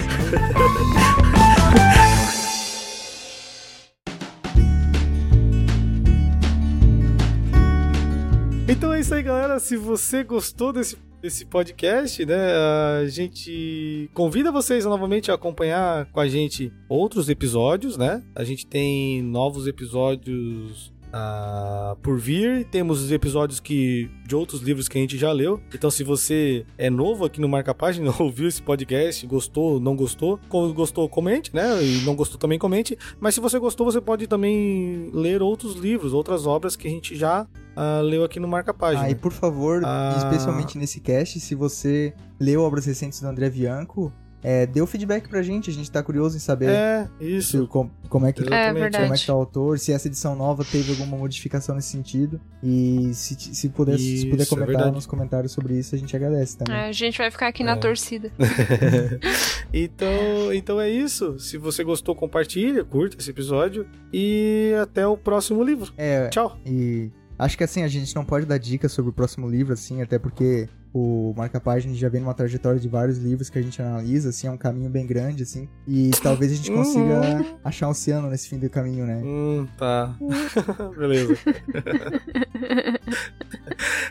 Então 8.67 8.91
é 8.91 8.99
isso 8.99 9.13
aí, 9.13 9.21
galera. 9.21 9.59
Se 9.59 9.77
você 9.77 10.23
gostou 10.23 10.73
desse, 10.73 10.97
desse 11.21 11.45
podcast, 11.45 12.25
né, 12.25 12.35
a 12.35 13.07
gente 13.07 14.09
convida 14.11 14.51
vocês 14.51 14.83
novamente 14.85 15.29
a 15.29 15.35
acompanhar 15.35 16.07
com 16.07 16.19
a 16.19 16.27
gente 16.27 16.73
outros 16.89 17.29
episódios, 17.29 17.95
né? 17.95 18.23
A 18.33 18.43
gente 18.43 18.65
tem 18.65 19.21
novos 19.21 19.67
episódios 19.67 20.91
Uh, 21.15 21.95
por 22.01 22.19
vir. 22.19 22.65
Temos 22.65 23.01
os 23.01 23.09
episódios 23.09 23.61
que 23.61 24.11
de 24.25 24.35
outros 24.35 24.61
livros 24.61 24.89
que 24.89 24.97
a 24.97 25.01
gente 25.01 25.17
já 25.17 25.31
leu. 25.31 25.61
Então, 25.73 25.89
se 25.89 26.03
você 26.03 26.65
é 26.77 26.89
novo 26.89 27.23
aqui 27.23 27.39
no 27.39 27.47
Marca 27.47 27.73
Página, 27.73 28.13
ouviu 28.19 28.49
esse 28.49 28.61
podcast, 28.61 29.25
gostou, 29.25 29.79
não 29.79 29.95
gostou, 29.95 30.37
gostou, 30.75 31.07
comente, 31.07 31.55
né? 31.55 31.81
E 31.81 32.01
não 32.01 32.15
gostou 32.15 32.37
também 32.37 32.59
comente. 32.59 32.97
Mas 33.17 33.33
se 33.33 33.39
você 33.39 33.57
gostou, 33.57 33.89
você 33.89 34.01
pode 34.01 34.27
também 34.27 35.09
ler 35.13 35.41
outros 35.41 35.75
livros, 35.75 36.11
outras 36.11 36.45
obras 36.45 36.75
que 36.75 36.85
a 36.85 36.91
gente 36.91 37.15
já 37.15 37.43
uh, 37.43 38.01
leu 38.01 38.25
aqui 38.25 38.37
no 38.37 38.47
Marca 38.47 38.73
Página. 38.73 39.05
Ah, 39.05 39.09
e 39.09 39.15
por 39.15 39.31
favor, 39.31 39.83
uh... 39.83 40.17
especialmente 40.17 40.77
nesse 40.77 40.99
cast, 40.99 41.39
se 41.39 41.55
você 41.55 42.13
leu 42.37 42.61
obras 42.61 42.85
recentes 42.85 43.21
do 43.21 43.27
André 43.27 43.49
Bianco, 43.49 44.11
é, 44.47 44.67
dê 44.67 44.79
o 44.79 44.85
feedback 44.85 45.27
pra 45.27 45.41
gente, 45.41 45.71
a 45.71 45.73
gente 45.73 45.89
tá 45.89 46.03
curioso 46.03 46.37
em 46.37 46.39
saber. 46.39 46.69
É, 46.69 47.09
isso. 47.19 47.63
Se, 47.63 47.67
como, 47.67 47.91
como, 48.07 48.27
é 48.27 48.31
que, 48.31 48.43
é, 48.43 48.67
como 48.71 48.83
é 48.83 49.17
que 49.17 49.25
tá 49.25 49.33
o 49.33 49.39
autor, 49.39 49.79
se 49.79 49.91
essa 49.91 50.07
edição 50.07 50.35
nova 50.35 50.63
teve 50.63 50.91
alguma 50.91 51.17
modificação 51.17 51.73
nesse 51.73 51.87
sentido. 51.87 52.39
E 52.61 53.09
se, 53.15 53.33
se, 53.33 53.69
puder, 53.69 53.95
isso, 53.95 54.21
se 54.21 54.29
puder 54.29 54.43
é 54.43 54.45
comentar 54.45 54.87
é 54.89 54.91
nos 54.91 55.07
comentários 55.07 55.51
sobre 55.51 55.79
isso, 55.79 55.95
a 55.95 55.97
gente 55.97 56.15
agradece 56.15 56.59
também. 56.59 56.79
É, 56.79 56.89
a 56.89 56.91
gente 56.91 57.17
vai 57.17 57.31
ficar 57.31 57.47
aqui 57.47 57.63
na 57.63 57.71
é. 57.71 57.75
torcida. 57.75 58.31
então, 59.73 60.53
então 60.53 60.79
é 60.79 60.91
isso. 60.91 61.39
Se 61.39 61.57
você 61.57 61.83
gostou, 61.83 62.15
compartilha, 62.15 62.83
curta 62.83 63.17
esse 63.19 63.31
episódio. 63.31 63.87
E 64.13 64.75
até 64.79 65.07
o 65.07 65.17
próximo 65.17 65.63
livro. 65.63 65.91
É, 65.97 66.29
Tchau. 66.29 66.55
E 66.63 67.09
acho 67.39 67.57
que 67.57 67.63
assim, 67.63 67.81
a 67.81 67.87
gente 67.87 68.15
não 68.15 68.23
pode 68.23 68.45
dar 68.45 68.59
dicas 68.59 68.91
sobre 68.91 69.09
o 69.09 69.13
próximo 69.13 69.49
livro, 69.49 69.73
assim, 69.73 70.03
até 70.03 70.19
porque 70.19 70.69
o 70.97 71.33
marca-página 71.35 71.93
já 71.93 72.07
vem 72.07 72.21
numa 72.21 72.33
trajetória 72.33 72.79
de 72.79 72.87
vários 72.87 73.17
livros 73.17 73.49
que 73.49 73.59
a 73.59 73.61
gente 73.61 73.81
analisa, 73.81 74.29
assim, 74.29 74.47
é 74.47 74.51
um 74.51 74.55
caminho 74.55 74.89
bem 74.89 75.05
grande, 75.05 75.43
assim. 75.43 75.67
E 75.85 76.09
talvez 76.23 76.53
a 76.53 76.55
gente 76.55 76.71
consiga 76.71 77.19
uhum. 77.19 77.57
achar 77.65 77.87
um 77.87 77.89
oceano 77.89 78.29
nesse 78.29 78.47
fim 78.47 78.57
do 78.57 78.69
caminho, 78.69 79.05
né? 79.05 79.21
Hum, 79.21 79.67
tá. 79.77 80.15
Beleza. 80.97 81.37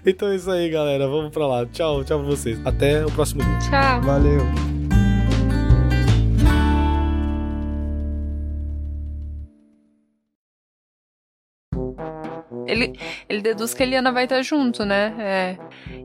então 0.04 0.28
é 0.28 0.36
isso 0.36 0.50
aí, 0.50 0.68
galera. 0.68 1.08
Vamos 1.08 1.32
pra 1.32 1.46
lá. 1.46 1.64
Tchau, 1.64 2.04
tchau 2.04 2.18
pra 2.18 2.28
vocês. 2.28 2.60
Até 2.66 3.06
o 3.06 3.10
próximo 3.10 3.42
vídeo. 3.42 3.70
Tchau. 3.70 4.02
Valeu. 4.02 5.03
Ele, 12.74 12.98
ele 13.28 13.42
deduz 13.42 13.74
que 13.74 13.82
a 13.82 13.86
Eliana 13.86 14.12
vai 14.12 14.24
estar 14.24 14.42
junto, 14.42 14.84
né? 14.84 15.14
É. 15.18 15.58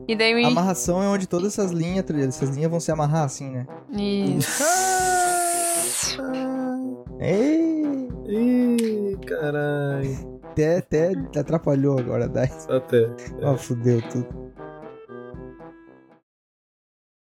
E 0.08 0.16
daí... 0.16 0.44
A 0.44 0.48
amarração 0.48 1.02
é 1.02 1.08
onde 1.08 1.26
todas 1.26 1.58
essas 1.58 1.72
linhas, 1.72 2.04
essas 2.10 2.50
linhas 2.50 2.70
vão 2.70 2.80
se 2.80 2.90
amarrar 2.90 3.24
assim, 3.24 3.50
né? 3.50 3.66
Isso. 3.92 4.62
Ei! 7.20 8.08
Ih, 8.28 9.18
caralho. 9.26 10.40
Até, 10.50 10.78
até 10.78 11.12
atrapalhou 11.38 11.98
agora, 11.98 12.28
Dai. 12.28 12.50
Até. 12.68 13.08
Ó, 13.40 13.46
é. 13.46 13.50
oh, 13.50 13.56
fudeu 13.56 14.02
tudo. 14.02 14.49